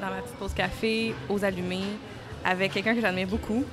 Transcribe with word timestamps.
dans 0.00 0.08
ma 0.08 0.22
petite 0.22 0.36
pause 0.36 0.54
café, 0.54 1.14
aux 1.28 1.44
allumés, 1.44 1.84
avec 2.44 2.72
quelqu'un 2.72 2.94
que 2.94 3.00
j'admire 3.00 3.26
beaucoup. 3.26 3.64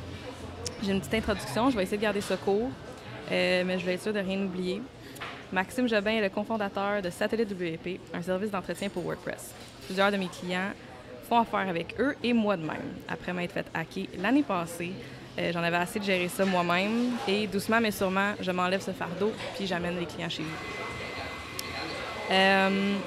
J'ai 0.84 0.92
une 0.92 1.00
petite 1.00 1.16
introduction, 1.16 1.70
je 1.70 1.78
vais 1.78 1.84
essayer 1.84 1.98
de 1.98 2.02
garder 2.04 2.21
ce 2.21 2.34
court, 2.36 2.70
euh, 3.32 3.64
mais 3.66 3.79
je 3.79 3.86
vais 3.86 3.93
être 3.93 4.04
sûre 4.04 4.14
de 4.14 4.20
rien 4.20 4.42
oublier. 4.42 4.82
Maxime 5.52 5.88
Jobin 5.88 6.11
est 6.11 6.21
le 6.21 6.29
cofondateur 6.29 7.02
de 7.02 7.10
Satellite 7.10 7.52
WP, 7.52 8.00
un 8.14 8.21
service 8.21 8.52
d'entretien 8.52 8.89
pour 8.89 9.04
WordPress. 9.04 9.54
Plusieurs 9.86 10.11
de 10.11 10.18
mes 10.18 10.28
clients 10.28 10.71
font 11.28 11.39
affaire 11.39 11.68
avec 11.68 11.96
eux 12.00 12.16
et 12.23 12.34
moi 12.34 12.57
de 12.57 12.64
même. 12.64 12.94
Après 13.07 13.34
m'être 13.34 13.54
fait 13.54 13.66
hacker 13.73 14.05
l'année 14.20 14.44
passée, 14.44 14.91
euh, 15.39 15.51
j'en 15.54 15.64
avais 15.64 15.78
assez 15.78 16.00
de 16.00 16.04
gérer 16.04 16.28
ça 16.28 16.46
moi-même 16.46 17.12
et 17.28 17.48
doucement 17.48 17.79
mais 17.79 17.92
sûrement, 17.92 18.34
je 18.39 18.51
m'enlève 18.51 18.82
ce 18.82 18.92
fardeau 18.92 19.32
puis 19.56 19.68
j'amène 19.68 19.98
les 20.00 20.06
clients 20.06 20.29
chez 20.29 20.43
vous. 20.43 20.50
Euh, 22.32 22.98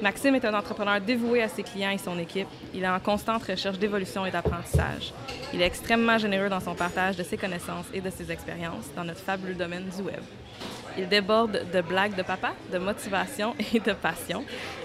Maxime 0.00 0.36
est 0.36 0.44
un 0.44 0.54
entrepreneur 0.54 1.00
dévoué 1.00 1.42
à 1.42 1.48
ses 1.48 1.64
clients 1.64 1.90
et 1.90 1.98
son 1.98 2.18
équipe. 2.18 2.46
Il 2.72 2.84
est 2.84 2.88
en 2.88 3.00
constante 3.00 3.42
recherche 3.42 3.78
d'évolution 3.78 4.24
et 4.24 4.30
d'apprentissage. 4.30 5.12
Il 5.52 5.60
est 5.60 5.66
extrêmement 5.66 6.18
généreux 6.18 6.48
dans 6.48 6.60
son 6.60 6.74
partage 6.74 7.16
de 7.16 7.24
ses 7.24 7.36
connaissances 7.36 7.86
et 7.92 8.00
de 8.00 8.08
ses 8.10 8.30
expériences 8.30 8.84
dans 8.94 9.02
notre 9.02 9.20
fabuleux 9.20 9.54
domaine 9.54 9.84
du 9.84 10.02
web. 10.02 10.20
Il 10.96 11.08
déborde 11.08 11.64
de 11.72 11.80
blagues 11.80 12.14
de 12.14 12.22
papa, 12.22 12.52
de 12.72 12.78
motivation 12.78 13.54
et 13.74 13.80
de 13.80 13.92
passion. 13.92 14.44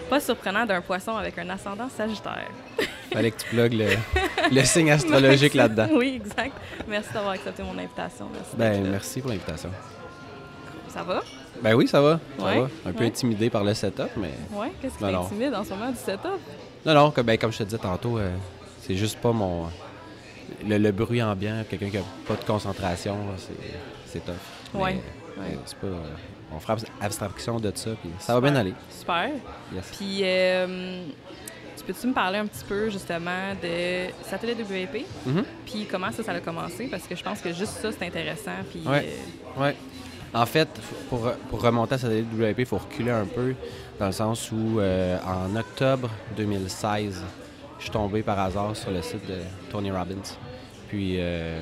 Pas 0.09 0.19
surprenant 0.19 0.65
d'un 0.65 0.81
poisson 0.81 1.15
avec 1.15 1.37
un 1.37 1.49
ascendant 1.49 1.89
sagittaire. 1.89 2.49
Fallait 3.13 3.29
que 3.31 3.41
tu 3.41 3.49
plugues 3.49 3.73
le, 3.73 3.89
le 4.51 4.63
signe 4.63 4.91
astrologique 4.91 5.53
là-dedans. 5.53 5.87
Oui, 5.93 6.19
exact. 6.23 6.53
Merci 6.87 7.13
d'avoir 7.13 7.33
accepté 7.33 7.61
mon 7.61 7.77
invitation. 7.77 8.27
Merci. 8.33 8.55
Ben, 8.57 8.83
là. 8.83 8.89
merci 8.89 9.21
pour 9.21 9.29
l'invitation. 9.29 9.69
Ça 10.89 11.03
va? 11.03 11.21
Ben 11.63 11.73
oui, 11.75 11.87
ça 11.87 12.01
va. 12.01 12.19
Ça 12.37 12.45
Ouais, 12.45 12.59
va. 12.61 12.67
Un 12.85 12.91
peu 12.93 12.99
ouais. 13.01 13.07
intimidé 13.07 13.49
par 13.49 13.63
le 13.63 13.73
setup, 13.73 14.09
mais. 14.17 14.31
Oui. 14.51 14.67
Qu'est-ce 14.81 14.95
qui 14.97 14.99
t'intimide 15.03 15.53
en 15.55 15.63
ce 15.63 15.69
moment 15.69 15.91
du 15.91 15.97
setup? 15.97 16.39
Non, 16.85 16.93
non, 16.93 17.11
comme, 17.11 17.25
ben, 17.25 17.37
comme 17.37 17.51
je 17.53 17.59
te 17.59 17.63
disais 17.63 17.77
tantôt, 17.77 18.17
euh, 18.17 18.29
c'est 18.81 18.95
juste 18.95 19.17
pas 19.19 19.31
mon. 19.31 19.67
Le, 20.67 20.77
le 20.77 20.91
bruit 20.91 21.23
ambiant, 21.23 21.63
quelqu'un 21.69 21.89
qui 21.89 21.97
a 21.97 22.01
pas 22.27 22.35
de 22.35 22.43
concentration, 22.43 23.15
c'est, 24.05 24.19
tough. 24.25 24.33
Mais, 24.73 24.79
Ouais, 24.81 25.01
mais 25.37 25.43
ouais. 25.55 25.59
c'est 25.65 25.77
pas. 25.77 25.87
euh, 25.87 26.01
on 26.53 26.59
fera 26.59 26.75
abstraction 27.01 27.59
de 27.59 27.71
ça, 27.73 27.91
puis 28.01 28.09
ça 28.19 28.33
va 28.39 28.41
bien 28.41 28.55
aller. 28.59 28.73
Super. 28.89 29.29
Yes. 29.73 29.85
Puis, 29.97 30.19
euh, 30.23 31.05
tu 31.77 31.83
peux-tu 31.85 32.07
me 32.07 32.13
parler 32.13 32.39
un 32.39 32.45
petit 32.45 32.63
peu 32.65 32.89
justement 32.89 33.53
de 33.63 34.11
Satellite 34.29 34.59
WP? 34.59 35.05
Mhm. 35.25 35.43
Puis 35.65 35.87
comment 35.89 36.11
ça, 36.11 36.21
ça 36.23 36.33
a 36.33 36.39
commencé? 36.41 36.87
Parce 36.87 37.07
que 37.07 37.15
je 37.15 37.23
pense 37.23 37.39
que 37.39 37.53
juste 37.53 37.71
ça, 37.81 37.89
c'est 37.91 38.05
intéressant. 38.05 38.51
Puis, 38.69 38.83
Ouais. 38.85 39.07
euh, 39.57 39.61
Ouais. 39.61 39.75
En 40.33 40.47
fait, 40.47 40.67
pour, 41.09 41.61
remonter 41.61 41.93
à 41.93 41.97
cette 41.99 42.25
WP, 42.25 42.59
il 42.59 42.65
faut 42.65 42.77
reculer 42.77 43.11
un 43.11 43.25
peu, 43.25 43.53
dans 43.99 44.07
le 44.07 44.11
sens 44.11 44.51
où, 44.51 44.79
euh, 44.79 45.19
en 45.25 45.55
octobre 45.55 46.09
2016, 46.35 47.23
je 47.77 47.83
suis 47.83 47.91
tombé 47.91 48.23
par 48.23 48.39
hasard 48.39 48.75
sur 48.75 48.89
le 48.89 49.03
site 49.03 49.27
de 49.27 49.37
Tony 49.69 49.91
Robbins. 49.91 50.33
Puis, 50.87 51.17
euh, 51.19 51.59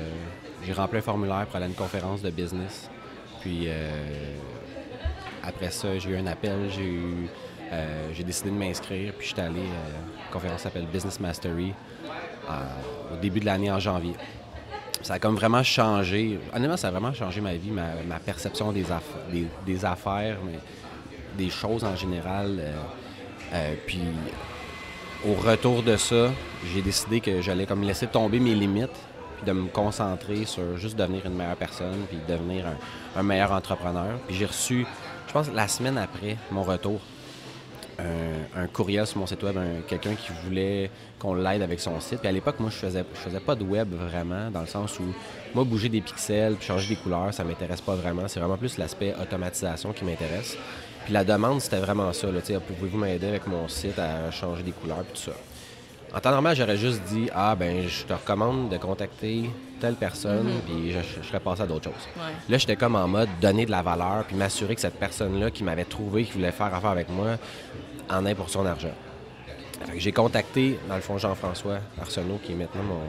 j'ai 0.66 0.72
rempli 0.72 1.00
un 1.00 1.02
formulaire 1.02 1.46
pour 1.48 1.58
aller 1.58 1.66
à 1.66 1.68
une 1.68 1.74
conférence 1.74 2.22
de 2.22 2.30
business. 2.30 2.90
Puis, 3.42 3.66
euh, 3.68 3.90
après 5.44 5.72
ça, 5.72 5.98
j'ai 5.98 6.12
eu 6.12 6.16
un 6.16 6.28
appel, 6.28 6.70
j'ai 8.14 8.24
décidé 8.24 8.52
de 8.52 8.56
m'inscrire, 8.56 9.14
puis 9.18 9.28
j'étais 9.28 9.42
allé 9.42 9.60
à 9.60 10.24
une 10.24 10.32
conférence 10.32 10.58
qui 10.58 10.64
s'appelle 10.64 10.86
Business 10.86 11.20
Mastery 11.20 11.74
au 13.12 13.16
début 13.22 13.40
de 13.40 13.46
l'année 13.46 13.72
en 13.72 13.80
janvier 13.80 14.14
ça 15.04 15.16
a 15.16 15.20
comme 15.20 15.36
vraiment 15.36 15.64
changé. 15.64 16.40
Honnêtement, 16.56 16.78
ça 16.78 16.90
a 16.90 16.92
vraiment 16.92 17.14
changé 17.14 17.42
ma 17.42 17.54
vie, 17.54 17.72
ma, 17.72 18.20
perception 18.20 18.72
des, 18.72 18.84
aff- 18.86 19.32
des, 19.32 19.46
des 19.66 19.86
affaires, 19.86 20.38
des 21.38 21.50
choses 21.50 21.84
en 21.84 21.96
général. 21.96 22.58
euh, 22.60 22.72
euh, 23.54 23.74
puis 23.86 24.02
au 25.28 25.34
retour 25.34 25.84
de 25.84 25.98
ça, 25.98 26.32
j'ai 26.74 26.82
décidé 26.82 27.20
que 27.22 27.42
j'allais 27.42 27.66
comme 27.66 27.84
laisser 27.84 28.08
tomber 28.08 28.40
mes 28.40 28.56
limites, 28.56 28.90
puis 29.38 29.46
de 29.46 29.52
me 29.52 29.68
concentrer 29.68 30.46
sur 30.46 30.78
juste 30.78 30.96
devenir 30.98 31.26
une 31.26 31.36
meilleure 31.36 31.56
personne, 31.58 32.06
puis 32.10 32.18
devenir 32.28 32.66
un, 32.68 33.20
un 33.20 33.24
meilleur 33.24 33.52
entrepreneur. 33.52 34.18
Puis 34.28 34.36
j'ai 34.36 34.46
reçu, 34.46 34.86
je 35.28 35.34
pense, 35.34 35.50
la 35.52 35.68
semaine 35.68 35.98
après 35.98 36.38
mon 36.52 36.64
retour, 36.64 37.00
un, 38.56 38.64
un 38.64 38.68
courriel 38.68 39.06
sur 39.08 39.18
mon 39.20 39.26
site 39.28 39.42
web, 39.44 39.58
un- 39.58 39.82
quelqu'un 39.88 40.16
qui 40.16 40.32
voulait 40.44 40.90
qu'on 41.20 41.34
l'aide 41.34 41.62
avec 41.62 41.80
son 41.80 42.00
site. 42.00 42.20
Puis 42.20 42.28
à 42.28 42.32
l'époque, 42.32 42.60
moi, 42.60 42.70
je 42.70 42.76
faisais, 42.78 43.04
je 43.14 43.20
faisais 43.20 43.40
pas 43.40 43.56
de 43.56 43.64
web 43.64 43.90
vraiment, 43.94 44.50
dans 44.52 44.62
le 44.62 44.68
sens 44.68 45.00
où 45.00 45.04
moi, 45.54 45.64
bouger 45.64 45.90
des 45.90 46.02
pixels 46.02 46.56
puis 46.56 46.66
changer 46.68 46.90
des 46.96 47.02
couleurs, 47.02 47.34
ça 47.34 47.44
m'intéresse 47.44 47.82
pas 47.82 47.96
vraiment. 47.96 48.28
C'est 48.28 48.40
vraiment 48.40 48.58
plus 48.58 48.78
l'aspect 48.78 49.14
automatisation 49.22 49.94
qui 49.94 50.04
m'intéresse. 50.06 50.58
Puis 51.06 51.14
la 51.14 51.24
demande, 51.24 51.62
c'était 51.62 51.80
vraiment 51.80 52.12
ça. 52.14 52.28
Là, 52.32 52.42
Tu 52.42 52.54
sais, 52.54 52.60
Pouvez-vous 52.60 52.98
m'aider 52.98 53.28
avec 53.28 53.48
mon 53.48 53.68
site 53.68 53.98
à 54.00 54.30
changer 54.32 54.64
des 54.64 54.72
couleurs 54.72 55.04
puis 55.04 55.14
tout 55.20 55.32
ça. 55.32 55.38
En 56.14 56.20
temps 56.20 56.32
normal, 56.32 56.58
j'aurais 56.58 56.76
juste 56.76 57.02
dit 57.06 57.30
Ah, 57.34 57.56
ben, 57.58 57.88
je 57.88 58.04
te 58.04 58.12
recommande 58.12 58.68
de 58.70 58.76
contacter 58.78 59.50
telle 59.80 59.96
personne, 59.96 60.50
puis 60.66 60.92
je, 60.92 61.00
je 61.22 61.26
serais 61.28 61.40
passé 61.40 61.62
à 61.62 61.66
d'autres 61.66 61.86
choses. 61.86 62.08
Ouais. 62.18 62.34
Là, 62.50 62.58
j'étais 62.58 62.76
comme 62.76 62.96
en 62.98 63.08
mode 63.08 63.30
donner 63.42 63.66
de 63.66 63.72
la 63.72 63.82
valeur, 63.82 64.26
puis 64.28 64.36
m'assurer 64.36 64.76
que 64.76 64.82
cette 64.82 65.00
personne-là 65.00 65.52
qui 65.52 65.64
m'avait 65.64 65.86
trouvé, 65.86 66.26
qui 66.26 66.34
voulait 66.34 66.52
faire 66.52 66.76
affaire 66.76 66.90
avec 66.90 67.08
moi, 67.10 67.38
en 68.12 68.26
ait 68.26 68.36
pour 68.36 68.50
son 68.50 68.66
argent. 68.66 68.94
J'ai 69.98 70.12
contacté, 70.12 70.80
dans 70.88 70.96
le 70.96 71.02
fond, 71.02 71.18
Jean-François 71.18 71.80
Arsenault, 72.00 72.40
qui 72.44 72.52
est 72.52 72.56
maintenant 72.56 72.84
mon, 72.84 73.00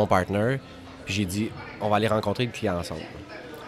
mon 0.00 0.06
partner, 0.06 0.58
puis 1.04 1.14
j'ai 1.14 1.24
dit 1.26 1.50
On 1.80 1.88
va 1.88 1.96
aller 1.96 2.08
rencontrer 2.08 2.46
le 2.46 2.52
client 2.52 2.78
ensemble. 2.78 3.02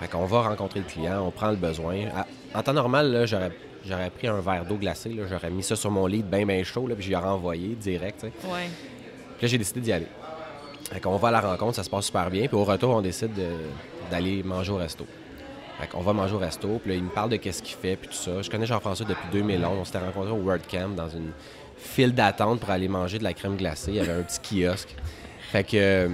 Fait 0.01 0.09
qu'on 0.09 0.25
va 0.25 0.43
rencontrer 0.49 0.81
le 0.81 0.87
client, 0.87 1.23
on 1.27 1.31
prend 1.31 1.51
le 1.51 1.57
besoin. 1.57 1.97
À- 2.17 2.27
en 2.59 2.63
temps 2.63 2.73
normal, 2.73 3.25
j'aurais. 3.27 3.51
J'aurais 3.87 4.09
pris 4.09 4.27
un 4.29 4.41
verre 4.41 4.65
d'eau 4.65 4.77
glacée, 4.77 5.15
j'aurais 5.29 5.51
mis 5.51 5.63
ça 5.63 5.77
sur 5.77 5.91
mon 5.91 6.07
lit 6.07 6.23
bien 6.23 6.47
bien 6.47 6.63
chaud, 6.65 6.87
là, 6.87 6.95
puis 6.95 7.05
j'y 7.05 7.15
aurais 7.15 7.29
envoyé 7.29 7.75
direct. 7.75 8.23
Ouais. 8.23 8.31
Puis 9.37 9.43
là, 9.43 9.49
j'ai 9.49 9.59
décidé 9.59 9.81
d'y 9.83 9.93
aller. 9.93 10.07
Fait 10.91 11.01
qu'on 11.01 11.19
va 11.19 11.29
à 11.29 11.31
la 11.33 11.41
rencontre, 11.43 11.75
ça 11.77 11.83
se 11.83 11.91
passe 11.91 12.07
super 12.07 12.31
bien. 12.31 12.47
Puis 12.47 12.57
au 12.57 12.65
retour, 12.65 12.95
on 12.95 13.03
décide 13.03 13.35
de- 13.35 13.51
d'aller 14.11 14.43
manger 14.43 14.73
au 14.73 14.77
resto. 14.77 15.07
Qu'on 15.91 16.01
va 16.01 16.13
manger 16.13 16.35
au 16.35 16.39
resto. 16.39 16.81
Puis 16.83 16.93
là, 16.93 16.97
il 16.97 17.05
me 17.05 17.11
parle 17.11 17.31
de 17.31 17.37
qu'est-ce 17.37 17.63
qu'il 17.63 17.77
fait, 17.77 17.97
puis 17.97 18.09
tout 18.09 18.15
ça. 18.15 18.41
Je 18.41 18.49
connais 18.49 18.67
Jean-François 18.67 19.07
depuis 19.07 19.29
2011. 19.33 19.79
On 19.81 19.85
s'était 19.85 19.99
rencontrés 19.99 20.33
au 20.33 20.43
WordCamp 20.43 20.91
dans 20.91 21.09
une 21.09 21.33
file 21.77 22.15
d'attente 22.15 22.61
pour 22.61 22.71
aller 22.71 22.89
manger 22.89 23.19
de 23.19 23.25
la 23.25 23.35
crème 23.35 23.57
glacée. 23.57 23.93
Il 23.93 23.97
y 23.97 24.01
avait 24.01 24.13
un 24.13 24.23
petit 24.23 24.63
kiosque. 24.63 24.95
Fait 25.51 25.65
que... 25.65 26.11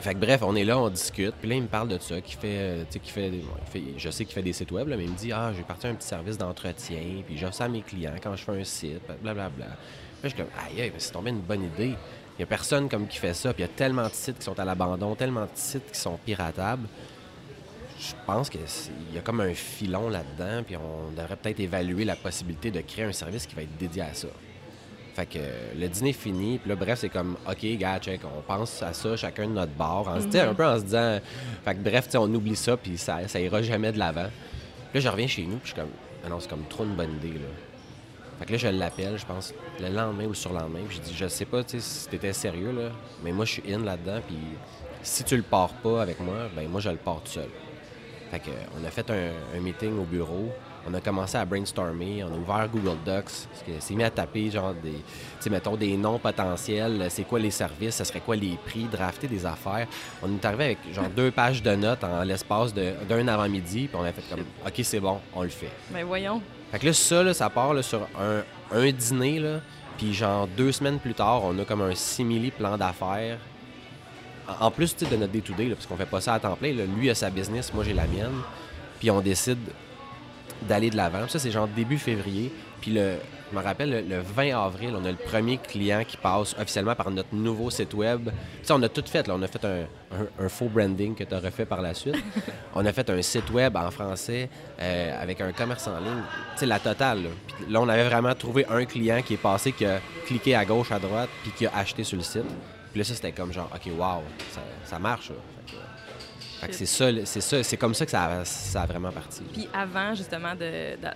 fait 0.00 0.14
que 0.14 0.18
bref, 0.18 0.42
on 0.42 0.56
est 0.56 0.64
là, 0.64 0.78
on 0.78 0.88
discute. 0.88 1.34
Puis 1.34 1.48
là, 1.48 1.56
il 1.56 1.62
me 1.62 1.68
parle 1.68 1.88
de 1.88 1.98
ça, 1.98 2.16
fait, 2.22 2.44
euh, 2.44 2.84
fait, 2.86 3.82
je 3.96 4.10
sais 4.10 4.24
qu'il 4.24 4.34
fait 4.34 4.42
des 4.42 4.52
sites 4.52 4.72
web, 4.72 4.88
mais 4.88 5.04
il 5.04 5.10
me 5.10 5.16
dit, 5.16 5.32
ah, 5.32 5.52
j'ai 5.54 5.62
parti 5.62 5.86
un 5.86 5.94
petit 5.94 6.08
service 6.08 6.38
d'entretien, 6.38 7.22
puis 7.26 7.36
j'offre 7.36 7.54
ça 7.54 7.64
à 7.64 7.68
mes 7.68 7.82
clients 7.82 8.14
quand 8.22 8.34
je 8.34 8.44
fais 8.44 8.60
un 8.60 8.64
site, 8.64 9.00
blablabla. 9.22 9.50
Puis 9.50 9.64
là, 9.64 9.76
je 10.22 10.28
suis 10.28 10.36
comme, 10.36 10.46
aïe, 10.66 10.82
aïe, 10.82 10.92
c'est 10.98 11.12
tombé 11.12 11.30
une 11.30 11.40
bonne 11.40 11.64
idée. 11.64 11.94
Il 12.36 12.38
n'y 12.38 12.42
a 12.42 12.46
personne 12.46 12.88
comme 12.88 13.06
qui 13.06 13.18
fait 13.18 13.34
ça, 13.34 13.52
puis 13.52 13.62
il 13.62 13.66
y 13.66 13.70
a 13.70 13.72
tellement 13.76 14.08
de 14.08 14.14
sites 14.14 14.38
qui 14.38 14.44
sont 14.44 14.58
à 14.58 14.64
l'abandon, 14.64 15.14
tellement 15.14 15.42
de 15.42 15.50
sites 15.54 15.92
qui 15.92 16.00
sont 16.00 16.18
piratables. 16.24 16.88
Je 18.08 18.14
pense 18.26 18.50
qu'il 18.50 18.60
y 19.14 19.18
a 19.18 19.20
comme 19.22 19.40
un 19.40 19.54
filon 19.54 20.08
là-dedans, 20.08 20.62
puis 20.64 20.76
on 20.76 21.10
devrait 21.12 21.36
peut-être 21.36 21.60
évaluer 21.60 22.04
la 22.04 22.16
possibilité 22.16 22.70
de 22.70 22.80
créer 22.80 23.04
un 23.04 23.12
service 23.12 23.46
qui 23.46 23.54
va 23.54 23.62
être 23.62 23.76
dédié 23.78 24.02
à 24.02 24.12
ça. 24.14 24.28
Fait 25.14 25.26
que 25.26 25.38
le 25.78 25.88
dîner 25.88 26.10
est 26.10 26.12
fini, 26.12 26.58
puis 26.58 26.68
là, 26.68 26.74
bref, 26.76 26.98
c'est 26.98 27.08
comme, 27.08 27.36
OK, 27.48 27.64
gars, 27.78 27.98
check, 28.00 28.20
on 28.24 28.40
pense 28.42 28.82
à 28.82 28.92
ça 28.92 29.16
chacun 29.16 29.46
de 29.46 29.52
notre 29.52 29.72
bord, 29.72 30.08
en, 30.08 30.20
se- 30.20 30.26
tu 30.26 30.32
sais, 30.32 30.40
un 30.40 30.54
peu 30.54 30.66
en 30.66 30.76
se 30.78 30.82
disant, 30.84 31.20
fait 31.64 31.74
que 31.76 31.80
bref, 31.88 32.08
on 32.16 32.34
oublie 32.34 32.56
ça, 32.56 32.76
puis 32.76 32.98
ça, 32.98 33.26
ça 33.28 33.40
ira 33.40 33.62
jamais 33.62 33.92
de 33.92 33.98
l'avant. 33.98 34.26
Puis 34.90 34.94
là, 34.94 35.00
je 35.00 35.08
reviens 35.08 35.28
chez 35.28 35.42
nous, 35.42 35.56
puis 35.58 35.60
je 35.62 35.72
suis 35.72 35.74
comme, 35.76 35.90
ah 36.24 36.28
non, 36.28 36.40
c'est 36.40 36.50
comme 36.50 36.64
trop 36.68 36.84
une 36.84 36.96
bonne 36.96 37.12
idée, 37.22 37.38
là. 37.38 37.46
Fait 38.40 38.46
que 38.46 38.52
là, 38.52 38.58
je 38.58 38.66
l'appelle, 38.68 39.16
je 39.16 39.24
pense, 39.24 39.54
le 39.80 39.88
lendemain 39.88 40.24
ou 40.24 40.28
le 40.30 40.34
surlendemain, 40.34 40.80
puis 40.88 40.96
je 40.96 41.02
dis, 41.08 41.14
je 41.16 41.28
sais 41.28 41.44
pas, 41.44 41.62
tu 41.62 41.78
sais, 41.78 41.80
si 41.80 42.08
t'étais 42.08 42.32
sérieux, 42.32 42.72
là, 42.72 42.90
mais 43.22 43.30
moi, 43.30 43.44
je 43.44 43.52
suis 43.52 43.72
in 43.72 43.78
là-dedans, 43.78 44.20
puis 44.26 44.36
si 45.04 45.22
tu 45.22 45.36
le 45.36 45.42
pars 45.44 45.72
pas 45.74 46.02
avec 46.02 46.18
moi, 46.18 46.48
ben 46.56 46.68
moi, 46.68 46.80
je 46.80 46.90
le 46.90 46.96
pars 46.96 47.22
tout 47.22 47.30
seul. 47.32 47.48
Fait 48.34 48.40
que, 48.40 48.56
on 48.76 48.84
a 48.84 48.90
fait 48.90 49.08
un, 49.10 49.56
un 49.56 49.60
meeting 49.60 49.96
au 49.96 50.02
bureau. 50.02 50.50
On 50.88 50.92
a 50.92 51.00
commencé 51.00 51.38
à 51.38 51.44
brainstormer. 51.44 52.24
On 52.24 52.34
a 52.34 52.36
ouvert 52.36 52.68
Google 52.68 52.98
Docs. 53.06 53.46
Parce 53.48 53.62
que 53.64 53.70
c'est 53.78 53.94
mis 53.94 54.02
à 54.02 54.10
taper, 54.10 54.50
genre, 54.50 54.74
des, 54.74 54.90
tu 54.90 54.98
sais, 55.38 55.50
mettons, 55.50 55.76
des 55.76 55.96
noms 55.96 56.18
potentiels. 56.18 57.06
C'est 57.10 57.22
quoi 57.22 57.38
les 57.38 57.52
services? 57.52 57.94
Ce 57.94 58.02
serait 58.02 58.18
quoi 58.18 58.34
les 58.34 58.58
prix? 58.66 58.88
Drafter 58.90 59.28
des 59.28 59.46
affaires. 59.46 59.86
On 60.20 60.34
est 60.34 60.44
arrivé 60.44 60.64
avec, 60.64 60.78
genre, 60.92 61.08
deux 61.14 61.30
pages 61.30 61.62
de 61.62 61.76
notes 61.76 62.02
en 62.02 62.24
l'espace 62.24 62.74
d'un 62.74 63.28
avant-midi. 63.28 63.86
Puis 63.86 63.96
on 63.96 64.02
a 64.02 64.12
fait 64.12 64.24
comme, 64.28 64.44
OK, 64.66 64.80
c'est 64.82 65.00
bon, 65.00 65.20
on 65.32 65.44
le 65.44 65.48
fait. 65.48 65.70
Ben 65.92 66.04
voyons. 66.04 66.42
Fait 66.72 66.80
que 66.80 66.86
là, 66.86 66.92
ça, 66.92 67.22
là, 67.22 67.34
ça 67.34 67.48
part 67.48 67.72
là, 67.72 67.82
sur 67.82 68.00
un, 68.20 68.42
un 68.76 68.90
dîner, 68.90 69.38
là. 69.38 69.60
Puis 69.96 70.12
genre, 70.12 70.48
deux 70.48 70.72
semaines 70.72 70.98
plus 70.98 71.14
tard, 71.14 71.44
on 71.44 71.56
a 71.60 71.64
comme 71.64 71.82
un 71.82 71.94
simili 71.94 72.50
plan 72.50 72.76
d'affaires. 72.76 73.38
En 74.60 74.70
plus, 74.70 74.96
de 74.96 75.16
notre 75.16 75.32
day-to-day, 75.32 75.70
parce 75.70 75.86
qu'on 75.86 75.96
fait 75.96 76.06
pas 76.06 76.20
ça 76.20 76.34
à 76.34 76.40
temps 76.40 76.56
plein. 76.56 76.72
là. 76.74 76.84
Lui 76.84 77.10
a 77.10 77.14
sa 77.14 77.30
business, 77.30 77.72
moi 77.72 77.84
j'ai 77.84 77.94
la 77.94 78.06
mienne. 78.06 78.40
Puis 78.98 79.10
on 79.10 79.20
décide 79.20 79.58
d'aller 80.62 80.90
de 80.90 80.96
l'avant. 80.96 81.26
Ça, 81.28 81.38
c'est 81.38 81.50
genre 81.50 81.68
début 81.68 81.98
février. 81.98 82.52
Puis 82.80 82.92
le, 82.92 83.14
je 83.50 83.58
me 83.58 83.62
rappelle, 83.62 84.08
le, 84.08 84.20
20 84.20 84.56
avril, 84.58 84.94
on 85.00 85.04
a 85.04 85.10
le 85.10 85.16
premier 85.16 85.58
client 85.58 86.02
qui 86.06 86.16
passe 86.16 86.54
officiellement 86.58 86.94
par 86.94 87.10
notre 87.10 87.34
nouveau 87.34 87.70
site 87.70 87.94
web. 87.94 88.30
Sais, 88.62 88.72
on 88.72 88.82
a 88.82 88.88
tout 88.88 89.04
fait. 89.06 89.26
Là. 89.26 89.34
On 89.36 89.42
a 89.42 89.46
fait 89.46 89.64
un, 89.64 90.48
faux 90.48 90.68
branding 90.68 91.14
que 91.14 91.24
tu 91.24 91.34
as 91.34 91.38
refait 91.38 91.64
par 91.64 91.80
la 91.80 91.94
suite. 91.94 92.16
on 92.74 92.84
a 92.84 92.92
fait 92.92 93.08
un 93.10 93.22
site 93.22 93.50
web 93.50 93.76
en 93.76 93.90
français 93.90 94.48
euh, 94.80 95.22
avec 95.22 95.40
un 95.40 95.52
commerce 95.52 95.86
en 95.86 95.98
ligne. 95.98 96.22
Tu 96.54 96.60
sais, 96.60 96.66
la 96.66 96.78
totale. 96.78 97.22
Là. 97.22 97.28
Puis 97.46 97.72
là, 97.72 97.80
on 97.80 97.88
avait 97.88 98.08
vraiment 98.08 98.34
trouvé 98.34 98.66
un 98.68 98.84
client 98.84 99.22
qui 99.22 99.34
est 99.34 99.42
passé, 99.42 99.72
qui 99.72 99.86
a 99.86 100.00
cliqué 100.26 100.54
à 100.54 100.64
gauche, 100.64 100.90
à 100.90 100.98
droite, 100.98 101.28
puis 101.42 101.52
qui 101.52 101.66
a 101.66 101.76
acheté 101.76 102.04
sur 102.04 102.16
le 102.16 102.24
site. 102.24 102.44
Puis 102.94 103.00
là, 103.00 103.04
ça, 103.06 103.14
c'était 103.16 103.32
comme 103.32 103.52
genre, 103.52 103.68
OK, 103.74 103.90
wow, 103.98 104.22
ça, 104.84 105.00
marche. 105.00 105.32
c'est 106.70 106.86
ça, 106.86 107.10
c'est 107.24 107.40
ça, 107.40 107.64
c'est 107.64 107.76
comme 107.76 107.92
ça 107.92 108.04
que 108.04 108.12
ça 108.12 108.24
a, 108.26 108.44
ça 108.44 108.82
a 108.82 108.86
vraiment 108.86 109.10
parti. 109.10 109.42
Puis 109.52 109.68
avant, 109.74 110.14
justement, 110.14 110.52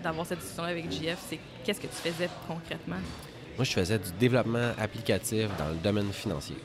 d'avoir 0.03 0.27
cette 0.27 0.41
discussion 0.41 0.65
avec 0.65 0.91
JF, 0.91 1.19
c'est 1.29 1.39
qu'est-ce 1.63 1.81
que 1.81 1.87
tu 1.87 2.11
faisais 2.11 2.29
concrètement? 2.49 2.97
Moi, 3.57 3.65
je 3.65 3.71
faisais 3.71 3.97
du 3.97 4.11
développement 4.19 4.73
applicatif 4.77 5.47
dans 5.57 5.69
le 5.69 5.77
domaine 5.77 6.13
financier. 6.13 6.57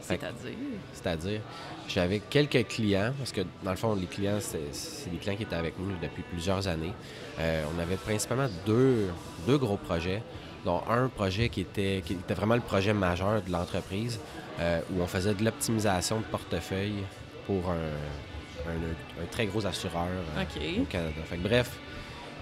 C'est-à-dire? 0.00 0.54
C'est-à-dire, 0.92 1.40
j'avais 1.88 2.20
quelques 2.20 2.68
clients, 2.68 3.12
parce 3.18 3.32
que 3.32 3.40
dans 3.64 3.72
le 3.72 3.76
fond, 3.76 3.96
les 3.96 4.06
clients, 4.06 4.38
c'est 4.40 5.10
des 5.10 5.16
clients 5.16 5.34
qui 5.34 5.42
étaient 5.42 5.56
avec 5.56 5.76
nous 5.76 5.90
depuis 6.00 6.22
plusieurs 6.22 6.68
années. 6.68 6.92
Euh, 7.40 7.64
on 7.76 7.80
avait 7.80 7.96
principalement 7.96 8.46
deux, 8.64 9.08
deux 9.44 9.58
gros 9.58 9.76
projets 9.76 10.22
dont 10.66 10.82
un 10.90 11.08
projet 11.08 11.48
qui 11.48 11.60
était, 11.60 12.02
qui 12.04 12.14
était 12.14 12.34
vraiment 12.34 12.56
le 12.56 12.60
projet 12.60 12.92
majeur 12.92 13.40
de 13.40 13.52
l'entreprise, 13.52 14.18
euh, 14.58 14.80
où 14.92 15.00
on 15.00 15.06
faisait 15.06 15.32
de 15.32 15.44
l'optimisation 15.44 16.18
de 16.18 16.24
portefeuille 16.24 17.04
pour 17.46 17.70
un, 17.70 18.72
un, 18.72 19.26
très 19.30 19.46
gros 19.46 19.64
assureur 19.64 20.08
euh, 20.36 20.82
au 20.82 20.84
Canada. 20.86 21.20
bref, 21.38 21.70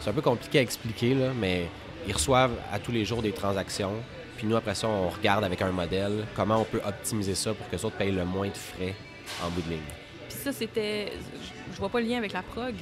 c'est 0.01 0.09
un 0.09 0.15
peu 0.15 0.23
compliqué 0.23 0.59
à 0.59 0.63
expliquer, 0.63 1.15
là, 1.15 1.33
mais 1.39 1.69
ils 2.07 2.15
reçoivent 2.15 2.57
à 2.73 2.79
tous 2.79 2.93
les 2.93 3.05
jours 3.05 3.21
des 3.21 3.33
transactions. 3.33 3.93
Puis 4.39 4.47
nous, 4.47 4.57
après 4.57 4.75
ça, 4.75 4.89
on 4.89 5.11
regarde 5.11 5.45
avec 5.45 5.61
un 5.61 5.71
modèle 5.71 6.25
comment 6.35 6.57
on 6.57 6.65
peut 6.65 6.81
optimiser 6.85 7.35
ça 7.35 7.53
pour 7.53 7.69
que 7.69 7.77
les 7.77 7.85
autres 7.85 7.97
payent 7.97 8.11
le 8.11 8.25
moins 8.25 8.49
de 8.49 8.57
frais 8.57 8.95
en 9.45 9.51
bout 9.51 9.63
de 9.63 9.71
ligne. 9.71 9.91
Puis 10.29 10.39
ça, 10.39 10.53
c'était. 10.53 11.13
Je 11.73 11.79
vois 11.79 11.91
pas 11.91 12.01
le 12.01 12.07
lien 12.07 12.19
avec 12.19 12.33
la 12.33 12.43
prog. 12.43 12.75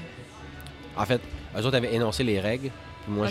En 0.96 1.04
fait, 1.04 1.20
eux 1.56 1.66
autres 1.66 1.76
avaient 1.76 1.94
énoncé 1.94 2.22
les 2.22 2.38
règles, 2.38 2.70
moi, 3.08 3.28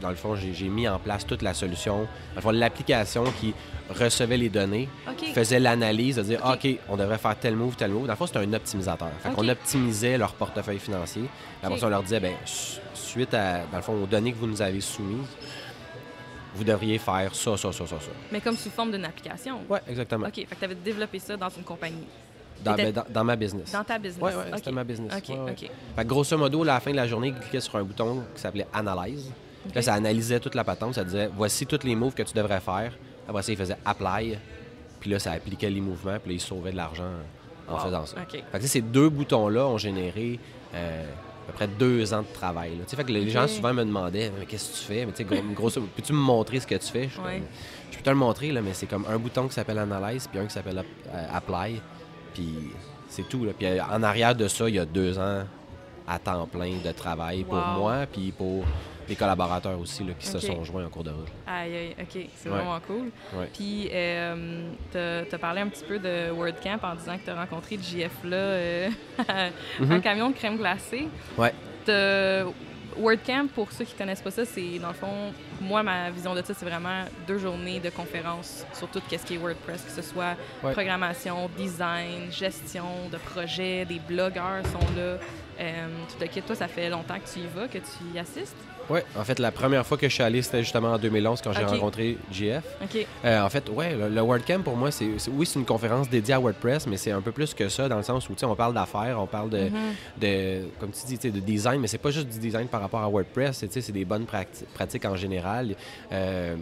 dans 0.00 0.10
le 0.10 0.14
fond, 0.16 0.36
j'ai 0.36 0.68
mis 0.68 0.88
en 0.88 0.98
place 0.98 1.26
toute 1.26 1.42
la 1.42 1.54
solution. 1.54 2.06
l'application 2.52 3.24
qui 3.40 3.54
recevait 3.90 4.36
les 4.36 4.48
données, 4.48 4.88
faisait 5.34 5.60
l'analyse 5.60 6.16
de 6.16 6.22
dire 6.22 6.40
OK, 6.44 6.68
on 6.88 6.96
devrait 6.96 7.18
faire 7.18 7.38
tel 7.38 7.56
move, 7.56 7.76
tel 7.76 7.90
move. 7.90 8.06
Dans 8.06 8.12
le 8.12 8.16
fond, 8.16 8.26
c'était 8.26 8.40
un 8.40 8.52
optimisateur. 8.52 9.10
Fait 9.20 9.30
qu'on 9.30 9.48
optimisait 9.48 10.18
leur 10.18 10.34
portefeuille 10.34 10.78
financier. 10.78 11.24
Après 11.62 11.78
ça, 11.78 11.86
on 11.86 11.90
leur 11.90 12.02
disait 12.02 12.20
ben, 12.20 12.34
suite 12.94 13.34
à, 13.34 13.60
dans 13.70 13.76
le 13.76 13.82
fond, 13.82 14.02
aux 14.02 14.06
données 14.06 14.32
que 14.32 14.38
vous 14.38 14.46
nous 14.46 14.62
avez 14.62 14.80
soumises, 14.80 15.28
vous 16.54 16.64
devriez 16.64 16.98
faire 16.98 17.34
ça, 17.34 17.56
ça, 17.56 17.72
ça, 17.72 17.86
ça, 17.86 18.00
ça. 18.00 18.10
Mais 18.30 18.40
comme 18.40 18.56
sous 18.56 18.70
forme 18.70 18.92
d'une 18.92 19.04
application. 19.04 19.60
Oui, 19.68 19.78
exactement. 19.88 20.26
OK. 20.26 20.34
Fait 20.34 20.44
que 20.46 20.54
tu 20.54 20.64
avais 20.64 20.74
développé 20.76 21.18
ça 21.18 21.36
dans 21.36 21.48
une 21.48 21.64
compagnie. 21.64 22.06
Ben, 22.64 22.92
dans, 23.10 23.24
ma 23.24 23.36
business. 23.36 23.72
Dans 23.72 23.84
ta 23.84 23.98
business. 23.98 24.22
Oui, 24.22 24.32
oui, 24.36 24.52
c'était 24.56 24.72
ma 24.72 24.84
business. 24.84 25.12
OK, 25.16 25.36
OK. 25.50 25.70
Fait 25.96 26.04
grosso 26.04 26.36
modo, 26.38 26.62
à 26.62 26.66
la 26.66 26.80
fin 26.80 26.90
de 26.90 26.96
la 26.96 27.06
journée, 27.06 27.28
il 27.28 27.34
cliquait 27.34 27.60
sur 27.60 27.76
un 27.76 27.84
bouton 27.84 28.22
qui 28.34 28.40
s'appelait 28.40 28.66
Analyze. 28.72 29.30
Là, 29.74 29.82
ça 29.82 29.94
analysait 29.94 30.40
toute 30.40 30.54
la 30.54 30.64
patente. 30.64 30.94
Ça 30.94 31.04
disait 31.04 31.30
voici 31.34 31.66
tous 31.66 31.84
les 31.84 31.94
moves 31.94 32.14
que 32.14 32.22
tu 32.22 32.34
devrais 32.34 32.60
faire. 32.60 32.92
Après 33.28 33.42
ça, 33.42 33.52
il 33.52 33.58
faisait 33.58 33.76
Apply. 33.84 34.38
Puis 35.00 35.10
là, 35.10 35.18
ça 35.18 35.32
appliquait 35.32 35.70
les 35.70 35.80
mouvements. 35.80 36.18
Puis 36.18 36.30
là, 36.30 36.34
il 36.34 36.40
sauvait 36.40 36.72
de 36.72 36.76
l'argent 36.76 37.10
en 37.68 37.78
faisant 37.78 38.06
ça. 38.06 38.16
Fait 38.28 38.58
que 38.58 38.66
ces 38.66 38.80
deux 38.80 39.08
boutons-là 39.08 39.66
ont 39.66 39.78
généré 39.78 40.38
euh, 40.74 41.04
à 41.04 41.46
peu 41.46 41.52
près 41.52 41.66
deux 41.66 42.12
ans 42.14 42.22
de 42.22 42.32
travail. 42.32 42.76
Là. 42.76 42.84
Fait 42.86 43.04
que 43.04 43.12
les 43.12 43.28
gens 43.30 43.46
souvent 43.48 43.72
me 43.74 43.84
demandaient 43.84 44.32
mais 44.38 44.46
qu'est-ce 44.46 44.72
que 44.72 44.78
tu 44.78 44.84
fais 44.84 45.06
mais 45.06 45.54
grosso, 45.54 45.80
Peux-tu 45.80 46.12
me 46.12 46.18
montrer 46.18 46.60
ce 46.60 46.66
que 46.66 46.74
tu 46.74 46.86
fais? 46.86 47.08
Je, 47.08 47.96
peux 47.96 48.02
te 48.02 48.10
le 48.10 48.16
montrer, 48.16 48.50
là, 48.52 48.60
mais 48.60 48.74
c'est 48.74 48.86
comme 48.86 49.06
un 49.08 49.18
bouton 49.18 49.46
qui 49.48 49.54
s'appelle 49.54 49.78
Analyze 49.78 50.26
puis 50.26 50.38
un 50.38 50.46
qui 50.46 50.52
s'appelle 50.52 50.78
euh, 50.78 51.26
Apply. 51.32 51.80
Puis 52.34 52.72
c'est 53.08 53.28
tout. 53.28 53.44
Là. 53.44 53.52
Puis 53.56 53.66
euh, 53.66 53.82
en 53.82 54.02
arrière 54.02 54.34
de 54.34 54.48
ça, 54.48 54.68
il 54.68 54.74
y 54.74 54.78
a 54.78 54.84
deux 54.84 55.18
ans 55.18 55.44
à 56.06 56.18
temps 56.18 56.46
plein 56.46 56.72
de 56.84 56.92
travail 56.92 57.44
pour 57.44 57.56
moi, 57.56 58.04
puis 58.10 58.30
pour 58.30 58.64
les 59.08 59.16
collaborateurs 59.16 59.78
aussi 59.78 60.04
là, 60.04 60.12
qui 60.18 60.26
se 60.26 60.38
sont 60.38 60.64
joints 60.64 60.84
en 60.84 60.88
cours 60.88 61.04
de 61.04 61.10
route. 61.10 61.28
Aïe, 61.46 61.74
aïe, 61.76 61.96
OK. 62.00 62.26
C'est 62.36 62.48
vraiment 62.48 62.78
cool. 62.86 63.10
Puis, 63.52 63.88
euh, 63.92 64.70
tu 64.92 64.98
as 64.98 65.38
parlé 65.38 65.60
un 65.60 65.68
petit 65.68 65.84
peu 65.84 65.98
de 65.98 66.30
WordCamp 66.30 66.78
en 66.82 66.94
disant 66.94 67.18
que 67.18 67.24
tu 67.24 67.30
as 67.30 67.34
rencontré 67.34 67.76
JF 67.76 68.24
là, 68.24 68.36
euh, 68.36 68.90
un 69.28 69.84
mhm. 69.84 70.00
camion 70.00 70.30
de 70.30 70.34
crème 70.34 70.56
glacée. 70.56 71.08
Ouais. 71.38 71.52
WordCamp, 72.98 73.48
pour 73.54 73.72
ceux 73.72 73.84
qui 73.84 73.94
connaissent 73.94 74.22
pas 74.22 74.30
ça, 74.30 74.44
c'est 74.44 74.78
dans 74.78 74.88
le 74.88 74.94
fond, 74.94 75.32
moi, 75.60 75.82
ma 75.82 76.10
vision 76.10 76.34
de 76.34 76.42
ça, 76.42 76.54
c'est 76.54 76.64
vraiment 76.64 77.04
deux 77.26 77.38
journées 77.38 77.80
de 77.80 77.90
conférences 77.90 78.64
sur 78.72 78.88
tout 78.88 79.00
ce 79.10 79.16
qui 79.16 79.34
est 79.34 79.38
WordPress, 79.38 79.82
que 79.82 79.90
ce 79.90 80.02
soit 80.02 80.36
programmation, 80.60 81.50
design, 81.56 82.30
gestion 82.30 83.08
de 83.10 83.18
projets, 83.18 83.84
des 83.84 83.98
blogueurs 83.98 84.64
sont 84.66 84.96
là. 84.96 85.18
Euh, 85.60 85.86
tout 86.08 86.24
à 86.24 86.42
toi, 86.42 86.56
ça 86.56 86.68
fait 86.68 86.88
longtemps 86.88 87.18
que 87.18 87.32
tu 87.32 87.40
y 87.40 87.46
vas, 87.46 87.68
que 87.68 87.78
tu 87.78 88.14
y 88.14 88.18
assistes? 88.18 88.56
Oui, 88.90 89.00
en 89.16 89.24
fait, 89.24 89.38
la 89.38 89.50
première 89.50 89.86
fois 89.86 89.96
que 89.96 90.08
je 90.08 90.14
suis 90.14 90.22
allé, 90.22 90.42
c'était 90.42 90.62
justement 90.62 90.92
en 90.92 90.98
2011 90.98 91.40
quand 91.42 91.52
j'ai 91.52 91.64
rencontré 91.64 92.18
JF. 92.30 92.64
OK. 92.82 93.06
Euh, 93.24 93.42
en 93.42 93.48
fait, 93.48 93.68
ouais, 93.70 93.94
le, 93.94 94.20
WordCamp 94.20 94.62
pour 94.62 94.76
moi, 94.76 94.90
c'est 94.90 95.08
oui, 95.30 95.46
c'est 95.46 95.58
une 95.58 95.64
conférence 95.64 96.08
dédiée 96.08 96.34
à 96.34 96.40
WordPress, 96.40 96.86
mais 96.86 96.96
c'est 96.96 97.10
un 97.10 97.20
peu 97.20 97.32
plus 97.32 97.54
que 97.54 97.68
ça 97.68 97.88
dans 97.88 97.96
le 97.96 98.02
sens 98.02 98.28
où 98.28 98.34
on 98.42 98.54
parle 98.54 98.74
d'affaires, 98.74 99.20
on 99.20 99.26
parle 99.26 99.50
de, 99.50 99.58
mm-hmm. 99.58 100.20
de, 100.20 100.62
comme 100.78 100.90
tu 100.90 101.16
dis, 101.16 101.30
de 101.30 101.40
design, 101.40 101.80
mais 101.80 101.88
c'est 101.88 101.98
pas 101.98 102.10
juste 102.10 102.28
du 102.28 102.38
design 102.38 102.68
par 102.68 102.80
rapport 102.80 103.00
à 103.00 103.08
WordPress, 103.08 103.64
c'est 103.70 103.92
des 103.92 104.04
bonnes 104.04 104.26
pratiques 104.26 105.04
en 105.04 105.16
général. 105.16 105.68
il 105.68 105.76
euh, 106.12 106.56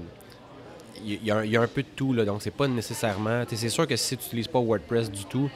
y, 1.05 1.57
a 1.57 1.61
un 1.61 1.67
peu 1.67 1.83
de 1.83 1.89
tout, 1.97 2.13
là, 2.13 2.25
donc 2.25 2.43
c'est 2.43 2.51
pas 2.51 2.69
nécessairement. 2.69 3.45
C'est 3.49 3.69
sûr 3.69 3.87
que 3.87 3.97
si 3.97 4.17
tu 4.17 4.25
n'utilises 4.25 4.49
pas 4.49 4.61
WordPress 4.61 5.11
du 5.11 5.25
tout, 5.25 5.51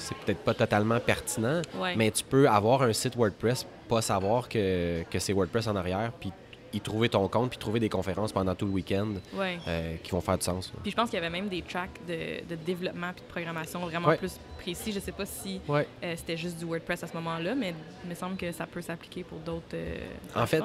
c'est 0.00 0.16
peut-être 0.16 0.38
pas 0.38 0.54
totalement 0.54 0.98
pertinent, 0.98 1.62
mais 1.96 2.10
tu 2.10 2.24
peux 2.24 2.48
avoir 2.48 2.82
un 2.82 2.92
site 2.92 3.16
WordPress, 3.16 3.66
pas 3.90 4.02
savoir 4.02 4.48
que, 4.48 5.02
que 5.10 5.18
c'est 5.18 5.32
WordPress 5.32 5.66
en 5.66 5.76
arrière, 5.76 6.12
puis 6.18 6.32
y 6.72 6.80
trouver 6.80 7.08
ton 7.08 7.26
compte, 7.26 7.50
puis 7.50 7.58
trouver 7.58 7.80
des 7.80 7.88
conférences 7.88 8.32
pendant 8.32 8.54
tout 8.54 8.66
le 8.66 8.70
week-end 8.70 9.14
euh, 9.36 9.96
qui 10.04 10.12
vont 10.12 10.20
faire 10.20 10.38
du 10.38 10.44
sens. 10.44 10.72
Puis 10.82 10.92
je 10.92 10.96
pense 10.96 11.10
qu'il 11.10 11.18
y 11.18 11.22
avait 11.22 11.30
même 11.30 11.48
des 11.48 11.62
tracks 11.62 11.98
de, 12.06 12.46
de 12.48 12.54
développement 12.54 13.10
puis 13.12 13.24
de 13.26 13.28
programmation 13.28 13.80
vraiment 13.80 14.14
plus 14.16 14.38
précis. 14.60 14.92
Je 14.92 15.00
sais 15.00 15.10
pas 15.10 15.26
si 15.26 15.60
euh, 15.68 15.82
c'était 16.16 16.36
juste 16.36 16.58
du 16.58 16.64
WordPress 16.64 17.02
à 17.02 17.06
ce 17.08 17.14
moment-là, 17.14 17.56
mais 17.56 17.74
il 18.04 18.10
me 18.10 18.14
semble 18.14 18.36
que 18.36 18.52
ça 18.52 18.66
peut 18.66 18.82
s'appliquer 18.82 19.24
pour 19.24 19.38
d'autres 19.40 19.74
euh, 19.74 19.98
En 20.36 20.46
fait, 20.46 20.62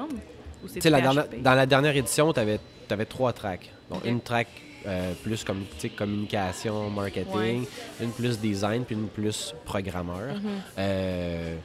la 0.84 1.00
dans 1.00 1.54
la 1.54 1.66
dernière 1.66 1.96
édition, 1.96 2.32
tu 2.32 2.38
avais, 2.38 2.60
avais, 2.88 3.06
trois 3.06 3.32
tracks. 3.32 3.68
Donc, 3.90 4.04
une 4.04 4.20
track 4.20 4.46
euh, 4.86 5.12
plus 5.24 5.42
comme 5.42 5.64
communication, 5.96 6.88
marketing, 6.90 7.66
une 8.00 8.12
plus 8.12 8.38
design, 8.38 8.84
puis 8.84 8.94
une 8.94 9.08
plus 9.08 9.54
programmeur. 9.64 10.34
Mhm. 10.36 11.58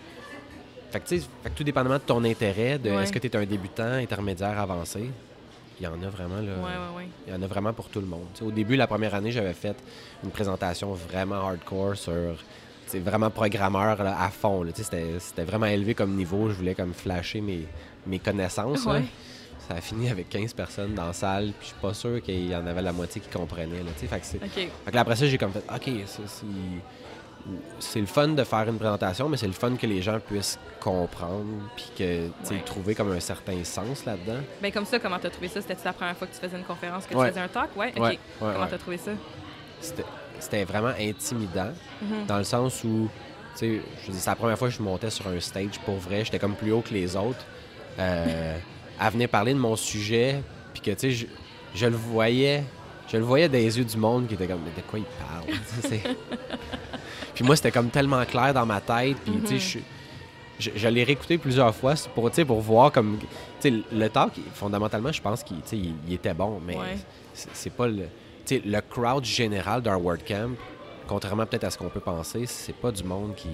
Fait, 0.92 1.00
que, 1.00 1.08
fait 1.08 1.50
tout 1.56 1.64
dépendamment 1.64 1.96
de 1.96 2.02
ton 2.02 2.24
intérêt, 2.24 2.78
de 2.78 2.90
est-ce 2.90 3.12
que 3.12 3.20
tu 3.20 3.28
es 3.28 3.36
un 3.36 3.46
débutant, 3.46 3.94
intermédiaire, 3.94 4.60
avancé, 4.60 5.10
il 5.80 5.84
y 5.84 5.88
en 5.88 6.02
a 6.04 6.10
vraiment 6.10 6.42
là. 6.42 6.54
il 7.26 7.34
y 7.34 7.36
en 7.36 7.42
a 7.42 7.48
vraiment 7.48 7.74
pour 7.74 7.90
tout 7.90 8.02
le 8.02 8.06
monde. 8.06 8.28
au 8.42 8.52
début, 8.52 8.76
la 8.76 8.88
première 8.88 9.16
année, 9.16 9.32
j'avais 9.32 9.54
fait 9.54 9.76
une 10.24 10.30
présentation 10.30 10.94
vraiment 10.94 11.48
hardcore 11.48 11.96
sur 11.96 12.36
c'est 12.86 13.00
vraiment 13.00 13.30
programmeur 13.30 14.02
à 14.02 14.30
fond. 14.30 14.66
C'était 14.76 15.44
vraiment 15.44 15.66
élevé 15.68 15.96
comme 15.96 16.14
niveau. 16.14 16.50
Je 16.50 16.56
voulais 16.56 16.76
comme 16.76 16.94
flasher 16.94 17.40
mes, 17.40 17.66
mes 18.06 18.20
connaissances 18.20 18.86
ça 19.68 19.76
a 19.78 19.82
fini 19.82 20.10
avec 20.10 20.30
15 20.30 20.54
personnes 20.54 20.94
dans 20.96 21.08
la 21.08 21.14
salle, 21.14 21.54
puis 21.60 21.62
je 21.62 21.66
suis 21.68 21.82
pas 21.82 21.94
sûr 21.94 22.22
qu'il 22.22 22.50
y 22.50 22.56
en 22.56 22.66
avait 22.66 22.82
la 22.82 22.94
moitié 22.94 23.22
qui 23.22 23.30
comprenaient. 23.30 23.84
Là, 23.84 23.92
fait 23.96 24.08
que, 24.08 24.26
fait 24.26 24.92
que 24.92 24.98
après 24.98 25.16
ça, 25.16 25.28
j'ai 25.28 25.38
comme 25.38 25.52
fait, 25.52 25.64
OK, 25.74 25.90
c'est 26.06 26.46
le 27.96 28.06
fun 28.06 28.30
de 28.30 28.44
faire 28.44 28.68
une 28.68 28.78
présentation, 28.78 29.30
mais 29.30 29.38
c'est 29.38 29.48
le 29.48 29.54
fun 29.54 29.76
que 29.76 29.88
les 29.88 30.02
gens 30.02 30.20
puissent 30.20 30.60
comprendre 30.80 31.46
puis 31.76 31.92
que 31.98 32.54
ouais. 32.54 32.62
trouver 32.66 32.96
comme 32.96 33.12
un 33.12 33.20
certain 33.20 33.64
sens 33.64 34.06
là-dedans. 34.06 34.40
Bien, 34.62 34.72
comme 34.72 34.86
ça, 34.86 35.00
comment 35.00 35.20
tu 35.20 35.28
as 35.28 35.30
trouvé 35.30 35.48
ça? 35.48 35.62
C'était 35.62 35.76
la 35.84 35.94
première 35.94 36.18
fois 36.18 36.28
que 36.28 36.34
tu 36.34 36.40
faisais 36.40 36.58
une 36.58 36.64
conférence, 36.64 37.06
que 37.06 37.14
tu 37.14 37.26
faisais 37.26 37.40
un 37.40 37.48
talk? 37.48 37.76
Ouais, 37.76 37.94
OK. 37.98 38.18
comment 38.40 38.68
tu 38.68 38.74
as 38.74 38.78
trouvé 38.78 38.98
ça? 38.98 39.12
C'était 40.40 40.64
vraiment 40.64 40.94
intimidant, 41.00 41.72
mm-hmm. 42.04 42.26
dans 42.28 42.38
le 42.38 42.44
sens 42.44 42.84
où, 42.84 43.10
tu 43.58 43.82
sais, 44.06 44.12
c'est 44.12 44.30
la 44.30 44.36
première 44.36 44.58
fois 44.58 44.70
que 44.70 44.74
je 44.74 44.82
montais 44.82 45.10
sur 45.10 45.28
un 45.28 45.40
stage 45.40 45.80
pour 45.86 45.98
vrai. 45.98 46.26
J'étais 46.26 46.40
comme 46.40 46.56
plus 46.56 46.72
haut 46.72 46.82
que 46.82 46.94
les 46.94 47.16
autres. 47.16 47.46
Euh, 48.00 48.58
à 49.00 49.10
venir 49.10 49.30
parler 49.30 49.54
de 49.54 49.60
mon 49.60 49.76
sujet, 49.76 50.44
puis 50.74 50.82
que, 50.82 50.92
tu 50.92 51.12
sais, 51.14 51.28
je, 51.74 51.86
le 51.88 51.96
voyais, 51.96 52.64
je 53.12 53.18
le 53.18 53.24
voyais 53.24 53.50
dans 53.50 53.58
les 53.58 53.78
yeux 53.78 53.84
du 53.84 53.98
monde 53.98 54.28
qui 54.28 54.36
était 54.36 54.48
comme, 54.48 54.62
mais 54.64 54.72
de 54.80 54.88
quoi 54.88 55.00
il 55.00 55.06
parle? 55.06 56.06
puis 57.34 57.44
moi, 57.44 57.56
c'était 57.56 57.72
comme 57.72 57.90
tellement 57.90 58.24
clair 58.26 58.54
dans 58.54 58.66
ma 58.66 58.82
tête, 58.82 59.18
puis, 59.24 59.34
tu 59.46 59.60
sais, 59.60 59.78
mhm. 59.80 59.84
je, 60.60 60.70
je, 60.76 60.88
l'ai 60.88 61.04
réécouté 61.04 61.38
plusieurs 61.38 61.74
fois 61.74 61.94
pour, 62.14 62.30
pour 62.32 62.62
voir 62.62 62.92
comme, 62.92 63.20
tu 63.60 63.70
sais, 63.70 63.84
le 63.92 64.10
talk, 64.10 64.34
fondamentalement, 64.54 65.12
je 65.12 65.22
pense 65.22 65.44
qu'il 65.44 65.58
il, 66.08 66.14
était 66.14 66.34
bon, 66.34 66.60
mais 66.66 66.78
c'est 67.34 67.74
pas 67.74 67.88
le, 67.88 68.08
tu 68.46 68.56
sais, 68.56 68.62
le 68.66 68.82
crowd 68.82 69.24
général 69.24 69.82
d'un 69.82 69.98
WordCamp, 69.98 70.52
contrairement 71.08 71.46
peut-être 71.46 71.66
à 71.66 71.72
ce 71.72 71.78
qu'on 71.78 71.90
peut 71.90 72.00
penser, 72.00 72.46
c'est 72.46 72.76
pas 72.76 72.92
du 72.92 73.04
monde 73.04 73.36
qui 73.36 73.50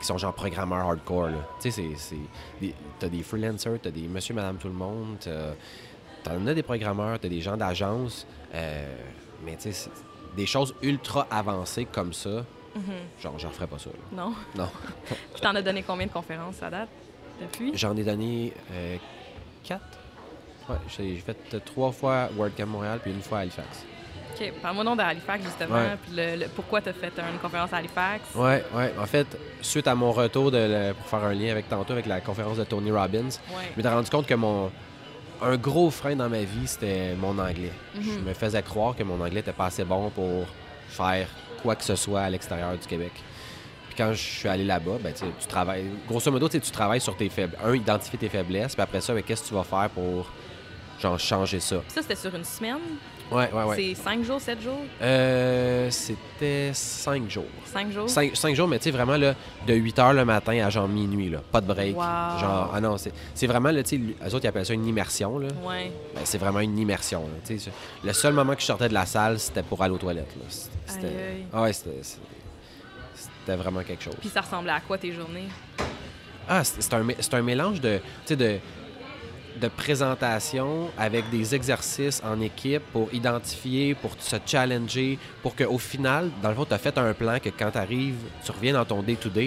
qui 0.00 0.06
sont 0.06 0.18
genre 0.18 0.34
programmeurs 0.34 0.86
hardcore. 0.86 1.30
Tu 1.60 1.70
sais, 1.70 1.84
t'as 2.98 3.08
des 3.08 3.22
freelancers, 3.22 3.78
t'as 3.82 3.90
des 3.90 4.02
monsieur, 4.02 4.34
madame, 4.34 4.56
tout 4.56 4.68
le 4.68 4.74
monde, 4.74 5.16
t'as- 5.20 5.54
t'en 6.22 6.46
as 6.46 6.54
des 6.54 6.62
programmeurs, 6.62 7.18
t'as 7.18 7.28
des 7.28 7.40
gens 7.40 7.56
d'agence, 7.56 8.26
euh, 8.54 8.94
mais 9.44 9.56
tu 9.56 9.72
sais, 9.72 9.90
des 10.36 10.46
choses 10.46 10.74
ultra 10.82 11.26
avancées 11.30 11.86
comme 11.86 12.12
ça, 12.12 12.44
genre, 13.22 13.38
je 13.38 13.46
referais 13.46 13.66
pas 13.66 13.78
ça. 13.78 13.90
là. 13.90 13.96
Non. 14.24 14.32
Non. 14.56 14.68
Tu 15.34 15.40
t'en 15.40 15.54
as 15.54 15.62
donné 15.62 15.82
combien 15.82 16.06
de 16.06 16.12
conférences 16.12 16.62
à 16.62 16.70
date 16.70 16.88
depuis? 17.40 17.72
J'en 17.76 17.96
ai 17.96 18.04
donné 18.04 18.52
euh, 18.72 18.96
quatre. 19.64 19.98
Ouais, 20.68 20.76
j'ai 20.96 21.16
fait 21.16 21.36
euh, 21.54 21.60
trois 21.64 21.92
fois 21.92 22.28
WordCamp 22.36 22.66
Montréal 22.66 22.98
puis 23.02 23.12
une 23.12 23.22
fois 23.22 23.38
à 23.38 23.40
Halifax. 23.42 23.84
OK. 24.38 24.52
Parle-moi 24.60 24.84
donc 24.84 24.98
d'Halifax, 24.98 25.44
justement. 25.44 25.76
Ouais. 25.76 25.96
Puis 26.02 26.12
le, 26.16 26.36
le- 26.44 26.48
pourquoi 26.48 26.82
tu 26.82 26.88
as 26.90 26.92
fait 26.92 27.12
une 27.18 27.38
conférence 27.38 27.72
à 27.72 27.76
Halifax? 27.78 28.34
Ouais, 28.34 28.64
ouais. 28.74 28.92
En 29.00 29.06
fait, 29.06 29.26
suite 29.62 29.86
à 29.88 29.94
mon 29.94 30.12
retour 30.12 30.50
de 30.50 30.58
le- 30.58 30.92
pour 30.94 31.06
faire 31.06 31.24
un 31.24 31.32
lien 31.32 31.52
avec 31.52 31.68
tantôt 31.68 31.92
avec 31.94 32.06
la 32.06 32.20
conférence 32.20 32.58
de 32.58 32.64
Tony 32.64 32.90
Robbins, 32.90 33.28
Ouais. 33.28 33.70
je 33.72 33.76
m'étais 33.76 33.88
rendu 33.88 34.10
compte 34.10 34.26
que 34.26 34.34
mon 34.34 34.70
un 35.42 35.56
gros 35.58 35.90
frein 35.90 36.16
dans 36.16 36.28
ma 36.30 36.40
vie, 36.42 36.66
c'était 36.66 37.14
mon 37.14 37.38
anglais. 37.38 37.72
Mhm. 37.94 38.02
Je 38.02 38.18
me 38.20 38.32
faisais 38.34 38.62
croire 38.62 38.96
que 38.96 39.02
mon 39.02 39.20
anglais 39.22 39.40
était 39.40 39.52
pas 39.52 39.66
assez 39.66 39.84
bon 39.84 40.08
pour 40.10 40.46
faire 40.88 41.28
quoi 41.62 41.76
que 41.76 41.84
ce 41.84 41.96
soit 41.96 42.22
à 42.22 42.30
l'extérieur 42.30 42.72
du 42.72 42.86
Québec. 42.86 43.12
Puis 43.88 43.96
quand 43.96 44.12
je 44.12 44.22
suis 44.22 44.48
allé 44.48 44.64
là-bas, 44.64 44.98
ben, 45.02 45.12
tu 45.12 45.46
travailles. 45.46 45.86
Grosso 46.08 46.30
modo, 46.30 46.48
tu 46.48 46.60
travailles 46.60 47.00
sur 47.00 47.16
tes 47.16 47.28
faiblesses. 47.28 47.60
Un, 47.64 47.74
identifier 47.74 48.18
tes 48.18 48.28
faiblesses, 48.28 48.74
puis 48.74 48.82
après 48.82 49.00
ça, 49.00 49.14
ben, 49.14 49.22
qu'est-ce 49.22 49.42
que 49.42 49.48
tu 49.48 49.54
vas 49.54 49.64
faire 49.64 49.90
pour 49.90 50.30
genre 51.00 51.18
changer 51.18 51.60
ça? 51.60 51.76
Ça, 51.88 52.02
c'était 52.02 52.16
sur 52.16 52.34
une 52.34 52.44
semaine? 52.44 52.78
Ouais, 53.30 53.50
ouais, 53.52 53.64
ouais. 53.64 53.76
C'est 53.76 54.02
cinq 54.02 54.22
jours, 54.22 54.40
sept 54.40 54.60
jours? 54.62 54.80
Euh, 55.02 55.90
c'était 55.90 56.70
cinq 56.72 57.28
jours. 57.28 57.44
Cinq 57.64 57.90
jours? 57.90 58.08
Cinq, 58.08 58.36
cinq 58.36 58.54
jours, 58.54 58.68
mais 58.68 58.78
tu 58.78 58.84
sais, 58.84 58.90
vraiment, 58.92 59.16
là, 59.16 59.34
de 59.66 59.74
8 59.74 59.98
h 59.98 60.14
le 60.14 60.24
matin 60.24 60.64
à 60.64 60.70
genre 60.70 60.86
minuit, 60.86 61.28
là. 61.30 61.40
Pas 61.50 61.60
de 61.60 61.66
break. 61.66 61.96
Wow. 61.96 62.02
Genre, 62.38 62.70
ah 62.72 62.80
non, 62.80 62.96
c'est 63.34 63.46
vraiment, 63.46 63.70
là, 63.70 63.82
tu 63.82 63.96
sais, 63.96 64.02
eux 64.28 64.34
autres, 64.34 64.44
ils 64.44 64.48
appellent 64.48 64.66
ça 64.66 64.74
une 64.74 64.86
immersion, 64.86 65.38
là. 65.38 65.48
Ouais. 65.64 65.90
Ben, 66.14 66.20
c'est 66.24 66.38
vraiment 66.38 66.60
une 66.60 66.78
immersion, 66.78 67.22
là. 67.22 67.40
Tu 67.44 67.58
sais, 67.58 67.70
le 68.04 68.12
seul 68.12 68.32
moment 68.32 68.54
que 68.54 68.60
je 68.60 68.66
sortais 68.66 68.88
de 68.88 68.94
la 68.94 69.06
salle, 69.06 69.40
c'était 69.40 69.64
pour 69.64 69.82
aller 69.82 69.94
aux 69.94 69.98
toilettes, 69.98 70.34
là. 70.36 70.44
C'était... 70.86 71.44
Ah 71.52 71.62
ouais, 71.62 71.72
c'était... 71.72 72.00
Vraiment 73.56 73.82
quelque 73.82 74.02
chose. 74.02 74.16
Puis 74.20 74.28
ça 74.28 74.40
ressemblait 74.40 74.72
à 74.72 74.80
quoi 74.80 74.98
tes 74.98 75.12
journées? 75.12 75.48
Ah, 76.48 76.62
c'est 76.64 76.92
un, 76.94 77.06
un 77.32 77.42
mélange 77.42 77.80
de, 77.80 78.00
de, 78.28 78.58
de 79.60 79.68
présentation 79.68 80.90
avec 80.98 81.30
des 81.30 81.54
exercices 81.54 82.20
en 82.24 82.40
équipe 82.40 82.82
pour 82.92 83.12
identifier, 83.14 83.94
pour 83.94 84.12
se 84.18 84.36
challenger, 84.44 85.18
pour 85.42 85.54
qu'au 85.56 85.78
final, 85.78 86.30
dans 86.42 86.48
le 86.50 86.54
fond, 86.54 86.64
tu 86.64 86.74
as 86.74 86.78
fait 86.78 86.96
un 86.98 87.12
plan 87.14 87.38
que 87.38 87.48
quand 87.50 87.70
tu 87.70 87.78
arrives, 87.78 88.16
tu 88.44 88.50
reviens 88.52 88.74
dans 88.74 88.84
ton 88.84 89.02
day-to-day, 89.02 89.46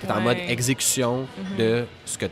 tu 0.00 0.06
es 0.06 0.10
en 0.12 0.20
mode 0.20 0.38
exécution 0.48 1.26
Mhm. 1.52 1.56
de 1.58 1.84
ce 2.04 2.18
que 2.18 2.26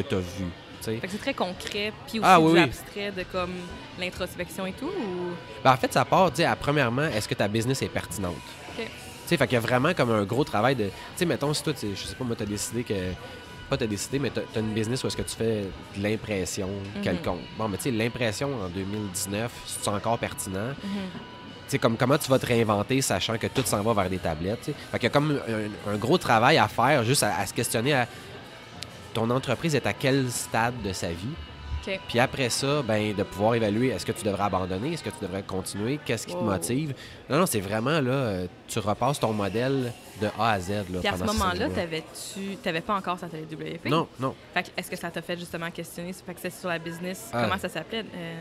tu 0.00 0.14
as 0.14 0.18
vu. 0.18 0.44
Fait 0.92 1.06
que 1.06 1.12
c'est 1.12 1.18
très 1.18 1.34
concret, 1.34 1.92
puis 2.06 2.18
aussi 2.18 2.28
Ah, 2.28 2.40
oui, 2.40 2.52
du 2.52 2.58
oui. 2.58 2.62
abstrait 2.64 3.12
de 3.12 3.22
comme 3.30 3.52
l'introspection 3.98 4.66
et 4.66 4.72
tout, 4.72 4.86
ou... 4.86 5.32
Ben, 5.62 5.72
en 5.72 5.76
fait, 5.76 5.92
ça 5.92 6.04
part, 6.04 6.32
tu 6.32 6.42
premièrement, 6.60 7.04
est-ce 7.04 7.28
que 7.28 7.34
ta 7.34 7.48
business 7.48 7.82
est 7.82 7.88
pertinente? 7.88 8.34
OK. 8.78 8.84
Tu 8.84 8.90
sais, 9.28 9.36
fait 9.36 9.46
qu'il 9.46 9.54
y 9.54 9.56
a 9.56 9.60
vraiment 9.60 9.94
comme 9.94 10.10
un 10.10 10.24
gros 10.24 10.44
travail 10.44 10.74
de. 10.74 10.84
Tu 10.84 10.90
sais, 11.16 11.24
mettons, 11.26 11.52
si 11.54 11.62
toi, 11.62 11.72
je 11.80 11.94
sais 11.94 12.14
pas, 12.14 12.24
moi, 12.24 12.36
t'as 12.36 12.44
décidé 12.44 12.82
que. 12.84 12.94
Pas 13.70 13.78
t'as 13.78 13.86
décidé, 13.86 14.18
mais 14.18 14.28
t'as 14.28 14.42
as 14.54 14.58
une 14.60 14.74
business 14.74 15.02
où 15.02 15.06
est-ce 15.06 15.16
que 15.16 15.22
tu 15.22 15.34
fais 15.34 15.62
de 15.96 16.02
l'impression 16.02 16.68
Mhm. 16.96 17.00
quelconque. 17.02 17.40
Bon, 17.56 17.66
mais 17.66 17.78
tu 17.78 17.84
sais, 17.84 17.90
l'impression 17.90 18.50
en 18.62 18.68
2019, 18.68 19.50
c'est 19.66 19.88
encore 19.88 20.18
pertinent. 20.18 20.68
Mhm. 20.68 20.74
Tu 21.14 21.20
sais, 21.68 21.78
comme 21.78 21.96
comment 21.96 22.18
tu 22.18 22.28
vas 22.28 22.38
te 22.38 22.44
réinventer 22.44 23.00
sachant 23.00 23.38
que 23.38 23.46
tout 23.46 23.62
s'en 23.64 23.80
va 23.82 23.94
vers 23.94 24.10
des 24.10 24.18
tablettes, 24.18 24.60
tu 24.62 24.72
sais? 24.72 24.76
Fait 24.92 24.98
qu'il 24.98 25.04
y 25.04 25.06
a 25.06 25.10
comme 25.10 25.40
un, 25.88 25.92
un 25.92 25.96
gros 25.96 26.18
travail 26.18 26.58
à 26.58 26.68
faire, 26.68 27.02
juste 27.04 27.22
à, 27.22 27.38
à 27.38 27.46
se 27.46 27.54
questionner 27.54 27.94
à 27.94 28.06
ton 29.14 29.30
entreprise 29.30 29.74
est 29.74 29.86
à 29.86 29.92
quel 29.92 30.30
stade 30.30 30.74
de 30.82 30.92
sa 30.92 31.08
vie? 31.08 31.34
Puis 32.08 32.18
après 32.18 32.48
ça, 32.48 32.80
ben, 32.82 33.14
de 33.14 33.22
pouvoir 33.24 33.56
évaluer 33.56 33.88
est-ce 33.88 34.06
que 34.06 34.12
tu 34.12 34.24
devrais 34.24 34.44
abandonner, 34.44 34.94
est-ce 34.94 35.02
que 35.02 35.10
tu 35.10 35.20
devrais 35.20 35.42
continuer, 35.42 36.00
qu'est-ce 36.02 36.26
qui 36.26 36.32
te 36.32 36.40
motive? 36.42 36.94
Non, 37.28 37.38
non, 37.40 37.44
c'est 37.44 37.60
vraiment 37.60 38.00
là, 38.00 38.46
tu 38.66 38.78
repasses 38.78 39.20
ton 39.20 39.34
modèle 39.34 39.92
de 40.18 40.28
A 40.38 40.52
à 40.52 40.60
Z. 40.60 40.70
Là, 40.70 41.00
Puis 41.00 41.08
à 41.08 41.16
ce 41.18 41.24
moment-là, 41.24 41.68
t'avais-tu... 41.68 42.56
T'avais 42.62 42.80
pas 42.80 42.94
encore 42.94 43.18
sa 43.18 43.26
télé 43.26 43.42
WP? 43.42 43.90
Non, 43.90 44.08
non. 44.18 44.34
Fait 44.54 44.62
que 44.62 44.68
est-ce 44.78 44.90
que 44.90 44.96
ça 44.96 45.10
t'a 45.10 45.20
fait 45.20 45.38
justement 45.38 45.70
questionner? 45.70 46.14
Fait 46.14 46.32
que 46.32 46.40
c'est 46.40 46.52
sur 46.58 46.70
la 46.70 46.78
business. 46.78 47.28
Ah. 47.34 47.42
Comment 47.42 47.58
ça 47.58 47.68
s'appelait? 47.68 48.06
Euh, 48.14 48.34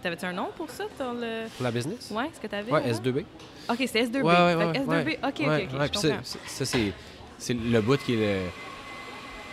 T'avais-tu 0.00 0.26
un 0.26 0.32
nom 0.32 0.50
pour 0.56 0.70
ça? 0.70 0.84
Dans 0.96 1.14
le... 1.14 1.48
Pour 1.56 1.64
la 1.64 1.72
business? 1.72 2.12
Ouais, 2.12 2.26
est-ce 2.26 2.40
que 2.40 2.46
t'avais? 2.46 2.72
Avant? 2.72 2.86
S2B. 2.86 3.24
OK, 3.70 3.88
c'est 3.90 4.04
S2B. 4.04 4.22
Ouais, 4.22 4.22
ouais, 4.22 4.54
ouais, 4.54 4.72
que 4.72 4.78
S2B, 4.78 5.04
ouais. 5.06 5.18
OK, 5.20 5.40
OK, 5.40 5.82
OK, 5.82 6.12
ça, 6.44 6.64
c'est 7.38 7.54
le 7.54 7.80
bout 7.80 7.96
qui 7.96 8.14
est 8.14 8.16
le. 8.44 8.50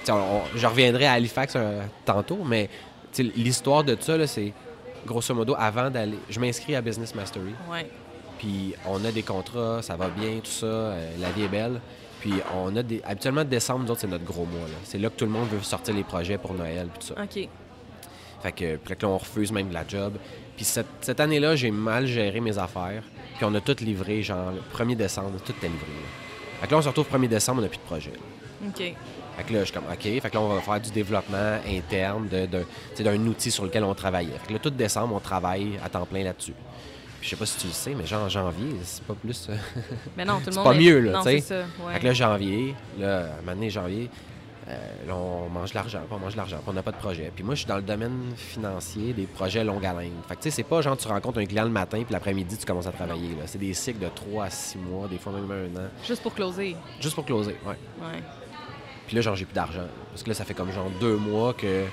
On- 0.09 0.41
je 0.55 0.65
reviendrai 0.67 1.05
à 1.05 1.13
Halifax 1.13 1.53
euh, 1.55 1.81
tantôt, 2.05 2.39
mais 2.45 2.69
l'histoire 3.17 3.83
de 3.83 3.95
ça, 3.99 4.25
c'est 4.27 4.53
grosso 5.05 5.33
modo 5.33 5.55
avant 5.57 5.89
d'aller. 5.89 6.17
Je 6.29 6.39
m'inscris 6.39 6.75
à 6.75 6.81
Business 6.81 7.13
Mastery. 7.15 7.53
Ouais. 7.69 7.89
Puis 8.39 8.73
on 8.87 9.03
a 9.05 9.11
des 9.11 9.21
contrats, 9.23 9.81
ça 9.81 9.95
va 9.95 10.07
bien, 10.09 10.39
tout 10.43 10.49
ça, 10.51 10.65
euh, 10.65 11.11
la 11.19 11.29
vie 11.31 11.43
est 11.43 11.47
belle. 11.47 11.79
Puis 12.19 12.33
on 12.55 12.75
a 12.75 12.83
des. 12.83 13.01
Habituellement, 13.03 13.43
décembre, 13.43 13.85
nous 13.85 13.91
autres, 13.91 14.01
c'est 14.01 14.07
notre 14.07 14.23
gros 14.25 14.45
mois. 14.45 14.67
C'est 14.83 14.97
là 14.99 15.09
que 15.09 15.15
tout 15.15 15.25
le 15.25 15.31
monde 15.31 15.47
veut 15.49 15.61
sortir 15.61 15.93
les 15.95 16.03
projets 16.03 16.37
pour 16.37 16.53
Noël, 16.53 16.87
puis 16.93 17.07
tout 17.07 17.15
ça. 17.15 17.21
OK. 17.21 17.47
Fait 18.43 18.51
que, 18.51 18.75
puis 18.77 18.95
là, 18.99 19.07
on 19.07 19.17
refuse 19.17 19.51
même 19.51 19.69
de 19.69 19.73
la 19.73 19.87
job. 19.87 20.13
Puis 20.55 20.65
cette, 20.65 20.87
cette 21.01 21.19
année-là, 21.19 21.55
j'ai 21.55 21.69
mal 21.71 22.05
géré 22.07 22.39
mes 22.39 22.57
affaires. 22.57 23.03
Puis 23.37 23.45
on 23.45 23.53
a 23.55 23.61
tout 23.61 23.75
livré, 23.81 24.21
genre, 24.23 24.51
le 24.51 24.61
1er 24.75 24.95
décembre, 24.95 25.31
tout 25.45 25.51
était 25.51 25.67
livré. 25.67 25.85
là. 25.87 26.59
Fait 26.61 26.67
que 26.67 26.71
là, 26.71 26.77
on 26.77 26.81
se 26.81 26.87
retrouve 26.89 27.07
1er 27.11 27.27
décembre, 27.27 27.59
on 27.59 27.61
n'a 27.63 27.69
plus 27.69 27.77
de 27.77 27.83
projet. 27.83 28.11
là. 28.11 28.17
OK. 28.67 28.77
Fait 29.37 29.43
que 29.43 29.53
là, 29.53 29.59
je 29.59 29.65
suis 29.65 29.73
comme, 29.73 29.85
OK. 29.91 30.01
Fait 30.01 30.19
que 30.29 30.33
là, 30.35 30.41
on 30.41 30.53
va 30.53 30.61
faire 30.61 30.79
du 30.81 30.91
développement 30.91 31.57
interne 31.67 32.27
de, 32.27 32.45
de- 32.45 33.03
d'un 33.03 33.17
outil 33.25 33.49
sur 33.51 33.63
lequel 33.63 33.83
on 33.83 33.93
travaillait. 33.95 34.33
Fait 34.39 34.47
que 34.47 34.53
là, 34.53 34.59
tout 34.59 34.69
décembre, 34.69 35.15
on 35.15 35.19
travaille 35.19 35.79
à 35.83 35.89
temps 35.89 36.05
plein 36.05 36.23
là-dessus. 36.23 36.53
Puis 37.19 37.29
je 37.29 37.29
sais 37.29 37.35
pas 37.35 37.45
si 37.45 37.57
tu 37.59 37.67
le 37.67 37.73
sais, 37.73 37.93
mais 37.95 38.05
genre, 38.05 38.23
en 38.25 38.29
janvier, 38.29 38.75
c'est 38.83 39.03
pas 39.03 39.13
plus. 39.13 39.47
euh, 39.49 39.55
Mais 40.17 40.25
non, 40.25 40.39
tout 40.39 40.47
le 40.47 40.51
C'est 40.51 40.57
monde... 40.57 40.65
pas 40.67 40.75
est- 40.75 40.79
mieux, 40.79 40.99
là, 40.99 41.19
tu 41.23 41.29
sais. 41.29 41.39
c'est 41.39 41.55
ouais. 41.85 41.93
Fait 41.93 41.99
que 41.99 42.05
là, 42.05 42.13
janvier, 42.13 42.75
là, 42.99 43.25
donné, 43.45 43.69
janvier, 43.69 44.09
euh, 44.67 44.77
là, 45.07 45.15
on 45.15 45.49
mange 45.49 45.69
de 45.71 45.75
l'argent, 45.75 46.01
on 46.09 46.17
mange 46.17 46.33
de 46.33 46.37
l'argent, 46.37 46.57
on 46.67 46.73
n'a 46.73 46.81
pas 46.83 46.91
de 46.91 46.97
projet. 46.97 47.31
Puis 47.33 47.43
moi, 47.43 47.53
je 47.55 47.59
suis 47.59 47.67
dans 47.67 47.75
le 47.77 47.81
domaine 47.83 48.33
financier, 48.35 49.13
des 49.13 49.25
projets 49.27 49.63
longue 49.63 49.85
haleine. 49.85 50.13
Fait 50.27 50.35
que 50.35 50.41
tu 50.41 50.49
sais, 50.49 50.55
c'est 50.57 50.63
pas 50.63 50.81
genre 50.81 50.97
tu 50.97 51.07
rencontres 51.07 51.39
un 51.39 51.45
client 51.45 51.63
le 51.63 51.69
matin, 51.69 51.97
puis 52.03 52.11
l'après-midi, 52.13 52.57
tu 52.57 52.65
commences 52.65 52.87
à 52.87 52.91
travailler. 52.91 53.29
C'est 53.45 53.57
des 53.59 53.73
cycles 53.73 53.99
de 53.99 54.07
3 54.09 54.45
à 54.45 54.49
6 54.49 54.77
mois, 54.79 55.07
des 55.07 55.17
fois 55.19 55.33
même 55.33 55.49
un 55.51 55.79
an, 55.79 55.87
Juste 56.07 56.23
pour 56.23 56.33
closer. 56.33 56.75
juste 56.99 57.15
pour 57.15 57.25
closer, 57.25 57.55
ouais. 57.65 57.75
Ouais. 58.01 58.21
Puis 59.11 59.17
là, 59.17 59.21
genre, 59.23 59.35
j'ai 59.35 59.43
plus 59.43 59.53
d'argent. 59.53 59.83
Parce 60.11 60.23
que 60.23 60.29
là, 60.29 60.33
ça 60.33 60.45
fait 60.45 60.53
comme 60.53 60.71
genre 60.71 60.89
deux 61.01 61.17
mois 61.17 61.53
que 61.53 61.83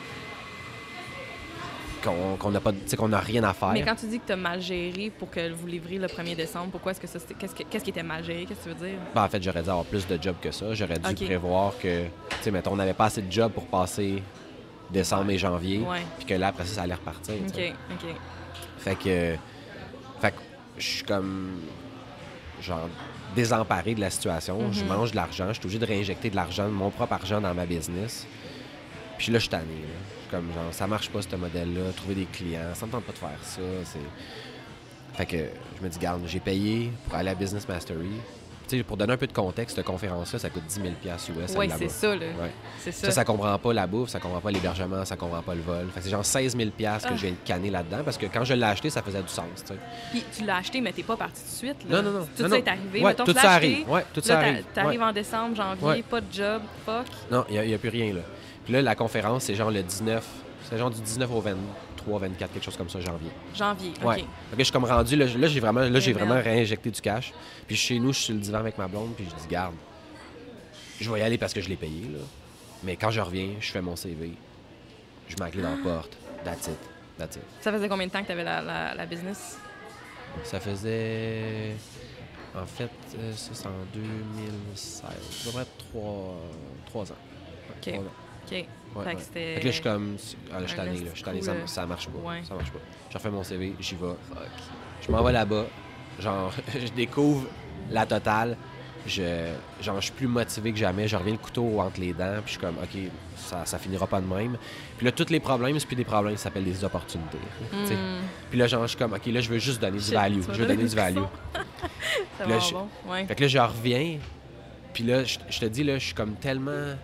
qu'on 2.40 2.50
n'a 2.52 2.60
pas, 2.60 2.70
tu 2.70 2.78
sais, 2.86 2.96
qu'on 2.96 3.08
n'a 3.08 3.18
rien 3.18 3.42
à 3.42 3.52
faire. 3.52 3.70
Mais 3.72 3.82
quand 3.82 3.96
tu 3.96 4.06
dis 4.06 4.20
que 4.20 4.26
tu 4.28 4.32
as 4.32 4.36
mal 4.36 4.60
géré 4.60 5.10
pour 5.18 5.28
que 5.28 5.50
vous 5.52 5.66
livriez 5.66 5.98
le 5.98 6.06
1er 6.06 6.36
décembre, 6.36 6.70
pourquoi 6.70 6.92
est-ce 6.92 7.00
que 7.00 7.08
ça... 7.08 7.18
Qu'est-ce, 7.36 7.56
que- 7.56 7.64
qu'est-ce 7.64 7.82
qui 7.82 7.90
était 7.90 8.04
mal 8.04 8.22
géré? 8.22 8.44
Qu'est-ce 8.46 8.60
que 8.60 8.70
tu 8.70 8.76
veux 8.76 8.88
dire? 8.88 8.98
Ben, 9.16 9.24
en 9.24 9.28
fait, 9.28 9.42
j'aurais 9.42 9.64
dû 9.64 9.68
avoir 9.68 9.84
plus 9.84 10.06
de 10.06 10.16
jobs 10.22 10.36
que 10.40 10.52
ça. 10.52 10.72
J'aurais 10.74 11.00
dû 11.00 11.24
prévoir 11.24 11.72
que, 11.76 12.04
tu 12.04 12.10
sais, 12.42 12.50
mettons, 12.52 12.70
on 12.74 12.76
n'avait 12.76 12.94
pas 12.94 13.06
assez 13.06 13.20
de 13.22 13.32
jobs 13.32 13.50
pour 13.50 13.66
passer 13.66 14.22
décembre 14.90 15.28
et 15.32 15.38
janvier. 15.38 15.82
Puis 16.18 16.24
que 16.26 16.34
là, 16.34 16.46
après 16.48 16.66
ça, 16.66 16.74
ça 16.76 16.82
allait 16.82 16.94
repartir. 16.94 17.34
OK, 17.34 17.72
OK. 17.94 18.14
Fait 18.78 18.94
que. 18.94 19.34
Fait 20.20 20.30
que 20.30 20.36
je 20.78 20.86
suis 20.86 21.02
comme. 21.04 21.62
Genre, 22.62 22.88
désemparé 23.34 23.94
de 23.94 24.00
la 24.00 24.10
situation. 24.10 24.72
Je 24.72 24.82
Mhm. 24.82 24.88
mange 24.88 25.10
de 25.12 25.16
l'argent. 25.16 25.46
Je 25.48 25.54
suis 25.54 25.62
obligé 25.64 25.78
de 25.78 25.86
réinjecter 25.86 26.30
de 26.30 26.36
l'argent, 26.36 26.68
mon 26.68 26.90
propre 26.90 27.12
argent 27.14 27.40
dans 27.40 27.54
ma 27.54 27.66
business. 27.66 28.26
Puis 29.18 29.32
là, 29.32 29.38
je 29.38 29.42
suis 29.42 29.50
tanné. 29.50 29.64
là. 29.64 29.88
Je 30.14 30.20
suis 30.22 30.30
Comme, 30.30 30.52
genre, 30.52 30.72
ça 30.72 30.86
marche 30.86 31.08
pas, 31.10 31.22
ce 31.22 31.34
modèle-là. 31.36 31.92
Trouver 31.96 32.14
des 32.14 32.24
clients, 32.26 32.74
ça 32.74 32.86
me 32.86 32.92
tente 32.92 33.04
pas 33.04 33.12
de 33.12 33.18
faire 33.18 33.38
ça. 33.42 33.60
C'est. 33.84 33.98
Fait 35.16 35.26
que 35.26 35.36
je 35.78 35.82
me 35.84 35.88
dis, 35.88 35.98
garde, 35.98 36.22
j'ai 36.26 36.38
payé 36.40 36.92
pour 37.04 37.14
aller 37.14 37.30
à 37.30 37.34
Business 37.34 37.66
Mastery. 37.68 38.10
Pour 38.86 38.96
donner 38.96 39.12
un 39.12 39.16
peu 39.16 39.26
de 39.26 39.32
contexte, 39.32 39.76
cette 39.76 39.84
conférence-là, 39.86 40.38
ça 40.38 40.50
coûte 40.50 40.64
10 40.68 40.74
000 40.74 40.86
US. 40.88 41.56
Oui, 41.56 41.70
c'est 41.78 41.88
ça, 41.90 42.08
là. 42.14 42.26
Ouais. 42.26 42.50
C'est 42.80 42.92
ça. 42.92 43.06
Ça, 43.06 43.12
ça 43.12 43.24
comprend 43.24 43.58
pas 43.58 43.72
la 43.72 43.86
bouffe, 43.86 44.10
ça 44.10 44.20
comprend 44.20 44.40
pas 44.40 44.50
l'hébergement, 44.50 45.04
ça 45.04 45.16
comprend 45.16 45.42
pas 45.42 45.54
le 45.54 45.62
vol. 45.62 45.86
C'est 46.00 46.10
genre 46.10 46.24
16 46.24 46.56
000 46.56 46.70
piastres 46.70 47.08
que 47.08 47.14
Ah. 47.14 47.16
je 47.16 47.22
viens 47.26 47.30
de 47.32 47.46
canner 47.48 47.70
là-dedans 47.70 47.98
parce 48.04 48.18
que 48.18 48.26
quand 48.26 48.44
je 48.44 48.54
l'ai 48.54 48.66
acheté, 48.66 48.90
ça 48.90 49.02
faisait 49.02 49.22
du 49.22 49.28
sens. 49.28 49.44
Puis 50.10 50.24
tu 50.36 50.44
l'as 50.44 50.56
acheté, 50.56 50.80
mais 50.80 50.92
t'es 50.92 51.02
pas 51.02 51.16
parti 51.16 51.40
tout 51.42 51.50
de 51.50 51.56
suite. 51.56 51.90
Là. 51.90 52.02
Non, 52.02 52.10
non, 52.10 52.18
non. 52.20 52.26
Tout 52.36 52.42
Non, 52.42 52.48
ça 52.48 52.56
non. 52.58 52.64
est 52.64 52.68
arrivé. 52.68 53.00
Ouais, 53.00 53.10
Mettons, 53.10 53.24
tout 53.24 53.32
ça 53.34 53.50
arrive. 53.52 53.88
Ouais, 53.90 54.04
tout 54.12 54.20
là, 54.20 54.26
ça 54.26 54.38
arrive. 54.38 54.64
T'arrives 54.74 55.02
en 55.02 55.12
décembre, 55.12 55.56
janvier, 55.56 56.02
pas 56.02 56.20
de 56.20 56.32
job, 56.32 56.62
fuck. 56.84 57.06
Non, 57.30 57.44
il 57.50 57.60
n'y 57.62 57.74
a, 57.74 57.78
plus 57.78 57.88
rien, 57.88 58.12
là. 58.12 58.20
Puis 58.64 58.72
là, 58.74 58.82
la 58.82 58.94
conférence, 58.94 59.44
c'est 59.44 59.54
genre 59.54 59.70
le 59.70 59.82
19, 59.82 60.24
c'est 60.68 60.76
genre 60.78 60.90
du 60.90 61.00
19 61.00 61.30
au 61.32 61.40
23, 62.08 62.18
24, 62.28 62.52
quelque 62.52 62.64
chose 62.64 62.76
comme 62.76 62.88
ça, 62.88 63.00
janvier. 63.00 63.30
Janvier, 63.54 63.92
Ouais. 64.04 64.20
OK. 64.22 64.24
Que 64.52 64.58
je 64.58 64.62
suis 64.64 64.72
comme 64.72 64.84
rendu, 64.84 65.16
là, 65.16 65.26
là, 65.26 65.46
j'ai 65.48 65.60
vraiment, 65.60 65.80
là, 65.80 66.00
j'ai 66.00 66.12
vraiment 66.12 66.34
réinjecté 66.40 66.90
du 66.90 67.00
cash. 67.00 67.32
Puis 67.66 67.76
chez 67.76 67.98
nous, 67.98 68.12
je 68.12 68.18
suis 68.18 68.24
sur 68.26 68.34
le 68.34 68.40
divan 68.40 68.58
avec 68.58 68.78
ma 68.78 68.88
blonde, 68.88 69.14
puis 69.14 69.24
je 69.28 69.34
dis, 69.42 69.48
garde, 69.48 69.74
je 71.00 71.10
vais 71.10 71.20
y 71.20 71.22
aller 71.22 71.38
parce 71.38 71.52
que 71.52 71.60
je 71.60 71.68
l'ai 71.68 71.76
payé, 71.76 72.02
là. 72.12 72.20
Mais 72.82 72.96
quand 72.96 73.10
je 73.10 73.20
reviens, 73.20 73.50
je 73.60 73.70
fais 73.70 73.80
mon 73.82 73.96
CV, 73.96 74.32
je 75.28 75.34
mets 75.36 75.44
la 75.46 75.50
clé 75.50 75.62
dans 75.62 75.76
la 75.76 75.82
porte, 75.82 76.16
that's 76.44 76.66
it, 76.68 76.78
that's 77.18 77.36
it. 77.36 77.42
Ça 77.60 77.72
faisait 77.72 77.88
combien 77.88 78.06
de 78.06 78.12
temps 78.12 78.22
que 78.22 78.28
t'avais 78.28 78.44
la, 78.44 78.60
la, 78.62 78.94
la 78.94 79.06
business? 79.06 79.58
Ça 80.44 80.60
faisait 80.60 81.74
En 82.54 82.66
fait, 82.66 82.90
euh, 83.18 83.32
ça, 83.34 83.50
c'est 83.52 83.66
en 83.66 83.70
2016. 83.94 84.84
Ça 84.84 85.46
devrait 85.46 85.62
être 85.62 85.76
trois, 85.90 86.34
trois 86.86 87.10
ans. 87.12 87.16
OK. 87.70 87.92
Trois 87.92 88.04
ans. 88.04 88.12
OK. 88.52 88.64
Ouais, 88.94 89.04
fait 89.04 89.08
ouais. 89.10 89.14
que 89.16 89.20
c'était. 89.22 89.54
Fait 89.54 89.60
que 89.60 89.64
là, 89.66 89.70
je 89.70 89.74
suis 89.74 89.82
comme. 89.82 90.16
Ah, 90.52 90.60
là, 90.60 90.66
je 90.66 90.74
tanné, 90.74 90.98
là. 90.98 91.10
Je 91.14 91.22
tanné, 91.22 91.42
ça, 91.42 91.52
ça 91.66 91.86
marche 91.86 92.08
pas. 92.08 92.28
Ouais. 92.30 92.40
Ça 92.46 92.54
marche 92.54 92.70
pas. 92.70 92.78
Je 93.10 93.18
refais 93.18 93.30
mon 93.30 93.42
CV, 93.42 93.74
j'y 93.80 93.94
vais. 93.94 94.06
Je 95.06 95.10
m'en 95.12 95.22
vais 95.22 95.32
là-bas. 95.32 95.66
Genre, 96.20 96.52
je 96.74 96.92
découvre 96.92 97.46
la 97.90 98.06
totale. 98.06 98.56
Je, 99.06 99.52
genre, 99.80 99.96
je 100.00 100.06
suis 100.06 100.12
plus 100.12 100.26
motivé 100.26 100.72
que 100.72 100.78
jamais. 100.78 101.06
Je 101.08 101.16
reviens 101.16 101.32
le 101.32 101.38
couteau 101.38 101.80
entre 101.80 102.00
les 102.00 102.12
dents. 102.12 102.40
Puis 102.44 102.46
je 102.46 102.50
suis 102.50 102.58
comme, 102.58 102.76
OK, 102.76 102.98
ça, 103.36 103.64
ça 103.64 103.78
finira 103.78 104.06
pas 104.06 104.20
de 104.20 104.26
même. 104.26 104.58
Puis 104.96 105.06
là, 105.06 105.12
tous 105.12 105.30
les 105.30 105.40
problèmes, 105.40 105.78
c'est 105.78 105.86
plus 105.86 105.96
des 105.96 106.04
problèmes, 106.04 106.36
ça 106.36 106.44
s'appelle 106.44 106.64
des 106.64 106.84
opportunités. 106.84 107.38
Hmm. 107.72 108.20
Puis 108.50 108.58
là, 108.58 108.66
genre, 108.66 108.82
je 108.82 108.88
suis 108.88 108.98
comme, 108.98 109.12
OK, 109.12 109.26
là, 109.26 109.40
je 109.40 109.48
veux 109.48 109.58
juste 109.58 109.80
donner 109.80 109.98
du 109.98 110.12
value. 110.12 110.40
Je 110.52 110.58
veux 110.58 110.66
donner 110.66 110.84
du 110.84 110.96
value. 110.96 111.22
Ça 112.38 112.44
va 112.44 112.46
là, 112.46 112.58
je- 112.58 112.72
bon. 112.72 112.88
Ouais. 113.06 113.26
Fait 113.26 113.34
que 113.34 113.42
là, 113.42 113.48
je 113.48 113.58
reviens. 113.58 114.18
Puis 114.92 115.04
là, 115.04 115.24
je, 115.24 115.38
je 115.48 115.60
te 115.60 115.64
dis, 115.66 115.84
là, 115.84 115.98
je 115.98 116.04
suis 116.06 116.14
comme 116.14 116.34
tellement. 116.34 116.96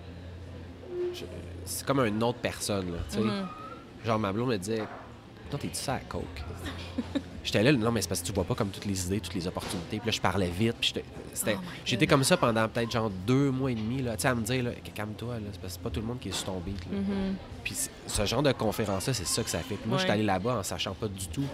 C'est 1.64 1.86
comme 1.86 2.00
une 2.00 2.22
autre 2.22 2.38
personne, 2.38 2.92
là. 2.92 2.98
Tu 3.10 3.16
sais. 3.16 3.20
Mhm. 3.22 3.46
Genre, 4.04 4.18
ma 4.18 4.32
blonde 4.32 4.48
me 4.50 4.56
disait, 4.58 4.84
toi, 5.50 5.58
t'es-tu 5.58 5.74
ça 5.76 5.94
à 5.94 5.98
coke? 6.00 6.22
J'étais 7.44 7.62
là, 7.62 7.72
non, 7.72 7.92
mais 7.92 8.00
c'est 8.00 8.08
parce 8.08 8.22
que 8.22 8.26
tu 8.26 8.32
vois 8.32 8.44
pas 8.44 8.54
comme 8.54 8.70
toutes 8.70 8.86
les 8.86 9.04
idées, 9.06 9.20
toutes 9.20 9.34
les 9.34 9.46
opportunités. 9.46 9.98
Puis 9.98 10.06
là, 10.06 10.12
je 10.12 10.20
parlais 10.20 10.48
vite. 10.48 10.76
Puis 10.80 10.92
j'étais- 10.94 11.56
Oh 11.58 11.60
j'étais 11.84 12.06
comme 12.06 12.24
ça 12.24 12.36
pendant 12.38 12.66
peut-être 12.68 12.90
genre 12.90 13.10
deux 13.26 13.50
mois 13.50 13.70
et 13.70 13.74
demi, 13.74 14.00
là. 14.00 14.16
Tu 14.16 14.22
sais, 14.22 14.28
à 14.28 14.34
me 14.34 14.40
dire, 14.42 14.62
là, 14.64 14.70
calme-toi, 14.94 15.34
là. 15.34 15.40
C'est 15.52 15.60
parce 15.60 15.74
que 15.74 15.78
c'est 15.78 15.82
pas 15.82 15.90
tout 15.90 16.00
le 16.00 16.06
monde 16.06 16.20
qui 16.20 16.30
est 16.30 16.32
sur 16.32 16.46
ton 16.46 16.58
beat, 16.60 16.78
là. 16.90 16.98
Mhm. 16.98 17.34
Puis 17.62 17.76
ce 18.06 18.24
genre 18.26 18.42
de 18.42 18.52
conférence-là, 18.52 19.12
c'est 19.12 19.26
ça 19.26 19.42
que 19.42 19.50
ça 19.50 19.58
fait. 19.58 19.74
Puis 19.74 19.86
moi, 19.88 19.98
je 19.98 20.02
suis 20.02 20.08
Ouais. 20.10 20.14
allé 20.14 20.22
là-bas 20.24 20.58
en 20.58 20.62
sachant 20.62 20.94
pas 20.94 21.08
du 21.08 21.26
tout. 21.28 21.44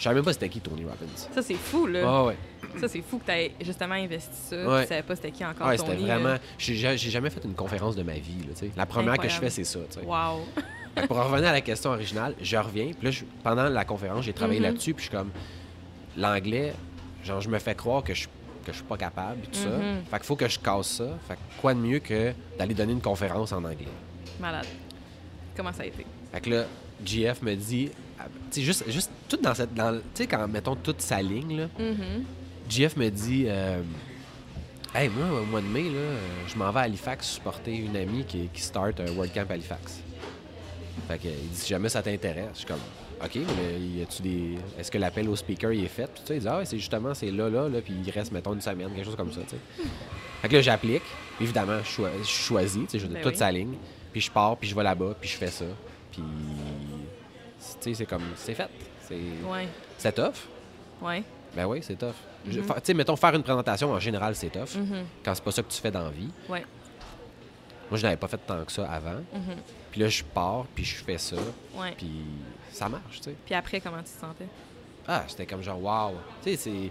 Je 0.00 0.04
savais 0.04 0.14
même 0.14 0.24
pas 0.24 0.32
c'était 0.32 0.48
qui 0.48 0.60
Tony 0.62 0.82
Robbins. 0.82 0.96
Ça, 1.14 1.42
c'est 1.42 1.52
fou, 1.54 1.86
là. 1.86 2.00
Ah 2.06 2.24
ouais. 2.24 2.36
Ça, 2.80 2.88
c'est 2.88 3.02
fou 3.02 3.18
que 3.18 3.26
tu 3.26 3.32
aies 3.32 3.52
justement 3.60 3.96
investi 3.96 4.30
ça. 4.48 4.56
Ouais. 4.56 4.82
Tu 4.84 4.88
savais 4.88 5.02
pas 5.02 5.14
c'était 5.14 5.30
qui 5.30 5.44
encore 5.44 5.66
Ouais, 5.66 5.76
c'était 5.76 5.94
vraiment. 5.94 6.36
J'ai 6.56 6.74
ja- 6.74 6.96
j'ai 6.96 7.10
jamais 7.10 7.28
fait 7.28 7.44
une 7.44 7.52
conférence 7.54 7.96
de 7.96 8.02
ma 8.02 8.14
vie. 8.14 8.38
Là, 8.48 8.68
la 8.78 8.86
première 8.86 9.18
que 9.18 9.28
je 9.28 9.34
fais, 9.38 9.50
c'est 9.50 9.64
ça. 9.64 9.80
Wow. 10.02 10.46
Pour 11.06 11.18
revenir 11.18 11.50
à 11.50 11.52
la 11.52 11.60
question 11.60 11.90
originale, 11.90 12.34
je 12.40 12.56
reviens. 12.56 12.86
Puis 12.86 13.04
là, 13.04 13.10
je- 13.10 13.24
pendant 13.44 13.68
la 13.68 13.84
conférence, 13.84 14.24
j'ai 14.24 14.32
travaillé 14.32 14.58
Mhm. 14.60 14.66
là-dessus. 14.66 14.94
Puis 14.94 15.04
je 15.04 15.08
suis 15.10 15.16
comme. 15.18 15.30
L'anglais, 16.16 16.72
genre, 17.22 17.40
je 17.42 17.48
me 17.50 17.58
fais 17.58 17.74
croire 17.74 18.02
que 18.02 18.14
je, 18.14 18.26
que 18.64 18.72
je 18.72 18.76
suis 18.76 18.84
pas 18.84 18.96
capable. 18.96 19.42
Tout 19.42 19.58
ça. 19.58 19.68
Mhm. 19.68 20.04
Fait 20.10 20.16
qu'il 20.16 20.24
faut 20.26 20.36
que 20.36 20.48
je 20.48 20.58
casse 20.58 20.86
ça. 20.88 21.08
Fait 21.28 21.34
que 21.34 21.40
quoi 21.60 21.74
de 21.74 21.78
mieux 21.80 21.98
que 21.98 22.32
d'aller 22.58 22.74
donner 22.74 22.92
une 22.92 23.02
conférence 23.02 23.52
en 23.52 23.58
anglais? 23.64 23.86
Malade. 24.40 24.66
Comment 25.56 25.72
ça 25.74 25.82
a 25.82 25.86
été? 25.86 26.06
Fait 26.32 26.40
que 26.40 26.50
là, 26.50 26.64
GF 27.04 27.42
me 27.42 27.54
dit. 27.54 27.90
Sais, 28.50 28.62
juste, 28.62 28.90
juste 28.90 29.10
tout 29.28 29.36
dans 29.38 29.54
cette. 29.54 29.74
dans 29.74 29.92
Tu 29.94 30.00
sais, 30.14 30.26
quand 30.26 30.46
mettons 30.48 30.76
toute 30.76 31.00
sa 31.00 31.20
ligne, 31.22 31.56
là. 31.60 31.66
Mhm. 31.78 32.24
GF 32.68 32.96
me 32.96 33.08
dit 33.10 33.44
euh, 33.48 33.80
Hey, 34.94 35.08
moi, 35.08 35.40
au 35.40 35.44
mois 35.46 35.60
de 35.60 35.66
mai, 35.66 35.84
là, 35.84 36.16
je 36.48 36.56
m'en 36.56 36.70
vais 36.72 36.80
à 36.80 36.82
Halifax 36.82 37.26
supporter 37.28 37.74
une 37.76 37.96
amie 37.96 38.24
qui, 38.24 38.48
qui 38.52 38.60
start 38.62 39.00
un 39.00 39.10
World 39.12 39.32
Camp 39.32 39.50
Halifax. 39.50 40.00
Fait 41.08 41.18
que, 41.18 41.28
il 41.28 41.48
dit 41.50 41.56
Si 41.56 41.68
jamais 41.68 41.88
ça 41.88 42.02
t'intéresse, 42.02 42.50
je 42.54 42.58
suis 42.58 42.66
comme 42.66 42.80
OK, 43.24 43.36
mais 43.36 44.06
des. 44.22 44.56
Est-ce 44.78 44.90
que 44.90 44.98
l'appel 44.98 45.28
au 45.28 45.36
speaker 45.36 45.72
il 45.72 45.84
est 45.84 45.88
fait? 45.88 46.06
Puis 46.12 46.22
tu 46.22 46.28
sais, 46.28 46.36
il 46.36 46.40
dit 46.40 46.48
Ah, 46.48 46.58
ouais, 46.58 46.64
c'est 46.64 46.78
justement, 46.78 47.12
c'est 47.14 47.30
là, 47.30 47.48
là, 47.50 47.68
là, 47.68 47.80
puis 47.80 47.94
il 48.04 48.10
reste, 48.10 48.32
mettons, 48.32 48.54
une 48.54 48.60
semaine, 48.60 48.90
quelque 48.94 49.04
chose 49.04 49.16
comme 49.16 49.32
ça, 49.32 49.40
tu 49.42 49.50
sais. 49.56 49.88
Fait 50.42 50.48
que 50.48 50.54
là, 50.56 50.62
j'applique. 50.62 51.02
Évidemment, 51.40 51.78
je 51.84 51.88
choi- 51.88 52.10
je 52.20 52.26
suis 52.26 52.44
choisi, 52.44 52.80
tu 52.80 52.86
sais, 52.90 52.98
je 52.98 53.06
Ben 53.06 53.20
toute 53.22 53.32
oui. 53.32 53.38
sa 53.38 53.50
ligne. 53.50 53.74
Puis 54.12 54.22
je 54.22 54.30
pars, 54.30 54.56
puis 54.56 54.68
je 54.68 54.74
vais 54.74 54.82
là-bas, 54.82 55.14
puis 55.20 55.28
je 55.28 55.36
fais 55.36 55.50
ça. 55.50 55.64
Puis. 56.12 56.22
C'est 57.80 58.06
comme. 58.06 58.22
C'est 58.36 58.54
fait. 58.54 58.68
C'est 59.08 59.18
Ouais. 59.48 59.68
c'est 59.98 60.12
tough. 60.14 60.34
Ouais. 61.02 61.22
Ben 61.54 61.66
oui, 61.66 61.80
c'est 61.82 61.96
tough. 61.96 62.14
Mhm. 62.46 62.52
Tu 62.52 62.62
sais, 62.84 62.94
mettons, 62.94 63.16
faire 63.16 63.34
une 63.34 63.42
présentation, 63.42 63.90
en 63.92 63.98
général, 63.98 64.34
c'est 64.36 64.50
tough. 64.50 64.76
Mhm. 64.76 65.04
Quand 65.24 65.34
c'est 65.34 65.44
pas 65.44 65.50
ça 65.50 65.62
que 65.62 65.70
tu 65.70 65.80
fais 65.80 65.90
dans 65.90 66.04
la 66.04 66.10
vie. 66.10 66.30
Ouais. 66.48 66.64
Moi, 67.90 67.98
je 67.98 68.02
n'avais 68.04 68.16
pas 68.16 68.28
fait 68.28 68.38
tant 68.46 68.64
que 68.64 68.70
ça 68.70 68.88
avant. 68.90 69.16
Mhm. 69.32 69.56
Puis 69.90 70.00
là, 70.00 70.08
je 70.08 70.22
pars, 70.22 70.64
puis 70.74 70.84
je 70.84 71.02
fais 71.02 71.18
ça, 71.18 71.36
Ouais. 71.76 71.92
puis 71.96 72.08
ça 72.70 72.88
marche, 72.88 73.16
tu 73.18 73.22
sais. 73.30 73.34
Puis 73.44 73.54
après, 73.54 73.80
comment 73.80 73.98
tu 73.98 74.04
te 74.04 74.20
sentais? 74.20 74.46
Ah, 75.08 75.24
c'était 75.26 75.46
comme 75.46 75.62
genre, 75.62 75.82
wow. 75.82 76.14
Tu 76.44 76.50
sais, 76.50 76.56
c'est... 76.56 76.70
Tu 76.70 76.90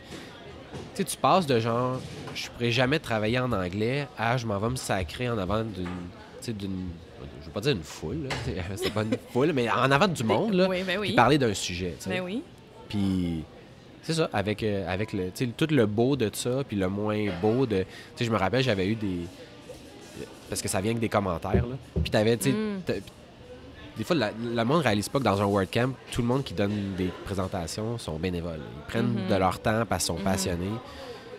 sais, 0.96 1.04
tu 1.06 1.18
passes 1.18 1.48
de 1.48 1.60
genre, 1.60 2.00
je 2.36 2.50
pourrais 2.50 2.72
jamais 2.72 3.00
travailler 3.00 3.40
en 3.40 3.52
anglais 3.54 4.08
à 4.18 4.36
je 4.38 4.46
m'en 4.46 4.60
vais 4.60 4.70
me 4.70 4.76
sacrer 4.76 5.30
en 5.30 5.38
avant 5.38 5.64
d'une... 5.64 5.88
Veux 7.50 7.54
pas 7.54 7.62
dire 7.62 7.72
une 7.74 7.84
foule, 7.84 8.30
sais, 8.46 8.56
C'est 8.76 8.94
pas 8.94 9.04
une 9.04 9.18
foule, 9.32 9.52
mais 9.54 9.70
en 9.70 9.90
avant 9.92 10.08
du 10.08 10.24
monde, 10.24 10.54
là. 10.54 10.68
Oui, 10.70 10.84
ben 10.84 11.00
Puis 11.00 11.10
oui. 11.10 11.16
parler 11.16 11.38
d'un 11.38 11.54
sujet. 11.54 11.96
Ben 12.08 12.22
oui. 12.22 12.42
Puis 12.88 13.44
c'est 14.04 14.14
ça, 14.14 14.30
avec, 14.34 14.64
euh, 14.64 14.86
avec 14.92 15.14
le, 15.14 15.32
tout 15.32 15.68
le 15.72 15.86
beau 15.86 16.16
de 16.16 16.30
ça, 16.34 16.64
puis 16.68 16.78
le 16.78 16.88
moins 16.90 17.26
beau 17.42 17.66
de. 17.66 17.80
Tu 17.80 17.86
sais, 18.18 18.26
je 18.26 18.32
me 18.32 18.38
rappelle, 18.38 18.64
j'avais 18.64 18.88
eu 18.88 18.96
des. 18.96 19.22
Parce 20.50 20.62
que 20.62 20.68
ça 20.68 20.82
vient 20.82 20.92
avec 20.92 21.02
des 21.02 21.10
commentaires, 21.10 21.66
là. 21.66 21.76
Puis 22.02 22.10
t'avais, 22.10 22.38
tu. 22.38 22.50
Mm. 22.52 22.82
Des 23.98 24.04
fois, 24.06 24.16
le 24.16 24.64
monde 24.64 24.82
réalise 24.82 25.10
pas 25.10 25.20
que 25.20 25.26
dans 25.26 25.42
un 25.42 25.46
WordCamp, 25.46 25.92
tout 26.12 26.22
le 26.22 26.28
monde 26.28 26.44
qui 26.44 26.54
donne 26.54 26.94
des 26.98 27.10
présentations 27.26 27.98
sont 27.98 28.18
bénévoles. 28.18 28.62
Ils 28.78 28.88
prennent 28.88 29.14
Mhm. 29.24 29.28
de 29.30 29.36
leur 29.36 29.60
temps 29.60 29.84
parce 29.88 30.06
qu'ils 30.06 30.14
sont 30.16 30.20
Mhm. 30.20 30.24
passionnés. 30.24 30.72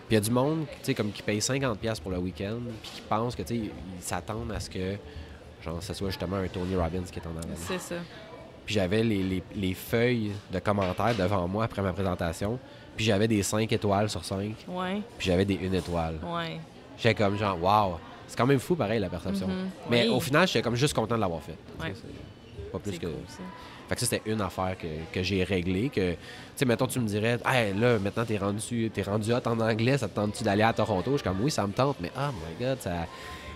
Puis 0.07 0.11
il 0.11 0.13
y 0.13 0.17
a 0.17 0.19
du 0.21 0.29
monde, 0.29 0.65
tu 0.69 0.77
sais, 0.83 0.93
comme 0.93 1.11
qui 1.11 1.23
paye 1.23 1.41
50$ 1.41 1.99
pour 1.99 2.11
le 2.11 2.19
week-end, 2.19 2.59
puis 2.83 2.91
qui 2.95 3.01
pense 3.09 3.35
que, 3.35 3.41
tu 3.41 3.47
sais, 3.47 3.55
ils 3.55 3.71
s'attendent 4.03 4.51
à 4.51 4.59
ce 4.59 4.69
que, 4.69 4.95
genre, 5.63 5.81
ce 5.81 5.93
soit 5.93 6.09
justement 6.09 6.37
un 6.37 6.47
Tony 6.47 6.75
Robbins 6.75 7.03
qui 7.11 7.19
est 7.19 7.27
en 7.27 7.31
avant. 7.31 7.55
C'est 7.55 7.79
ça. 7.79 7.95
Puis 8.65 8.75
j'avais 8.75 9.03
les, 9.03 9.23
les- 9.23 9.43
les 9.55 9.73
feuilles 9.73 10.31
de 10.51 10.59
commentaires 10.59 11.15
devant 11.15 11.47
moi 11.47 11.63
après 11.65 11.81
ma 11.81 11.93
présentation. 11.93 12.59
Puis 12.95 13.05
j'avais 13.05 13.27
des 13.27 13.41
5 13.41 13.71
étoiles 13.71 14.09
sur 14.09 14.23
5. 14.23 14.53
Ouais. 14.67 15.01
Puis 15.17 15.27
j'avais 15.27 15.45
des 15.45 15.59
1 15.67 15.73
étoile. 15.73 16.15
Ouais. 16.23 16.59
J'étais 16.97 17.15
comme 17.15 17.37
genre, 17.37 17.57
wow. 17.61 17.97
C'est 18.27 18.37
quand 18.37 18.45
même 18.45 18.59
fou, 18.59 18.75
pareil, 18.75 18.99
la 18.99 19.09
perception. 19.09 19.47
Mhm. 19.47 19.69
Mais 19.89 20.03
Oui. 20.03 20.09
au 20.15 20.19
final, 20.19 20.47
j'étais 20.47 20.61
comme 20.61 20.75
juste 20.75 20.93
content 20.93 21.15
de 21.15 21.21
l'avoir 21.21 21.41
fait. 21.41 21.55
Tu 21.79 21.81
sais, 21.85 21.89
Ouais. 21.89 21.93
Pas 22.71 22.79
plus 22.79 22.97
que. 22.99 23.05
cool, 23.07 23.15
ça. 23.27 23.39
Fait 23.89 23.95
que 23.95 24.01
ça, 24.01 24.07
c'était 24.07 24.31
une 24.31 24.39
affaire 24.39 24.77
que, 24.77 24.87
que 25.11 25.21
j'ai 25.21 25.43
réglée. 25.43 25.89
Que, 25.89 26.11
tu 26.13 26.17
sais, 26.55 26.63
mettons, 26.65 26.87
tu 26.87 26.99
me 27.01 27.07
dirais, 27.07 27.37
hey, 27.45 27.73
là, 27.77 27.99
maintenant, 27.99 28.23
t'es 28.23 28.37
rendu, 28.37 28.89
t'es 28.93 29.01
rendu 29.01 29.33
hot 29.33 29.39
en 29.45 29.59
anglais, 29.59 29.97
ça 29.97 30.07
te 30.07 30.15
tente-tu 30.15 30.45
d'aller 30.45 30.63
à 30.63 30.71
Toronto? 30.71 31.11
Je 31.11 31.17
suis 31.17 31.23
comme, 31.27 31.41
oui, 31.41 31.51
ça 31.51 31.67
me 31.67 31.73
tente, 31.73 31.97
mais 31.99 32.09
oh 32.15 32.29
my 32.31 32.65
god, 32.65 32.77
ça. 32.79 32.91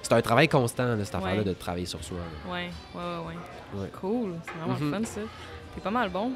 C'est 0.06 0.14
un 0.14 0.22
travail 0.22 0.48
constant, 0.48 0.96
là, 0.96 1.04
cette 1.04 1.16
affaire-là, 1.16 1.44
de 1.44 1.54
travailler 1.54 1.88
sur 1.88 2.04
soi. 2.04 2.18
là. 2.18 2.54
Ouais. 2.54 2.70
Ouais, 2.94 3.82
ouais. 3.82 3.90
Cool. 4.00 4.36
C'est 4.46 4.52
vraiment 4.60 4.80
Mhm. 4.80 4.94
fun, 4.94 5.04
ça. 5.04 5.22
C'est 5.74 5.84
pas 5.84 5.90
mal 5.90 6.10
bon. 6.10 6.32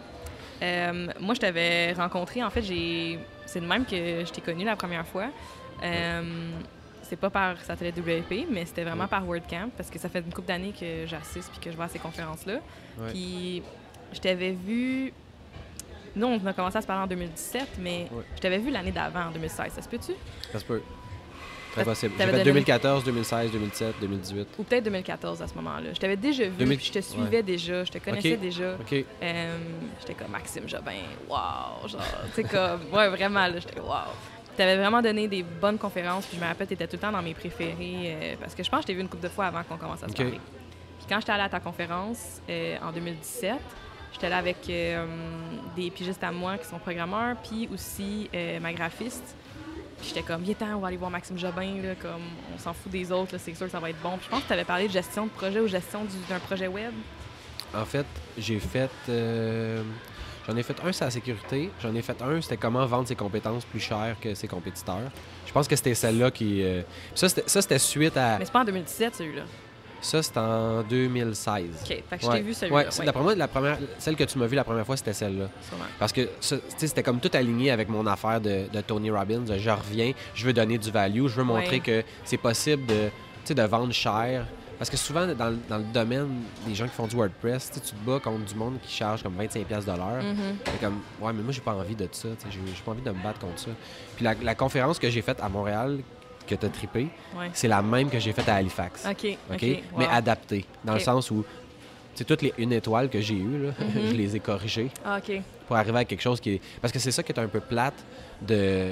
Euh, 0.63 1.07
moi, 1.19 1.35
je 1.35 1.39
t'avais 1.39 1.93
rencontré. 1.93 2.43
En 2.43 2.49
fait, 2.49 2.63
j'ai. 2.63 3.19
C'est 3.45 3.59
de 3.61 3.67
même 3.67 3.85
que 3.85 4.25
je 4.25 4.31
t'ai 4.31 4.41
connu 4.41 4.65
la 4.65 4.75
première 4.75 5.05
fois. 5.05 5.27
Euh, 5.83 6.23
C'est 7.03 7.15
pas 7.15 7.29
par 7.31 7.59
Satellite 7.61 7.97
WP, 7.97 8.45
mais 8.51 8.65
c'était 8.65 8.83
vraiment 8.83 9.03
Ouais. 9.05 9.09
par 9.09 9.25
WordCamp 9.25 9.69
parce 9.77 9.89
que 9.89 9.97
ça 9.97 10.09
fait 10.09 10.19
une 10.19 10.31
couple 10.31 10.47
d'années 10.47 10.73
que 10.79 11.07
j'assiste 11.07 11.49
puis 11.51 11.59
que 11.59 11.71
je 11.71 11.75
vais 11.77 11.83
à 11.83 11.87
ces 11.87 11.97
conférences-là. 11.97 12.55
Ouais. 12.99 13.09
Puis 13.11 13.63
je 14.13 14.19
t'avais 14.19 14.51
vu. 14.51 15.11
Nous, 16.15 16.27
on 16.27 16.45
a 16.45 16.53
commencé 16.53 16.77
à 16.77 16.81
se 16.81 16.87
parler 16.87 17.03
en 17.03 17.07
2017, 17.07 17.67
mais 17.79 18.07
Ouais. 18.11 18.23
je 18.35 18.41
t'avais 18.41 18.57
vu 18.59 18.69
l'année 18.71 18.91
d'avant, 18.91 19.27
en 19.27 19.31
2016. 19.31 19.71
Ça 19.73 19.81
se 19.81 19.89
peut-tu? 19.89 20.11
Ça 20.51 20.59
se 20.59 20.65
peut. 20.65 20.81
Très 21.71 21.83
possible. 21.83 22.13
J'ai 22.13 22.17
t'avais 22.17 22.31
fait 22.31 22.37
donné- 22.39 22.51
2014, 22.51 23.03
2016, 23.03 23.51
2017, 23.51 23.95
2018. 24.01 24.47
Ou 24.57 24.63
peut-être 24.63 24.83
2014 24.85 25.41
à 25.41 25.47
ce 25.47 25.53
moment-là. 25.55 25.93
Je 25.93 25.99
t'avais 25.99 26.15
déjà 26.17 26.45
vu, 26.45 26.51
2000 26.57 26.77
puis 26.77 26.87
je 26.87 26.91
te 26.93 27.01
suivais 27.01 27.43
déjà, 27.43 27.83
je 27.83 27.91
te 27.91 27.97
connaissais 27.99 28.37
déjà. 28.37 28.63
Euh, 29.21 29.57
j'étais 29.99 30.13
comme 30.15 30.31
Maxime 30.31 30.67
Jobin, 30.67 30.91
wow, 31.29 31.87
genre, 31.87 32.01
tu 32.35 32.41
sais, 32.41 32.43
comme, 32.43 32.81
ouais, 32.93 33.07
vraiment, 33.09 33.47
là, 33.47 33.59
j'étais 33.59 33.79
wow. 33.79 33.93
Tu 34.55 34.63
avais 34.63 34.77
vraiment 34.77 35.01
donné 35.01 35.27
des 35.27 35.43
bonnes 35.43 35.77
conférences, 35.77 36.25
puis 36.25 36.37
je 36.37 36.43
me 36.43 36.47
rappelle, 36.47 36.67
tu 36.67 36.73
étais 36.73 36.87
tout 36.87 36.95
le 36.97 37.01
temps 37.01 37.11
dans 37.11 37.21
mes 37.21 37.33
préférés, 37.33 37.75
euh, 38.21 38.35
parce 38.41 38.53
que 38.55 38.63
je 38.63 38.69
pense 38.69 38.79
que 38.79 38.83
je 38.83 38.87
t'ai 38.87 38.93
vu 38.95 39.01
une 39.01 39.07
couple 39.07 39.23
de 39.23 39.29
fois 39.29 39.45
avant 39.45 39.63
qu'on 39.63 39.77
commence 39.77 40.03
à 40.03 40.07
se 40.07 40.11
Ok. 40.11 40.17
parler. 40.17 40.31
Puis 40.97 41.05
quand 41.07 41.19
j'étais 41.19 41.31
allée 41.31 41.43
à 41.43 41.49
ta 41.49 41.59
conférence 41.61 42.41
euh, 42.49 42.75
en 42.83 42.91
2017, 42.91 43.53
j'étais 44.11 44.27
là 44.27 44.37
avec 44.39 44.57
des 44.67 45.91
pigistes 45.91 46.23
à 46.23 46.31
moi 46.31 46.57
qui 46.57 46.67
sont 46.67 46.79
programmeurs, 46.79 47.37
puis 47.43 47.69
aussi 47.73 48.29
ma 48.61 48.73
graphiste. 48.73 49.35
J'étais 50.03 50.21
comme, 50.23 50.41
viens 50.41 50.53
temps, 50.53 50.75
on 50.75 50.79
va 50.79 50.87
aller 50.87 50.97
voir 50.97 51.11
Maxime 51.11 51.37
Jobin, 51.37 51.81
là, 51.83 51.93
comme, 52.01 52.21
on 52.55 52.57
s'en 52.57 52.73
fout 52.73 52.91
des 52.91 53.11
autres, 53.11 53.35
c'est 53.37 53.53
sûr 53.53 53.65
que 53.65 53.71
ça 53.71 53.79
va 53.79 53.89
être 53.89 54.01
bon. 54.01 54.11
Puis 54.17 54.25
je 54.25 54.29
pense 54.29 54.41
que 54.43 54.47
tu 54.47 54.53
avais 54.53 54.63
parlé 54.63 54.87
de 54.87 54.93
gestion 54.93 55.25
de 55.25 55.31
projet 55.31 55.59
ou 55.59 55.67
gestion 55.67 56.03
du- 56.05 56.15
d'un 56.29 56.39
projet 56.39 56.67
web. 56.67 56.93
En 57.75 57.85
fait, 57.85 58.05
j'ai 58.37 58.59
fait. 58.59 58.89
euh, 59.09 59.83
J'en 60.47 60.55
ai 60.55 60.63
fait 60.63 60.75
un, 60.83 60.91
c'est 60.91 61.05
la 61.05 61.11
sécurité. 61.11 61.69
J'en 61.83 61.93
ai 61.93 62.01
fait 62.01 62.19
un, 62.23 62.41
c'était 62.41 62.57
comment 62.57 62.83
vendre 62.87 63.07
ses 63.07 63.15
compétences 63.15 63.65
plus 63.65 63.79
cher 63.79 64.15
que 64.19 64.33
ses 64.33 64.47
compétiteurs. 64.47 65.11
Je 65.45 65.51
pense 65.51 65.67
que 65.67 65.75
c'était 65.75 65.93
celle-là 65.93 66.31
qui. 66.31 66.63
euh, 66.63 66.81
Ça, 67.13 67.29
c'était 67.29 67.43
ça, 67.47 67.61
c'était 67.61 67.77
suite 67.77 68.17
à. 68.17 68.39
Mais 68.39 68.45
c'est 68.45 68.51
pas 68.51 68.61
en 68.61 68.65
2017, 68.65 69.15
celui-là. 69.15 69.43
Ça, 70.01 70.23
c'était 70.23 70.39
en 70.39 70.81
2016. 70.83 71.65
OK, 71.81 71.87
fait 71.87 72.03
que 72.17 72.21
je 72.23 72.27
Ouais. 72.27 72.35
t'ai 72.37 72.41
vu 72.41 72.53
celui-là. 72.53 72.75
Ouais, 72.77 72.85
c'est- 72.89 73.03
d'après 73.03 73.21
moi, 73.23 73.35
la 73.35 73.47
première, 73.47 73.77
celle 73.97 74.15
que 74.15 74.23
tu 74.23 74.37
m'as 74.37 74.45
vue 74.47 74.55
la 74.55 74.63
première 74.63 74.85
fois, 74.85 74.95
c'était 74.97 75.13
celle-là. 75.13 75.49
Parce 75.99 76.13
que 76.13 76.29
ça, 76.39 76.57
tu 76.57 76.63
sais, 76.77 76.87
c'était 76.87 77.03
comme 77.03 77.19
tout 77.19 77.31
aligné 77.33 77.71
avec 77.71 77.89
mon 77.89 78.05
affaire 78.07 78.39
de, 78.41 78.65
de 78.71 78.81
Tony 78.81 79.11
Robbins. 79.11 79.43
Je 79.57 79.69
reviens, 79.69 80.13
je 80.33 80.45
veux 80.45 80.53
donner 80.53 80.77
du 80.77 80.91
value, 80.91 81.23
je 81.27 81.35
veux 81.35 81.43
montrer 81.43 81.79
que 81.79 82.03
c'est 82.23 82.37
possible 82.37 82.85
de, 82.85 83.09
de 83.53 83.61
vendre 83.63 83.91
cher 83.93 84.45
Parce 84.77 84.89
que 84.89 84.95
souvent, 84.95 85.27
dans, 85.27 85.49
le- 85.49 85.59
dans 85.67 85.77
le 85.77 85.83
domaine 85.93 86.29
des 86.65 86.73
gens 86.73 86.85
qui 86.85 86.93
font 86.95 87.05
du 87.05 87.13
WordPress, 87.17 87.69
tu 87.73 87.81
te 87.81 87.93
bats 88.05 88.19
contre 88.23 88.45
du 88.45 88.55
monde 88.55 88.75
qui 88.81 88.95
charge 88.95 89.21
comme 89.21 89.35
25$ 89.35 89.83
de 89.83 89.91
l'heure. 89.91 90.23
Mhm. 90.23 90.37
Fait 90.63 90.77
comme, 90.85 90.99
ouais, 91.19 91.33
mais 91.33 91.43
moi, 91.43 91.51
j'ai 91.51 91.59
pas 91.59 91.73
envie 91.73 91.95
de 91.95 92.07
ça. 92.13 92.29
J'ai 92.49 92.59
j'ai 92.65 92.81
pas 92.85 92.91
envie 92.91 93.01
de 93.01 93.09
me 93.11 93.21
battre 93.21 93.39
contre 93.39 93.59
ça. 93.59 93.71
Puis 94.15 94.23
la, 94.23 94.35
la 94.41 94.55
conférence 94.55 94.97
que 94.97 95.09
j'ai 95.09 95.21
faite 95.21 95.39
à 95.41 95.49
Montréal, 95.49 95.97
que 96.49 96.55
tu 96.55 96.65
as 96.65 96.69
trippé, 96.69 97.07
Ouais. 97.37 97.49
c'est 97.53 97.67
la 97.67 97.81
même 97.81 98.09
que 98.09 98.19
j'ai 98.19 98.33
faite 98.33 98.49
à 98.49 98.55
Halifax. 98.55 99.05
OK. 99.09 99.37
Mais 99.97 100.07
adaptée. 100.07 100.65
Dans 100.83 100.93
le 100.93 100.99
sens 100.99 101.29
où, 101.31 101.43
tu 102.15 102.19
sais, 102.19 102.23
toutes 102.25 102.41
les 102.41 102.53
une 102.57 102.73
étoile 102.73 103.09
que 103.09 103.21
j'ai 103.21 103.35
eues, 103.35 103.65
là, 103.67 103.71
Mhm. 103.79 103.87
je 104.09 104.13
les 104.13 104.35
ai 104.35 104.39
corrigées 104.39 104.89
Ah, 105.05 105.17
OK. 105.19 105.41
pour 105.67 105.75
arriver 105.75 105.99
à 105.99 106.05
quelque 106.05 106.21
chose 106.21 106.39
qui 106.41 106.51
est. 106.55 106.61
Parce 106.81 106.91
que 106.91 106.99
c'est 106.99 107.11
ça 107.11 107.23
qui 107.23 107.31
est 107.31 107.39
un 107.39 107.47
peu 107.47 107.59
plate 107.59 108.03
de 108.41 108.91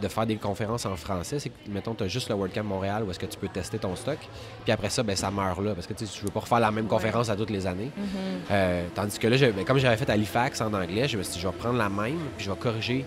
de 0.00 0.08
faire 0.08 0.26
des 0.26 0.34
conférences 0.34 0.84
en 0.84 0.96
français, 0.96 1.38
c'est 1.38 1.50
que, 1.50 1.54
mettons, 1.70 1.94
tu 1.94 2.02
as 2.02 2.08
juste 2.08 2.28
le 2.28 2.34
WordCamp 2.34 2.64
Montréal 2.64 3.04
où 3.04 3.10
est-ce 3.12 3.20
que 3.20 3.26
tu 3.26 3.38
peux 3.38 3.46
tester 3.46 3.78
ton 3.78 3.94
stock, 3.94 4.18
puis 4.64 4.72
après 4.72 4.90
ça, 4.90 5.04
ben, 5.04 5.14
ça 5.14 5.30
meurt 5.30 5.60
là, 5.60 5.74
parce 5.74 5.86
que 5.86 5.92
tu 5.92 6.06
tu 6.06 6.24
veux 6.24 6.30
pas 6.30 6.40
refaire 6.40 6.58
la 6.58 6.72
même 6.72 6.84
Ouais. 6.86 6.90
conférence 6.90 7.28
à 7.28 7.36
toutes 7.36 7.50
les 7.50 7.68
années. 7.68 7.90
Mhm. 7.96 8.04
Euh, 8.50 8.86
tandis 8.96 9.16
que 9.18 9.28
là, 9.28 9.36
je- 9.36 9.46
ben, 9.52 9.64
comme 9.64 9.78
j'avais 9.78 9.96
fait 9.96 10.08
à 10.10 10.14
Halifax 10.14 10.60
en 10.60 10.72
anglais, 10.74 11.06
je 11.06 11.16
me 11.18 11.22
suis 11.22 11.34
dit, 11.34 11.40
je 11.40 11.46
vais 11.46 11.54
prendre 11.54 11.78
la 11.78 11.88
même, 11.88 12.18
puis 12.36 12.46
je 12.46 12.50
vais 12.50 12.56
corriger 12.56 13.04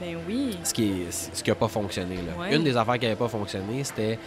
Ben 0.00 0.16
oui. 0.28 0.58
ce 0.62 0.72
qui 0.74 0.84
est 1.02 1.10
ce 1.12 1.42
qui 1.42 1.50
a 1.50 1.54
pas 1.54 1.68
fonctionné. 1.68 2.16
Là. 2.16 2.32
Ouais. 2.38 2.54
Une 2.56 2.64
des 2.64 2.76
affaires 2.76 2.98
qui 2.98 3.04
n'avait 3.06 3.16
pas 3.16 3.28
fonctionné, 3.28 3.82
c'était 3.84 4.18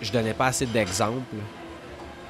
je 0.00 0.12
donnais 0.12 0.34
pas 0.34 0.46
assez 0.46 0.66
d'exemples 0.66 1.22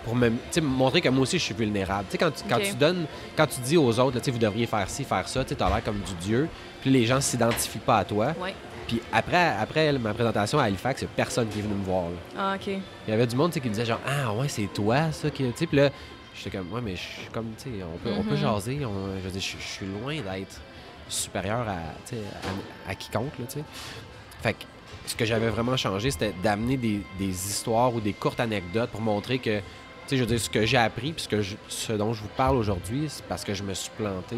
pour 0.04 0.14
me 0.16 0.30
montrer 0.62 1.00
que 1.00 1.08
moi 1.08 1.22
aussi 1.22 1.38
je 1.38 1.44
suis 1.44 1.54
vulnérable. 1.54 2.06
Quand, 2.18 2.30
tu, 2.30 2.44
quand 2.48 2.58
tu 2.61 2.74
donnes, 2.74 3.04
quand 3.37 3.46
tu 3.46 3.61
dis 3.61 3.76
aux 3.76 3.98
autres, 3.98 4.16
là, 4.16 4.22
vous 4.32 4.38
devriez 4.38 4.66
faire 4.66 4.88
ci, 4.88 5.04
faire 5.04 5.28
ça, 5.28 5.44
tu 5.44 5.54
as 5.61 5.68
l'air 5.68 5.84
comme 5.84 5.98
du 6.00 6.14
dieu, 6.14 6.48
puis 6.80 6.90
les 6.90 7.04
gens 7.04 7.20
s'identifient 7.20 7.78
pas 7.78 7.98
à 7.98 8.04
toi. 8.04 8.34
Ouais. 8.40 8.54
Puis 8.87 9.02
après, 9.12 9.52
après 9.61 9.92
ma 9.98 10.14
présentation 10.14 10.58
à 10.58 10.62
Halifax, 10.64 11.02
il 11.02 11.04
n'y 11.04 11.11
a 11.11 11.14
personne 11.16 11.46
qui 11.48 11.58
est 11.58 11.62
venu 11.62 11.74
me 11.74 11.84
voir. 11.84 12.04
là. 12.04 12.16
Ah, 12.38 12.54
OK. 12.56 12.68
Il 12.68 13.11
y 13.11 13.12
avait 13.12 13.26
du 13.26 13.37
monde 13.37 13.50
qui 13.52 13.61
me 13.61 13.68
disait 13.68 13.84
genre 13.84 14.00
Ah 14.06 14.32
ouais, 14.32 14.48
c'est 14.48 14.66
toi 14.72 15.12
ça 15.12 15.28
qui. 15.28 15.42
Puis 15.44 15.68
là, 15.76 15.90
j'étais 16.34 16.56
comme 16.56 16.72
Ouais, 16.72 16.80
mais 16.82 16.96
je 16.96 17.02
suis 17.02 17.28
comme, 17.30 17.48
tu 17.62 17.64
sais, 17.64 17.70
on 17.84 17.98
peut, 17.98 18.14
on 18.18 18.22
peut 18.22 18.30
Mhm. 18.30 18.37
jaser. 18.40 18.87
on- 18.87 19.14
je 19.18 19.24
veux 19.24 19.30
dire, 19.30 19.42
je 19.42 19.56
je 19.61 19.66
suis 19.66 19.87
loin 19.87 20.14
d'être 20.14 20.58
supérieur 21.09 21.66
à, 22.88 22.94
quiconque, 22.94 23.38
là. 23.38 23.44
Fait 24.42 24.53
que 24.55 24.64
ce 25.07 25.14
que 25.16 25.25
j'avais 25.25 25.49
vraiment 25.49 25.77
changé, 25.77 26.11
c'était 26.11 26.35
d'amener 26.42 26.77
des, 26.77 27.01
des 27.18 27.29
histoires 27.49 27.94
ou 27.94 28.01
des 28.01 28.12
courtes 28.12 28.40
anecdotes 28.40 28.90
pour 28.90 29.01
montrer 29.01 29.38
que, 29.38 29.59
tu 29.59 29.64
sais, 30.07 30.16
je 30.16 30.23
veux 30.23 30.27
dire, 30.29 30.40
ce 30.40 30.51
que 30.51 30.64
j'ai 30.66 30.77
appris, 30.77 31.12
puis 31.12 31.23
ce, 31.25 31.29
que 31.29 31.42
je- 31.42 31.57
ce 31.68 31.92
dont 31.92 32.12
je 32.12 32.23
vous 32.23 32.29
parle 32.37 32.57
aujourd'hui, 32.57 33.07
c'est 33.09 33.25
parce 33.25 33.44
que 33.44 33.55
je 33.55 33.62
me 33.62 33.75
suis 33.75 33.90
planté, 33.97 34.37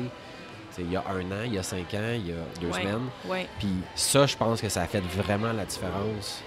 il 0.79 0.91
y 0.93 0.97
a 0.97 1.05
un 1.11 1.21
an, 1.33 1.43
il 1.45 1.53
y 1.55 1.59
a 1.59 1.63
cinq 1.63 1.93
ans, 1.93 2.13
il 2.15 2.29
y 2.29 2.33
a 2.33 2.37
deux 2.61 2.69
Ouais. 2.69 2.81
semaines. 2.81 3.09
Ouais. 3.27 3.47
Puis 3.59 3.69
ça, 3.95 4.25
je 4.27 4.35
pense 4.37 4.63
que 4.63 4.69
ça 4.71 4.83
a 4.83 4.87
fait 4.87 5.01
vraiment 5.03 5.53
la 5.53 5.67
différence 5.67 6.43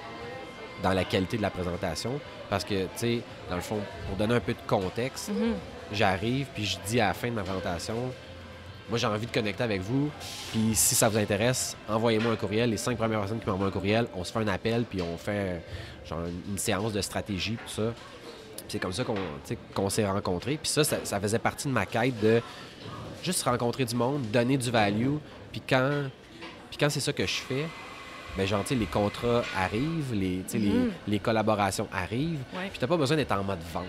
dans 0.81 0.93
la 0.93 1.03
qualité 1.03 1.37
de 1.37 1.43
la 1.43 1.51
présentation. 1.51 2.19
Parce 2.49 2.63
que, 2.63 2.83
tu 2.85 2.89
sais, 2.95 3.19
dans 3.49 3.55
le 3.57 3.61
fond, 3.61 3.79
pour 4.07 4.15
donner 4.17 4.33
un 4.35 4.39
peu 4.39 4.53
de 4.53 4.59
contexte, 4.65 5.29
Mhm. 5.29 5.53
j'arrive, 5.91 6.47
puis 6.55 6.65
je 6.65 6.77
dis 6.87 6.99
à 6.99 7.07
la 7.09 7.13
fin 7.13 7.27
de 7.29 7.33
ma 7.33 7.43
présentation, 7.43 7.95
moi, 8.89 8.97
j'ai 8.97 9.07
envie 9.07 9.25
de 9.25 9.31
connecter 9.31 9.63
avec 9.63 9.81
vous. 9.81 10.09
Puis 10.51 10.71
si 10.75 10.95
ça 10.95 11.09
vous 11.09 11.17
intéresse, 11.17 11.75
envoyez-moi 11.87 12.33
un 12.33 12.35
courriel. 12.35 12.69
Les 12.69 12.77
cinq 12.77 12.97
premières 12.97 13.19
personnes 13.19 13.39
qui 13.39 13.49
m'envoient 13.49 13.67
un 13.67 13.71
courriel, 13.71 14.07
on 14.15 14.23
se 14.23 14.31
fait 14.31 14.39
un 14.39 14.47
appel, 14.47 14.83
puis 14.89 15.01
on 15.01 15.17
fait 15.17 15.31
euh, 15.31 15.59
genre 16.07 16.19
une 16.49 16.57
séance 16.57 16.91
de 16.93 17.01
stratégie, 17.01 17.53
tout 17.65 17.73
ça. 17.73 17.93
Puis 18.57 18.65
c'est 18.67 18.79
comme 18.79 18.93
ça 18.93 19.03
qu'on 19.73 19.89
s'est 19.89 20.05
rencontrés. 20.05 20.57
Puis 20.61 20.69
ça, 20.71 20.83
ça, 20.83 20.97
ça 21.03 21.19
faisait 21.19 21.39
partie 21.39 21.67
de 21.67 21.73
ma 21.73 21.85
quête 21.85 22.19
de 22.21 22.41
juste 23.23 23.43
rencontrer 23.43 23.85
du 23.85 23.95
monde, 23.95 24.21
donner 24.31 24.57
du 24.57 24.69
value. 24.69 25.15
Puis 25.51 25.61
quand, 25.67 26.03
puis 26.69 26.77
quand 26.79 26.89
c'est 26.89 26.99
ça 26.99 27.13
que 27.13 27.25
je 27.25 27.33
fais, 27.33 27.65
ben 28.37 28.47
genre, 28.47 28.61
tu 28.63 28.69
sais, 28.69 28.75
les 28.75 28.85
contrats 28.87 29.43
arrivent, 29.55 30.13
les, 30.13 30.41
les- 30.53 30.59
Mhm. 30.59 30.91
les, 31.07 31.19
collaborations 31.19 31.87
arrivent. 31.93 32.39
Ouais. 32.53 32.67
Puis 32.69 32.79
t'as 32.79 32.87
pas 32.87 32.97
besoin 32.97 33.15
d'être 33.15 33.31
en 33.31 33.43
mode 33.43 33.59
vente. 33.71 33.85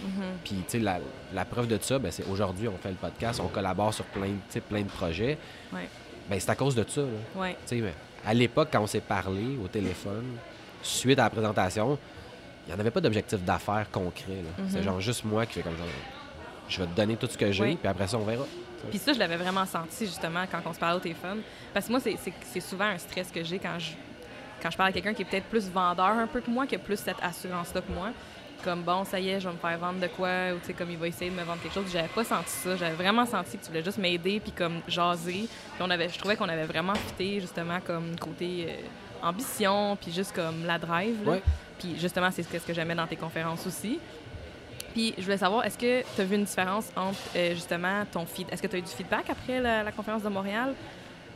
Mhm. 0.00 0.22
Puis, 0.44 0.54
tu 0.56 0.62
sais, 0.68 0.78
la, 0.78 0.98
la 1.34 1.44
preuve 1.44 1.66
de 1.66 1.78
ça, 1.80 1.98
ben, 1.98 2.10
c'est 2.12 2.24
aujourd'hui, 2.26 2.68
on 2.68 2.76
fait 2.78 2.90
le 2.90 2.94
podcast, 2.96 3.40
on 3.42 3.48
collabore 3.48 3.92
sur 3.92 4.04
plein, 4.06 4.30
plein 4.68 4.82
de 4.82 4.88
projets. 4.88 5.38
Ouais. 5.72 5.88
Ben, 6.30 6.38
c'est 6.38 6.50
à 6.50 6.54
cause 6.54 6.74
de 6.74 6.84
ça. 6.88 7.00
Là. 7.00 7.06
Ouais. 7.36 7.56
Tu 7.66 7.76
sais, 7.76 7.82
mais 7.82 7.94
à 8.26 8.34
l'époque, 8.34 8.68
quand 8.72 8.80
on 8.80 8.86
s'est 8.86 9.00
parlé 9.00 9.56
au 9.62 9.68
téléphone, 9.68 10.36
suite 10.82 11.18
à 11.18 11.24
la 11.24 11.30
présentation, 11.30 11.98
il 12.66 12.70
n'y 12.72 12.76
en 12.76 12.80
avait 12.80 12.90
pas 12.90 13.00
d'objectif 13.00 13.40
d'affaires 13.42 13.86
concret. 13.90 14.26
là. 14.44 14.62
Mhm. 14.64 14.70
C'est 14.70 14.82
genre 14.82 15.00
juste 15.00 15.24
moi 15.24 15.46
qui 15.46 15.54
fais 15.54 15.62
comme 15.62 15.76
genre, 15.76 15.86
je 16.68 16.80
vais 16.80 16.86
te 16.86 16.94
donner 16.94 17.16
tout 17.16 17.26
ce 17.26 17.38
que 17.38 17.50
j'ai, 17.50 17.62
Oui. 17.64 17.76
puis 17.76 17.88
après 17.88 18.06
ça, 18.06 18.18
on 18.18 18.24
verra. 18.24 18.44
Puis 18.90 18.98
ça, 18.98 19.12
je 19.12 19.18
l'avais 19.18 19.36
vraiment 19.36 19.66
senti 19.66 20.06
justement 20.06 20.44
quand 20.50 20.60
on 20.64 20.72
se 20.72 20.78
parlait 20.78 20.96
au 20.96 21.00
téléphone. 21.00 21.40
Parce 21.74 21.86
que 21.86 21.90
moi, 21.90 22.00
c'est- 22.00 22.16
c'est 22.22 22.32
c'est 22.44 22.60
souvent 22.60 22.84
un 22.84 22.98
stress 22.98 23.30
que 23.32 23.42
j'ai 23.42 23.58
quand 23.58 23.76
je, 23.78 23.90
quand 24.62 24.70
je 24.70 24.76
parle 24.76 24.90
à 24.90 24.92
quelqu'un 24.92 25.14
qui 25.14 25.22
est 25.22 25.24
peut-être 25.24 25.46
plus 25.46 25.68
vendeur 25.68 26.06
un 26.10 26.26
peu 26.28 26.40
que 26.40 26.50
moi, 26.50 26.66
qui 26.66 26.76
a 26.76 26.78
plus 26.78 26.96
cette 26.98 27.16
assurance-là 27.22 27.80
que 27.80 27.90
moi. 27.92 28.10
Comme 28.64 28.82
bon, 28.82 29.04
ça 29.04 29.20
y 29.20 29.30
est, 29.30 29.40
je 29.40 29.48
vais 29.48 29.54
me 29.54 29.58
faire 29.58 29.78
vendre 29.78 30.00
de 30.00 30.08
quoi, 30.08 30.52
ou 30.54 30.58
tu 30.58 30.66
sais, 30.66 30.72
comme 30.72 30.90
il 30.90 30.98
va 30.98 31.06
essayer 31.06 31.30
de 31.30 31.36
me 31.36 31.42
vendre 31.42 31.62
quelque 31.62 31.74
chose. 31.74 31.84
J'avais 31.92 32.08
pas 32.08 32.24
senti 32.24 32.50
ça. 32.50 32.76
J'avais 32.76 32.94
vraiment 32.94 33.24
senti 33.24 33.56
que 33.56 33.62
tu 33.62 33.68
voulais 33.68 33.84
juste 33.84 33.98
m'aider, 33.98 34.40
puis 34.40 34.52
comme 34.52 34.80
jaser. 34.88 35.48
Puis 35.48 35.80
on 35.80 35.90
avait, 35.90 36.08
je 36.08 36.18
trouvais 36.18 36.36
qu'on 36.36 36.48
avait 36.48 36.64
vraiment 36.64 36.94
fité 36.94 37.40
justement 37.40 37.78
comme 37.80 38.18
côté 38.18 38.66
euh, 38.68 39.26
ambition, 39.26 39.96
puis 40.00 40.12
juste 40.12 40.34
comme 40.34 40.66
la 40.66 40.78
drive. 40.78 41.24
là. 41.24 41.32
Ouais. 41.32 41.42
Puis 41.78 41.96
justement, 41.98 42.30
c'est 42.32 42.42
ce 42.42 42.48
que, 42.48 42.74
j'aimais 42.74 42.96
dans 42.96 43.06
tes 43.06 43.16
conférences 43.16 43.66
aussi. 43.66 44.00
Puis 44.92 45.14
je 45.16 45.22
voulais 45.22 45.38
savoir, 45.38 45.64
est-ce 45.64 45.78
que 45.78 46.02
tu 46.16 46.20
as 46.20 46.24
vu 46.24 46.34
une 46.34 46.44
différence 46.44 46.90
entre 46.96 47.18
euh, 47.36 47.54
justement 47.54 48.04
ton 48.10 48.26
feed? 48.26 48.48
Est-ce 48.50 48.60
que 48.60 48.66
tu 48.66 48.76
as 48.76 48.78
eu 48.80 48.82
du 48.82 48.90
feedback 48.90 49.30
après 49.30 49.60
la, 49.60 49.84
la 49.84 49.92
conférence 49.92 50.22
de 50.22 50.28
Montréal? 50.28 50.74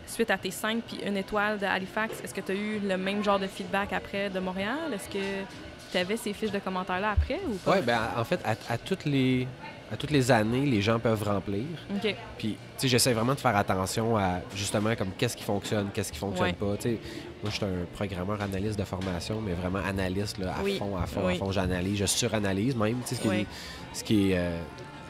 Suite 0.07 0.31
à 0.31 0.39
tes 0.39 0.51
5 0.51 0.83
puis 0.83 0.99
une 1.07 1.17
étoile 1.17 1.59
de 1.59 1.65
Halifax, 1.65 2.21
est-ce 2.25 2.35
que 2.35 2.41
tu 2.41 2.53
as 2.53 2.55
eu 2.57 2.81
le 2.81 2.97
même 2.97 3.23
genre 3.23 3.39
de 3.39 3.47
feedback 3.47 3.93
après 3.93 4.29
de 4.31 4.41
Montréal? 4.41 4.93
Est-ce 4.93 5.09
que 5.09 5.45
tu 5.93 5.99
avais 5.99 6.17
ces 6.17 6.33
fiches 6.33 6.51
de 6.51 6.59
commentaires-là 6.59 7.11
après 7.13 7.41
ou 7.49 7.55
pas? 7.57 7.73
Ouais, 7.73 7.83
ben 7.83 8.01
en 8.17 8.25
fait, 8.25 8.41
à, 8.45 8.55
à 8.73 8.79
toutes 8.79 9.05
les, 9.05 9.47
à 9.93 9.97
toutes 9.97 10.11
les 10.11 10.31
années, 10.31 10.65
les 10.67 10.81
gens 10.83 10.99
peuvent 10.99 11.23
remplir. 11.23 11.65
OK. 11.95 12.15
Puis, 12.39 12.49
tu 12.53 12.57
sais, 12.79 12.89
j'essaie 12.89 13.13
vraiment 13.13 13.35
de 13.35 13.41
faire 13.41 13.55
attention 13.57 14.17
à 14.17 14.41
justement 14.57 14.95
comme 14.97 15.11
qu'est-ce 15.19 15.37
qui 15.37 15.45
fonctionne, 15.45 15.89
qu'est-ce 15.93 16.11
qui 16.13 16.19
fonctionne 16.19 16.47
Ouais. 16.49 16.53
pas. 16.55 16.77
Tu 16.77 16.83
sais, 16.83 16.99
moi, 17.43 17.51
je 17.51 17.57
suis 17.57 17.65
un 17.65 17.85
programmeur 17.95 18.41
analyste 18.41 18.79
de 18.79 18.85
formation, 18.85 19.41
mais 19.41 19.53
vraiment 19.53 19.81
analyste 19.87 20.39
là, 20.39 20.55
à 20.59 20.63
Oui. 20.63 20.79
fond, 20.79 20.97
à 20.97 21.07
fond, 21.07 21.23
Oui. 21.27 21.35
à 21.35 21.37
fond. 21.39 21.53
J'analyse, 21.53 21.99
je 21.99 22.07
suranalyse 22.07 22.75
même. 22.77 22.99
Tu 23.03 23.09
sais, 23.09 23.15
ce 23.17 23.21
qui, 23.21 23.29
Oui. 23.29 23.37
est, 23.41 23.47
ce 23.93 24.03
qui 24.05 24.33
est, 24.33 24.39
euh, 24.39 24.59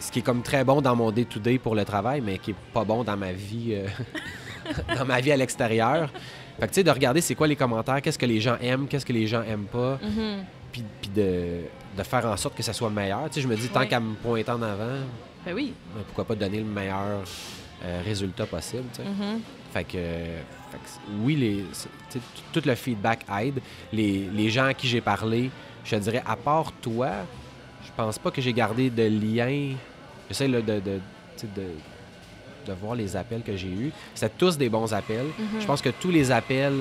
ce 0.01 0.11
qui 0.11 0.19
est 0.19 0.23
comme 0.23 0.43
très 0.43 0.65
bon 0.65 0.81
dans 0.81 0.97
mon 0.97 1.13
day-to-day 1.13 1.59
pour 1.59 1.75
le 1.77 1.85
travail, 1.85 2.21
mais 2.21 2.39
qui 2.39 2.51
est 2.51 2.57
pas 2.75 2.85
bon 2.85 3.05
dans 3.05 3.17
ma 3.17 3.33
vie, 3.33 3.75
euh, 3.75 3.87
dans 4.99 5.05
ma 5.05 5.21
vie 5.21 5.31
à 5.33 5.37
l'extérieur. 5.37 6.11
Fait 6.59 6.67
que, 6.67 6.73
tu 6.73 6.75
sais, 6.77 6.85
de 6.85 6.91
regarder 6.91 7.21
c'est 7.21 7.35
quoi 7.35 7.47
les 7.47 7.57
commentaires, 7.57 8.03
qu'est-ce 8.03 8.19
que 8.19 8.27
les 8.27 8.41
gens 8.41 8.57
aiment, 8.61 8.87
qu'est-ce 8.89 9.07
que 9.07 9.13
les 9.13 9.27
gens 9.27 9.43
aiment 9.43 9.67
pas, 9.71 9.99
Mhm. 10.03 10.45
Puis, 10.73 10.83
puis 11.01 11.11
de, 11.11 11.61
de 11.97 12.03
faire 12.03 12.25
en 12.27 12.37
sorte 12.37 12.57
que 12.57 12.63
ça 12.63 12.73
soit 12.73 12.91
meilleur. 12.91 13.25
Tu 13.29 13.35
sais, 13.35 13.41
je 13.43 13.49
me 13.49 13.55
dis, 13.57 13.69
tant 13.69 13.81
Ouais. 13.81 13.89
qu'à 13.89 14.01
me 14.01 14.15
pointer 14.15 14.51
en 14.51 14.63
avant, 14.63 14.99
Ben 15.45 15.55
oui. 15.55 15.73
ben, 15.95 16.03
pourquoi 16.07 16.25
pas 16.25 16.35
donner 16.35 16.59
le 16.59 16.65
meilleur 16.65 17.21
euh, 17.85 18.03
résultat 18.05 18.47
possible. 18.47 18.85
tu 18.95 19.03
sais. 19.03 19.09
Mhm. 19.09 19.41
Fait 19.73 19.85
que, 19.85 19.93
fait 19.93 20.79
que 20.79 21.11
oui, 21.23 21.37
les, 21.37 21.65
tout 22.53 22.63
le 22.65 22.75
feedback 22.75 23.21
aide. 23.41 23.61
Les, 23.93 24.29
les 24.33 24.51
gens 24.51 24.65
à 24.67 24.75
qui 24.75 24.87
j'ai 24.89 25.01
parlé, 25.01 25.51
je 25.85 25.97
te 25.97 26.01
dirais, 26.01 26.23
à 26.27 26.37
part 26.37 26.73
toi, 26.81 27.11
je 27.85 27.91
pense 27.97 28.19
pas 28.19 28.31
que 28.31 28.41
j'ai 28.41 28.53
gardé 28.53 28.89
de 28.91 29.03
lien. 29.05 29.75
J'essaie 30.29 30.49
là, 30.49 30.61
de, 30.61 30.75
de, 30.81 31.01
de, 31.43 31.63
de 32.67 32.73
voir 32.75 32.95
les 32.95 33.17
appels 33.17 33.43
que 33.43 33.57
j'ai 33.57 33.69
eus. 33.69 33.93
C'était 34.15 34.33
tous 34.39 34.57
des 34.57 34.69
bons 34.69 34.93
appels. 34.95 35.27
Mhm. 35.39 35.61
Je 35.61 35.67
pense 35.67 35.83
que 35.83 35.89
tous 35.91 36.11
les 36.11 36.31
appels, 36.31 36.81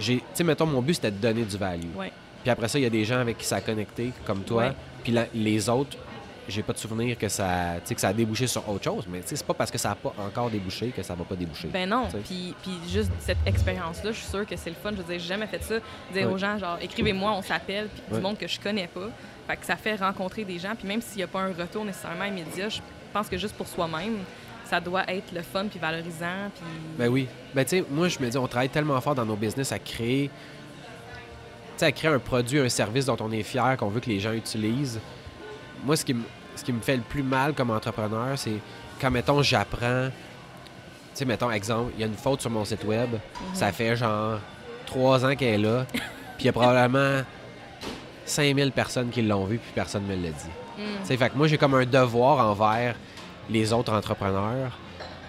j'ai, 0.00 0.16
tu 0.16 0.22
sais, 0.34 0.44
mettons, 0.44 0.66
mon 0.66 0.82
but 0.82 0.94
c'était 0.94 1.10
de 1.12 1.16
donner 1.18 1.42
du 1.44 1.56
value. 1.56 1.94
Ouais. 1.96 2.10
Puis 2.42 2.50
après 2.50 2.68
ça, 2.68 2.78
il 2.78 2.82
y 2.82 2.86
a 2.86 2.90
des 2.90 3.04
gens 3.04 3.18
avec 3.18 3.38
qui 3.38 3.44
ça 3.44 3.56
a 3.56 3.60
connecté, 3.60 4.12
comme 4.26 4.40
toi. 4.42 4.64
Ouais. 4.68 4.72
Puis 5.02 5.12
la- 5.12 5.26
les 5.34 5.68
autres, 5.68 5.96
j'ai 6.48 6.62
pas 6.62 6.72
de 6.72 6.78
souvenir 6.78 7.18
que 7.18 7.28
ça, 7.28 7.74
que 7.86 8.00
ça 8.00 8.08
a 8.08 8.12
débouché 8.12 8.46
sur 8.46 8.66
autre 8.68 8.84
chose. 8.84 9.04
Mais 9.08 9.20
c'est 9.24 9.44
pas 9.44 9.52
parce 9.54 9.70
que 9.70 9.76
ça 9.76 9.90
a 9.90 9.94
pas 9.94 10.14
encore 10.18 10.48
débouché 10.50 10.88
que 10.88 11.02
ça 11.02 11.14
va 11.14 11.24
pas 11.24 11.34
déboucher. 11.36 11.68
Ben 11.68 11.88
non. 11.88 12.08
Puis, 12.24 12.54
puis 12.62 12.72
juste 12.88 13.10
cette 13.18 13.38
expérience-là, 13.44 14.12
je 14.12 14.16
suis 14.18 14.28
sûre 14.28 14.46
que 14.46 14.56
c'est 14.56 14.70
le 14.70 14.76
fun. 14.76 14.90
Je 14.92 14.96
veux 14.96 15.02
dire, 15.04 15.18
j'ai 15.18 15.28
jamais 15.28 15.46
fait 15.46 15.62
ça. 15.62 15.74
Dire 16.12 16.30
aux 16.32 16.38
gens, 16.38 16.56
genre, 16.58 16.78
écrivez-moi, 16.80 17.32
on 17.32 17.42
s'appelle, 17.42 17.88
puis 17.88 18.16
du 18.16 18.20
monde 18.22 18.38
que 18.38 18.48
je 18.48 18.58
connais 18.58 18.86
pas. 18.86 19.08
Fait 19.46 19.56
que 19.56 19.66
ça 19.66 19.76
fait 19.76 19.96
rencontrer 19.96 20.44
des 20.44 20.58
gens. 20.58 20.74
Puis 20.78 20.88
même 20.88 21.02
s'il 21.02 21.18
n'y 21.18 21.22
a 21.24 21.26
pas 21.26 21.40
un 21.40 21.52
retour 21.52 21.84
nécessairement 21.84 22.24
immédiat, 22.24 22.68
je 22.70 22.80
pense 23.12 23.28
que 23.28 23.36
juste 23.36 23.54
pour 23.54 23.66
soi-même, 23.66 24.16
ça 24.64 24.80
doit 24.80 25.04
être 25.08 25.32
le 25.34 25.42
fun 25.42 25.66
puis 25.66 25.78
valorisant. 25.78 26.50
Puis... 26.54 26.64
Ben 26.98 27.08
oui. 27.08 27.26
Ben 27.54 27.64
tu 27.64 27.78
sais, 27.78 27.84
moi 27.90 28.08
je 28.08 28.18
me 28.20 28.28
dis, 28.28 28.36
on 28.38 28.46
travaille 28.46 28.68
tellement 28.70 29.00
fort 29.00 29.14
dans 29.14 29.24
nos 29.26 29.36
business 29.36 29.72
à 29.72 29.78
créer, 29.78 30.30
à 31.84 31.92
créer 31.92 32.10
un 32.10 32.18
produit, 32.18 32.60
un 32.60 32.68
service 32.68 33.06
dont 33.06 33.16
on 33.20 33.30
est 33.30 33.42
fier, 33.42 33.76
qu'on 33.78 33.88
veut 33.88 34.00
que 34.00 34.08
les 34.08 34.20
gens 34.20 34.32
utilisent. 34.32 35.00
Moi, 35.84 35.96
ce 35.96 36.04
qui 36.04 36.14
me, 36.14 36.22
ce 36.56 36.64
qui 36.64 36.72
me 36.72 36.80
fait 36.80 36.96
le 36.96 37.02
plus 37.02 37.22
mal 37.22 37.54
comme 37.54 37.70
entrepreneur, 37.70 38.36
c'est 38.36 38.58
quand, 39.00 39.10
mettons, 39.10 39.42
j'apprends, 39.42 40.08
tu 40.08 40.12
sais, 41.14 41.24
mettons, 41.24 41.50
exemple, 41.50 41.92
il 41.96 42.00
y 42.00 42.04
a 42.04 42.06
une 42.06 42.14
faute 42.14 42.40
sur 42.40 42.50
mon 42.50 42.64
site 42.64 42.84
web, 42.84 43.10
ça 43.54 43.72
fait 43.72 43.96
genre 43.96 44.40
trois 44.86 45.24
ans 45.24 45.34
qu'elle 45.36 45.60
est 45.60 45.64
là, 45.64 45.86
puis 45.90 46.02
il 46.40 46.46
y 46.46 46.48
a 46.48 46.52
probablement 46.52 47.22
5000 48.24 48.72
personnes 48.72 49.10
qui 49.10 49.22
l'ont 49.22 49.44
vu, 49.44 49.58
puis 49.58 49.70
personne 49.74 50.06
ne 50.06 50.16
me 50.16 50.22
l'a 50.22 50.30
dit. 50.30 50.48
Mm. 50.78 50.82
Tu 51.00 51.06
sais, 51.06 51.16
fait 51.16 51.30
que 51.30 51.36
moi, 51.36 51.46
j'ai 51.46 51.58
comme 51.58 51.74
un 51.74 51.86
devoir 51.86 52.48
envers 52.48 52.96
les 53.48 53.72
autres 53.72 53.92
entrepreneurs, 53.92 54.76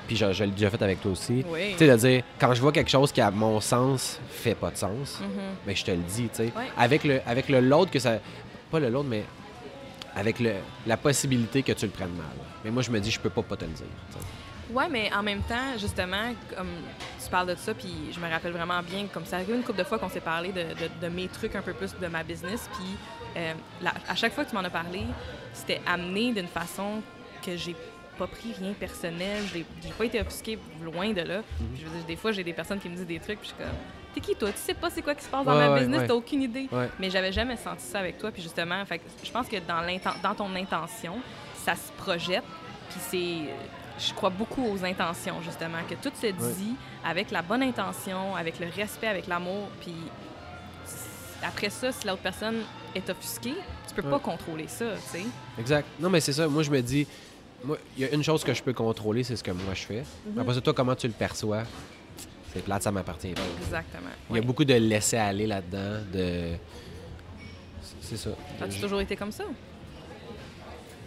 puis 0.09 0.17
je, 0.17 0.33
je 0.33 0.43
l'ai 0.43 0.49
déjà 0.51 0.71
fait 0.71 0.81
avec 0.81 0.99
toi 1.01 1.11
aussi. 1.11 1.45
Oui. 1.47 1.73
Tu 1.73 1.77
sais, 1.77 1.87
de 1.87 1.95
dire, 1.95 2.23
quand 2.39 2.51
je 2.55 2.59
vois 2.61 2.71
quelque 2.71 2.89
chose 2.89 3.11
qui, 3.11 3.21
à 3.21 3.29
mon 3.29 3.61
sens, 3.61 4.19
fait 4.29 4.55
pas 4.55 4.71
de 4.71 4.77
sens, 4.77 5.19
Mhm. 5.21 5.29
ben, 5.67 5.75
je 5.75 5.83
te 5.85 5.91
le 5.91 5.97
dis, 5.97 6.23
tu 6.29 6.35
sais. 6.37 6.43
Ouais. 6.45 6.65
Avec 6.75 7.03
le 7.03 7.21
avec 7.27 7.47
le 7.47 7.59
load 7.61 7.89
que 7.91 7.99
ça. 7.99 8.17
pas 8.71 8.79
le 8.79 8.89
l'autre, 8.89 9.07
mais 9.07 9.23
avec 10.15 10.39
le, 10.39 10.53
la 10.87 10.97
possibilité 10.97 11.61
que 11.63 11.71
tu 11.73 11.85
le 11.85 11.91
prennes 11.91 12.13
mal. 12.15 12.25
Mais 12.65 12.71
moi, 12.71 12.81
je 12.81 12.89
me 12.91 12.99
dis, 12.99 13.11
je 13.11 13.19
peux 13.19 13.29
pas 13.29 13.43
pas 13.43 13.55
te 13.55 13.65
le 13.65 13.71
dire. 13.71 13.85
t'sais. 14.09 14.19
Ouais, 14.73 14.87
mais 14.89 15.11
en 15.13 15.23
même 15.23 15.41
temps, 15.43 15.77
justement, 15.79 16.33
comme 16.55 16.67
tu 17.23 17.29
parles 17.29 17.47
de 17.47 17.55
ça, 17.55 17.73
puis 17.73 17.91
je 18.11 18.19
me 18.19 18.29
rappelle 18.29 18.51
vraiment 18.51 18.81
bien, 18.83 19.05
comme 19.13 19.25
ça 19.25 19.37
arrive 19.37 19.51
une 19.55 19.63
couple 19.63 19.79
de 19.79 19.83
fois 19.83 19.97
qu'on 19.97 20.09
s'est 20.09 20.19
parlé 20.19 20.51
de, 20.51 20.61
de- 20.61 20.91
de 21.01 21.07
mes 21.13 21.27
trucs 21.27 21.55
un 21.55 21.61
peu 21.63 21.73
plus 21.73 21.95
de 21.99 22.07
ma 22.07 22.21
business, 22.23 22.69
puis 22.73 22.85
euh, 23.37 23.53
à 24.07 24.15
chaque 24.15 24.33
fois 24.33 24.43
que 24.45 24.49
tu 24.51 24.55
m'en 24.55 24.63
as 24.63 24.69
parlé, 24.69 25.01
c'était 25.53 25.81
amené 25.87 26.33
d'une 26.33 26.47
façon 26.47 27.01
que 27.43 27.55
j'ai 27.57 27.75
pas 28.19 28.27
pris 28.27 28.53
rien 28.59 28.73
personnel, 28.73 29.43
j'ai 29.53 29.65
pas 29.97 30.05
été 30.05 30.19
offusquée 30.19 30.59
loin 30.83 31.11
de 31.13 31.21
là. 31.21 31.41
Puis 31.73 31.81
je 31.81 31.85
veux 31.85 31.97
dire, 31.97 32.05
des 32.05 32.17
fois, 32.17 32.33
j'ai 32.33 32.43
des 32.43 32.53
personnes 32.53 32.79
qui 32.79 32.89
me 32.89 32.95
disent 32.95 33.07
des 33.07 33.19
trucs, 33.19 33.39
puis 33.39 33.49
je 33.49 33.55
suis 33.55 33.63
comme, 33.63 33.77
t'es 34.13 34.19
qui 34.19 34.35
toi? 34.35 34.51
Tu 34.51 34.59
sais 34.59 34.73
pas 34.73 34.89
c'est 34.89 35.01
quoi 35.01 35.15
qui 35.15 35.23
se 35.23 35.29
passe 35.29 35.45
dans 35.45 35.57
Ouais, 35.57 35.69
ma 35.69 35.79
business, 35.79 36.03
t'as 36.07 36.13
aucune 36.13 36.41
idée. 36.41 36.67
Mais 36.99 37.09
j'avais 37.09 37.31
jamais 37.31 37.55
senti 37.55 37.85
ça 37.85 37.99
avec 37.99 38.17
toi. 38.17 38.29
Puis 38.31 38.41
justement, 38.41 38.83
fait 38.85 39.01
je 39.23 39.31
pense 39.31 39.47
que 39.47 39.55
dans, 39.67 39.81
dans 40.21 40.35
ton 40.35 40.53
intention, 40.55 41.15
ça 41.55 41.75
se 41.75 41.91
projette. 41.97 42.43
Puis 42.89 42.99
c'est. 42.99 43.37
Je 43.99 44.13
crois 44.13 44.29
beaucoup 44.29 44.65
aux 44.65 44.85
intentions, 44.85 45.41
justement, 45.41 45.79
que 45.89 45.95
tout 45.95 46.15
se 46.15 46.27
dit 46.27 46.75
avec 47.05 47.31
la 47.31 47.41
bonne 47.41 47.61
intention, 47.63 48.33
avec 48.35 48.57
le 48.59 48.67
respect, 48.67 49.07
avec 49.07 49.27
l'amour. 49.27 49.67
Puis 49.81 49.93
après 51.43 51.69
ça, 51.69 51.91
si 51.91 52.07
l'autre 52.07 52.21
personne 52.21 52.61
est 52.95 53.09
offusquée, 53.09 53.55
tu 53.87 53.93
peux 53.93 54.09
pas 54.09 54.19
contrôler 54.19 54.67
ça, 54.67 54.85
tu 54.95 55.19
sais. 55.19 55.25
Exact. 55.57 55.87
Non, 55.99 56.09
mais 56.09 56.21
c'est 56.21 56.33
ça. 56.33 56.47
Moi, 56.47 56.63
je 56.63 56.71
me 56.71 56.81
dis, 56.81 57.07
moi, 57.63 57.77
il 57.97 58.03
y 58.03 58.05
a 58.07 58.13
une 58.13 58.23
chose 58.23 58.43
que 58.43 58.53
je 58.53 58.61
peux 58.63 58.73
contrôler, 58.73 59.23
c'est 59.23 59.35
ce 59.35 59.43
que 59.43 59.51
moi 59.51 59.73
je 59.73 59.81
fais. 59.81 60.03
Mhm. 60.27 60.39
Après 60.39 60.53
ça, 60.53 60.61
toi, 60.61 60.73
comment 60.73 60.95
tu 60.95 61.07
le 61.07 61.13
perçois, 61.13 61.63
c'est 62.53 62.63
plate, 62.63 62.83
ça 62.83 62.91
m'appartient 62.91 63.33
pas. 63.33 63.41
Exactement. 63.61 64.09
Il 64.29 64.35
y 64.35 64.37
a 64.37 64.41
Oui. 64.41 64.45
beaucoup 64.45 64.65
de 64.65 64.73
laisser 64.73 65.17
aller 65.17 65.45
là-dedans, 65.47 66.01
de. 66.11 66.51
C'est 68.01 68.17
ça. 68.17 68.31
As-tu 68.61 68.77
Je- 68.77 68.81
toujours 68.81 69.01
été 69.01 69.15
comme 69.15 69.31
ça? 69.31 69.43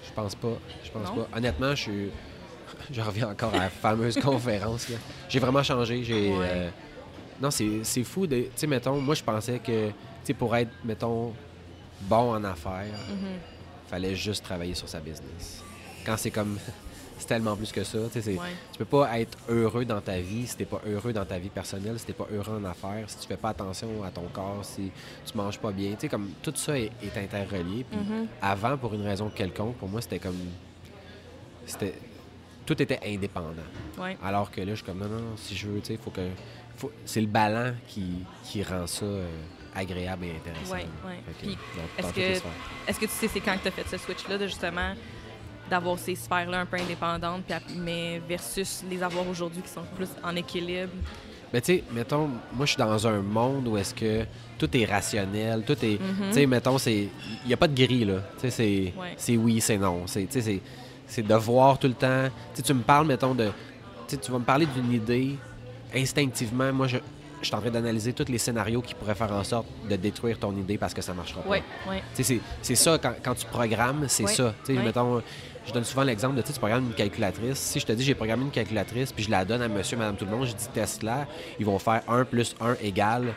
Je 0.07 0.13
pense 0.13 0.35
pas. 0.35 0.59
Je 0.85 0.91
pense 0.91 1.09
Non? 1.09 1.25
pas. 1.25 1.39
Honnêtement, 1.39 1.71
je 1.75 1.83
suis. 1.83 2.09
Je 2.91 3.01
reviens 3.01 3.29
encore 3.31 3.55
à 3.55 3.59
la 3.59 3.71
fameuse 3.71 4.17
conférence. 4.23 4.87
J'ai 5.29 5.39
vraiment 5.39 5.63
changé. 5.63 6.03
J'ai. 6.05 6.31
Ouais. 6.31 6.47
euh, 6.49 6.71
Non, 7.41 7.51
c'est 7.51 8.05
fou. 8.05 8.27
de- 8.27 8.43
Tu 8.43 8.51
sais, 8.55 8.67
mettons, 8.69 9.01
moi, 9.01 9.15
je 9.17 9.23
pensais 9.25 9.59
que, 9.59 9.89
tu 9.89 9.95
sais, 10.25 10.35
pour 10.35 10.55
être, 10.55 10.71
mettons, 10.85 11.33
bon 12.03 12.35
en 12.35 12.45
affaires, 12.45 12.85
Mhm. 13.11 13.39
fallait 13.89 14.15
juste 14.15 14.45
travailler 14.45 14.75
sur 14.75 14.89
sa 14.89 15.01
business. 15.01 15.61
Quand 16.05 16.17
c'est 16.17 16.31
comme. 16.31 16.59
C'est 17.19 17.27
tellement 17.29 17.55
plus 17.55 17.71
que 17.71 17.85
ça. 17.85 17.99
Ouais. 17.99 18.09
Tu 18.73 18.79
peux 18.79 18.85
pas 18.85 19.21
être 19.21 19.39
heureux 19.49 19.85
dans 19.85 20.01
ta 20.01 20.19
vie 20.19 20.45
si 20.45 20.57
t'es 20.57 20.65
pas 20.65 20.81
heureux 20.85 21.13
dans 21.13 21.25
ta 21.25 21.39
vie 21.39 21.51
personnelle, 21.51 21.97
si 22.01 22.07
t'es 22.07 22.13
pas 22.15 22.27
heureux 22.33 22.61
en 22.61 22.65
affaires, 22.65 23.05
si 23.09 23.19
tu 23.19 23.29
fais 23.29 23.37
pas 23.37 23.51
attention 23.51 24.03
à 24.03 24.11
ton 24.11 24.25
corps, 24.33 24.65
si 24.65 24.91
tu 25.25 25.37
manges 25.37 25.59
pas 25.59 25.71
bien. 25.71 25.95
Comme 26.11 26.31
tout 26.43 26.53
ça 26.57 26.77
est, 26.77 26.91
est 27.01 27.17
interrelié. 27.17 27.85
Puis 27.89 28.01
Mhm. 28.01 28.27
avant, 28.41 28.77
pour 28.77 28.93
une 28.95 29.03
raison 29.07 29.31
quelconque, 29.31 29.77
pour 29.77 29.89
moi, 29.89 30.01
c'était 30.01 30.19
comme. 30.19 30.39
C'était. 31.67 31.95
Tout 32.67 32.81
était 32.81 33.01
indépendant. 33.05 33.55
Ouais. 33.99 34.17
Alors 34.23 34.51
que 34.51 34.61
là, 34.61 34.71
je 34.71 34.77
suis 34.77 34.85
comme, 34.85 34.99
non, 35.01 35.09
non, 35.09 35.37
si 35.37 35.57
je 35.57 35.67
veux, 35.69 35.81
tu 35.81 35.87
sais, 35.89 35.99
faut 36.03 36.11
que. 36.11 36.29
Faut... 36.77 36.91
C'est 37.05 37.21
le 37.21 37.27
ballon 37.27 37.75
qui, 37.89 38.25
qui 38.45 38.63
rend 38.63 38.87
ça 38.87 39.05
euh, 39.05 39.27
agréable 39.75 40.25
et 40.27 40.31
intéressant. 40.37 40.75
Dans- 40.77 42.03
dans 42.03 42.09
est-ce 42.09 42.15
que- 42.15 42.35
sphères. 42.39 42.51
Est-ce 42.89 43.01
que 43.01 43.05
tu 43.07 43.13
sais 43.13 43.29
c'est 43.29 43.41
quand 43.41 43.57
que 43.59 43.63
tu 43.63 43.69
as 43.69 43.73
fait 43.73 43.89
ce 43.89 43.99
switch-là 43.99 44.39
de 44.39 44.47
justement 44.47 44.95
d'avoir 45.71 45.99
ces 45.99 46.15
sphères-là 46.15 46.61
un 46.61 46.67
peu 46.67 46.77
indépendantes, 46.77 47.43
puis 47.47 47.57
mais 47.79 48.21
versus 48.29 48.83
les 48.91 49.03
avoir 49.03 49.27
aujourd'hui 49.29 49.63
qui 49.63 49.69
sont 49.71 49.83
plus 49.97 50.09
en 50.23 50.35
équilibre? 50.37 50.93
Mais 51.53 51.61
tu 51.61 51.67
sais, 51.75 51.85
mettons, 51.93 52.29
moi, 52.55 52.65
je 52.65 52.71
suis 52.73 52.79
dans 52.79 53.07
un 53.07 53.21
monde 53.21 53.69
où 53.69 53.77
est-ce 53.77 53.95
que 53.95 54.25
tout 54.59 54.75
est 54.75 54.87
rationnel, 54.87 55.63
tout 55.67 55.77
est... 55.85 56.01
Mhm. 56.01 56.29
Tu 56.29 56.33
sais, 56.33 56.47
mettons, 56.47 56.79
c'est... 56.79 57.09
Il 57.45 57.49
n'y 57.49 57.53
a 57.53 57.59
pas 57.59 57.69
de 57.69 57.75
gris, 57.75 58.07
là. 58.07 58.21
Tu 58.41 58.51
sais, 58.51 58.51
c'est... 58.51 58.93
Ouais. 58.99 59.37
Oui, 59.37 59.61
c'est 59.61 59.77
non. 59.77 60.05
C'est, 60.07 60.25
tu 60.27 60.41
sais, 60.41 60.61
c'est... 61.07 61.23
de 61.23 61.35
voir 61.35 61.79
tout 61.79 61.89
le 61.89 61.93
temps... 61.95 62.29
Tu 62.55 62.57
sais, 62.57 62.63
tu 62.63 62.73
me 62.73 62.81
parles, 62.81 63.07
mettons, 63.07 63.35
de... 63.35 63.49
Tu 64.09 64.15
sais, 64.15 64.17
tu 64.17 64.33
vas 64.33 64.39
me 64.39 64.45
parler 64.45 64.65
d'une 64.65 64.93
idée, 64.93 65.37
instinctivement, 65.95 66.73
moi, 66.73 66.87
je... 66.87 66.99
Je 67.43 67.49
suis 67.49 67.57
en 67.57 67.61
train 67.61 67.71
d'analyser 67.71 68.13
tous 68.13 68.31
les 68.31 68.39
scénarios 68.39 68.81
qui 68.83 68.95
pourraient 68.95 69.17
faire 69.17 69.33
en 69.33 69.43
sorte 69.43 69.67
de 69.91 69.97
détruire 69.97 70.39
ton 70.39 70.57
idée 70.57 70.79
parce 70.79 70.95
que 70.95 71.03
ça 71.03 71.13
marchera 71.13 71.43
pas. 71.43 71.51
Oui, 71.51 71.59
oui. 71.91 71.97
Tu 72.15 72.23
sais, 72.23 72.41
c'est- 72.63 72.75
ça, 72.77 72.99
quand, 72.99 73.15
quand 73.21 73.35
tu 73.35 73.47
programmes, 73.47 74.05
c'est 74.07 74.23
Ouais, 74.23 74.33
ça. 74.33 74.55
Tu 74.65 74.73
sais, 74.73 74.79
ouais. 74.79 74.85
mettons, 74.85 75.21
je 75.67 75.73
donne 75.73 75.85
souvent 75.85 76.03
l'exemple 76.03 76.35
de, 76.37 76.43
tu 76.43 76.53
programmes 76.55 76.87
une 76.87 76.95
calculatrice. 76.95 77.59
Si 77.59 77.79
je 77.81 77.87
te 77.87 77.93
dis, 77.93 78.03
j'ai 78.05 78.15
programmé 78.15 78.43
une 78.45 78.51
calculatrice, 78.51 79.13
puis 79.13 79.25
je 79.25 79.31
la 79.31 79.45
donne 79.45 79.63
à 79.63 79.69
monsieur, 79.69 79.97
madame, 79.97 80.17
tout 80.17 80.25
le 80.25 80.31
monde, 80.31 80.47
je 80.47 80.53
dis 80.53 80.69
test-la, 80.69 81.27
ils 81.59 81.67
vont 81.67 81.79
faire 81.79 82.03
1 82.09 82.25
plus 82.25 82.55
1 82.61 82.77
égale, 82.83 83.35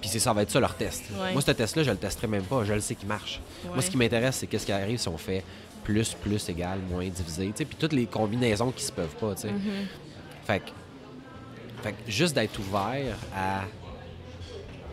puis 0.00 0.08
ça 0.10 0.32
va 0.32 0.42
être 0.42 0.50
ça 0.50 0.60
leur 0.60 0.74
test. 0.74 1.04
Ouais. 1.18 1.32
Moi, 1.32 1.40
ce 1.42 1.50
test-là, 1.50 1.82
je 1.82 1.90
le 1.90 1.96
testerai 1.96 2.26
même 2.26 2.42
pas, 2.44 2.64
je 2.64 2.72
le 2.72 2.80
sais 2.80 2.94
qu'il 2.94 3.08
marche. 3.08 3.40
Moi, 3.64 3.80
ce 3.82 3.90
qui 3.90 3.96
m'intéresse, 3.96 4.36
c'est 4.36 4.46
qu'est-ce 4.46 4.66
qui 4.66 4.72
arrive 4.72 4.98
si 4.98 5.08
on 5.08 5.16
fait 5.18 5.44
plus, 5.84 6.14
plus 6.14 6.48
égale, 6.48 6.78
moins 6.90 7.06
divisé, 7.08 7.52
puis 7.56 7.66
toutes 7.78 7.92
les 7.94 8.06
combinaisons 8.06 8.70
qui 8.70 8.84
se 8.84 8.92
peuvent 8.92 9.16
pas, 9.16 9.34
tu 9.34 9.42
sais. 9.42 9.52
Mhm. 9.52 9.86
Fait 10.46 10.60
que, 10.60 10.70
fait 11.82 11.92
que 11.92 12.10
juste 12.10 12.34
d'être 12.34 12.58
ouvert 12.58 13.16
à, 13.34 13.62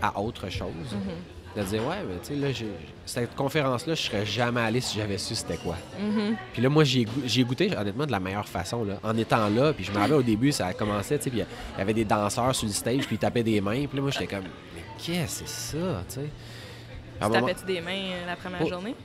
à 0.02 0.20
autre 0.20 0.50
chose, 0.50 0.72
Mhm. 0.94 1.14
De 1.58 1.64
dire, 1.64 1.82
ouais, 1.86 1.96
mais 2.08 2.16
tu 2.22 2.28
sais, 2.28 2.36
là, 2.36 2.52
j'ai- 2.52 2.68
cette 3.06 3.36
conférence-là, 3.36 3.96
je 3.96 4.02
serais 4.02 4.26
jamais 4.26 4.62
allé 4.62 4.80
si 4.82 4.98
j'avais 4.98 5.18
su 5.18 5.34
c'était 5.36 5.58
quoi. 5.58 5.76
Mhm. 6.00 6.36
Puis 6.54 6.62
là, 6.62 6.70
moi, 6.70 6.84
j'y 6.84 7.02
ai, 7.02 7.06
goû- 7.06 7.22
j'y 7.26 7.42
ai 7.42 7.44
goûté, 7.44 7.76
honnêtement, 7.78 8.06
de 8.06 8.12
la 8.12 8.20
meilleure 8.20 8.48
façon, 8.48 8.84
là, 8.84 9.00
en 9.04 9.18
étant 9.18 9.50
là. 9.50 9.74
Puis 9.74 9.84
je 9.86 9.92
me 9.92 9.98
rappelle 9.98 10.14
au 10.16 10.22
début, 10.24 10.52
ça 10.52 10.68
a 10.68 10.74
commencé, 10.74 11.18
tu 11.18 11.24
sais, 11.26 11.30
puis 11.30 11.40
il 11.40 11.80
y 11.80 11.82
avait 11.82 11.94
des 11.94 12.06
danseurs 12.06 12.54
sur 12.56 12.68
le 12.68 12.74
stage, 12.74 13.06
puis 13.08 13.16
ils 13.16 13.20
tapaient 13.20 13.44
des 13.44 13.60
mains. 13.62 13.86
Puis 13.88 13.96
là, 13.98 14.02
moi, 14.02 14.12
j'étais 14.12 14.28
comme, 14.28 14.44
mais 14.76 14.82
qu'est-ce 14.98 15.42
que 15.44 15.48
c'est 15.50 15.78
ça, 15.78 16.04
tu 16.10 16.16
sais? 16.16 16.22
Tu 17.20 17.28
moment- 17.28 17.40
tapais-tu 17.48 17.66
des 17.66 17.82
mains 17.82 17.92
euh, 17.92 18.26
la 18.28 18.36
première 18.36 18.62
Oh, 18.64 18.70
journée? 18.70 18.96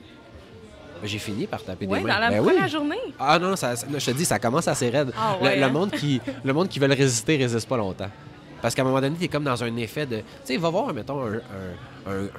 J'ai 1.04 1.18
fini 1.18 1.46
par 1.48 1.62
taper 1.64 1.86
Oui, 1.86 1.98
des 1.98 2.04
mains. 2.04 2.14
dans 2.14 2.20
la 2.20 2.30
Ben 2.30 2.40
oui. 2.40 2.46
première 2.52 2.68
journée? 2.68 2.98
Ah 3.18 3.36
non, 3.38 3.56
ça, 3.56 3.72
là, 3.74 3.98
je 3.98 4.06
te 4.06 4.10
dis, 4.12 4.24
ça 4.24 4.38
commence 4.38 4.68
assez 4.68 4.88
raide. 4.88 5.12
Ah 5.18 5.36
Le- 5.42 5.62
hein? 5.62 5.68
monde 5.68 5.90
qui, 5.90 6.20
le 6.44 6.52
monde 6.52 6.68
qui 6.68 6.78
veut 6.78 6.86
le 6.86 6.94
résister 6.94 7.36
résiste 7.36 7.68
pas 7.68 7.76
longtemps. 7.76 8.10
Parce 8.62 8.74
qu'à 8.74 8.82
un 8.82 8.84
moment 8.86 9.00
donné, 9.00 9.16
t'es 9.16 9.28
comme 9.28 9.44
dans 9.44 9.62
un 9.62 9.76
effet 9.76 10.06
de. 10.06 10.18
Tu 10.18 10.24
sais, 10.44 10.56
va 10.56 10.70
voir, 10.70 10.94
mettons, 10.94 11.20
un, 11.26 11.34
un, 11.34 11.38
un- 12.06 12.24
un- 12.24 12.30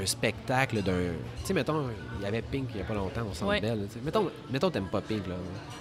un 0.00 0.06
spectacle 0.06 0.82
d'un. 0.82 0.92
Tu 0.92 1.46
sais, 1.46 1.54
mettons, 1.54 1.84
il 2.18 2.24
y 2.24 2.26
avait 2.26 2.42
Pink 2.42 2.68
il 2.74 2.78
y 2.78 2.80
a 2.80 2.84
pas 2.84 2.94
longtemps 2.94 3.22
au 3.30 3.34
Centre 3.34 3.50
Ouais. 3.50 3.60
Bell. 3.60 3.86
tu 3.88 3.94
sais. 3.94 4.00
Mettons, 4.04 4.30
mettons 4.50 4.70
t'aimes 4.70 4.88
pas 4.90 5.00
Pink, 5.00 5.26
là. 5.26 5.34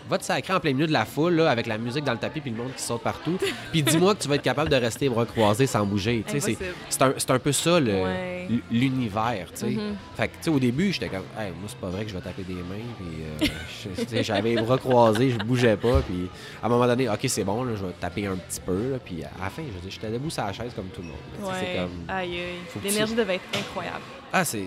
Va 0.09 0.17
te 0.17 0.23
sacrer 0.23 0.53
en 0.53 0.59
plein 0.59 0.73
milieu 0.73 0.87
de 0.87 0.93
la 0.93 1.05
foule, 1.05 1.33
là, 1.35 1.49
avec 1.49 1.67
la 1.67 1.77
musique 1.77 2.03
dans 2.05 2.13
le 2.13 2.17
tapis 2.19 2.39
puis 2.39 2.51
le 2.51 2.57
monde 2.57 2.73
qui 2.75 2.81
saute 2.81 3.01
partout. 3.01 3.37
puis 3.71 3.83
dis-moi 3.83 4.15
que 4.15 4.21
tu 4.23 4.27
vas 4.29 4.35
être 4.35 4.41
capable 4.41 4.69
de 4.69 4.75
rester 4.77 5.09
bras 5.09 5.25
croisés 5.25 5.67
sans 5.67 5.85
bouger. 5.85 6.23
C'est- 6.27 7.03
un, 7.03 7.13
c'est 7.17 7.31
un 7.31 7.39
peu 7.39 7.51
ça, 7.51 7.79
le- 7.79 8.03
Ouais. 8.03 8.47
l- 8.49 8.61
l'univers, 8.71 9.47
tu 9.53 9.59
sais. 9.59 9.69
Mhm. 9.71 9.95
Fait 10.15 10.27
que, 10.29 10.33
tu 10.37 10.43
sais, 10.43 10.49
au 10.49 10.59
début, 10.59 10.91
j'étais 10.93 11.09
comme, 11.09 11.25
hey, 11.37 11.49
moi, 11.51 11.67
c'est 11.67 11.77
pas 11.79 11.89
vrai 11.89 12.03
que 12.05 12.09
je 12.11 12.15
vais 12.15 12.21
taper 12.21 12.43
des 12.43 12.53
mains. 12.53 12.85
Puis, 12.97 13.47
euh, 13.49 14.21
j'avais 14.23 14.55
les 14.55 14.61
bras 14.61 14.77
croisés, 14.77 15.31
je 15.31 15.37
bougeais 15.43 15.75
pas. 15.77 16.01
Puis, 16.01 16.29
à 16.61 16.67
un 16.67 16.69
moment 16.69 16.85
donné, 16.87 17.09
OK, 17.09 17.19
c'est 17.27 17.43
bon, 17.43 17.63
là, 17.63 17.73
je 17.75 17.85
vais 17.85 17.93
taper 17.99 18.27
un 18.27 18.35
petit 18.35 18.61
peu. 18.61 18.91
là, 18.91 18.97
puis, 19.03 19.23
à 19.23 19.43
la 19.43 19.49
fin, 19.49 19.63
je 19.83 19.89
j'étais 19.89 20.09
debout 20.09 20.29
sur 20.29 20.43
la 20.45 20.53
chaise 20.53 20.71
comme 20.75 20.87
tout 20.87 21.01
le 21.01 21.07
monde. 21.07 21.17
C'est 21.39 21.45
Ouais. 21.65 21.75
comme. 21.77 22.15
Aïe, 22.15 22.33
aïe. 22.39 22.81
L'énergie 22.83 23.13
tu- 23.13 23.19
devait 23.19 23.35
être 23.35 23.57
incroyable. 23.57 24.01
Ah, 24.33 24.43
c'est. 24.45 24.63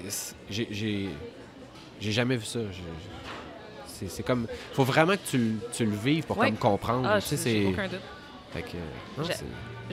J'ai. 0.51 1.09
Jamais 2.01 2.37
vu 2.37 2.45
ça. 2.47 2.61
C'est 4.07 4.23
comme. 4.23 4.47
Faut 4.75 4.85
vraiment 4.85 5.15
que 5.15 5.29
tu, 5.31 5.39
le- 5.39 5.55
tu 5.73 5.85
le 5.85 5.97
vives 5.97 6.25
pour 6.25 6.39
Ouais. 6.39 6.47
comme 6.49 6.57
comprendre. 6.59 7.09
Ah, 7.13 7.21
tu 7.21 7.37
sais, 7.37 7.67
aucun 7.67 7.89
doute. 7.89 8.01
Fait 8.53 8.63
que. 8.63 8.77
non, 9.21 9.27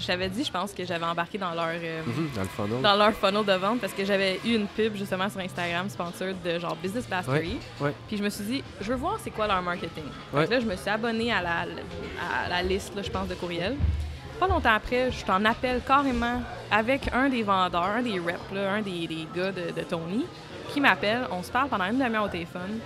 t'avais 0.06 0.30
dit, 0.30 0.44
je 0.44 0.52
pense 0.52 0.72
que 0.74 0.86
j'avais 0.86 1.06
embarqué 1.06 1.38
dans 1.38 1.54
leur, 1.54 1.68
euh, 1.74 2.02
Mhm, 2.06 2.30
dans 2.36 2.42
le 2.42 2.48
funnel. 2.48 2.82
dans 2.82 2.96
leur 2.96 3.14
funnel 3.14 3.44
de 3.46 3.54
vente 3.54 3.80
parce 3.82 3.94
que 3.94 4.06
j'avais 4.06 4.40
eu 4.46 4.56
une 4.56 4.68
pub 4.68 4.96
justement 4.96 5.30
sur 5.30 5.40
Instagram 5.40 5.90
sponsor 5.90 6.28
de 6.44 6.60
genre 6.60 6.76
Business 6.76 7.10
Mastery. 7.10 7.58
ouais. 7.82 7.94
Puis 8.08 8.18
je 8.18 8.24
me 8.24 8.30
suis 8.30 8.44
dit, 8.46 8.64
je 8.82 8.92
veux 8.92 8.98
voir 8.98 9.18
c'est 9.24 9.32
quoi 9.32 9.48
leur 9.48 9.62
marketing. 9.62 10.04
Ouais. 10.34 10.46
que 10.46 10.52
là, 10.52 10.60
je 10.60 10.66
me 10.66 10.76
suis 10.76 10.90
abonnée 10.90 11.32
à 11.34 11.42
la, 11.42 11.66
à 12.46 12.50
la 12.50 12.62
liste, 12.62 12.94
là, 12.96 13.02
je 13.02 13.10
pense, 13.10 13.28
de 13.28 13.36
courriels. 13.36 13.76
Pas 14.40 14.48
longtemps 14.48 14.74
après, 14.76 15.12
je 15.12 15.24
t'en 15.26 15.44
appelle 15.46 15.82
carrément 15.88 16.42
avec 16.72 17.04
un 17.14 17.30
des 17.30 17.44
vendeurs, 17.44 17.84
un 17.84 18.02
des 18.02 18.20
reps, 18.20 18.40
là, 18.54 18.72
un 18.74 18.82
des, 18.82 19.08
des 19.08 19.28
gars 19.36 19.52
de, 19.52 19.72
de 19.72 19.82
Tony, 19.88 20.26
qui 20.74 20.82
m'appelle. 20.82 21.22
On 21.32 21.42
se 21.42 21.52
parle 21.52 21.70
pendant 21.70 21.86
une 21.86 21.98
demi-heure 22.00 22.26
au 22.26 22.30
téléphone. 22.30 22.80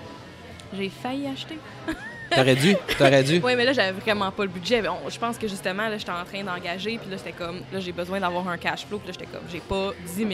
J'ai 0.78 0.90
failli 0.90 1.28
acheter. 1.28 1.58
T'aurais 2.32 2.56
dû. 2.56 2.76
T'aurais 2.98 3.24
dû. 3.24 3.42
Oui, 3.44 3.56
mais 3.56 3.66
là, 3.66 3.74
j'avais 3.74 3.92
vraiment 4.00 4.30
pas 4.30 4.44
le 4.44 4.50
budget. 4.50 4.84
On- 4.88 5.10
je 5.10 5.18
pense 5.18 5.40
que 5.40 5.48
justement, 5.48 5.88
là, 5.90 5.98
j'étais 5.98 6.12
en 6.12 6.24
train 6.24 6.44
d'engager, 6.44 7.00
puis 7.02 7.10
là, 7.10 7.18
c'était 7.18 7.32
comme, 7.32 7.62
là, 7.74 7.80
j'ai 7.80 7.92
besoin 7.92 8.20
d'avoir 8.20 8.48
un 8.48 8.58
cash 8.58 8.86
flow, 8.86 9.00
puis 9.00 9.08
là, 9.08 9.14
j'étais 9.20 9.32
comme, 9.32 9.48
j'ai 9.52 9.62
pas 9.62 9.92
10 10.06 10.14
000 10.16 10.30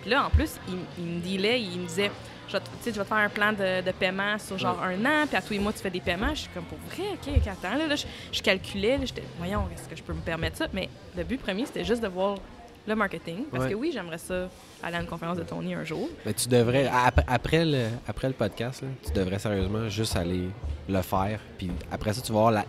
Puis 0.00 0.10
là, 0.10 0.24
en 0.24 0.30
plus, 0.30 0.52
il, 0.68 0.76
il 0.98 1.04
me 1.04 1.20
dealait, 1.20 1.60
il 1.60 1.80
me 1.80 1.86
disait, 1.86 2.10
je 2.48 2.56
je 2.84 2.90
vais 2.90 2.92
te 2.92 3.04
faire 3.04 3.16
un 3.18 3.28
plan 3.28 3.52
de, 3.52 3.82
de 3.84 3.90
paiement 3.92 4.38
sur 4.38 4.58
genre 4.58 4.82
un 4.82 5.04
an, 5.04 5.26
puis 5.26 5.36
à 5.36 5.42
tous 5.42 5.52
les 5.52 5.58
mois, 5.58 5.72
tu 5.72 5.80
fais 5.80 5.90
des 5.90 6.00
paiements. 6.00 6.30
Je 6.34 6.40
suis 6.40 6.50
comme, 6.54 6.64
pour 6.64 6.78
vrai, 6.78 7.04
OK, 7.14 7.46
attends, 7.46 7.76
là, 7.76 7.86
là, 7.86 7.96
je, 7.96 8.06
je 8.32 8.42
calculais, 8.42 8.96
là, 8.98 9.04
j'étais, 9.04 9.22
voyons, 9.38 9.64
est-ce 9.74 9.88
que 9.88 9.96
je 9.96 10.02
peux 10.02 10.12
me 10.14 10.20
permettre 10.20 10.56
ça? 10.56 10.66
Mais 10.72 10.88
le 11.16 11.24
but 11.24 11.40
premier, 11.40 11.66
c'était 11.66 11.84
juste 11.84 12.02
de 12.02 12.08
voir 12.08 12.38
le 12.86 12.94
marketing, 12.96 13.44
parce 13.50 13.64
Ouais. 13.64 13.70
que 13.70 13.74
oui, 13.74 13.90
j'aimerais 13.92 14.16
ça 14.16 14.48
aller 14.82 14.96
à 14.96 15.00
une 15.02 15.06
conférence 15.06 15.36
de 15.36 15.42
Tony 15.42 15.74
un 15.74 15.84
jour. 15.84 16.08
Mais 16.24 16.32
tu 16.32 16.48
devrais, 16.48 16.86
ap- 16.86 17.22
après 17.26 17.64
le, 17.66 17.84
après 18.06 18.28
le 18.28 18.34
podcast, 18.34 18.80
là, 18.80 18.88
tu 19.04 19.12
devrais 19.12 19.38
sérieusement 19.38 19.88
juste 19.90 20.16
aller 20.16 20.48
le 20.88 21.02
faire. 21.02 21.38
Puis 21.58 21.70
après 21.92 22.14
ça, 22.14 22.22
tu 22.22 22.32
vas 22.32 22.38
voir 22.38 22.50
la. 22.50 22.64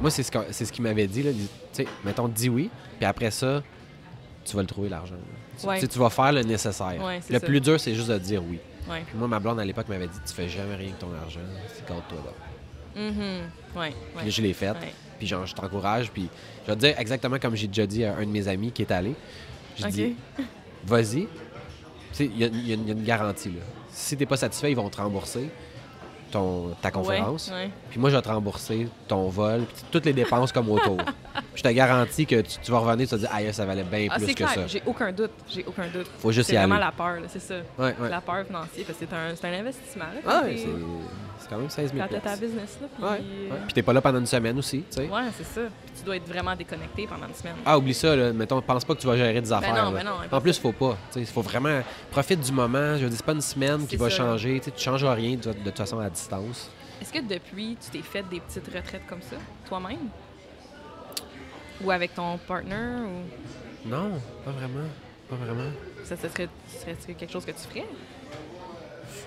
Moi, 0.00 0.10
c'est 0.10 0.24
ce, 0.24 0.32
que- 0.32 0.46
c'est 0.50 0.64
ce 0.64 0.72
qu'il 0.72 0.82
m'avait 0.82 1.06
dit. 1.06 1.22
Là, 1.22 1.30
tu 1.32 1.38
sais, 1.72 1.86
mettons, 2.04 2.26
dis 2.26 2.48
oui. 2.48 2.70
Puis 2.98 3.06
après 3.06 3.30
ça, 3.30 3.62
tu 4.44 4.56
vas 4.56 4.62
le 4.62 4.68
trouver, 4.68 4.88
l'argent. 4.88 5.14
Tu, 5.60 5.66
Ouais. 5.66 5.78
tu 5.80 5.98
vas 5.98 6.10
faire 6.10 6.32
le 6.32 6.42
nécessaire. 6.42 6.96
Ouais, 7.02 7.20
le 7.30 7.38
ça. 7.38 7.46
plus 7.46 7.60
dur, 7.60 7.78
c'est 7.80 7.94
juste 7.94 8.08
de 8.10 8.18
dire 8.18 8.42
oui. 8.44 8.58
Ouais. 8.88 9.02
Puis 9.06 9.16
moi, 9.16 9.28
ma 9.28 9.38
blonde, 9.40 9.58
à 9.60 9.64
l'époque, 9.64 9.88
m'avait 9.88 10.06
dit 10.06 10.18
Tu 10.26 10.32
fais 10.32 10.48
jamais 10.48 10.74
rien 10.76 10.88
avec 10.88 10.98
ton 10.98 11.12
argent, 11.14 11.40
c'est 11.74 11.86
garde-toi 11.88 12.18
là. 12.24 13.02
Mhm. 13.10 13.50
Ouais. 13.76 13.92
Puis 14.18 14.30
je 14.30 14.42
l'ai 14.42 14.52
fait. 14.52 14.70
Ouais. 14.70 14.92
Puis 15.18 15.26
genre, 15.26 15.44
je 15.46 15.54
t'encourage. 15.54 16.10
Puis 16.10 16.28
je 16.64 16.70
vais 16.70 16.76
te 16.76 16.80
dire 16.80 16.98
exactement 16.98 17.38
comme 17.38 17.54
j'ai 17.56 17.66
déjà 17.66 17.86
dit 17.86 18.04
à 18.04 18.16
un 18.16 18.20
de 18.24 18.30
mes 18.30 18.48
amis 18.48 18.72
qui 18.72 18.82
est 18.82 18.90
allé. 18.90 19.14
J'ai 19.76 19.84
Ok. 19.84 19.90
dit 19.90 20.16
Vas-y. 20.84 21.04
Tu 21.22 21.28
sais, 22.12 22.24
il 22.26 22.40
y, 22.42 22.46
y 22.46 22.68
y 22.68 22.72
a 22.72 22.74
une 22.74 23.02
garantie. 23.02 23.50
Là. 23.50 23.60
Si 23.90 24.16
t'es 24.16 24.24
pas 24.26 24.36
satisfait, 24.36 24.70
ils 24.70 24.76
vont 24.76 24.88
te 24.88 24.96
rembourser 24.98 25.48
ton, 26.30 26.74
ta 26.82 26.90
conférence. 26.90 27.48
Ouais, 27.48 27.54
ouais. 27.64 27.70
Puis 27.90 27.98
moi, 28.00 28.10
je 28.10 28.16
vais 28.16 28.22
te 28.22 28.28
rembourser 28.28 28.88
ton 29.08 29.28
vol, 29.28 29.62
puis 29.62 29.84
toutes 29.90 30.04
les 30.06 30.12
dépenses 30.12 30.52
comme 30.52 30.70
autour. 30.70 30.96
Puis 31.52 31.62
je 31.64 31.68
te 31.70 31.74
garantis 31.74 32.26
que 32.26 32.42
tu, 32.42 32.58
tu 32.62 32.70
vas 32.70 32.78
revenir, 32.80 33.06
tu 33.08 33.14
vas 33.14 33.16
te 33.16 33.22
dire, 33.26 33.34
aïe, 33.34 33.52
ça 33.54 33.64
valait 33.64 33.82
bien 33.82 34.08
Ah, 34.10 34.16
plus 34.16 34.26
c'est 34.26 34.34
que 34.34 34.46
ça. 34.46 34.66
j'ai 34.66 34.82
aucun 34.84 35.10
doute. 35.10 35.30
J'ai 35.48 35.64
aucun 35.66 35.86
doute. 35.88 36.06
Faut 36.18 36.30
juste 36.30 36.48
C'est 36.48 36.54
y 36.54 36.58
vraiment 36.58 36.74
aller. 36.74 36.84
la 36.84 36.92
peur, 36.92 37.16
c'est 37.28 37.40
ça. 37.40 37.54
Ouais. 37.78 37.94
La 38.10 38.20
peur 38.20 38.44
financière, 38.46 38.84
parce 38.86 38.98
que 38.98 39.06
c'est 39.08 39.14
un, 39.16 39.34
c'est 39.34 39.46
un 39.48 39.60
investissement. 39.60 40.04
Là, 40.14 40.20
Ah, 40.26 40.42
c'est 41.48 41.54
quand 41.54 41.60
même 41.60 41.70
16 41.70 41.92
000 41.94 42.06
quand 42.10 42.20
ta 42.20 42.36
business. 42.36 42.78
Là, 42.80 42.88
puis, 42.94 43.04
Ouais, 43.04 43.10
ouais. 43.10 43.58
Puis 43.66 43.74
t'es 43.74 43.82
pas 43.82 43.92
là 43.92 44.00
pendant 44.00 44.18
une 44.18 44.26
semaine 44.26 44.58
aussi, 44.58 44.78
tu 44.90 44.96
sais. 44.96 45.08
Ouais, 45.08 45.22
c'est 45.36 45.44
ça. 45.46 45.60
Puis 45.84 45.92
tu 45.98 46.04
dois 46.04 46.16
être 46.16 46.26
vraiment 46.28 46.56
déconnecté 46.56 47.06
pendant 47.06 47.26
une 47.28 47.34
semaine. 47.34 47.54
Ah, 47.64 47.78
oublie 47.78 47.94
ça, 47.94 48.16
là. 48.16 48.32
Mettons, 48.32 48.60
pense 48.60 48.84
pas 48.84 48.94
que 48.94 49.00
tu 49.00 49.06
vas 49.06 49.16
gérer 49.16 49.40
des 49.40 49.52
affaires. 49.52 49.74
non, 49.84 49.92
ben 49.92 50.04
non, 50.04 50.12
en 50.30 50.40
plus, 50.40 50.58
faut 50.58 50.72
pas. 50.72 50.96
Il 51.14 51.26
faut 51.26 51.42
vraiment. 51.42 51.80
Profite 52.10 52.40
du 52.40 52.52
moment. 52.52 52.96
Je 52.96 53.04
veux 53.04 53.08
dire, 53.10 53.16
c'est 53.18 53.26
pas 53.26 53.32
une 53.32 53.40
semaine 53.40 53.86
qui 53.86 53.96
va 53.96 54.10
ça. 54.10 54.16
changer. 54.16 54.58
Tu 54.58 54.64
sais, 54.66 54.70
tu 54.72 54.82
changeras 54.82 55.14
rien 55.14 55.36
de, 55.36 55.52
de 55.52 55.52
toute 55.64 55.76
façon 55.78 55.98
à 56.00 56.10
distance. 56.10 56.70
Est-ce 57.00 57.12
que 57.12 57.20
depuis, 57.20 57.76
tu 57.80 57.90
t'es 57.90 58.02
fait 58.02 58.22
des 58.28 58.40
petites 58.40 58.66
retraites 58.66 59.06
comme 59.06 59.22
ça, 59.22 59.36
toi-même? 59.68 60.08
Ou 61.84 61.90
avec 61.90 62.14
ton 62.14 62.38
partner? 62.38 62.74
Ou? 63.04 63.88
Non, 63.88 64.10
pas 64.44 64.50
vraiment. 64.50 64.88
Pas 65.28 65.36
vraiment. 65.36 65.70
ça, 66.04 66.16
ce 66.16 66.28
serait, 66.28 66.48
serait 67.02 67.14
quelque 67.14 67.32
chose 67.32 67.44
que 67.44 67.50
tu 67.50 67.58
ferais? 67.68 67.84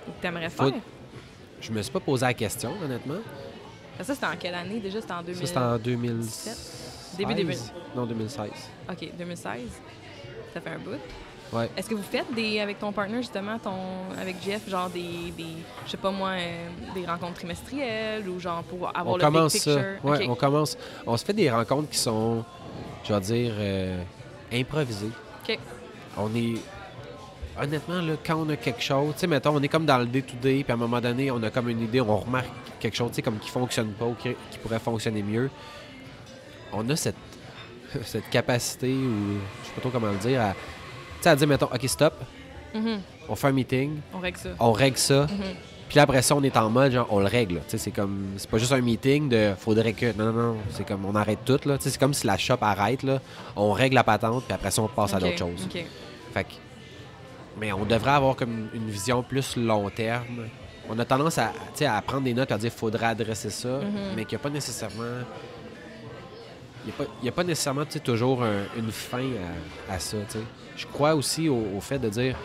Ou 0.07 0.11
que 0.11 0.21
tu 0.21 0.27
aimerais 0.27 0.49
Faut- 0.49 0.63
faire? 0.71 0.79
Je 1.61 1.71
me 1.71 1.81
suis 1.81 1.91
pas 1.91 1.99
posé 1.99 2.25
la 2.25 2.33
question, 2.33 2.71
honnêtement. 2.83 3.19
Ça, 4.01 4.13
c'était 4.13 4.25
en 4.25 4.35
quelle 4.39 4.55
année? 4.55 4.79
Déjà? 4.79 5.01
C'était 5.01 5.13
en 5.13 5.21
2000... 5.23 5.35
Ça, 5.41 5.45
c'était 5.47 5.59
en 5.59 5.77
2017. 5.77 6.57
Début, 7.17 7.33
début. 7.33 7.53
Non, 7.95 8.05
2016. 8.05 8.49
OK, 8.89 9.09
2016. 9.17 9.61
Ça 10.53 10.61
fait 10.61 10.69
un 10.69 10.79
bout. 10.79 10.91
Ouais. 11.51 11.69
Est-ce 11.75 11.89
que 11.89 11.95
vous 11.95 12.03
faites 12.03 12.31
des 12.33 12.59
avec 12.59 12.77
ton 12.79 12.91
partner 12.91 13.17
justement 13.17 13.57
ton 13.57 13.73
avec 14.19 14.35
Jeff 14.43 14.69
genre 14.69 14.87
des, 14.89 15.31
des 15.35 15.47
je 15.85 15.91
sais 15.91 15.97
pas 15.97 16.11
moi 16.11 16.29
euh, 16.37 16.67
des 16.93 17.07
rencontres 17.07 17.35
trimestrielles 17.39 18.29
ou 18.29 18.39
genre 18.39 18.61
pour 18.63 18.87
avoir 18.89 19.15
on 19.15 19.17
le 19.17 19.23
commence 19.23 19.53
big 19.53 19.61
ça. 19.63 19.75
picture? 19.75 20.05
Ouais, 20.11 20.25
OK. 20.25 20.29
on 20.29 20.35
commence. 20.35 20.77
On 21.07 21.17
se 21.17 21.25
fait 21.25 21.33
des 21.33 21.49
rencontres 21.49 21.89
qui 21.89 21.97
sont, 21.97 22.45
je 23.03 23.13
vais 23.13 23.19
dire, 23.21 23.53
euh, 23.57 24.03
improvisées. 24.53 25.09
OK. 25.47 25.57
On 26.17 26.33
est. 26.35 26.55
Honnêtement, 27.61 28.01
là, 28.01 28.13
quand 28.25 28.35
on 28.35 28.49
a 28.49 28.55
quelque 28.55 28.81
chose, 28.81 29.13
tu 29.15 29.19
sais, 29.21 29.27
mettons, 29.27 29.55
on 29.55 29.61
est 29.61 29.67
comme 29.67 29.85
dans 29.85 29.97
le 29.97 30.05
day-to-day, 30.05 30.63
puis 30.63 30.71
à 30.71 30.75
un 30.75 30.77
moment 30.77 31.01
donné, 31.01 31.29
on 31.31 31.41
a 31.43 31.49
comme 31.49 31.69
une 31.69 31.81
idée, 31.81 31.99
on 32.01 32.17
remarque 32.17 32.47
quelque 32.79 32.95
chose, 32.95 33.09
tu 33.09 33.15
sais, 33.15 33.21
comme 33.21 33.37
qui 33.39 33.49
fonctionne 33.49 33.91
pas 33.93 34.05
ou 34.05 34.13
qui, 34.13 34.29
qui 34.51 34.57
pourrait 34.59 34.79
fonctionner 34.79 35.21
mieux. 35.23 35.49
On 36.71 36.87
a 36.89 36.95
cette, 36.95 37.15
cette 38.03 38.29
capacité, 38.29 38.93
ou 38.93 39.39
je 39.63 39.67
sais 39.67 39.73
pas 39.75 39.81
trop 39.81 39.89
comment 39.89 40.11
le 40.11 40.17
dire, 40.17 40.41
à, 40.41 40.53
à 41.29 41.35
dire, 41.35 41.47
mettons, 41.47 41.65
OK, 41.67 41.87
stop, 41.87 42.13
Mhm. 42.73 42.99
on 43.27 43.35
fait 43.35 43.47
un 43.47 43.51
meeting, 43.51 43.97
On 44.13 44.19
règle 44.19 44.37
ça. 44.37 44.49
on 44.59 44.71
règle 44.71 44.97
ça, 44.97 45.23
Mhm. 45.23 45.27
puis 45.89 45.95
là, 45.97 46.03
après 46.03 46.21
ça, 46.21 46.35
on 46.35 46.43
est 46.43 46.55
en 46.55 46.69
mode, 46.69 46.91
genre, 46.91 47.07
on 47.09 47.19
le 47.19 47.25
règle. 47.25 47.55
là. 47.55 47.61
Tu 47.61 47.71
sais, 47.71 47.77
c'est 47.79 47.91
comme, 47.91 48.27
c'est 48.37 48.47
pas 48.49 48.59
juste 48.59 48.71
un 48.73 48.79
meeting 48.81 49.27
de 49.27 49.53
faudrait 49.57 49.93
que. 49.93 50.15
Non, 50.15 50.25
non, 50.31 50.53
non, 50.53 50.57
c'est 50.69 50.87
comme, 50.87 51.03
on 51.05 51.15
arrête 51.15 51.39
tout, 51.43 51.59
là. 51.65 51.77
Tu 51.79 51.85
sais, 51.85 51.89
c'est 51.89 51.99
comme 51.99 52.13
si 52.13 52.27
la 52.27 52.37
shop 52.37 52.57
arrête, 52.61 53.01
là. 53.01 53.19
On 53.55 53.71
règle 53.73 53.95
la 53.95 54.03
patente, 54.03 54.43
puis 54.45 54.53
après 54.53 54.69
ça, 54.69 54.83
on 54.83 54.87
passe 54.87 55.13
à 55.15 55.19
d'autres 55.19 55.37
choses. 55.39 55.67
Fait 56.31 56.43
que. 56.43 56.49
Mais 57.59 57.71
on 57.73 57.85
devrait 57.85 58.11
avoir 58.11 58.35
comme 58.35 58.69
une 58.73 58.89
vision 58.89 59.21
plus 59.23 59.55
long 59.57 59.89
terme. 59.89 60.47
On 60.89 60.97
a 60.97 61.05
tendance 61.05 61.37
à, 61.37 61.51
à 61.87 62.01
prendre 62.01 62.23
des 62.23 62.33
notes 62.33 62.49
et 62.51 62.53
à 62.53 62.57
dire 62.57 62.71
faudrait 62.71 63.07
adresser 63.07 63.49
ça, 63.49 63.67
Mhm. 63.79 64.15
mais 64.15 64.25
qu'il 64.25 64.37
n'y 64.37 64.41
a 64.41 64.43
pas 64.43 64.49
nécessairement. 64.49 65.03
Il 66.85 66.87
n'y 66.87 66.91
a, 67.05 67.09
il 67.23 67.29
a 67.29 67.31
pas 67.31 67.43
nécessairement 67.43 67.85
toujours 67.85 68.43
un- 68.43 68.63
une 68.77 68.91
fin 68.91 69.25
à, 69.89 69.93
à 69.95 69.99
ça. 69.99 70.17
Je 70.77 70.85
crois 70.87 71.13
aussi 71.13 71.49
au, 71.49 71.61
au 71.77 71.81
fait 71.81 71.99
de 71.99 72.09
dire. 72.09 72.35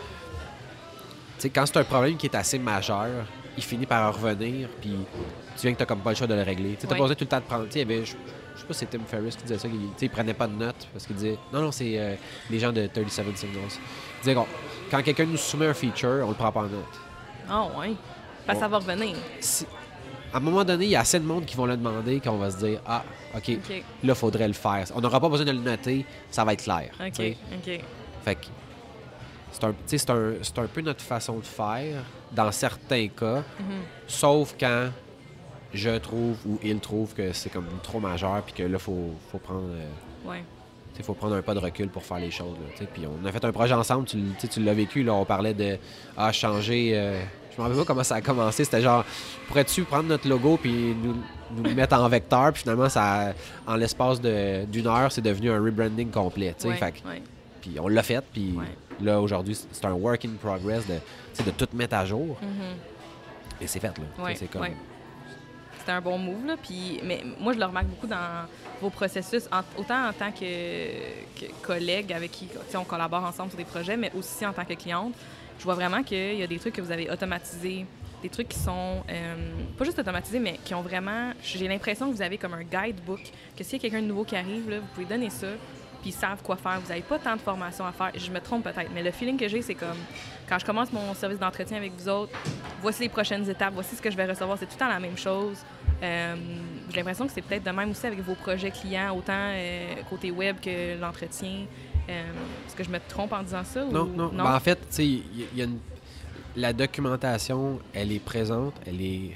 Quand 1.53 1.65
c'est 1.65 1.77
un 1.77 1.83
problème 1.83 2.17
qui 2.17 2.25
est 2.27 2.35
assez 2.35 2.57
majeur, 2.59 3.07
il 3.57 3.63
finit 3.63 3.85
par 3.85 4.09
en 4.09 4.11
revenir, 4.11 4.67
puis 4.81 4.95
tu 5.55 5.61
viens 5.61 5.71
que 5.73 5.77
tu 5.77 5.81
n'as 5.83 5.85
comme 5.85 5.99
pas 5.99 6.09
le 6.11 6.15
choix 6.15 6.27
de 6.27 6.33
le 6.33 6.41
régler. 6.41 6.71
Tu 6.79 6.87
t'as 6.87 6.93
Ouais. 6.93 6.97
pas 6.97 7.03
besoin 7.03 7.15
tout 7.15 7.23
le 7.23 7.29
temps 7.29 7.39
de 7.39 7.43
prendre. 7.43 7.65
Il. 7.73 7.87
Je, 7.87 8.03
je 8.55 8.61
sais 8.61 8.67
pas 8.67 8.73
si 8.73 8.79
c'est 8.79 8.85
Tim 8.89 9.03
Ferriss 9.07 9.35
qui 9.35 9.43
disait 9.43 9.57
ça, 9.59 9.67
qu'il 9.67 9.79
sais, 9.97 10.05
il 10.05 10.09
prenait 10.09 10.33
pas 10.33 10.47
de 10.47 10.53
notes 10.53 10.87
parce 10.91 11.05
qu'il 11.05 11.15
disait. 11.15 11.37
Non, 11.53 11.61
non, 11.61 11.71
c'est 11.71 11.99
euh, 11.99 12.15
les 12.49 12.59
gens 12.59 12.71
de 12.71 12.87
37 12.87 13.37
Signals. 13.37 13.61
Quand 14.91 15.01
quelqu'un 15.03 15.25
nous 15.25 15.37
soumet 15.37 15.67
un 15.67 15.73
feature, 15.73 16.21
on 16.25 16.29
le 16.29 16.33
prend 16.35 16.51
pas 16.51 16.61
en 16.61 16.63
note. 16.63 16.85
Ah 17.49 17.67
ouais. 17.79 17.93
Parce 18.45 18.57
que 18.59 18.63
ça 18.63 18.67
va 18.67 18.77
revenir. 18.77 19.15
Si- 19.39 19.65
à 20.33 20.37
un 20.37 20.39
moment 20.41 20.63
donné, 20.65 20.85
il 20.85 20.91
y 20.91 20.95
a 20.95 20.99
assez 21.01 21.19
de 21.19 21.23
monde 21.25 21.45
qui 21.45 21.55
vont 21.55 21.65
le 21.65 21.77
demander 21.77 22.19
qu'on 22.19 22.37
va 22.37 22.51
se 22.51 22.57
dire 22.57 22.79
Ah, 22.85 23.03
OK, 23.35 23.47
là, 23.47 23.53
il 24.03 24.15
faudrait 24.15 24.47
le 24.47 24.53
faire. 24.53 24.85
On 24.93 24.99
n'aura 25.01 25.19
pas 25.19 25.29
besoin 25.29 25.45
de 25.45 25.51
le 25.51 25.59
noter, 25.59 26.05
ça 26.29 26.43
va 26.43 26.53
être 26.53 26.63
clair. 26.63 26.89
OK. 26.99 27.35
OK. 27.53 27.79
Fait 28.23 28.35
que 28.35 28.45
c'est 29.51 29.63
un, 29.63 29.71
tu 29.71 29.75
sais, 29.85 29.97
c'est 29.97 30.09
un, 30.09 30.63
un 30.63 30.67
peu 30.67 30.81
notre 30.81 31.01
façon 31.01 31.37
de 31.37 31.45
faire 31.45 32.03
dans 32.33 32.51
certains 32.51 33.07
cas, 33.07 33.43
Mhm. 33.59 33.81
sauf 34.07 34.55
quand 34.59 34.89
je 35.73 35.91
trouve 35.97 36.37
ou 36.45 36.59
il 36.63 36.79
trouve 36.79 37.13
que 37.13 37.31
c'est 37.33 37.49
comme 37.49 37.67
trop 37.83 37.99
majeur 37.99 38.41
puis 38.43 38.53
que 38.53 38.63
là, 38.63 38.69
il 38.73 38.79
faut, 38.79 39.11
faut 39.31 39.37
prendre. 39.37 39.69
euh, 39.71 40.29
Ouais. 40.29 40.43
Il 40.97 41.03
faut 41.03 41.13
prendre 41.13 41.35
un 41.35 41.41
pas 41.41 41.53
de 41.53 41.59
recul 41.59 41.89
pour 41.89 42.03
faire 42.03 42.19
les 42.19 42.31
choses. 42.31 42.55
Là, 42.79 42.85
puis 42.93 43.03
on 43.05 43.25
a 43.25 43.31
fait 43.31 43.43
un 43.45 43.51
projet 43.51 43.73
ensemble, 43.73 44.05
tu, 44.05 44.17
tu 44.49 44.61
l'as 44.61 44.73
vécu, 44.73 45.03
là, 45.03 45.13
on 45.13 45.25
parlait 45.25 45.53
de 45.53 45.77
ah, 46.17 46.31
changer. 46.31 46.91
euh, 46.95 47.19
je 47.51 47.57
me 47.57 47.63
rappelle 47.63 47.79
pas 47.79 47.85
comment 47.85 48.03
ça 48.03 48.15
a 48.15 48.21
commencé. 48.21 48.65
C'était 48.65 48.81
genre, 48.81 49.05
pourrais-tu 49.47 49.83
prendre 49.83 50.09
notre 50.09 50.27
logo 50.27 50.57
puis 50.61 50.93
nous, 51.01 51.15
nous 51.55 51.63
le 51.63 51.73
mettre 51.73 51.95
en 51.97 52.09
vecteur? 52.09 52.51
Puis 52.51 52.63
finalement, 52.63 52.89
ça, 52.89 53.33
en 53.65 53.75
l'espace 53.75 54.19
d'une 54.19 54.87
heure, 54.87 55.11
c'est 55.11 55.21
devenu 55.21 55.51
un 55.51 55.63
rebranding 55.63 56.11
complet. 56.11 56.53
Ouais, 56.65 56.93
puis 57.61 57.77
on 57.79 57.87
l'a 57.87 58.03
fait, 58.03 58.23
puis 58.33 58.53
Ouais. 58.57 58.65
là, 59.01 59.21
aujourd'hui, 59.21 59.57
c'est 59.71 59.85
un 59.85 59.93
work 59.93 60.25
in 60.25 60.31
progress 60.41 60.85
de, 60.85 60.95
de 61.45 61.51
tout 61.51 61.67
mettre 61.73 61.95
à 61.95 62.05
jour. 62.05 62.37
Mhm. 62.41 62.75
Et 63.61 63.67
c'est 63.67 63.79
fait, 63.79 63.87
là. 63.97 64.23
Ouais, 64.23 64.35
c'est 64.35 64.47
comme... 64.51 64.65
C'était 65.85 65.97
un 65.97 66.01
bon 66.01 66.17
move, 66.17 66.47
là. 66.47 66.55
Puis, 66.59 66.99
mais 67.03 67.21
moi, 67.39 67.53
je 67.53 67.59
le 67.59 67.65
remarque 67.65 67.85
beaucoup 67.85 68.07
dans 68.07 68.47
vos 68.81 68.89
processus, 68.89 69.43
en- 69.51 69.61
autant 69.79 70.07
en 70.09 70.13
tant 70.13 70.31
que, 70.31 71.45
collègue 71.61 72.11
avec 72.11 72.31
qui 72.31 72.47
on 72.75 72.83
collabore 72.83 73.23
ensemble 73.23 73.49
sur 73.51 73.57
des 73.59 73.65
projets, 73.65 73.95
mais 73.95 74.11
aussi 74.15 74.43
en 74.47 74.51
tant 74.51 74.65
que 74.65 74.73
cliente. 74.73 75.13
Je 75.59 75.63
vois 75.63 75.75
vraiment 75.75 76.01
qu'il 76.01 76.37
y 76.37 76.41
a 76.41 76.47
des 76.47 76.57
trucs 76.57 76.73
que 76.73 76.81
vous 76.81 76.91
avez 76.91 77.07
automatisés, 77.11 77.85
des 78.23 78.29
trucs 78.29 78.47
qui 78.49 78.57
sont 78.57 79.03
euh, 79.07 79.35
pas 79.77 79.85
juste 79.85 79.99
automatisés, 79.99 80.39
mais 80.39 80.59
qui 80.65 80.73
ont 80.73 80.81
vraiment. 80.81 81.33
J'ai 81.43 81.67
l'impression 81.67 82.09
que 82.09 82.15
vous 82.15 82.21
avez 82.23 82.39
comme 82.39 82.55
un 82.55 82.63
guidebook, 82.63 83.21
que 83.55 83.63
s'il 83.63 83.73
y 83.73 83.75
a 83.75 83.79
quelqu'un 83.87 84.01
de 84.01 84.07
nouveau 84.07 84.23
qui 84.23 84.35
arrive, 84.35 84.67
là, 84.67 84.79
vous 84.79 84.87
pouvez 84.95 85.05
donner 85.05 85.29
ça, 85.29 85.47
puis 86.01 86.09
ils 86.09 86.13
savent 86.13 86.41
quoi 86.41 86.55
faire. 86.55 86.79
Vous 86.81 86.89
n'avez 86.89 87.01
pas 87.03 87.19
tant 87.19 87.35
de 87.35 87.41
formation 87.41 87.85
à 87.85 87.91
faire. 87.91 88.11
Je 88.15 88.31
me 88.31 88.39
trompe 88.39 88.63
peut-être, 88.63 88.89
mais 88.91 89.03
le 89.03 89.11
feeling 89.11 89.37
que 89.37 89.47
j'ai, 89.47 89.61
c'est 89.61 89.75
comme 89.75 89.97
quand 90.49 90.57
je 90.57 90.65
commence 90.65 90.91
mon 90.91 91.13
service 91.13 91.37
d'entretien 91.37 91.77
avec 91.77 91.91
vous 91.95 92.09
autres, 92.09 92.33
voici 92.85 93.01
les 93.03 93.09
prochaines 93.09 93.49
étapes, 93.49 93.73
voici 93.73 93.95
ce 93.95 94.01
que 94.01 94.11
je 94.11 94.15
vais 94.17 94.25
recevoir. 94.27 94.57
C'est 94.59 94.67
tout 94.67 94.75
le 94.75 94.79
temps 94.79 94.87
la 94.87 94.99
même 94.99 95.17
chose. 95.17 95.57
Euh, 96.03 96.35
J'ai 96.91 96.97
l'impression 96.97 97.25
que 97.25 97.33
c'est 97.33 97.41
peut-être 97.41 97.63
de 97.63 97.71
même 97.71 97.89
aussi 97.89 98.05
avec 98.05 98.19
vos 98.21 98.35
projets 98.35 98.69
clients, 98.71 99.15
autant 99.17 99.33
euh, 99.53 99.95
côté 100.09 100.29
web 100.31 100.57
que 100.61 100.99
l'entretien. 100.99 101.65
Euh, 102.09 102.21
Est-ce 102.67 102.75
que 102.75 102.83
je 102.83 102.89
me 102.91 102.99
trompe 103.07 103.33
en 103.33 103.41
disant 103.41 103.63
ça? 103.63 103.83
Non, 103.85 104.03
ou... 104.03 104.15
non. 104.15 104.29
Ben, 104.43 104.55
en 104.55 104.59
fait, 104.59 104.75
tu 104.75 104.85
sais, 104.97 105.05
il 105.05 105.13
y, 105.39 105.45
il 105.53 105.57
y 105.57 105.61
a 105.61 105.65
une... 105.65 105.79
la 106.55 106.73
documentation, 106.73 107.79
elle 107.93 108.11
est 108.11 108.19
présente, 108.23 108.75
elle 108.85 109.01
est... 109.01 109.31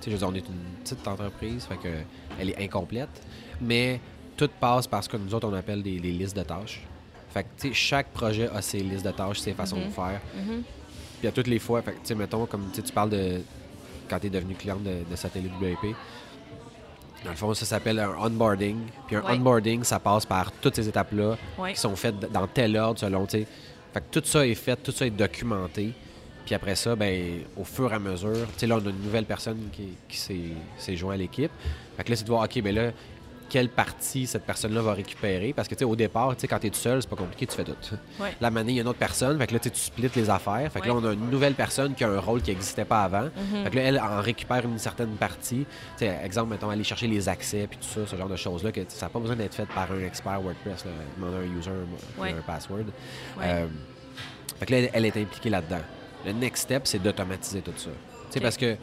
Tu 0.00 0.10
sais, 0.10 0.10
je 0.10 0.10
veux 0.10 0.18
dire, 0.18 0.28
on 0.28 0.34
est 0.34 0.46
une 0.46 0.82
petite 0.82 1.08
entreprise, 1.08 1.64
fait 1.64 1.76
que 1.78 1.94
elle 2.38 2.50
est 2.50 2.62
incomplète, 2.62 3.08
mais 3.60 4.00
tout 4.36 4.50
passe 4.60 4.86
par 4.86 5.02
ce 5.02 5.08
que 5.08 5.16
nous 5.16 5.32
autres, 5.34 5.48
on 5.48 5.54
appelle 5.54 5.82
des, 5.82 5.98
des 6.00 6.12
listes 6.12 6.36
de 6.36 6.42
tâches. 6.42 6.82
Fait 7.30 7.44
que, 7.44 7.48
tu 7.58 7.68
sais, 7.68 7.74
chaque 7.74 8.08
projet 8.08 8.48
a 8.54 8.60
ses 8.60 8.80
listes 8.80 9.06
de 9.06 9.10
tâches, 9.10 9.38
ses 9.40 9.54
façons 9.54 9.76
Mhm. 9.78 9.84
de 9.86 9.90
faire. 9.90 10.20
Mhm. 10.36 10.62
Puis 11.24 11.28
à 11.30 11.32
toutes 11.32 11.46
les 11.46 11.58
fois, 11.58 11.80
tu 11.80 11.90
sais, 12.02 12.14
mettons, 12.14 12.44
comme 12.44 12.70
tu 12.70 12.82
parles 12.92 13.08
de 13.08 13.40
quand 14.10 14.18
tu 14.18 14.26
es 14.26 14.28
devenu 14.28 14.54
client 14.54 14.76
de, 14.76 15.10
de 15.10 15.16
Satellite 15.16 15.52
WIP, 15.58 15.96
dans 17.24 17.30
le 17.30 17.36
fond, 17.36 17.54
ça 17.54 17.64
s'appelle 17.64 17.98
un 17.98 18.10
onboarding. 18.18 18.76
Puis 19.06 19.16
un 19.16 19.22
Ouais. 19.22 19.32
onboarding, 19.32 19.84
ça 19.84 19.98
passe 19.98 20.26
par 20.26 20.52
toutes 20.52 20.76
ces 20.76 20.86
étapes-là 20.86 21.38
Ouais. 21.56 21.72
qui 21.72 21.80
sont 21.80 21.96
faites 21.96 22.30
dans 22.30 22.46
tel 22.46 22.76
ordre 22.76 23.00
selon, 23.00 23.24
tu 23.24 23.38
sais. 23.38 23.46
Fait 23.94 24.00
que 24.00 24.20
tout 24.20 24.26
ça 24.26 24.46
est 24.46 24.54
fait, 24.54 24.76
tout 24.76 24.92
ça 24.92 25.06
est 25.06 25.10
documenté. 25.10 25.94
Puis 26.44 26.54
après 26.54 26.74
ça, 26.74 26.94
ben, 26.94 27.38
au 27.56 27.64
fur 27.64 27.90
et 27.90 27.94
à 27.94 27.98
mesure, 27.98 28.46
tu 28.52 28.58
sais, 28.58 28.66
là, 28.66 28.76
on 28.76 28.86
a 28.86 28.90
une 28.90 29.00
nouvelle 29.00 29.24
personne 29.24 29.70
qui, 29.72 30.18
s'est 30.18 30.94
joint 30.96 31.14
à 31.14 31.16
l'équipe. 31.16 31.50
Fait 31.96 32.04
que 32.04 32.10
là, 32.10 32.16
c'est 32.16 32.24
de 32.24 32.28
voir, 32.28 32.44
OK, 32.44 32.60
ben 32.60 32.74
là, 32.74 32.90
quelle 33.48 33.68
partie 33.68 34.26
cette 34.26 34.44
personne-là 34.44 34.82
va 34.82 34.94
récupérer. 34.94 35.52
Parce 35.52 35.68
que, 35.68 35.74
tu 35.74 35.80
sais, 35.80 35.84
au 35.84 35.96
départ, 35.96 36.34
tu 36.34 36.42
sais, 36.42 36.48
quand 36.48 36.58
tu 36.58 36.66
es 36.66 36.70
tout 36.70 36.78
seul, 36.78 37.00
c'est 37.02 37.08
pas 37.08 37.16
compliqué, 37.16 37.46
tu 37.46 37.54
fais 37.56 37.64
tout. 37.64 37.72
Ouais. 38.20 38.34
La 38.40 38.50
manée, 38.50 38.72
il 38.72 38.74
y 38.76 38.78
a 38.78 38.82
une 38.82 38.88
autre 38.88 38.98
personne, 38.98 39.38
fait 39.38 39.46
que 39.46 39.54
là, 39.54 39.58
tu 39.60 39.70
splits 39.72 40.10
les 40.14 40.30
affaires. 40.30 40.70
Fait 40.72 40.80
que 40.80 40.86
là, 40.88 40.94
on 40.94 41.04
a 41.04 41.12
une 41.12 41.30
nouvelle 41.30 41.54
personne 41.54 41.94
qui 41.94 42.04
a 42.04 42.08
un 42.08 42.20
rôle 42.20 42.42
qui 42.42 42.50
n'existait 42.50 42.84
pas 42.84 43.04
avant. 43.04 43.24
Mhm. 43.24 43.64
Fait 43.64 43.70
que 43.70 43.76
là, 43.76 43.82
elle 43.82 44.00
en 44.00 44.20
récupère 44.20 44.64
une 44.64 44.78
certaine 44.78 45.16
partie. 45.16 45.66
Tu 45.98 46.06
sais, 46.06 46.18
exemple, 46.24 46.50
mettons, 46.50 46.70
aller 46.70 46.84
chercher 46.84 47.06
les 47.06 47.28
accès, 47.28 47.66
puis 47.68 47.78
tout 47.78 48.00
ça, 48.00 48.06
ce 48.06 48.16
genre 48.16 48.28
de 48.28 48.36
choses-là, 48.36 48.72
que 48.72 48.80
ça 48.88 49.06
n'a 49.06 49.10
pas 49.10 49.18
besoin 49.18 49.36
d'être 49.36 49.54
fait 49.54 49.66
par 49.66 49.90
un 49.92 50.04
expert 50.04 50.40
WordPress, 50.40 50.84
là, 50.84 50.90
demander 51.16 51.46
un 51.46 51.58
user, 51.58 51.70
un, 51.70 52.22
Ouais. 52.22 52.32
un 52.32 52.42
password. 52.42 52.84
Euh, 53.40 53.66
fait 54.58 54.66
que 54.66 54.72
là, 54.72 54.88
elle, 54.92 55.04
est 55.04 55.16
impliquée 55.16 55.50
là-dedans. 55.50 55.82
Le 56.26 56.32
next 56.32 56.64
step, 56.64 56.82
c'est 56.86 57.02
d'automatiser 57.02 57.60
tout 57.60 57.72
ça. 57.76 57.90
Tu 57.90 58.30
sais, 58.30 58.40
parce 58.40 58.56
que 58.56 58.76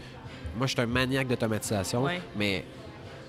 moi, 0.56 0.68
je 0.68 0.74
suis 0.74 0.82
un 0.82 0.86
maniaque 0.86 1.28
d'automatisation, 1.28 2.06
mais 2.36 2.66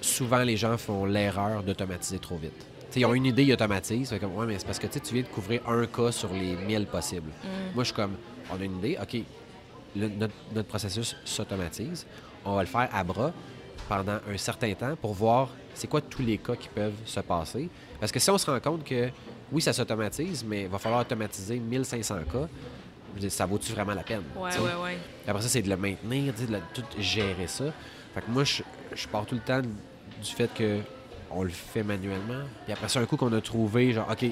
souvent, 0.03 0.43
les 0.43 0.57
gens 0.57 0.77
font 0.77 1.05
l'erreur 1.05 1.63
d'automatiser 1.63 2.19
trop 2.19 2.37
vite. 2.37 2.67
Ils 2.95 3.07
ont 3.07 3.15
une 3.15 3.25
idée, 3.27 3.45
ils 3.45 3.53
automatisent. 3.53 4.11
Fait 4.11 4.19
comme, 4.19 4.37
ouais, 4.37 4.47
mais 4.47 4.59
c'est 4.59 4.67
parce 4.67 4.79
que 4.79 4.87
tu 4.87 5.15
viens 5.15 5.23
de 5.23 5.29
couvrir 5.29 5.67
un 5.67 5.87
cas 5.87 6.13
sur 6.13 6.31
les 6.33 6.55
1000 6.57 6.87
possibles. 6.87 7.31
Mm. 7.43 7.75
Moi, 7.75 7.85
je 7.85 7.89
suis 7.89 7.95
comme, 7.95 8.17
on 8.51 8.61
a 8.61 8.65
une 8.65 8.77
idée, 8.79 8.99
OK, 9.01 9.17
le- 9.97 10.09
notre, 10.09 10.35
notre 10.55 10.69
processus 10.69 11.17
s'automatise. 11.25 12.07
On 12.45 12.57
va 12.57 12.63
le 12.63 12.69
faire 12.69 12.89
à 12.93 13.03
bras 13.03 13.33
pendant 13.89 14.19
un 14.31 14.37
certain 14.37 14.75
temps 14.75 14.95
pour 14.97 15.15
voir 15.15 15.49
c'est 15.75 15.87
quoi 15.87 16.03
tous 16.03 16.23
les 16.23 16.37
cas 16.39 16.55
qui 16.57 16.69
peuvent 16.69 16.93
se 17.07 17.21
passer. 17.21 17.71
Parce 17.99 18.13
que 18.13 18.19
si 18.19 18.29
on 18.31 18.37
se 18.37 18.51
rend 18.51 18.61
compte 18.61 18.85
que, 18.85 19.09
oui, 19.51 19.63
ça 19.63 19.73
s'automatise, 19.73 20.45
mais 20.47 20.63
il 20.63 20.69
va 20.69 20.79
falloir 20.79 21.01
automatiser 21.01 21.59
1500 21.59 22.17
cas, 22.31 22.49
ça 23.29 23.47
vaut-tu 23.47 23.73
vraiment 23.73 23.95
la 23.95 24.03
peine? 24.03 24.23
Ouais, 24.37 24.51
sais? 24.51 24.59
ouais, 24.59 24.75
ouais. 24.83 24.99
Après 25.27 25.43
ça, 25.43 25.49
c'est 25.49 25.63
de 25.63 25.69
le 25.71 25.77
maintenir, 25.77 26.33
de 26.35 26.59
tout 26.75 26.83
gérer 26.99 27.47
ça. 27.47 27.65
Fait 28.15 28.21
que 28.21 28.31
moi, 28.31 28.45
je, 28.45 28.63
je 28.95 29.09
pars 29.09 29.25
tout 29.25 29.35
le 29.35 29.41
temps 29.41 29.63
du 30.23 30.31
fait 30.31 30.53
que 30.55 30.79
on 31.31 31.43
le 31.43 31.51
fait 31.51 31.83
manuellement. 31.83 32.43
Puis 32.65 32.73
après 32.73 32.89
ça, 32.89 33.01
un 33.01 33.07
coup 33.07 33.17
qu'on 33.17 33.33
a 33.33 33.41
trouvé, 33.41 33.93
genre, 33.93 34.07
OK, 34.11 34.25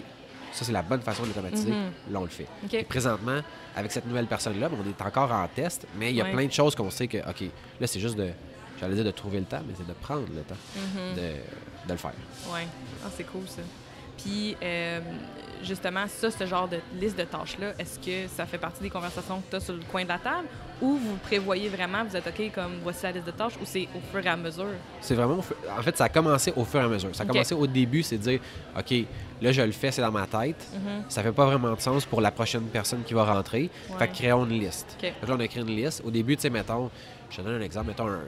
ça, 0.52 0.64
c'est 0.64 0.72
la 0.72 0.82
bonne 0.82 1.00
façon 1.00 1.22
de 1.22 1.28
l'automatiser, 1.28 1.70
Mhm. 1.70 1.90
là, 2.12 2.18
on 2.20 2.24
le 2.24 2.28
fait. 2.28 2.46
Puis 2.68 2.84
présentement, 2.84 3.40
avec 3.74 3.90
cette 3.92 4.06
nouvelle 4.06 4.26
personne-là, 4.26 4.68
ben, 4.68 4.76
on 4.84 4.88
est 4.88 5.00
encore 5.06 5.32
en 5.32 5.46
test, 5.48 5.86
mais 5.96 6.10
il 6.10 6.16
y 6.16 6.20
a 6.20 6.24
Ouais. 6.24 6.32
plein 6.32 6.46
de 6.46 6.52
choses 6.52 6.74
qu'on 6.74 6.90
sait 6.90 7.08
que, 7.08 7.18
OK, 7.18 7.42
là, 7.80 7.86
c'est 7.86 8.00
juste 8.00 8.16
de, 8.16 8.30
j'allais 8.78 8.94
dire 8.96 9.04
de 9.04 9.10
trouver 9.12 9.38
le 9.40 9.46
temps, 9.46 9.62
mais 9.66 9.72
c'est 9.76 9.86
de 9.86 9.92
prendre 9.94 10.26
le 10.34 10.42
temps 10.42 10.56
Mhm. 10.76 11.14
de, 11.16 11.20
de 11.88 11.92
le 11.92 11.96
faire. 11.96 12.12
Ouais. 12.52 12.66
Ah, 13.04 13.08
c'est 13.16 13.24
cool, 13.24 13.46
ça. 13.48 13.62
Puis, 14.22 14.56
euh, 14.62 15.00
justement, 15.62 16.04
ça, 16.08 16.30
ce 16.30 16.46
genre 16.46 16.68
de 16.68 16.78
liste 16.98 17.18
de 17.18 17.24
tâches-là, 17.24 17.72
est-ce 17.78 17.98
que 17.98 18.28
ça 18.28 18.46
fait 18.46 18.58
partie 18.58 18.82
des 18.82 18.90
conversations 18.90 19.40
que 19.40 19.50
tu 19.50 19.56
as 19.56 19.60
sur 19.60 19.74
le 19.74 19.80
coin 19.90 20.02
de 20.04 20.08
la 20.08 20.18
table 20.18 20.46
ou 20.82 20.96
vous 20.96 21.16
prévoyez 21.16 21.68
vraiment, 21.68 22.04
vous 22.04 22.16
êtes 22.16 22.26
OK, 22.26 22.50
comme 22.54 22.72
voici 22.82 23.02
la 23.04 23.12
liste 23.12 23.26
de 23.26 23.30
tâches 23.32 23.54
ou 23.60 23.64
c'est 23.64 23.86
au 23.94 24.00
fur 24.10 24.24
et 24.24 24.28
à 24.28 24.36
mesure? 24.36 24.64
C'est 25.00 25.14
vraiment, 25.14 25.34
au 25.38 25.42
fur- 25.42 25.56
en 25.78 25.82
fait, 25.82 25.96
ça 25.96 26.04
a 26.04 26.08
commencé 26.08 26.52
au 26.56 26.64
fur 26.64 26.80
et 26.80 26.84
à 26.84 26.88
mesure. 26.88 27.14
Ça 27.14 27.24
a 27.24 27.26
commencé 27.26 27.54
au 27.54 27.66
début, 27.66 28.02
c'est 28.02 28.16
de 28.18 28.22
dire, 28.22 28.40
OK, 28.78 28.94
là, 29.42 29.52
je 29.52 29.62
le 29.62 29.72
fais, 29.72 29.90
c'est 29.92 30.02
dans 30.02 30.12
ma 30.12 30.26
tête. 30.26 30.66
Mhm. 30.72 31.04
Ça 31.08 31.22
fait 31.22 31.32
pas 31.32 31.44
vraiment 31.46 31.74
de 31.74 31.80
sens 31.80 32.04
pour 32.06 32.20
la 32.20 32.30
prochaine 32.30 32.64
personne 32.64 33.02
qui 33.04 33.12
va 33.14 33.24
rentrer. 33.24 33.70
Ouais. 33.90 33.98
Fait 33.98 34.08
que 34.08 34.14
créons 34.14 34.44
une 34.46 34.58
liste. 34.58 34.96
Là, 35.02 35.10
on 35.28 35.40
a 35.40 35.48
créé 35.48 35.62
une 35.62 35.76
liste. 35.76 36.02
Au 36.04 36.10
début, 36.10 36.36
tu 36.36 36.42
sais, 36.42 36.50
mettons, 36.50 36.90
je 37.30 37.36
te 37.36 37.42
donne 37.42 37.60
un 37.60 37.64
exemple, 37.64 37.88
mettons 37.88 38.08
un, 38.08 38.20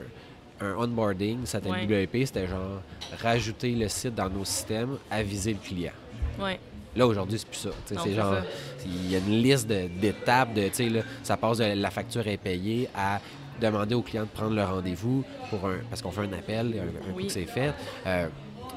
un 0.61 0.75
onboarding, 0.75 1.39
c'était 1.45 1.69
Ouais. 1.69 1.85
le 1.85 2.03
WP, 2.05 2.25
c'était 2.25 2.47
genre 2.47 2.81
rajouter 3.21 3.71
le 3.71 3.87
site 3.87 4.15
dans 4.15 4.29
nos 4.29 4.45
systèmes, 4.45 4.97
aviser 5.11 5.53
le 5.53 5.59
client. 5.59 5.91
Ouais. 6.39 6.59
Là, 6.95 7.07
aujourd'hui, 7.07 7.39
c'est 7.39 7.47
plus 7.47 7.57
ça. 7.57 7.69
C'est 7.85 8.13
genre, 8.13 8.33
ça. 8.35 8.43
il 8.85 9.11
y 9.11 9.15
a 9.15 9.19
une 9.19 9.41
liste 9.41 9.67
d'étapes, 9.67 10.53
de, 10.53 10.61
là, 10.93 11.01
ça 11.23 11.37
passe 11.37 11.57
de 11.57 11.63
la 11.65 11.89
facture 11.89 12.27
est 12.27 12.37
payée 12.37 12.87
à 12.95 13.19
demander 13.59 13.95
au 13.95 14.01
client 14.01 14.23
de 14.23 14.27
prendre 14.29 14.55
le 14.55 14.63
rendez-vous 14.63 15.23
pour 15.49 15.67
un, 15.67 15.77
parce 15.89 16.01
qu'on 16.01 16.11
fait 16.11 16.21
un 16.21 16.33
appel, 16.33 16.73
un, 16.79 17.09
un 17.09 17.11
coup 17.11 17.17
Oui. 17.17 17.27
que 17.27 17.31
c'est 17.33 17.45
fait. 17.45 17.73
Euh, 18.05 18.27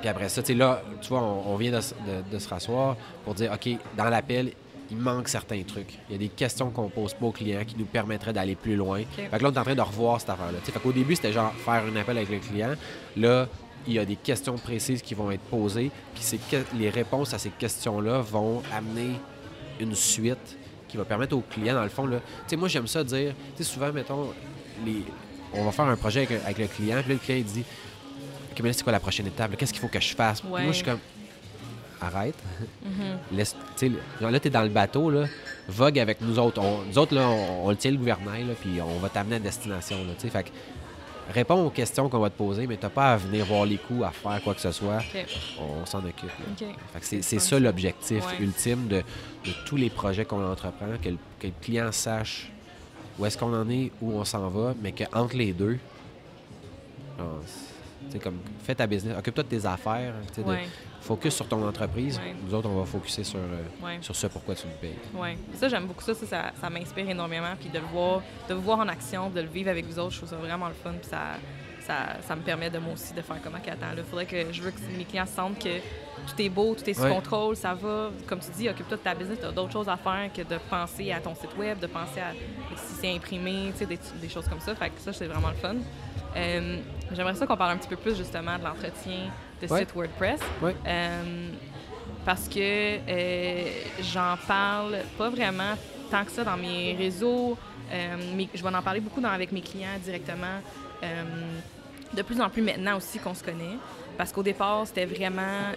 puis 0.01 0.09
après 0.09 0.29
ça, 0.29 0.43
là, 0.55 0.83
tu 1.01 1.09
vois, 1.09 1.23
on, 1.23 1.53
on 1.53 1.57
vient 1.57 1.73
de- 1.73 2.35
de 2.35 2.39
se 2.39 2.49
rasseoir 2.49 2.97
pour 3.25 3.35
dire, 3.35 3.53
OK, 3.53 3.69
dans 3.97 4.05
l'appel, 4.05 4.53
il 4.91 4.97
manque 4.97 5.29
certains 5.29 5.63
trucs. 5.63 5.99
Il 6.09 6.13
y 6.13 6.15
a 6.15 6.19
des 6.19 6.29
questions 6.29 6.71
qu'on 6.71 6.89
pose 6.89 7.15
pas 7.15 7.27
au 7.27 7.33
client 7.33 7.61
qui 7.67 7.77
nous 7.79 7.85
permettraient 7.87 8.33
d'aller 8.33 8.55
plus 8.55 8.77
loin. 8.77 9.03
Fait 9.17 9.29
que 9.39 9.43
là, 9.43 9.49
on 9.51 9.53
est 9.53 9.59
en 9.59 9.63
train 9.65 9.75
de 9.75 9.81
revoir 9.81 10.21
cette 10.21 10.31
affaire-là. 10.31 10.59
Fait 10.63 10.79
qu'au 10.79 10.93
début, 10.93 11.17
c'était 11.17 11.33
genre 11.33 11.53
faire 11.55 11.83
un 11.85 11.97
appel 11.97 12.17
avec 12.19 12.31
le 12.31 12.39
client. 12.39 12.75
Là, 13.17 13.49
il 13.87 13.95
y 13.95 13.99
a 13.99 14.05
des 14.05 14.17
questions 14.17 14.57
précises 14.57 15.03
qui 15.03 15.15
vont 15.15 15.31
être 15.31 15.43
posées, 15.43 15.91
puis 16.15 16.23
ces 16.23 16.39
que- 16.39 16.65
les 16.77 16.91
réponses 16.91 17.33
à 17.35 17.39
ces 17.39 17.51
questions-là 17.51 18.21
vont 18.21 18.63
amener 18.73 19.13
une 19.81 19.95
suite 19.95 20.57
qui 20.89 20.97
va 20.97 21.05
permettre 21.05 21.37
au 21.37 21.41
client, 21.41 21.75
dans 21.75 21.83
le 21.83 21.89
fond, 21.89 22.07
là, 22.07 22.19
tu 22.19 22.25
sais, 22.49 22.57
moi, 22.57 22.69
j'aime 22.69 22.87
ça 22.87 23.03
dire, 23.05 23.35
tu 23.57 23.63
sais, 23.65 23.71
souvent, 23.71 23.93
mettons, 23.93 24.33
les, 24.85 25.03
on 25.53 25.65
va 25.65 25.73
faire 25.73 25.85
un 25.87 25.97
projet 25.97 26.21
avec, 26.27 26.41
avec 26.45 26.59
le 26.59 26.67
client, 26.69 26.99
puis 27.01 27.09
là, 27.09 27.15
le 27.15 27.19
client, 27.19 27.39
il 27.39 27.45
dit, 27.45 27.65
OK, 28.53 28.61
mais 28.61 28.69
là, 28.69 28.73
c'est 28.73 28.83
quoi 28.83 28.93
la 28.93 29.01
prochaine 29.01 29.27
étape? 29.27 29.57
Qu'est-ce 29.57 29.73
qu'il 29.73 29.83
faut 29.83 29.89
que 29.89 30.01
je 30.01 30.15
fasse? 30.15 30.43
Ouais. 30.45 30.63
Moi, 30.63 30.73
je 30.73 30.77
suis 30.77 30.85
comme, 30.85 30.99
arrête. 32.01 32.35
Laisse, 33.33 33.55
tu 33.77 33.89
sais, 33.89 33.93
genre 34.21 34.31
là, 34.31 34.41
t'es 34.41 34.51
dans 34.51 34.63
le 34.63 34.69
bateau, 34.69 35.11
là, 35.11 35.27
vogue 35.69 35.99
avec 35.99 36.21
nous 36.21 36.39
autres. 36.39 36.61
On- 36.61 36.83
nous 36.83 36.99
autres, 36.99 37.15
là, 37.15 37.29
on, 37.29 37.67
on 37.67 37.71
le 37.71 37.77
tient 37.77 37.91
le 37.91 37.97
gouvernail, 37.97 38.45
là, 38.45 38.55
puis 38.61 38.81
on 38.81 38.99
va 38.99 39.09
t'amener 39.09 39.37
à 39.37 39.39
destination, 39.39 39.97
là. 40.05 40.13
Fait 40.31 40.43
que 40.45 40.49
réponds 41.33 41.67
aux 41.67 41.71
questions 41.71 42.09
qu'on 42.09 42.21
va 42.21 42.31
te 42.31 42.37
poser, 42.39 42.67
mais 42.67 42.77
t'as 42.77 42.89
pas 42.89 43.15
à 43.15 43.17
venir 43.17 43.45
voir 43.47 43.65
les 43.67 43.79
coups, 43.79 44.05
à 44.05 44.11
faire 44.11 44.41
quoi 44.43 44.55
que 44.55 44.61
ce 44.61 44.71
soit. 44.73 44.99
On 45.59 45.85
s'en 45.87 45.99
occupe. 45.99 46.31
c'est, 47.01 47.23
ça 47.23 47.41
ça. 47.41 47.59
l'objectif 47.59 48.25
Ouais. 48.27 48.45
ultime 48.45 48.87
de, 48.89 48.99
de 48.99 49.53
tous 49.65 49.77
les 49.77 49.91
projets 49.91 50.25
qu'on 50.25 50.45
entreprend, 50.45 50.87
que 51.03 51.09
le, 51.09 51.17
que 51.41 51.47
le 51.49 51.53
client 51.61 51.91
sache 51.93 52.51
où 53.19 53.25
est-ce 53.27 53.37
qu'on 53.39 53.55
en 53.55 53.69
est, 53.71 53.91
où 54.03 54.13
on 54.13 54.25
s'en 54.25 54.49
va, 54.51 54.75
mais 54.83 54.93
qu'entre 54.93 55.37
les 55.37 55.53
deux, 55.53 55.79
genre, 57.19 57.41
comme, 58.23 58.37
fais 58.63 58.75
ta 58.75 58.87
business, 58.87 59.17
occupe-toi 59.19 59.43
de 59.45 59.49
tes 59.49 59.67
affaires, 59.67 60.13
Ouais. 60.45 60.67
Focus 61.07 61.35
sur 61.35 61.49
ton 61.49 61.67
entreprise. 61.67 62.19
Ouais. 62.19 62.35
Nous 62.45 62.53
autres, 62.55 62.69
on 62.69 62.79
va 62.79 62.85
focuser 62.85 63.25
sur, 63.25 63.39
euh, 63.39 63.63
Ouais. 63.85 63.99
sur 64.01 64.15
ce 64.15 64.27
pourquoi 64.27 64.55
tu 64.55 64.67
nous 64.67 64.73
payes. 64.81 64.97
Ouais. 65.15 65.39
Ça, 65.55 65.69
j'aime 65.69 65.87
beaucoup 65.87 66.03
ça. 66.03 66.15
Ça, 66.15 66.27
ça, 66.27 66.53
ça 66.61 66.69
m'inspire 66.71 67.09
énormément. 67.09 67.55
Puis 67.59 67.69
de 67.69 67.79
le 67.79 67.85
voir, 67.87 68.23
de 68.49 68.55
vous 68.55 68.63
voir 68.63 68.79
en 68.81 68.89
action, 68.89 69.31
de 69.31 69.41
le 69.41 69.49
vivre 69.49 69.71
avec 69.71 69.87
vous 69.87 69.99
autres, 69.99 70.13
je 70.13 70.19
trouve 70.19 70.29
ça 70.31 70.37
vraiment 70.37 70.69
le 70.69 70.75
fun. 70.75 70.93
Puis 71.01 71.09
ça, 71.09 71.21
ça, 71.81 72.17
ça 72.27 72.35
me 72.35 72.43
permet 72.43 72.69
de 72.69 72.79
moi 72.79 72.95
aussi 72.95 73.15
de 73.15 73.23
faire 73.23 73.41
comme 73.43 73.55
OK, 73.55 73.69
attends, 73.69 73.95
là, 73.97 74.03
faudrait 74.03 74.27
que 74.27 74.53
je 74.53 74.61
veux 74.61 74.73
que 74.73 74.81
mes 74.99 75.05
clients 75.05 75.25
sentent 75.25 75.59
que 75.63 75.79
tout 76.27 76.43
est 76.43 76.49
beau, 76.49 76.75
tout 76.75 76.89
est 76.91 76.95
sous 76.95 77.03
Ouais. 77.03 77.11
contrôle, 77.15 77.55
ça 77.55 77.75
va. 77.75 78.11
Comme 78.27 78.41
tu 78.41 78.51
dis, 78.57 78.69
occupe-toi 78.69 78.97
de 78.97 79.03
ta 79.03 79.15
business, 79.15 79.39
tu 79.41 79.47
as 79.47 79.53
d'autres 79.53 79.73
choses 79.73 79.89
à 79.89 79.97
faire 79.97 80.29
que 80.35 80.43
de 80.43 80.59
penser 80.69 81.13
à 81.13 81.21
ton 81.21 81.35
site 81.37 81.57
web, 81.57 81.79
de 81.79 81.87
penser 81.87 82.19
à 82.21 82.33
si 82.77 82.95
c'est 83.01 83.15
imprimé, 83.15 83.71
tu 83.73 83.79
sais, 83.79 83.87
des, 83.87 83.99
des 84.21 84.29
choses 84.29 84.49
comme 84.49 84.59
ça. 84.61 84.75
Fait 84.75 84.91
que 84.91 85.01
ça, 85.01 85.13
c'est 85.13 85.27
vraiment 85.27 85.51
le 85.51 85.55
fun. 85.57 85.77
Euh, 86.37 86.79
J'aimerais 87.13 87.35
ça 87.37 87.47
qu'on 87.47 87.57
parle 87.57 87.71
un 87.71 87.77
petit 87.77 87.89
peu 87.89 87.97
plus 87.97 88.17
justement 88.17 88.59
de 88.59 88.65
l'entretien 88.65 89.31
de 89.63 89.67
Ouais. 89.69 89.81
site 89.81 89.95
WordPress. 89.95 90.41
Ouais. 90.63 90.75
Euh, 90.87 91.49
parce 92.25 92.49
que 92.49 92.59
euh, 93.09 93.65
j'en 94.01 94.37
parle 94.47 94.99
pas 95.17 95.29
vraiment 95.31 95.75
tant 96.11 96.25
que 96.25 96.31
ça 96.33 96.45
dans 96.45 96.57
mes 96.57 96.95
réseaux. 96.99 97.57
Euh, 97.93 98.17
mais 98.35 98.49
je 98.53 98.63
vais 98.63 98.75
en 98.75 98.83
parler 98.83 99.01
beaucoup 99.01 99.21
dans- 99.21 99.29
avec 99.31 99.53
mes 99.53 99.61
clients 99.61 99.99
directement. 100.03 100.61
De 102.15 102.23
plus 102.23 102.41
en 102.41 102.49
plus 102.49 102.63
maintenant 102.63 102.97
aussi 102.97 103.19
qu'on 103.19 103.35
se 103.35 103.43
connaît. 103.45 103.77
Parce 104.17 104.33
qu'au 104.33 104.43
départ, 104.43 104.87
c'était 104.87 105.05
vraiment. 105.05 105.73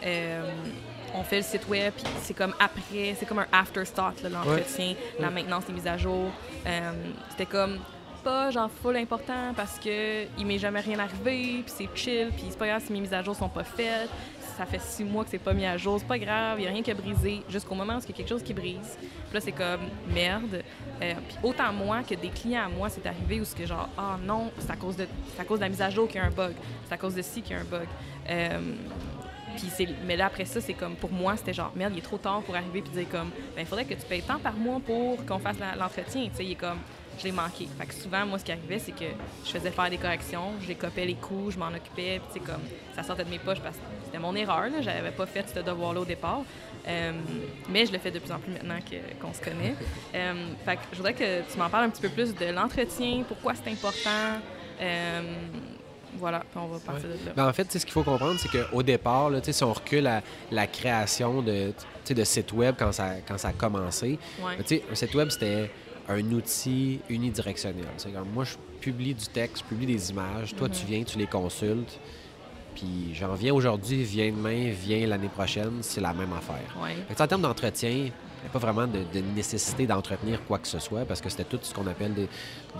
on 1.14 1.24
fait 1.24 1.38
le 1.38 1.44
site 1.44 1.68
web, 1.68 1.92
puis 1.96 2.06
c'est 2.22 2.36
comme 2.36 2.54
après, 2.60 3.16
c'est 3.20 3.26
comme 3.26 3.40
un 3.40 3.48
afterthought, 3.52 4.22
l'entretien, 4.24 4.94
la 5.20 5.30
maintenance 5.32 5.66
des 5.66 5.74
mises 5.74 5.88
à 5.88 5.98
jour. 5.98 6.30
Euh, 6.68 6.92
c'était 7.32 7.48
comme 7.48 7.80
pas 8.24 8.52
genre 8.52 8.70
full 8.70 8.96
important 8.98 9.54
parce 9.56 9.80
que 9.80 10.26
il 10.38 10.46
m'est 10.46 10.60
jamais 10.60 10.80
rien 10.80 11.00
arrivé, 11.00 11.64
puis 11.64 11.74
c'est 11.76 11.90
chill, 11.96 12.30
puis 12.30 12.46
c'est 12.50 12.58
pas 12.58 12.68
grave 12.68 12.84
si 12.86 12.94
mes 12.94 13.02
mises 13.02 13.14
à 13.14 13.22
jour 13.22 13.36
sont 13.36 13.50
pas 13.50 13.64
faites. 13.64 14.10
Ça 14.58 14.66
fait 14.66 14.82
six 14.82 15.06
mois 15.06 15.24
que 15.24 15.30
c'est 15.30 15.38
pas 15.38 15.54
mis 15.54 15.66
à 15.66 15.78
jour, 15.78 15.98
c'est 16.00 16.08
pas 16.08 16.20
grave, 16.20 16.60
il 16.60 16.66
y 16.66 16.68
a 16.68 16.72
rien 16.72 16.82
qui 16.82 16.92
a 16.92 16.94
brisé, 16.94 17.42
jusqu'au 17.48 17.76
moment 17.76 17.96
où 17.96 18.00
il 18.00 18.10
y 18.10 18.12
a 18.12 18.16
quelque 18.16 18.28
chose 18.28 18.44
qui 18.44 18.54
brise. 18.54 18.98
Puis 19.00 19.34
là, 19.34 19.40
c'est 19.40 19.54
comme 19.54 19.82
merde. 20.14 20.64
Euh, 21.02 21.14
puis 21.28 21.38
autant 21.44 21.72
moi 21.72 22.04
que 22.04 22.14
des 22.14 22.28
clients 22.28 22.66
à 22.66 22.70
moi, 22.70 22.90
c'est 22.90 23.06
arrivé 23.06 23.40
où 23.40 23.46
c'est 23.46 23.58
que 23.58 23.66
genre, 23.66 23.88
ah 23.98 24.18
non, 24.22 24.52
c'est 24.60 24.72
à, 24.72 24.76
cause 24.76 24.98
de, 24.98 25.08
à 25.40 25.46
cause 25.46 25.60
de 25.60 25.64
la 25.64 25.70
mise 25.70 25.82
à 25.82 25.90
jour 25.90 26.08
qu'il 26.08 26.18
y 26.18 26.20
a 26.20 26.26
un 26.26 26.32
bug, 26.32 26.54
c'est 26.86 26.94
à 26.94 26.98
cause 26.98 27.16
de 27.16 27.22
ci 27.22 27.42
qu'il 27.42 27.56
y 27.56 27.60
a 27.60 27.62
un 27.62 27.66
bug. 27.66 27.88
Euh, 28.30 28.60
mais 30.06 30.16
là, 30.16 30.28
après 30.28 30.46
ça, 30.46 30.62
c'est 30.62 30.74
comme, 30.74 30.96
pour 30.96 31.12
moi, 31.12 31.36
c'était 31.38 31.54
genre, 31.54 31.72
merde, 31.76 31.94
il 31.96 32.00
est 32.00 32.04
trop 32.04 32.18
tard 32.18 32.42
pour 32.42 32.56
arriver 32.56 32.82
puis 32.82 32.92
dire 32.92 33.10
comme, 33.10 33.30
ben, 33.56 33.62
il 33.62 33.66
faudrait 33.66 33.86
que 33.86 33.94
tu 33.94 34.06
payes 34.08 34.22
tant 34.22 34.40
par 34.40 34.54
mois 34.54 34.80
pour 34.80 35.26
qu'on 35.26 35.40
fasse 35.40 35.58
l'entretien. 35.78 36.24
Tu 36.30 36.36
sais, 36.36 36.46
il 36.46 36.52
est 36.52 36.56
comme, 36.56 36.80
je 37.20 37.26
l'ai 37.26 37.32
manqué. 37.32 37.68
Fait 37.78 37.86
que 37.86 37.94
souvent, 37.94 38.26
moi, 38.26 38.40
ce 38.40 38.46
qui 38.46 38.52
arrivait, 38.52 38.80
c'est 38.80 38.92
que 38.94 39.06
je 39.46 39.50
faisais 39.52 39.72
faire 39.72 39.90
des 39.90 39.98
corrections, 39.98 40.54
je 40.62 40.68
les 40.68 40.76
copiais 40.76 41.06
les 41.06 41.16
coups, 41.16 41.54
je 41.54 41.60
m'en 41.60 41.68
occupais, 41.68 42.20
puis 42.32 42.42
comme, 42.42 42.62
ça 42.96 43.04
sortait 43.04 43.26
de 43.26 43.30
mes 43.30 43.40
poches 43.40 43.60
parce 43.60 43.76
que 43.76 43.82
c'était 44.06 44.20
mon 44.20 44.36
erreur, 44.36 44.64
là. 44.70 44.82
J'avais 44.82 45.12
pas 45.12 45.26
fait 45.26 45.46
ce 45.54 45.60
devoir-là 45.60 46.02
au 46.02 46.06
départ. 46.06 46.42
Euh, 46.88 47.12
mais 47.70 47.86
je 47.86 47.92
le 47.92 48.00
fais 48.00 48.10
de 48.10 48.20
plus 48.20 48.32
en 48.32 48.40
plus 48.40 48.52
maintenant 48.54 48.80
que- 48.80 49.22
qu'on 49.22 49.34
se 49.34 49.42
connaît. 49.42 49.76
Euh, 50.16 50.34
fait 50.66 50.76
que 50.78 50.82
je 50.92 50.98
voudrais 50.98 51.14
que 51.14 51.42
tu 51.52 51.58
m'en 51.60 51.70
parles 51.70 51.84
un 51.86 51.90
petit 51.90 52.02
peu 52.02 52.10
plus 52.10 52.34
de 52.34 52.46
l'entretien, 52.46 53.24
pourquoi 53.28 53.54
c'est 53.54 53.70
important. 53.72 54.40
Euh, 54.82 55.22
voilà, 56.18 56.40
puis 56.40 56.58
on 56.60 56.68
va 56.68 56.80
partir 56.80 57.08
de 57.10 57.14
là. 57.26 57.34
Ben, 57.36 57.48
en 57.48 57.54
fait, 57.54 57.72
ce 57.72 57.78
qu'il 57.80 57.92
faut 57.92 58.02
comprendre, 58.04 58.40
c'est 58.40 58.50
qu'au 58.50 58.82
départ, 58.82 59.30
là, 59.30 59.40
tu 59.40 59.46
sais, 59.48 59.54
si 59.54 59.64
on 59.64 59.72
recule 59.74 60.08
à 60.08 60.22
la 60.52 60.66
création 60.68 61.42
de, 61.44 61.72
de 62.10 62.24
sites 62.24 62.52
web 62.54 62.76
quand 62.80 62.92
ça, 62.92 63.16
quand 63.28 63.38
ça 63.38 63.50
a 63.50 63.54
commencé, 63.54 64.18
Ouais. 64.42 64.58
ben, 64.58 64.64
tu 64.64 64.78
sais, 64.78 64.84
un 64.92 64.96
site 64.96 65.14
web, 65.14 65.30
c'était 65.30 65.70
un 66.10 66.32
outil 66.32 67.00
unidirectionnel. 67.10 67.86
C'est 67.98 68.12
comme 68.12 68.30
moi, 68.34 68.44
je 68.44 68.56
publie 68.82 69.14
du 69.14 69.28
texte, 69.28 69.60
je 69.64 69.70
publie 69.70 69.86
des 69.86 70.10
images, 70.12 70.56
toi, 70.56 70.68
tu 70.70 70.86
viens, 70.86 71.04
tu 71.04 71.18
les 71.18 71.28
consultes, 71.28 72.00
Puis 72.76 73.14
j'en 73.14 73.34
viens 73.36 73.54
aujourd'hui, 73.54 74.04
viens 74.04 74.32
demain, 74.32 74.72
viens 74.72 75.06
l'année 75.08 75.28
prochaine, 75.30 75.80
c'est 75.82 76.02
la 76.02 76.14
même 76.14 76.32
affaire. 76.34 76.76
Ouais. 76.82 76.96
Fait 77.08 77.16
que, 77.16 77.24
en 77.24 77.28
termes 77.28 77.42
d'entretien, 77.42 77.90
il 77.90 78.04
n'y 78.04 78.12
a 78.48 78.50
pas 78.54 78.60
vraiment 78.60 78.88
de, 78.88 79.00
de 79.14 79.20
nécessité 79.36 79.86
d'entretenir 79.86 80.40
quoi 80.46 80.60
que 80.60 80.68
ce 80.68 80.80
soit 80.80 81.04
parce 81.04 81.20
que 81.20 81.30
c'était 81.30 81.44
tout 81.44 81.60
ce 81.62 81.74
qu'on 81.74 81.88
appelle 81.88 82.14
des- 82.14 82.30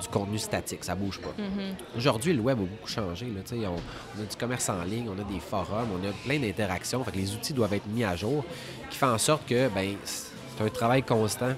du 0.02 0.08
contenu 0.10 0.38
statique, 0.40 0.86
ça 0.86 0.96
bouge 0.96 1.20
pas. 1.20 1.34
Mhm. 1.38 1.76
Aujourd'hui, 1.98 2.32
le 2.34 2.40
web 2.42 2.60
a 2.60 2.62
beaucoup 2.62 2.88
changé. 2.88 3.26
Là, 3.26 3.42
on, 3.52 3.76
on 4.20 4.24
a 4.24 4.26
du 4.26 4.36
commerce 4.38 4.70
en 4.70 4.82
ligne, 4.84 5.10
on 5.10 5.20
a 5.20 5.26
des 5.26 5.40
forums, 5.42 5.90
on 6.02 6.08
a 6.08 6.12
plein 6.26 6.40
d'interactions. 6.40 7.04
Fait 7.04 7.12
que 7.12 7.18
les 7.18 7.34
outils 7.34 7.54
doivent 7.54 7.74
être 7.74 7.88
mis 7.88 8.06
à 8.06 8.16
jour, 8.16 8.46
qui 8.90 8.98
fait 8.98 9.06
en 9.06 9.18
sorte 9.18 9.46
que 9.48 9.68
ben, 9.70 9.96
c'est 10.06 10.64
un 10.64 10.70
travail 10.70 11.04
constant 11.04 11.54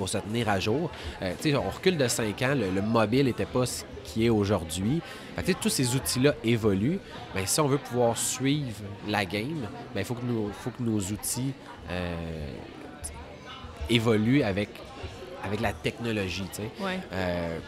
pour 0.00 0.08
se 0.08 0.16
tenir 0.16 0.48
à 0.48 0.58
jour. 0.58 0.90
Euh, 1.20 1.34
on 1.62 1.68
recule 1.68 1.98
de 1.98 2.08
5 2.08 2.40
ans, 2.40 2.54
le, 2.56 2.70
le 2.70 2.80
mobile 2.80 3.26
n'était 3.26 3.44
pas 3.44 3.66
ce 3.66 3.84
qui 4.02 4.24
est 4.24 4.30
aujourd'hui. 4.30 5.02
Tous 5.60 5.68
ces 5.68 5.94
outils-là 5.94 6.34
évoluent. 6.42 6.98
Ben, 7.34 7.46
si 7.46 7.60
on 7.60 7.68
veut 7.68 7.76
pouvoir 7.76 8.16
suivre 8.16 8.80
la 9.06 9.26
game, 9.26 9.60
ben, 9.94 10.00
il 10.00 10.04
faut, 10.06 10.14
que 10.14 10.24
nos- 10.24 10.48
faut 10.58 10.70
que 10.70 10.82
nos 10.82 10.98
outils 10.98 11.52
euh, 11.90 12.14
évoluent 13.90 14.42
avec, 14.42 14.70
avec 15.44 15.60
la 15.60 15.74
technologie. 15.74 16.44
Ouais. 16.80 16.98
Euh, 17.12 17.58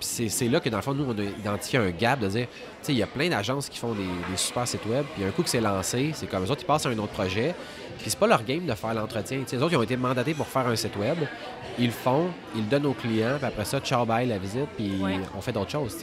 c'est- 0.00 0.48
là 0.48 0.58
que, 0.58 0.68
dans 0.70 0.78
le 0.78 0.82
fond, 0.82 0.94
nous, 0.94 1.04
on 1.04 1.16
a 1.18 1.22
identifié 1.22 1.78
un 1.78 1.90
gap 1.90 2.18
de 2.18 2.26
dire, 2.28 2.46
tu 2.48 2.56
sais, 2.82 2.92
il 2.92 2.98
y 2.98 3.02
a 3.02 3.06
plein 3.06 3.28
d'agences 3.28 3.68
qui 3.68 3.78
font 3.78 3.92
des, 3.94 4.02
des 4.02 4.36
super 4.36 4.66
sites 4.66 4.86
web, 4.86 5.04
puis 5.14 5.24
un 5.24 5.30
coup 5.30 5.42
que 5.44 5.50
c'est 5.50 5.60
lancé, 5.60 6.10
c'est 6.14 6.26
comme 6.26 6.42
les 6.42 6.50
autres, 6.50 6.62
ils 6.62 6.66
passent 6.66 6.86
à 6.86 6.88
un 6.88 6.98
autre 6.98 7.12
projet, 7.12 7.54
puis 8.02 8.10
c'est 8.10 8.18
pas 8.18 8.26
leur 8.26 8.44
game 8.44 8.66
de 8.66 8.74
faire 8.74 8.92
l'entretien. 8.94 9.42
Les 9.50 9.62
autres, 9.62 9.72
ils 9.72 9.76
ont 9.76 9.82
été 9.82 9.96
mandatés 9.96 10.34
pour 10.34 10.46
faire 10.46 10.66
un 10.66 10.76
site 10.76 10.96
web, 10.96 11.18
ils 11.78 11.86
le 11.86 11.92
font, 11.92 12.28
ils 12.54 12.62
le 12.62 12.66
donnent 12.68 12.86
aux 12.86 12.92
clients, 12.92 13.36
puis 13.38 13.46
après 13.46 13.64
ça, 13.64 13.80
ciao, 13.80 14.04
bye, 14.04 14.26
la 14.28 14.38
visite, 14.38 14.68
puis 14.76 15.00
Ouais. 15.02 15.18
on 15.36 15.40
fait 15.40 15.52
d'autres 15.52 15.70
choses. 15.70 15.96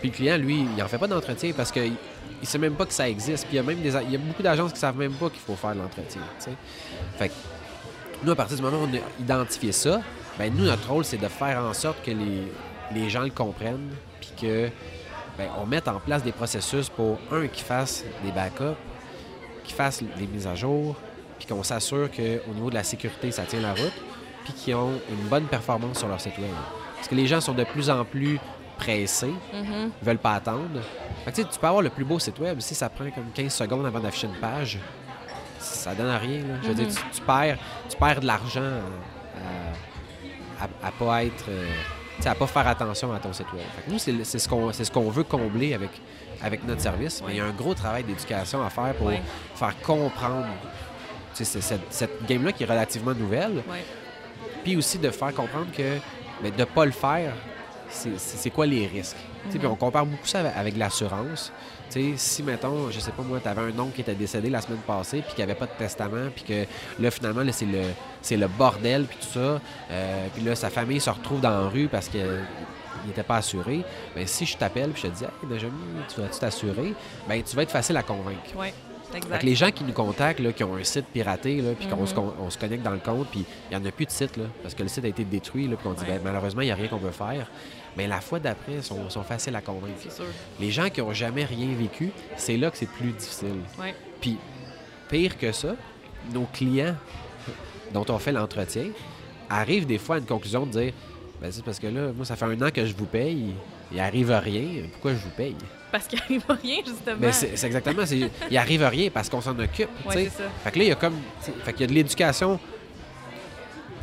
Puis 0.00 0.10
le 0.10 0.14
client, 0.14 0.36
lui, 0.36 0.66
il 0.76 0.82
en 0.82 0.88
fait 0.88 0.98
pas 0.98 1.06
d'entretien 1.06 1.52
parce 1.56 1.70
qu'il 1.72 1.92
il 2.42 2.48
sait 2.48 2.58
même 2.58 2.74
pas 2.74 2.84
que 2.86 2.92
ça 2.92 3.08
existe. 3.08 3.44
Puis 3.46 3.54
il 3.54 3.56
y 3.56 3.58
a 3.60 3.62
même 3.62 3.80
des, 3.80 3.94
il 4.04 4.10
y 4.10 4.16
a 4.16 4.18
beaucoup 4.18 4.42
d'agences 4.42 4.72
qui 4.72 4.80
savent 4.80 4.96
même 4.98 5.12
pas 5.12 5.30
qu'il 5.30 5.38
faut 5.38 5.54
faire 5.54 5.74
de 5.74 5.78
l'entretien. 5.80 6.22
Fait 7.16 7.28
que 7.28 7.34
nous, 8.24 8.32
à 8.32 8.34
partir 8.36 8.56
du 8.56 8.62
moment 8.64 8.78
où 8.78 8.88
on 8.90 8.94
a 8.96 9.00
identifié 9.20 9.70
ça, 9.70 10.00
ben 10.38 10.52
nous, 10.52 10.64
notre 10.64 10.90
rôle, 10.90 11.04
c'est 11.04 11.18
de 11.18 11.28
faire 11.28 11.60
en 11.60 11.72
sorte 11.72 12.02
que 12.04 12.10
les, 12.10 12.50
les 12.94 13.08
gens 13.10 13.22
le 13.22 13.30
comprennent, 13.30 13.90
puis 14.20 14.32
que 14.40 14.68
ben, 15.38 15.48
on 15.62 15.66
mette 15.66 15.86
en 15.86 16.00
place 16.00 16.24
des 16.24 16.32
processus 16.32 16.88
pour, 16.88 17.18
un, 17.30 17.46
qu'ils 17.46 17.64
fassent 17.64 18.04
des 18.24 18.32
backups, 18.32 18.76
qu'ils 19.62 19.74
fassent 19.76 20.02
des 20.02 20.26
mises 20.26 20.46
à 20.48 20.56
jour, 20.56 20.96
puis 21.44 21.52
qu'on 21.52 21.62
s'assure 21.64 22.08
qu'au 22.10 22.52
niveau 22.54 22.70
de 22.70 22.74
la 22.74 22.84
sécurité, 22.84 23.32
ça 23.32 23.42
tient 23.42 23.60
la 23.60 23.72
route, 23.74 23.92
puis 24.44 24.52
qu'ils 24.52 24.74
ont 24.76 24.92
une 25.10 25.28
bonne 25.28 25.46
performance 25.46 25.98
sur 25.98 26.06
leur 26.06 26.20
site 26.20 26.38
web. 26.38 26.50
Parce 26.94 27.08
que 27.08 27.16
les 27.16 27.26
gens 27.26 27.40
sont 27.40 27.52
de 27.52 27.64
plus 27.64 27.90
en 27.90 28.04
plus 28.04 28.38
pressés, 28.78 29.34
Mhm. 29.52 29.90
ils 30.00 30.06
veulent 30.06 30.18
pas 30.18 30.34
attendre. 30.34 30.80
Fait 31.24 31.32
que, 31.32 31.42
tu 31.42 31.58
peux 31.58 31.66
avoir 31.66 31.82
le 31.82 31.90
plus 31.90 32.04
beau 32.04 32.20
site 32.20 32.38
web, 32.38 32.60
si 32.60 32.76
ça 32.76 32.88
prend 32.88 33.10
comme 33.10 33.30
15 33.34 33.52
secondes 33.52 33.84
avant 33.86 33.98
d'afficher 33.98 34.28
une 34.28 34.38
page, 34.40 34.78
ça 35.58 35.94
donne 35.96 36.10
à 36.10 36.18
rien. 36.18 36.38
là. 36.42 36.54
Je 36.62 36.68
veux 36.68 36.74
dire, 36.74 36.86
tu, 36.88 36.94
tu 37.12 37.20
perds, 37.22 37.58
tu 37.88 37.96
perds 37.96 38.20
de 38.20 38.26
l'argent 38.26 38.60
à, 40.60 40.64
à, 40.64 40.88
à 40.88 40.92
pas 40.92 41.24
être. 41.24 41.46
euh, 41.48 41.66
à 42.24 42.36
pas 42.36 42.46
faire 42.46 42.68
attention 42.68 43.12
à 43.12 43.18
ton 43.18 43.32
site 43.32 43.52
web. 43.52 43.62
Fait 43.74 43.82
que 43.82 43.90
nous, 43.90 43.98
c'est 43.98 44.38
ce 44.38 44.48
qu'on 44.48 44.72
ce 44.72 45.10
veut 45.10 45.24
combler 45.24 45.74
avec, 45.74 45.90
avec 46.40 46.64
notre 46.64 46.80
service. 46.80 47.20
Mais 47.26 47.32
il 47.32 47.36
y 47.38 47.40
a 47.40 47.46
un 47.46 47.50
gros 47.50 47.74
travail 47.74 48.04
d'éducation 48.04 48.62
à 48.64 48.70
faire 48.70 48.94
pour 48.94 49.10
faire 49.56 49.74
comprendre 49.82 50.46
cette, 51.34 51.80
cette 51.90 52.26
game-là 52.26 52.52
qui 52.52 52.62
est 52.62 52.66
relativement 52.66 53.14
nouvelle. 53.14 53.62
Puis 54.64 54.76
aussi 54.76 54.98
de 54.98 55.10
faire 55.10 55.34
comprendre 55.34 55.66
que 55.76 55.98
mais 56.42 56.50
de 56.50 56.58
ne 56.58 56.64
pas 56.64 56.84
le 56.84 56.92
faire, 56.92 57.32
c'est 57.88 58.50
quoi 58.50 58.66
les 58.66 58.86
risques? 58.86 59.16
Puis 59.50 59.66
on 59.66 59.74
compare 59.76 60.06
beaucoup 60.06 60.26
ça 60.26 60.40
avec, 60.40 60.56
avec 60.56 60.76
l'assurance. 60.76 61.52
Si, 62.16 62.42
mettons, 62.42 62.90
je 62.90 63.00
sais 63.00 63.10
pas 63.10 63.22
moi, 63.22 63.38
tu 63.40 63.48
avais 63.48 63.60
un 63.60 63.78
oncle 63.78 63.92
qui 63.96 64.00
était 64.00 64.14
décédé 64.14 64.48
la 64.48 64.62
semaine 64.62 64.78
passée, 64.78 65.20
puis 65.20 65.34
qui 65.34 65.42
avait 65.42 65.54
pas 65.54 65.66
de 65.66 65.72
testament, 65.76 66.30
puis 66.34 66.44
que 66.44 66.64
là, 67.02 67.10
finalement, 67.10 67.42
là, 67.42 67.52
c'est 67.52 67.66
le, 67.66 68.36
le 68.40 68.46
bordel, 68.48 69.04
puis 69.04 69.18
tout 69.20 69.34
ça. 69.34 69.60
euh, 69.90 70.26
puis 70.32 70.42
là, 70.42 70.54
sa 70.54 70.70
famille 70.70 71.00
se 71.00 71.10
retrouve 71.10 71.40
dans 71.42 71.50
la 71.50 71.68
rue 71.68 71.88
parce 71.88 72.08
qu'il 72.08 72.24
n'était 73.06 73.22
pas 73.24 73.36
assuré. 73.36 73.84
Bien, 74.16 74.26
si 74.26 74.46
je 74.46 74.56
t'appelle, 74.56 74.90
puis 74.90 75.02
je 75.02 75.08
te 75.08 75.12
dis, 75.18 75.24
hey, 75.24 75.30
Benjamin, 75.42 75.74
tu 76.12 76.20
vas-tu 76.20 76.38
t'assurer? 76.38 76.94
Bien, 77.28 77.42
tu 77.42 77.54
vas 77.56 77.62
être 77.62 77.70
facile 77.70 77.96
à 77.98 78.02
convaincre. 78.02 78.56
Ouais. 78.56 78.72
Fait 79.12 79.18
Exact. 79.18 79.38
que 79.40 79.46
les 79.46 79.54
gens 79.54 79.70
qui 79.70 79.84
nous 79.84 79.92
contactent, 79.92 80.40
là, 80.40 80.52
qui 80.52 80.64
ont 80.64 80.74
un 80.74 80.84
site 80.84 81.04
piraté, 81.06 81.60
là, 81.60 81.72
puis 81.78 81.86
qu'on 81.86 81.96
Mhm. 81.98 82.06
se, 82.06 82.14
con- 82.14 82.34
on 82.40 82.48
se 82.50 82.58
connecte 82.58 82.82
dans 82.82 82.90
le 82.92 82.98
compte, 82.98 83.28
puis 83.30 83.44
il 83.70 83.76
n'y 83.76 83.82
en 83.82 83.86
a 83.86 83.92
plus 83.92 84.06
de 84.06 84.10
site, 84.10 84.36
là, 84.38 84.44
parce 84.62 84.74
que 84.74 84.82
le 84.82 84.88
site 84.88 85.04
a 85.04 85.08
été 85.08 85.24
détruit, 85.24 85.68
là, 85.68 85.76
puis 85.76 85.86
on 85.86 85.92
dit, 85.92 86.00
Ouais. 86.02 86.12
ben, 86.14 86.20
malheureusement, 86.24 86.62
il 86.62 86.66
n'y 86.66 86.70
a 86.72 86.74
rien 86.74 86.88
qu'on 86.88 86.98
peut 86.98 87.10
faire. 87.10 87.50
Mais 87.96 88.06
la 88.08 88.20
fois 88.22 88.40
d'après, 88.40 88.76
ils 88.76 88.82
sont, 88.82 89.10
sont 89.10 89.22
faciles 89.22 89.54
à 89.54 89.60
convaincre. 89.60 90.00
Sûr. 90.10 90.24
Les 90.58 90.70
gens 90.70 90.88
qui 90.88 91.00
n'ont 91.02 91.12
jamais 91.12 91.44
rien 91.44 91.68
vécu, 91.78 92.10
c'est 92.36 92.56
là 92.56 92.70
que 92.70 92.78
c'est 92.78 92.88
plus 92.88 93.12
difficile. 93.12 93.60
Ouais. 93.78 93.94
Puis, 94.20 94.38
pire 95.10 95.36
que 95.36 95.52
ça, 95.52 95.76
nos 96.32 96.46
clients 96.52 96.94
dont 97.92 98.06
on 98.08 98.18
fait 98.18 98.32
l'entretien 98.32 98.86
arrivent 99.50 99.84
des 99.86 99.98
fois 99.98 100.16
à 100.16 100.18
une 100.20 100.24
conclusion 100.24 100.64
de 100.64 100.70
dire, 100.70 100.92
ben, 101.42 101.52
c'est 101.52 101.62
parce 101.64 101.78
que 101.78 101.88
là, 101.88 102.12
moi, 102.16 102.24
ça 102.24 102.34
fait 102.36 102.46
un 102.46 102.62
an 102.62 102.70
que 102.72 102.86
je 102.86 102.94
vous 102.94 103.04
paye, 103.04 103.52
il 103.92 104.00
arrive 104.00 104.30
rien, 104.30 104.84
pourquoi 104.92 105.12
je 105.12 105.18
vous 105.18 105.30
paye? 105.36 105.56
Parce 105.92 106.06
qu'il 106.08 106.18
arrive 106.20 106.42
rien, 106.48 106.76
justement. 106.84 107.16
Mais 107.20 107.32
c'est 107.32 107.56
c'est 107.56 107.66
exactement, 107.66 108.04
c'est- 108.06 108.30
il 108.50 108.56
arrive 108.58 108.82
rien 108.82 109.10
parce 109.12 109.28
qu'on 109.28 109.40
s'en 109.42 109.56
occupe. 109.58 109.90
Ouais, 110.06 110.14
c'est 110.14 110.28
ça. 110.30 110.44
Fait 110.64 110.70
que 110.72 110.78
là, 110.78 110.84
il 110.84 110.88
y 110.88 110.92
a 110.92 110.96
comme. 110.96 111.16
Fait 111.64 111.72
qu'il 111.72 111.82
y 111.82 111.84
a 111.84 111.86
de 111.86 111.92
l'éducation 111.92 112.58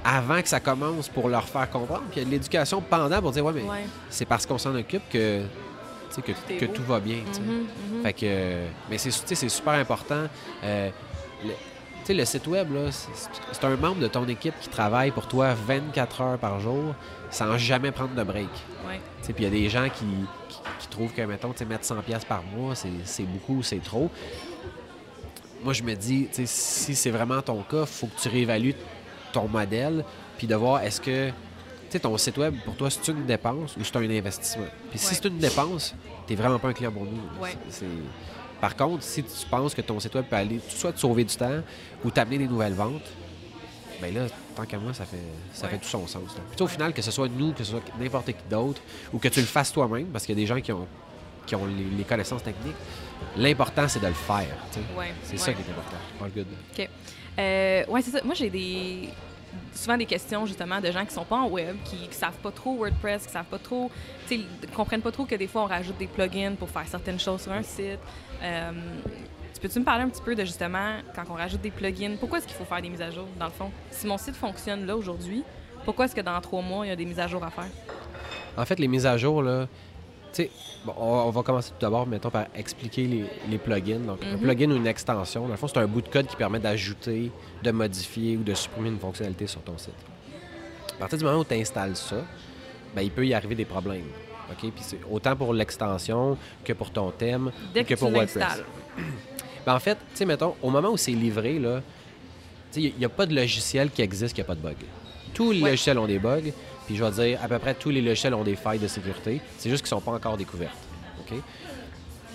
avant 0.04 0.42
que 0.42 0.48
ça 0.48 0.60
commence 0.60 1.10
pour 1.10 1.28
leur 1.28 1.48
faire 1.48 1.70
comprendre, 1.70 2.04
puis 2.12 2.18
il 2.18 2.20
y 2.20 2.22
a 2.22 2.26
de 2.26 2.32
l'éducation 2.32 2.82
pendant 2.82 3.22
pour 3.22 3.32
dire 3.32 3.44
ouais, 3.44 3.54
mais 3.54 3.64
Ouais. 3.64 3.86
c'est 4.10 4.26
parce 4.26 4.46
qu'on 4.46 4.58
s'en 4.58 4.74
occupe 4.76 5.04
que, 5.12 5.42
Tout 6.16 6.22
que 6.22 6.66
tout 6.66 6.84
va 6.84 7.00
bien. 7.00 7.18
Mhm, 7.18 7.98
mhm. 7.98 8.04
Fait 8.04 8.14
que. 8.14 8.62
Mais 8.90 8.98
c'est 8.98 9.12
c'est 9.12 9.50
super 9.50 9.74
important. 9.74 10.26
Euh, 10.64 10.90
le, 11.44 11.50
tu 11.52 11.56
sais, 12.06 12.14
le 12.14 12.26
site 12.26 12.48
web, 12.48 12.74
là, 12.74 12.90
c'est 12.92 13.64
un 13.66 13.76
membre 13.76 14.00
de 14.00 14.08
ton 14.08 14.28
équipe 14.28 14.54
qui 14.62 14.70
travaille 14.70 15.12
pour 15.12 15.28
toi 15.28 15.54
24 15.54 16.22
heures 16.22 16.38
par 16.40 16.60
jour 16.62 16.96
sans 17.30 17.58
jamais 17.58 17.92
prendre 17.92 18.16
de 18.16 18.24
break. 18.24 18.50
Puis 19.24 19.34
il 19.40 19.44
y 19.44 19.48
a 19.48 19.50
des 19.50 19.70
gens 19.70 19.88
qui, 19.90 20.06
qui, 20.50 20.58
qui 20.80 20.88
trouvent 20.88 21.14
que, 21.14 21.22
mettons, 21.22 21.54
mettre 21.68 21.84
100$ 21.86 22.02
piastres 22.04 22.28
par 22.28 22.44
mois, 22.44 22.74
c'est- 22.76 23.24
beaucoup, 23.24 23.62
c'est 23.64 23.84
trop. 23.84 24.10
Moi, 25.64 25.74
je 25.74 25.84
me 25.84 25.94
dis, 25.96 26.28
si 26.46 26.96
c'est 26.96 27.12
vraiment 27.12 27.42
ton 27.42 27.62
cas, 27.64 27.82
il 27.82 27.88
faut 27.88 28.08
que 28.08 28.20
tu 28.20 28.30
réévalues 28.30 28.76
ton 29.34 29.48
modèle, 29.48 30.06
puis 30.38 30.48
de 30.48 30.56
voir 30.56 30.82
est-ce 30.84 31.02
que, 31.02 31.32
ton 32.02 32.18
site 32.18 32.38
web, 32.38 32.56
pour 32.66 32.76
toi, 32.76 32.90
c'est 32.90 33.08
une 33.12 33.26
dépense 33.26 33.76
ou 33.78 33.84
c'est 33.84 33.96
un 33.98 34.10
investissement? 34.10 34.66
Puis 34.90 35.00
si 35.00 35.16
c'est 35.16 35.26
une 35.26 35.38
dépense, 35.38 35.94
tu 36.28 36.36
vraiment 36.36 36.60
pas 36.60 36.70
un 36.70 36.74
client 36.74 36.92
pour 36.92 37.04
nous. 37.06 37.20
Par 38.62 38.76
contre, 38.76 39.04
si 39.04 39.24
tu 39.24 39.46
penses 39.50 39.74
que 39.74 39.82
ton 39.82 40.00
site 40.00 40.16
web 40.16 40.26
peut 40.26 40.36
aller 40.36 40.60
soit 40.70 40.94
te 40.94 41.00
sauver 41.00 41.24
du 41.24 41.36
temps 41.36 41.62
ou 42.04 42.12
t'amener 42.12 42.38
des 42.40 42.48
nouvelles 42.48 42.74
ventes, 42.74 43.10
ben 44.02 44.14
là, 44.14 44.22
tant 44.56 44.66
qu'à 44.66 44.78
moi, 44.78 44.94
ça 44.94 45.06
fait, 45.06 45.18
ça 45.54 45.66
Ouais. 45.66 45.72
fait 45.74 45.78
tout 45.80 45.88
son 45.90 46.08
sens. 46.08 46.36
là. 46.36 46.42
Puis 46.56 46.62
au 46.64 46.68
final, 46.68 46.94
que 46.94 47.02
ce 47.02 47.12
soit 47.12 47.28
nous, 47.28 47.52
que 47.54 47.64
ce 47.64 47.72
soit 47.72 47.82
n'importe 48.00 48.28
qui 48.28 48.34
d'autre, 48.50 48.82
ou 49.14 49.20
que 49.20 49.28
tu 49.28 49.40
le 49.42 49.46
fasses 49.46 49.72
toi-même, 49.72 50.08
parce 50.08 50.26
qu'il 50.26 50.38
y 50.38 50.40
a 50.40 50.42
des 50.42 50.48
gens 50.48 50.60
qui 50.62 50.72
ont, 50.72 50.88
qui 51.46 51.56
ont 51.56 51.66
les, 51.66 51.98
les 51.98 52.04
connaissances 52.04 52.44
techniques, 52.44 52.76
l'important, 53.38 53.88
c'est 53.88 54.00
de 54.00 54.08
le 54.08 54.14
faire. 54.14 54.46
Ouais. 54.98 55.12
C'est 55.24 55.32
ouais. 55.34 55.38
ça 55.38 55.54
qui 55.54 55.62
est 55.62 55.72
important. 55.72 55.98
All 56.24 56.32
good. 56.32 56.48
OK. 56.78 56.90
Euh, 57.40 57.86
ouais, 57.88 58.02
c'est 58.02 58.12
ça. 58.12 58.20
Moi, 58.24 58.36
j'ai 58.36 58.50
des 58.50 59.10
souvent 59.74 59.98
des 59.98 60.06
questions 60.06 60.46
justement 60.46 60.80
de 60.80 60.92
gens 60.92 61.04
qui 61.06 61.14
sont 61.14 61.24
pas 61.26 61.38
en 61.38 61.48
web, 61.48 61.76
qui, 61.86 61.96
qui 62.08 62.16
savent 62.16 62.38
pas 62.44 62.52
trop 62.52 62.76
WordPress, 62.76 63.26
qui 63.26 63.32
savent 63.32 63.46
pas 63.46 63.58
trop, 63.58 63.90
tu 64.28 64.42
comprennent 64.76 65.02
pas 65.02 65.12
trop 65.12 65.26
que 65.26 65.34
des 65.36 65.48
fois 65.48 65.64
on 65.64 65.66
rajoute 65.66 65.98
des 65.98 66.06
plugins 66.06 66.54
pour 66.54 66.70
faire 66.70 66.88
certaines 66.88 67.20
choses 67.20 67.42
sur 67.42 67.52
un 67.52 67.64
site. 67.64 67.98
Euh, 68.44 68.72
tu 69.60 69.68
peux-tu 69.68 69.80
me 69.80 69.84
parler 69.86 70.04
un 70.04 70.10
petit 70.10 70.22
peu 70.22 70.36
de 70.36 70.46
justement 70.46 71.00
quand 71.14 71.24
on 71.30 71.34
rajoute 71.34 71.60
des 71.60 71.72
plugins, 71.72 72.16
pourquoi 72.18 72.38
est-ce 72.38 72.48
qu'il 72.48 72.56
faut 72.56 72.64
faire 72.64 72.82
des 72.82 72.88
mises 72.90 73.02
à 73.02 73.12
jour 73.12 73.26
dans 73.38 73.46
le 73.46 73.52
fond? 73.52 73.72
Si 73.92 74.08
mon 74.08 74.18
site 74.18 74.36
fonctionne 74.36 74.86
là 74.86 74.96
aujourd'hui, 74.96 75.44
pourquoi 75.84 76.06
est-ce 76.06 76.16
que 76.16 76.22
dans 76.22 76.40
trois 76.40 76.62
mois 76.62 76.86
il 76.86 76.90
y 76.90 76.92
a 76.92 76.96
des 76.96 77.04
mises 77.04 77.20
à 77.20 77.28
jour 77.28 77.44
à 77.44 77.50
faire? 77.50 77.68
En 78.58 78.64
fait, 78.66 78.80
les 78.80 78.88
mises 78.88 79.06
à 79.06 79.18
jour, 79.18 79.42
là, 79.44 79.68
tu 80.32 80.44
sais, 80.44 80.52
bon, 80.86 80.94
on, 80.98 81.30
va 81.30 81.44
commencer 81.44 81.72
tout 81.72 81.82
d'abord, 81.82 82.08
mettons, 82.08 82.30
par 82.30 82.46
expliquer 82.56 83.06
les, 83.06 83.26
les 83.50 83.58
plugins. 83.58 84.00
Donc, 84.00 84.20
un 84.24 84.36
Mhm. 84.38 84.40
plugin 84.40 84.72
ou 84.72 84.76
une 84.78 84.88
extension, 84.88 85.42
dans 85.44 85.50
le 85.50 85.58
fond, 85.58 85.68
c'est 85.68 85.78
un 85.80 85.88
bout 85.88 86.02
de 86.02 86.08
code 86.10 86.28
qui 86.28 86.36
permet 86.38 86.60
d'ajouter, 86.60 87.30
de 87.62 87.72
modifier 87.72 88.38
ou 88.38 88.44
de 88.44 88.54
supprimer 88.54 88.90
une 88.90 89.00
fonctionnalité 89.00 89.46
sur 89.48 89.62
ton 89.62 89.78
site. 89.78 89.94
À 90.96 91.00
partir 91.00 91.18
du 91.18 91.26
moment 91.26 91.40
où 91.40 91.46
tu 91.46 91.56
installes 91.56 91.96
ça, 91.98 92.18
ben, 92.96 93.02
il 93.02 93.12
peut 93.12 93.26
y 93.28 93.34
arriver 93.34 93.56
des 93.56 93.66
problèmes. 93.66 94.08
OK? 94.52 94.58
Puis 94.72 94.72
c'est 94.84 95.00
autant 95.10 95.36
pour 95.36 95.54
l'extension 95.54 96.38
que 96.64 96.74
pour 96.74 96.92
ton 96.92 97.12
thème 97.12 97.52
Dès 97.74 97.84
que, 97.84 97.90
que 97.90 97.94
tu 97.96 98.00
pour 98.00 98.12
WordPress. 98.12 98.64
Ben, 99.70 99.76
en 99.76 99.80
fait, 99.80 99.94
tu 100.00 100.16
sais, 100.16 100.26
mettons, 100.26 100.56
au 100.64 100.72
moment 100.72 100.90
où 100.90 100.98
c'est 100.98 101.12
livré, 101.12 101.60
là, 101.60 101.84
il 102.76 102.92
n'y 102.98 103.06
a 103.06 103.10
pas 103.10 103.28
de 103.28 103.36
logiciel 103.36 103.92
qui 103.92 104.02
existe 104.02 104.34
qui 104.34 104.42
n'a 104.42 104.46
pas 104.46 104.56
de 104.56 104.62
bug. 104.62 104.74
Tous 105.36 105.52
les 105.52 105.62
Ouais. 105.62 105.70
logiciels 105.70 106.00
ont 106.00 106.08
des 106.08 106.18
bugs, 106.18 106.50
puis 106.88 106.96
je 106.96 107.04
vais 107.04 107.12
dire, 107.12 107.40
à 107.44 107.48
peu 107.48 107.60
près 107.60 107.76
tous 107.76 107.92
les 107.92 108.02
logiciels 108.02 108.34
ont 108.34 108.44
des 108.44 108.56
failles 108.56 108.80
de 108.80 108.88
sécurité. 108.88 109.40
C'est 109.60 109.70
juste 109.70 109.84
qu'ils 109.86 109.96
ne 109.96 110.00
sont 110.02 110.06
pas 110.10 110.18
encore 110.18 110.38
découvertes. 110.38 110.74
OK? 111.20 111.38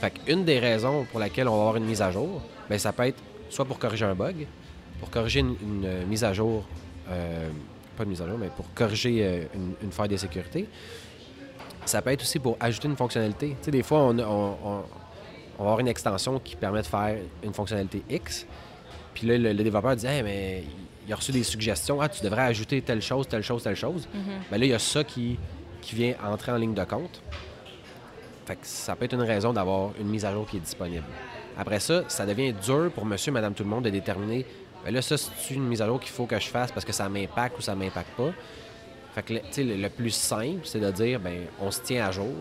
Fait 0.00 0.10
qu'une 0.12 0.44
des 0.44 0.60
raisons 0.60 1.06
pour 1.10 1.18
laquelle 1.18 1.48
on 1.48 1.54
va 1.56 1.60
avoir 1.62 1.76
une 1.76 1.86
mise 1.86 2.02
à 2.02 2.12
jour, 2.12 2.40
ben, 2.70 2.78
ça 2.78 2.92
peut 2.92 3.04
être 3.08 3.18
soit 3.50 3.64
pour 3.64 3.80
corriger 3.80 4.04
un 4.04 4.14
bug, 4.14 4.46
pour 5.00 5.10
corriger 5.10 5.40
une, 5.40 5.56
une, 5.60 5.84
euh, 5.86 6.06
mise 6.06 6.22
à 6.22 6.32
jour, 6.32 6.62
euh, 7.10 7.48
pas 7.96 8.04
une 8.04 8.10
mise 8.10 8.22
à 8.22 8.28
jour, 8.28 8.38
mais 8.38 8.50
pour 8.56 8.72
corriger 8.74 9.24
euh, 9.24 9.44
une, 9.56 9.72
une 9.82 9.90
faille 9.90 10.08
de 10.08 10.16
sécurité. 10.16 10.68
Ça 11.84 12.00
peut 12.00 12.10
être 12.12 12.22
aussi 12.22 12.38
pour 12.38 12.56
ajouter 12.60 12.86
une 12.86 12.96
fonctionnalité. 12.96 13.48
Tu 13.58 13.64
sais, 13.64 13.70
des 13.72 13.82
fois, 13.82 13.98
on, 14.02 14.18
on- 14.20 14.56
on- 14.64 14.84
on 15.58 15.62
va 15.62 15.70
avoir 15.70 15.80
une 15.80 15.88
extension 15.88 16.38
qui 16.38 16.56
permet 16.56 16.82
de 16.82 16.86
faire 16.86 17.16
une 17.42 17.52
fonctionnalité 17.54 18.02
X. 18.10 18.46
Puis 19.14 19.26
là, 19.26 19.38
le, 19.38 19.52
le 19.52 19.64
développeur 19.64 19.94
dit, 19.96 20.06
Hey, 20.06 20.22
mais 20.22 20.64
il 21.06 21.12
a 21.12 21.16
reçu 21.16 21.32
des 21.32 21.42
suggestions. 21.44 22.00
Ah, 22.00 22.08
tu 22.08 22.22
devrais 22.22 22.42
ajouter 22.42 22.80
telle 22.82 23.02
chose, 23.02 23.28
telle 23.28 23.42
chose, 23.42 23.62
telle 23.62 23.76
chose. 23.76 24.08
Ben 24.50 24.58
là, 24.58 24.64
il 24.64 24.70
y 24.70 24.74
a 24.74 24.78
ça 24.78 25.04
qui, 25.04 25.38
qui 25.80 25.94
vient 25.94 26.14
entrer 26.24 26.52
en 26.52 26.56
ligne 26.56 26.74
de 26.74 26.84
compte. 26.84 27.20
Fait 28.46 28.56
que 28.56 28.60
ça 28.66 28.94
peut 28.96 29.04
être 29.04 29.14
une 29.14 29.22
raison 29.22 29.52
d'avoir 29.52 29.90
une 30.00 30.08
mise 30.08 30.24
à 30.24 30.32
jour 30.32 30.46
qui 30.46 30.56
est 30.58 30.60
disponible. 30.60 31.04
Après 31.56 31.80
ça, 31.80 32.02
ça 32.08 32.26
devient 32.26 32.52
dur 32.52 32.90
pour 32.94 33.06
monsieur, 33.06 33.32
madame, 33.32 33.54
tout 33.54 33.62
le 33.62 33.70
monde 33.70 33.84
de 33.84 33.90
déterminer 33.90 34.44
ben 34.84 34.92
là, 34.92 35.00
ça, 35.00 35.16
c'est 35.16 35.54
une 35.54 35.66
mise 35.66 35.80
à 35.80 35.86
jour 35.86 35.98
qu'il 35.98 36.10
faut 36.12 36.26
que 36.26 36.38
je 36.38 36.48
fasse 36.48 36.70
parce 36.70 36.84
que 36.84 36.92
ça 36.92 37.08
m'impacte 37.08 37.58
ou 37.58 37.62
ça 37.62 37.74
m'impacte 37.74 38.14
pas? 38.18 38.32
Fait 39.14 39.22
que 39.22 39.32
le, 39.62 39.76
le 39.76 39.88
plus 39.88 40.10
simple, 40.10 40.60
c'est 40.64 40.80
de 40.80 40.90
dire, 40.90 41.20
ben 41.20 41.46
on 41.58 41.70
se 41.70 41.80
tient 41.80 42.06
à 42.06 42.10
jour. 42.10 42.34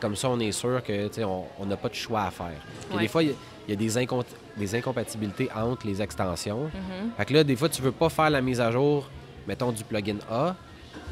Comme 0.00 0.16
ça, 0.16 0.28
on 0.30 0.38
est 0.40 0.52
sûr 0.52 0.82
que 0.82 1.08
tu 1.08 1.14
sais, 1.14 1.24
on 1.24 1.44
on 1.58 1.66
n'a 1.66 1.76
pas 1.76 1.88
de 1.88 1.94
choix 1.94 2.22
à 2.22 2.30
faire. 2.30 2.52
Puis 2.88 2.96
Ouais. 2.96 3.02
des 3.02 3.08
fois, 3.08 3.22
il 3.22 3.30
y 3.30 3.32
a- 3.32 3.34
il 3.68 3.70
y, 3.70 3.74
a 3.74 3.76
des, 3.76 4.74
incompatibilités 4.74 5.48
entre 5.54 5.86
les 5.86 6.02
extensions. 6.02 6.64
Mhm. 6.64 7.10
Fait 7.16 7.24
que 7.24 7.34
là, 7.34 7.44
des 7.44 7.56
fois, 7.56 7.68
tu 7.68 7.82
veux 7.82 7.92
pas 7.92 8.08
faire 8.08 8.30
la 8.30 8.40
mise 8.40 8.60
à 8.60 8.70
jour, 8.72 9.08
mettons, 9.46 9.70
du 9.70 9.84
plugin 9.84 10.16
A, 10.30 10.56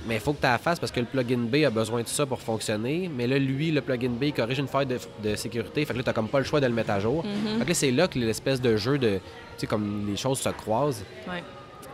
mais 0.07 0.15
il 0.17 0.21
faut 0.21 0.33
que 0.33 0.39
tu 0.41 0.45
la 0.47 0.59
fasses 0.59 0.81
parce 0.81 0.91
que 0.91 0.99
le 1.01 1.07
plugin 1.07 1.39
B 1.39 1.65
a 1.65 1.71
besoin 1.71 2.03
de 2.03 2.09
ça 2.09 2.27
pour 2.27 2.41
fonctionner. 2.41 3.09
Mais 3.15 3.27
là, 3.27 3.39
lui, 3.39 3.71
le 3.71 3.81
plugin 3.81 4.09
B, 4.11 4.25
il 4.25 4.33
corrige 4.33 4.59
une 4.59 4.67
faille 4.67 4.87
de, 4.87 4.99
de 5.23 5.37
sécurité. 5.37 5.85
Fait 5.85 5.93
que 5.93 5.99
là, 5.99 6.05
tu 6.05 6.13
comme 6.13 6.29
pas 6.29 6.39
le 6.39 6.45
choix 6.45 6.61
de 6.61 6.67
le 6.67 6.73
mettre 6.73 6.91
à 6.91 6.99
jour. 7.01 7.25
Mhm. 7.25 7.59
Fait 7.59 7.65
que 7.65 7.69
là, 7.69 7.75
c'est 7.75 7.91
là 7.93 8.09
que 8.09 8.19
l'espèce 8.19 8.61
de 8.61 8.77
jeu 8.77 8.99
de. 8.99 9.17
Tu 9.19 9.21
sais, 9.59 9.67
comme 9.67 10.07
les 10.09 10.17
choses 10.17 10.39
se 10.41 10.49
croisent. 10.49 11.05
Ouais. 11.29 11.43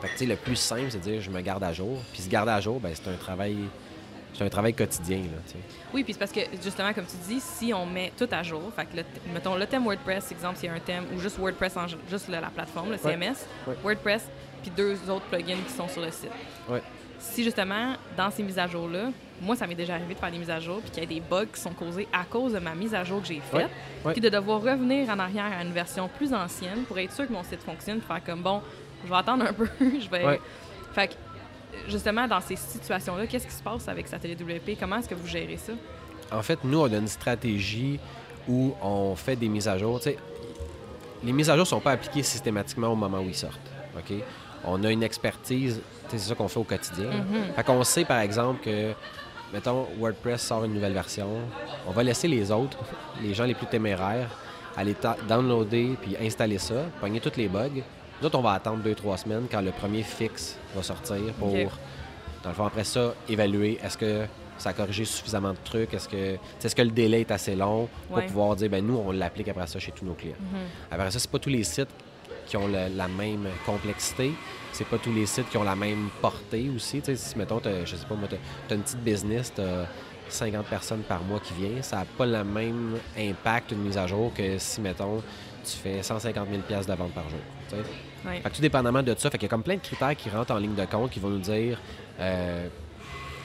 Fait 0.01 0.09
que, 0.09 0.12
tu 0.12 0.18
sais, 0.20 0.26
le 0.26 0.37
plus 0.37 0.57
simple, 0.57 0.87
c'est 0.91 0.99
de 0.99 1.03
dire 1.11 1.20
je 1.20 1.30
me 1.30 1.41
garde 1.41 1.62
à 1.64 1.72
jour. 1.72 1.99
Puis 2.12 2.22
se 2.22 2.28
garder 2.30 2.53
à 2.53 2.61
jour, 2.61 2.80
ben, 2.80 2.93
c'est 2.95 3.11
un 3.11 3.16
travail. 3.16 3.57
C'est 4.35 4.45
un 4.45 4.49
travail 4.49 4.74
quotidien, 4.74 5.18
là. 5.18 5.61
Oui, 5.93 6.03
puis 6.03 6.12
c'est 6.12 6.18
parce 6.18 6.32
que, 6.32 6.41
justement, 6.62 6.93
comme 6.93 7.07
tu 7.07 7.16
dis, 7.28 7.41
si 7.41 7.72
on 7.72 7.87
met 7.87 8.12
tout 8.16 8.28
à 8.32 8.43
jour, 8.43 8.62
fait 8.74 8.85
que, 8.87 8.97
le, 8.97 9.05
mettons, 9.32 9.55
le 9.55 9.66
thème 9.66 9.85
WordPress, 9.85 10.32
exemple, 10.32 10.57
s'il 10.57 10.68
y 10.68 10.72
a 10.72 10.74
un 10.74 10.80
thème, 10.80 11.05
ou 11.14 11.20
juste 11.20 11.39
WordPress, 11.39 11.76
en, 11.76 11.87
juste 12.11 12.28
la, 12.28 12.41
la 12.41 12.49
plateforme, 12.51 12.91
le 12.91 12.99
CMS, 12.99 13.47
Ouais. 13.66 13.74
WordPress, 13.82 14.26
puis 14.62 14.72
deux 14.76 14.99
autres 15.09 15.26
plugins 15.26 15.57
qui 15.66 15.72
sont 15.72 15.87
sur 15.89 16.03
le 16.03 16.11
site. 16.11 16.30
Ouais. 16.68 16.82
Si, 17.18 17.45
justement, 17.45 17.95
dans 18.16 18.30
ces 18.30 18.43
mises 18.43 18.59
à 18.59 18.66
jour-là, 18.66 19.11
moi, 19.41 19.57
ça 19.57 19.66
m'est 19.66 19.74
déjà 19.74 19.95
arrivé 19.95 20.14
de 20.14 20.18
faire 20.18 20.30
des 20.30 20.39
mises 20.39 20.51
à 20.51 20.59
jour, 20.61 20.80
puis 20.80 20.91
qu'il 20.91 21.03
y 21.05 21.07
a 21.07 21.09
des 21.09 21.20
bugs 21.20 21.47
qui 21.47 21.61
sont 21.61 21.72
causés 21.72 22.09
à 22.12 22.24
cause 22.24 22.53
de 22.55 22.59
ma 22.59 22.74
mise 22.74 22.95
à 22.95 23.05
jour 23.05 23.20
que 23.22 23.28
j'ai 23.28 23.41
faite, 23.41 23.70
puis 24.12 24.20
de 24.20 24.28
devoir 24.28 24.61
revenir 24.62 25.09
en 25.11 25.18
arrière 25.18 25.51
à 25.59 25.62
une 25.62 25.72
version 25.72 26.09
plus 26.09 26.35
ancienne 26.35 26.82
pour 26.89 26.99
être 26.99 27.12
sûr 27.12 27.26
que 27.26 27.32
mon 27.32 27.45
site 27.45 27.62
fonctionne, 27.62 27.99
puis 27.99 28.07
faire 28.09 28.22
comme, 28.24 28.43
bon, 28.43 28.61
je 29.05 29.09
vais 29.11 29.16
attendre 29.16 29.45
un 29.47 29.53
peu, 29.53 29.68
je 29.80 30.09
vais... 30.11 30.41
Fait 30.93 31.09
que, 31.09 31.14
justement, 31.89 32.27
dans 32.27 32.41
ces 32.41 32.57
situations-là, 32.57 33.27
qu'est-ce 33.27 33.47
qui 33.47 33.53
se 33.53 33.62
passe 33.62 33.89
avec 33.89 34.09
Satellite 34.09 34.41
WP? 34.41 34.79
Comment 34.79 34.97
est-ce 34.97 35.09
que 35.09 35.14
vous 35.14 35.27
gérez 35.27 35.57
ça? 35.57 35.72
En 36.33 36.43
fait, 36.43 36.59
nous, 36.64 36.81
on 36.81 36.93
a 36.93 36.97
une 36.97 37.09
stratégie 37.09 37.99
où 38.49 38.75
on 38.83 39.14
fait 39.14 39.37
des 39.37 39.49
mises 39.49 39.68
à 39.68 39.79
jour. 39.79 40.01
Les 41.22 41.33
mises 41.33 41.49
à 41.51 41.55
jour 41.55 41.62
ne 41.64 41.68
sont 41.68 41.81
pas 41.81 41.93
appliquées 41.93 42.22
systématiquement 42.22 42.89
au 42.89 42.97
moment 42.97 43.18
où 43.20 43.29
ils 43.29 43.35
sortent. 43.35 43.59
OK? 43.97 44.14
On 44.64 44.83
a 44.85 44.91
une 44.91 45.03
expertise, 45.03 45.81
c'est 46.09 46.18
ça 46.18 46.35
qu'on 46.35 46.49
fait 46.49 46.61
au 46.61 46.64
quotidien. 46.64 47.11
Mhm. 47.11 47.55
Fait 47.57 47.64
qu'on 47.64 47.83
sait, 47.85 48.05
par 48.05 48.20
exemple, 48.20 48.62
que, 48.64 48.93
mettons, 49.53 49.87
WordPress 49.99 50.43
sort 50.43 50.64
une 50.64 50.75
nouvelle 50.75 50.93
version. 50.93 51.29
On 51.87 51.93
va 51.93 52.03
laisser 52.03 52.29
les 52.29 52.51
autres, 52.51 52.79
les 53.22 53.35
gens 53.35 53.45
les 53.45 53.55
plus 53.55 53.66
téméraires, 53.66 54.31
aller 54.77 54.95
ta- 54.95 55.16
downloader 55.29 55.97
puis 56.03 56.16
installer 56.20 56.59
ça, 56.59 56.75
pogner 57.01 57.20
tous 57.20 57.37
les 57.37 57.49
bugs. 57.49 57.68
Nous 58.20 58.27
autres, 58.27 58.39
on 58.39 58.43
va 58.43 58.53
attendre 58.53 58.83
deux, 58.83 58.95
trois 58.95 59.16
semaines 59.16 59.47
quand 59.51 59.61
le 59.61 59.70
premier 59.70 60.03
fixe 60.03 60.57
va 60.75 60.83
sortir 60.83 61.16
pour, 61.39 61.53
dans 62.43 62.51
le 62.51 62.55
fond, 62.55 62.66
après 62.66 62.85
ça, 62.85 63.14
évaluer 63.29 63.79
est-ce 63.83 63.97
que 63.99 64.27
ça 64.59 64.70
a 64.70 64.72
corrigé 64.72 65.05
suffisamment 65.05 65.53
de 65.53 65.59
trucs, 65.64 65.93
est-ce 65.95 66.09
que, 66.09 66.37
est-ce 66.62 66.75
que 66.77 66.83
le 66.83 66.91
délai 66.91 67.22
est 67.22 67.31
assez 67.31 67.57
long 67.57 67.89
pour 68.09 68.18
Ouais. 68.18 68.27
pouvoir 68.27 68.55
dire, 68.57 68.70
ben 68.70 68.87
nous, 68.87 68.97
on 68.97 69.11
l'applique 69.12 69.49
après 69.49 69.66
ça 69.66 69.79
chez 69.79 69.93
tous 69.93 70.05
nos 70.05 70.14
clients. 70.14 70.37
Mhm. 70.41 70.59
Après 70.93 71.11
ça, 71.11 71.18
c'est 71.18 71.31
pas 71.31 71.39
tous 71.41 71.49
les 71.51 71.64
sites 71.64 71.89
qui 72.47 72.57
ont 72.57 72.68
la 72.68 73.09
même 73.09 73.49
complexité. 73.66 74.33
C'est 74.72 74.87
pas 74.87 74.99
tous 74.99 75.12
les 75.12 75.27
sites 75.27 75.49
qui 75.51 75.57
ont 75.57 75.62
la 75.64 75.77
même 75.77 76.09
portée 76.20 76.68
aussi. 76.75 77.01
Si, 77.05 77.39
mettons, 77.39 77.61
je 77.85 77.97
sais 77.97 78.07
pas, 78.07 78.14
moi, 78.14 78.29
t'as 78.68 78.75
une 78.75 78.83
petite 78.83 78.99
business, 79.03 79.53
t'as 79.55 79.87
50 80.29 80.66
personnes 80.66 81.03
par 81.03 81.22
mois 81.22 81.41
qui 81.41 81.55
viennent, 81.55 81.83
ça 81.83 81.97
n'a 81.99 82.05
pas 82.05 82.27
le 82.27 82.43
même 82.45 82.99
impact, 83.16 83.72
une 83.72 83.79
mise 83.83 83.97
à 83.99 84.07
jour, 84.07 84.33
que 84.35 84.59
si, 84.59 84.81
mettons, 84.81 85.22
tu 85.64 85.70
fais 85.77 86.03
150 86.03 86.49
000 86.51 86.62
pièces 86.62 86.87
de 86.87 86.95
vente 86.95 87.12
par 87.12 87.29
jour. 87.29 87.39
Fait 88.25 88.51
que 88.51 88.57
tout 88.57 88.62
dépendamment 88.62 89.03
de 89.03 89.14
ça, 89.16 89.31
fait 89.31 89.43
y 89.43 89.47
a 89.47 89.49
comme 89.49 89.62
plein 89.62 89.77
de 89.77 89.81
critères 89.81 90.16
qui 90.16 90.31
rentrent 90.31 90.53
en 90.53 90.59
ligne 90.59 90.75
de 90.75 90.85
compte 90.87 91.11
qui 91.11 91.20
vont 91.20 91.29
nous 91.31 91.39
dire 91.39 91.79
euh, 92.20 92.68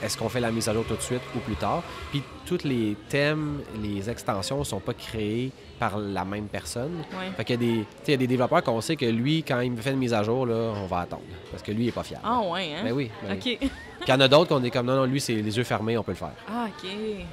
est-ce 0.02 0.16
qu'on 0.16 0.28
fait 0.28 0.40
la 0.40 0.50
mise 0.50 0.68
à 0.68 0.74
jour 0.74 0.84
tout 0.86 0.96
de 0.96 1.02
suite 1.02 1.22
ou 1.34 1.38
plus 1.40 1.56
tard? 1.56 1.82
Puis 2.10 2.22
tous 2.46 2.64
les 2.64 2.96
thèmes, 3.08 3.60
les 3.82 4.08
extensions 4.10 4.62
sont 4.64 4.80
pas 4.80 4.94
créés 4.94 5.50
par 5.78 5.98
la 5.98 6.24
même 6.24 6.46
personne. 6.46 6.96
Ouais. 7.12 7.30
Fait 7.36 7.44
qu'il 7.44 7.62
y 7.62 7.86
y 8.08 8.12
a 8.14 8.16
des 8.16 8.26
développeurs 8.26 8.62
qu'on 8.62 8.80
sait 8.82 8.96
que 8.96 9.06
lui, 9.06 9.42
quand 9.42 9.60
il 9.60 9.72
me 9.72 9.80
fait 9.80 9.92
une 9.92 9.98
mise 9.98 10.12
à 10.12 10.22
jour, 10.22 10.44
là, 10.46 10.72
on 10.76 10.86
va 10.86 11.00
attendre. 11.00 11.22
Parce 11.50 11.62
que 11.62 11.72
lui, 11.72 11.84
il 11.84 11.88
est 11.88 11.92
pas 11.92 12.02
fiable. 12.02 12.22
Ah 12.26 12.40
ouais, 12.42 12.74
hein? 12.74 12.80
Ben 12.84 12.92
oui. 12.92 13.10
ben 13.22 13.38
oui. 13.42 13.58
OK. 13.60 13.68
Puis 14.00 14.08
il 14.08 14.10
y 14.10 14.12
en 14.12 14.20
a 14.20 14.28
d'autres 14.28 14.48
qu'on 14.48 14.62
est 14.64 14.70
comme 14.70 14.86
non, 14.86 14.96
non, 14.96 15.04
lui, 15.04 15.20
c'est 15.20 15.34
les 15.34 15.56
yeux 15.56 15.64
fermés, 15.64 15.96
on 15.96 16.02
peut 16.02 16.12
le 16.12 16.16
faire. 16.16 16.32
Ah, 16.50 16.66
OK. 16.68 16.88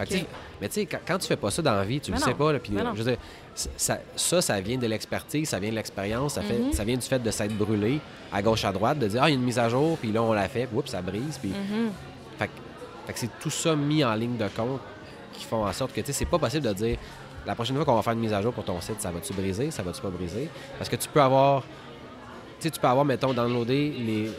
Fait 0.08 0.26
Mais 0.62 0.68
tu 0.70 0.74
sais, 0.76 0.86
quand, 0.86 1.00
quand 1.06 1.18
tu 1.18 1.28
fais 1.28 1.36
pas 1.38 1.50
ça 1.52 1.62
dans 1.62 1.74
la 1.74 1.84
vie, 1.84 2.00
tu 2.00 2.12
Mais 2.12 2.18
le 2.18 2.24
sais 2.24 2.30
non. 2.32 2.36
pas. 2.38 2.54
Là, 2.54 2.60
puis, 2.60 2.72
Mais 2.74 2.82
euh, 2.82 2.92
je 2.94 3.04
veux 3.04 3.12
dire, 3.12 3.20
c- 3.56 3.70
ça, 3.78 4.00
ça, 4.16 4.42
ça 4.42 4.60
vient 4.62 4.78
de 4.78 4.88
l'expertise, 4.88 5.48
ça 5.50 5.60
vient 5.60 5.70
de 5.72 5.76
l'expérience, 5.76 6.34
ça, 6.36 6.42
fait, 6.42 6.58
Mhm. 6.58 6.74
ça 6.74 6.84
vient 6.84 6.96
du 6.98 7.06
fait 7.06 7.20
de 7.20 7.32
s'être 7.32 7.58
brûlé 7.58 8.00
à 8.32 8.42
gauche, 8.42 8.64
à 8.66 8.72
droite, 8.72 9.00
de 9.00 9.08
dire, 9.08 9.24
ah, 9.24 9.30
il 9.30 9.34
y 9.34 9.36
a 9.36 9.40
une 9.40 9.46
mise 9.46 9.60
à 9.60 9.68
jour, 9.70 9.98
puis 9.98 10.12
là, 10.12 10.22
on 10.24 10.34
l'a 10.34 10.48
fait, 10.50 10.66
puis 10.68 10.78
oups, 10.78 10.90
ça 10.92 11.02
brise. 11.02 11.38
Puis, 11.42 11.50
Mhm. 11.52 11.90
Fait, 12.38 12.48
que- 12.48 12.52
fait 13.08 13.14
que 13.14 13.20
c'est 13.20 13.40
tout 13.40 13.50
ça 13.50 13.76
mis 13.76 14.04
en 14.04 14.14
ligne 14.16 14.38
de 14.38 14.48
compte 14.56 14.80
qui 15.34 15.46
font 15.46 15.66
en 15.66 15.74
sorte 15.74 15.94
que, 15.94 16.02
tu 16.02 16.08
sais, 16.08 16.14
c'est 16.14 16.26
pas 16.26 16.40
possible 16.40 16.66
de 16.68 16.74
dire, 16.74 16.98
la 17.46 17.56
prochaine 17.56 17.76
fois 17.76 17.86
qu'on 17.86 17.96
va 17.96 18.02
faire 18.02 18.14
une 18.14 18.20
mise 18.20 18.34
à 18.34 18.42
jour 18.42 18.52
pour 18.54 18.64
ton 18.66 18.80
site, 18.82 19.00
ça 19.02 19.12
va-tu 19.12 19.34
briser, 19.34 19.72
ça 19.72 19.84
va-tu 19.84 20.02
pas 20.02 20.10
briser? 20.10 20.50
Parce 20.78 20.90
que 20.90 20.96
tu 20.98 21.08
peux 21.08 21.22
avoir, 21.22 21.62
tu 21.62 21.68
sais, 22.60 22.72
tu 22.72 22.80
peux 22.80 22.88
avoir, 22.88 23.06
mettons, 23.06 23.34
downloadé 23.34 23.92
les, 24.00 24.32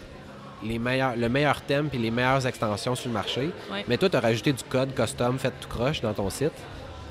les 0.62 0.78
meilleurs, 0.78 1.16
le 1.16 1.28
meilleur 1.28 1.60
thème 1.62 1.88
puis 1.88 1.98
les 1.98 2.10
meilleures 2.10 2.46
extensions 2.46 2.94
sur 2.94 3.08
le 3.08 3.14
marché. 3.14 3.50
Ouais. 3.72 3.84
Mais 3.88 3.96
toi, 3.96 4.10
tu 4.10 4.16
as 4.16 4.20
rajouté 4.20 4.52
du 4.52 4.62
code 4.64 4.94
custom 4.94 5.38
fait 5.38 5.52
tout 5.60 5.68
croche 5.68 6.00
dans 6.00 6.12
ton 6.12 6.28
site. 6.30 6.52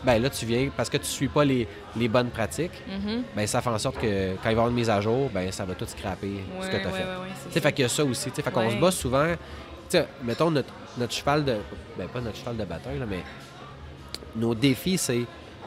Ben 0.03 0.21
là, 0.21 0.29
tu 0.29 0.45
viens, 0.45 0.69
parce 0.77 0.89
que 0.89 0.97
tu 0.97 1.05
suis 1.05 1.27
pas 1.27 1.43
les, 1.43 1.67
les 1.95 2.07
bonnes 2.07 2.29
pratiques, 2.29 2.71
Mhm. 2.87 3.23
ben 3.35 3.47
ça 3.47 3.61
fait 3.61 3.69
en 3.71 3.79
sorte 3.79 3.97
que 3.99 4.35
quand 4.35 4.41
il 4.43 4.43
va 4.43 4.49
y 4.49 4.51
avoir 4.51 4.67
une 4.67 4.75
mise 4.75 4.91
à 4.91 5.01
jour, 5.01 5.29
ben 5.33 5.51
ça 5.51 5.65
va 5.65 5.73
tout 5.73 5.87
scraper 5.87 6.27
Ouais, 6.27 6.41
ce 6.61 6.67
que 6.67 6.77
tu 6.77 6.85
as 6.87 6.91
ouais, 6.91 6.99
fait. 7.49 7.59
fait 7.59 7.71
qu'il 7.73 7.81
y 7.83 7.85
a 7.85 7.89
ça 7.89 8.05
aussi. 8.05 8.29
Fait 8.29 8.51
qu'on 8.51 8.69
se 8.69 8.75
bat 8.75 8.91
souvent. 8.91 9.33
Sais, 9.89 10.07
mettons 10.23 10.51
notre, 10.51 10.73
notre 10.97 11.13
cheval 11.13 11.45
de. 11.45 11.57
Ben, 11.97 12.07
pas 12.07 12.21
notre 12.21 12.37
cheval 12.37 12.57
de 12.57 12.65
bataille, 12.65 12.99
là, 12.99 13.05
mais 13.09 13.23
nos 14.35 14.53
défis, 14.53 14.97
c'est 14.97 15.21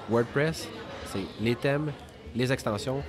WordPress, 0.09 0.69
c'est 1.07 1.25
les 1.41 1.55
thèmes, 1.57 1.93
les 2.35 2.53
extensions, 2.53 3.03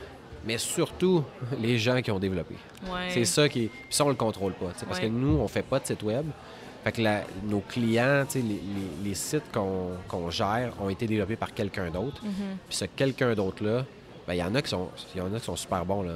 mais 0.45 0.57
surtout 0.57 1.23
les 1.59 1.77
gens 1.77 2.01
qui 2.01 2.11
ont 2.11 2.19
développé. 2.19 2.55
Ouais. 2.85 3.09
C'est 3.09 3.25
ça 3.25 3.47
qui. 3.49 3.67
Puis 3.67 3.79
ça, 3.89 4.05
on 4.05 4.09
le 4.09 4.15
contrôle 4.15 4.53
pas. 4.53 4.67
Parce 4.87 4.99
Ouais. 4.99 5.05
que 5.07 5.11
nous, 5.11 5.37
on 5.39 5.47
fait 5.47 5.63
pas 5.63 5.79
de 5.79 5.85
site 5.87 6.03
web. 6.03 6.25
Fait 6.83 6.91
que 6.93 7.01
la- 7.01 7.23
nos 7.43 7.59
clients, 7.59 8.25
les, 8.33 8.41
les- 8.41 8.61
les 9.03 9.13
sites 9.13 9.43
qu'on 9.53 10.29
gère 10.31 10.73
ont 10.81 10.89
été 10.89 11.05
développés 11.05 11.35
par 11.35 11.53
quelqu'un 11.53 11.91
d'autre. 11.91 12.23
Mhm. 12.23 12.31
Puis 12.67 12.77
ce 12.77 12.85
quelqu'un 12.85 13.35
d'autre-là, 13.35 13.85
il 14.33 14.37
y 14.37 14.43
en 14.43 14.53
a 14.55 14.61
qui 14.61 14.69
sont, 14.69 14.89
il 15.15 15.19
y 15.19 15.21
en 15.21 15.33
a 15.33 15.39
qui 15.39 15.45
sont 15.45 15.55
super 15.55 15.85
bons. 15.85 16.03
Là. 16.03 16.13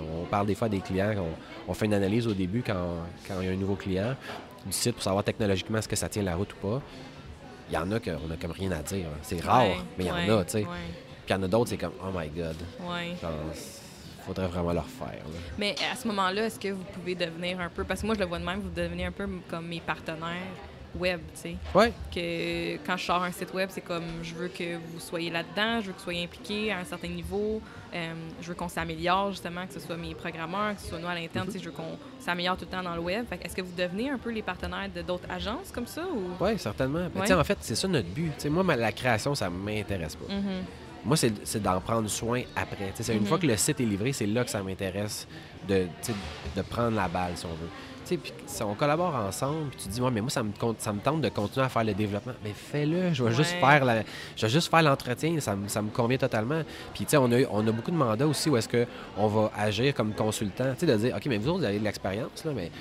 On, 0.00 0.24
parle 0.26 0.46
des 0.46 0.54
fois 0.54 0.68
des 0.68 0.80
clients, 0.80 1.12
on, 1.18 1.70
on 1.70 1.74
fait 1.74 1.86
une 1.86 1.94
analyse 1.94 2.26
au 2.26 2.34
début 2.34 2.62
quand, 2.66 2.96
quand 3.26 3.40
il 3.40 3.46
y 3.46 3.48
a 3.48 3.52
un 3.52 3.56
nouveau 3.56 3.76
client 3.76 4.14
du 4.66 4.72
site 4.72 4.92
pour 4.94 5.02
savoir 5.02 5.24
technologiquement 5.24 5.78
est-ce 5.78 5.88
que 5.88 5.96
ça 5.96 6.08
tient 6.08 6.22
la 6.22 6.36
route 6.36 6.52
ou 6.54 6.66
pas. 6.66 6.82
Il 7.70 7.74
y 7.74 7.78
en 7.78 7.90
a 7.92 8.00
qu'on 8.00 8.10
a 8.30 8.36
comme 8.40 8.50
rien 8.50 8.72
à 8.72 8.82
dire. 8.82 9.06
hein. 9.06 9.18
C'est 9.22 9.40
rare, 9.40 9.62
Ouais, 9.62 9.76
mais 9.96 10.04
il 10.04 10.08
y 10.08 10.10
en 10.32 10.38
a, 10.38 10.44
tu 10.44 10.50
sais. 10.52 10.58
Ouais. 10.58 10.64
Puis 11.24 11.28
il 11.28 11.32
y 11.32 11.34
en 11.34 11.42
a 11.44 11.48
d'autres, 11.48 11.70
c'est 11.70 11.76
comme, 11.76 11.92
oh 12.02 12.08
my 12.12 12.28
God, 12.28 12.56
ouais. 12.80 13.14
genre, 13.22 13.30
faudrait 14.26 14.48
vraiment 14.48 14.72
le 14.72 14.80
refaire. 14.80 15.06
là. 15.24 15.38
Mais 15.58 15.74
à 15.92 15.96
ce 15.96 16.06
moment-là, 16.08 16.46
est-ce 16.46 16.58
que 16.58 16.68
vous 16.68 16.82
pouvez 16.92 17.14
devenir 17.14 17.60
un 17.60 17.68
peu, 17.68 17.84
parce 17.84 18.00
que 18.00 18.06
moi 18.06 18.14
je 18.16 18.20
le 18.20 18.26
vois 18.26 18.38
de 18.38 18.44
même, 18.44 18.60
vous 18.60 18.70
devenez 18.70 19.06
un 19.06 19.12
peu 19.12 19.28
comme 19.48 19.66
mes 19.68 19.80
partenaires? 19.80 20.36
Web, 20.98 21.20
tu 21.34 21.40
sais. 21.40 21.56
Ouais, 21.74 21.92
Que 22.14 22.76
quand 22.86 22.96
je 22.96 23.04
sors 23.04 23.22
un 23.22 23.32
site 23.32 23.52
web, 23.54 23.68
c'est 23.72 23.80
comme 23.80 24.04
je 24.22 24.34
veux 24.34 24.48
que 24.48 24.76
vous 24.76 24.98
soyez 25.00 25.30
là-dedans, 25.30 25.80
je 25.80 25.86
veux 25.86 25.92
que 25.92 25.98
vous 25.98 26.04
soyez 26.04 26.24
impliqués 26.24 26.72
à 26.72 26.78
un 26.78 26.84
certain 26.84 27.08
niveau, 27.08 27.60
euh, 27.94 28.12
je 28.40 28.48
veux 28.48 28.54
qu'on 28.54 28.68
s'améliore 28.68 29.30
justement, 29.30 29.66
que 29.66 29.72
ce 29.74 29.80
soit 29.80 29.96
mes 29.96 30.14
programmeurs, 30.14 30.74
que 30.76 30.80
ce 30.82 30.88
soit 30.88 30.98
nous 30.98 31.06
à 31.08 31.14
l'interne, 31.14 31.46
tu 31.46 31.52
sais, 31.52 31.58
je 31.58 31.64
veux 31.66 31.70
qu'on 31.74 31.98
s'améliore 32.18 32.56
tout 32.56 32.64
le 32.64 32.70
temps 32.76 32.82
dans 32.82 32.94
le 32.94 33.00
web. 33.00 33.26
Est-ce 33.42 33.54
que 33.56 33.62
vous 33.62 33.74
devenez 33.76 34.10
un 34.10 34.18
peu 34.18 34.30
les 34.30 34.42
partenaires 34.42 34.88
de 34.94 35.02
d'autres 35.02 35.30
agences 35.30 35.70
comme 35.72 35.86
ça 35.86 36.02
ou? 36.06 36.42
ouais, 36.42 36.56
certainement. 36.58 37.08
Ouais. 37.14 37.26
sais, 37.26 37.34
en 37.34 37.44
fait, 37.44 37.58
c'est 37.60 37.74
ça 37.74 37.88
notre 37.88 38.08
but. 38.08 38.44
Moi, 38.46 38.62
ma- 38.62 38.76
la 38.76 38.92
création, 38.92 39.34
ça 39.34 39.48
m'intéresse 39.50 40.16
pas. 40.16 40.32
Mhm. 40.32 40.64
Moi, 41.04 41.16
c'est 41.16 41.62
d'en 41.62 41.80
prendre 41.80 42.08
soin 42.08 42.42
après. 42.54 42.92
Une 43.08 43.20
Mhm. 43.20 43.26
fois 43.26 43.38
que 43.38 43.46
le 43.46 43.56
site 43.56 43.80
est 43.80 43.84
livré, 43.84 44.12
c'est 44.12 44.26
là 44.26 44.44
que 44.44 44.50
ça 44.50 44.62
m'intéresse 44.62 45.26
de, 45.66 45.86
de 46.56 46.62
prendre 46.62 46.96
la 46.96 47.08
balle, 47.08 47.32
si 47.36 47.46
on 47.46 47.50
veut. 47.50 47.68
Puis 48.06 48.18
si 48.44 48.62
on 48.64 48.74
collabore 48.74 49.14
ensemble, 49.14 49.68
puis 49.70 49.78
tu 49.84 49.88
dis, 49.88 50.00
ouais, 50.00 50.10
mais 50.10 50.20
moi, 50.20 50.30
ça 50.30 50.42
me, 50.42 50.50
ça 50.78 50.92
me 50.92 50.98
tente 50.98 51.20
de 51.20 51.28
continuer 51.28 51.64
à 51.64 51.68
faire 51.68 51.84
le 51.84 51.94
développement. 51.94 52.32
Mais 52.42 52.52
fais-le, 52.52 53.14
je 53.14 53.22
vais 53.22 53.32
juste 53.32 53.52
faire 53.60 53.84
la, 53.84 54.02
je 54.36 54.46
vais 54.46 54.52
juste 54.52 54.68
faire 54.68 54.82
l'entretien, 54.82 55.38
ça, 55.38 55.54
me- 55.54 55.68
ça 55.68 55.80
me 55.80 55.90
convient 55.90 56.18
totalement. 56.18 56.62
Puis, 56.92 57.04
tu 57.04 57.10
sais, 57.12 57.16
on 57.18 57.30
a, 57.30 57.42
on 57.52 57.64
a 57.68 57.70
beaucoup 57.70 57.92
de 57.92 57.96
mandats 57.96 58.26
aussi 58.26 58.50
où 58.50 58.56
est-ce 58.56 58.68
qu'on 58.68 59.26
va 59.28 59.52
agir 59.56 59.94
comme 59.94 60.12
consultant. 60.12 60.72
Tu 60.74 60.80
sais, 60.80 60.86
de 60.86 60.96
dire, 60.96 61.14
OK, 61.16 61.24
mais 61.26 61.38
vous 61.38 61.50
autres, 61.50 61.58
vous 61.60 61.64
avez 61.66 61.78
de 61.78 61.84
l'expérience, 61.84 62.44
là, 62.44 62.50
mais 62.54 62.72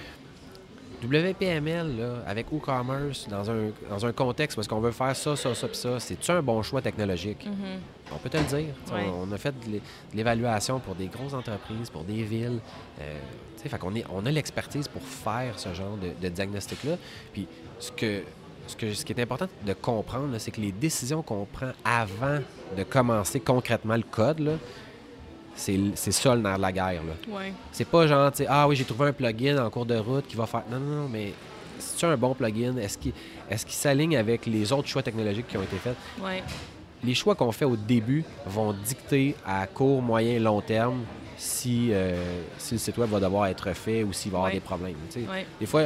WPML, 1.03 1.97
là, 1.97 2.23
avec 2.27 2.51
WooCommerce, 2.51 3.27
dans 3.29 3.49
un, 3.49 3.69
dans 3.89 4.05
un 4.05 4.11
contexte 4.11 4.55
parce 4.55 4.67
qu'on 4.67 4.79
veut 4.79 4.91
faire 4.91 5.15
ça, 5.15 5.35
ça, 5.35 5.53
ça, 5.55 5.67
ça, 5.71 5.99
c'est-tu 5.99 6.31
un 6.31 6.41
bon 6.41 6.61
choix 6.61 6.81
technologique? 6.81 7.45
Mhm. 7.45 7.79
On 8.13 8.17
peut 8.17 8.29
te 8.29 8.37
le 8.37 8.43
dire. 8.43 8.73
Ouais. 8.93 9.05
On, 9.07 9.29
on 9.29 9.31
a 9.31 9.37
fait 9.37 9.53
de 9.65 9.71
l'é- 9.71 9.81
de 10.11 10.17
l'évaluation 10.17 10.79
pour 10.79 10.95
des 10.95 11.07
grosses 11.07 11.33
entreprises, 11.33 11.89
pour 11.89 12.03
des 12.03 12.23
villes. 12.23 12.59
Euh, 13.01 13.17
fait 13.57 13.69
est, 13.95 14.05
on 14.13 14.25
a 14.25 14.31
l'expertise 14.31 14.87
pour 14.87 15.01
faire 15.01 15.57
ce 15.59 15.73
genre 15.73 15.97
de, 15.97 16.11
de 16.21 16.29
diagnostic-là. 16.33 16.97
Puis 17.33 17.47
ce, 17.79 17.91
que, 17.91 18.23
ce, 18.67 18.75
que, 18.75 18.93
ce 18.93 19.03
qui 19.05 19.13
est 19.13 19.21
important 19.21 19.47
de 19.65 19.73
comprendre, 19.73 20.37
c'est 20.37 20.51
que 20.51 20.61
les 20.61 20.71
décisions 20.71 21.21
qu'on 21.21 21.45
prend 21.45 21.71
avant 21.83 22.39
de 22.77 22.83
commencer 22.83 23.39
concrètement 23.39 23.95
le 23.97 24.03
code, 24.09 24.39
là, 24.39 24.53
c'est 25.59 26.11
ça 26.11 26.35
le 26.35 26.41
nerf 26.41 26.57
de 26.57 26.61
la 26.61 26.71
guerre. 26.71 27.01
Ouais. 27.27 27.53
C'est 27.71 27.85
pas 27.87 28.07
genre, 28.07 28.31
ah 28.47 28.67
oui, 28.67 28.75
j'ai 28.75 28.85
trouvé 28.85 29.09
un 29.09 29.13
plugin 29.13 29.63
en 29.63 29.69
cours 29.69 29.85
de 29.85 29.97
route 29.97 30.25
qui 30.27 30.35
va 30.35 30.45
faire. 30.45 30.63
Non, 30.71 30.79
non, 30.79 31.01
non, 31.03 31.09
mais 31.09 31.33
c'est 31.77 32.05
un 32.05 32.17
bon 32.17 32.33
plugin? 32.33 32.75
Est-ce 32.77 32.97
qu'il 32.97 33.13
est 33.49 33.69
s'aligne 33.69 34.17
avec 34.17 34.45
les 34.45 34.71
autres 34.71 34.87
choix 34.87 35.03
technologiques 35.03 35.47
qui 35.47 35.57
ont 35.57 35.63
été 35.63 35.77
faits? 35.77 35.95
Ouais. 36.21 36.43
Les 37.03 37.13
choix 37.15 37.35
qu'on 37.35 37.51
fait 37.51 37.65
au 37.65 37.75
début 37.77 38.23
vont 38.45 38.73
dicter 38.73 39.35
à 39.45 39.65
court, 39.67 40.01
moyen, 40.01 40.39
long 40.39 40.59
terme 40.61 41.03
si, 41.37 41.89
euh, 41.93 42.41
si 42.57 42.73
le 42.75 42.79
site 42.79 42.97
web 42.97 43.09
va 43.09 43.19
devoir 43.21 43.45
être 43.47 43.71
fait 43.73 44.03
ou 44.03 44.11
s'il 44.11 44.31
va 44.31 44.37
y 44.37 44.39
avoir 44.39 44.49
Ouais. 44.51 44.53
des 44.55 44.59
problèmes. 44.59 44.95
Des 45.59 45.65
fois, 45.65 45.83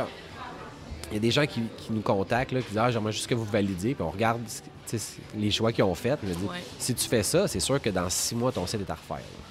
il 1.11 1.13
y 1.13 1.17
a 1.17 1.19
des 1.19 1.29
gens 1.31 1.45
qui, 1.45 1.61
qui 1.77 1.91
nous 1.93 2.01
contactent, 2.01 2.51
là, 2.53 2.61
qui 2.61 2.69
disent 2.69 2.77
Ah, 2.79 2.89
j'aimerais 2.89 3.11
juste 3.11 3.27
que 3.27 3.35
vous 3.35 3.45
validiez, 3.45 3.93
puis 3.93 4.03
on 4.03 4.09
regarde 4.09 4.41
les 5.37 5.51
choix 5.51 5.71
qu'ils 5.71 5.83
ont 5.83 5.93
faits. 5.95 6.19
Ouais. 6.23 6.57
si 6.79 6.93
tu 6.95 7.07
fais 7.07 7.21
ça, 7.23 7.47
c'est 7.47 7.59
sûr 7.59 7.79
que 7.81 7.89
dans 7.91 8.09
six 8.09 8.35
mois, 8.35 8.51
ton 8.51 8.65
site 8.65 8.81
est 8.81 8.89
à 8.91 8.95
refaire. 8.95 9.17
là. 9.17 9.42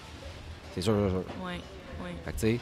C'est 0.75 0.81
sûr, 0.81 0.95
sûr, 0.95 1.11
sûr. 1.11 1.45
Ouais. 1.45 1.53
Ouais. 2.03 2.15
Fait 2.25 2.33
que, 2.33 2.37
tu 2.37 2.41
sais, 2.41 2.61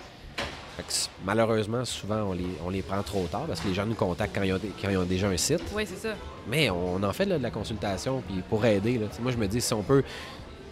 fait 0.76 0.82
que 0.82 0.88
s- 0.88 1.11
malheureusement, 1.24 1.84
souvent, 1.84 2.22
on 2.28 2.32
les, 2.32 2.46
on 2.64 2.70
les 2.70 2.82
prend 2.82 3.02
trop 3.02 3.26
tard 3.26 3.44
parce 3.46 3.61
que 3.61 3.68
les 3.68 3.74
gens 3.74 3.86
nous 3.86 3.94
contactent 3.94 4.34
quand 4.34 4.42
ils 4.42 4.52
ont, 4.52 4.61
quand 4.82 4.90
ils 4.90 4.96
ont 4.96 5.04
déjà 5.04 5.28
un 5.28 5.36
site. 5.36 5.62
Ouais, 5.74 5.84
c'est 5.86 5.96
ça. 5.96 6.14
Mais 6.48 6.70
on 6.70 7.02
en 7.02 7.12
fait 7.12 7.24
là, 7.26 7.38
de 7.38 7.42
la 7.42 7.50
consultation 7.50 8.22
puis 8.26 8.42
pour 8.48 8.64
aider. 8.64 8.98
Là. 8.98 9.06
Moi, 9.20 9.32
je 9.32 9.36
me 9.36 9.46
dis, 9.46 9.61
si 9.61 9.72
on 9.74 9.82
peut. 9.82 10.02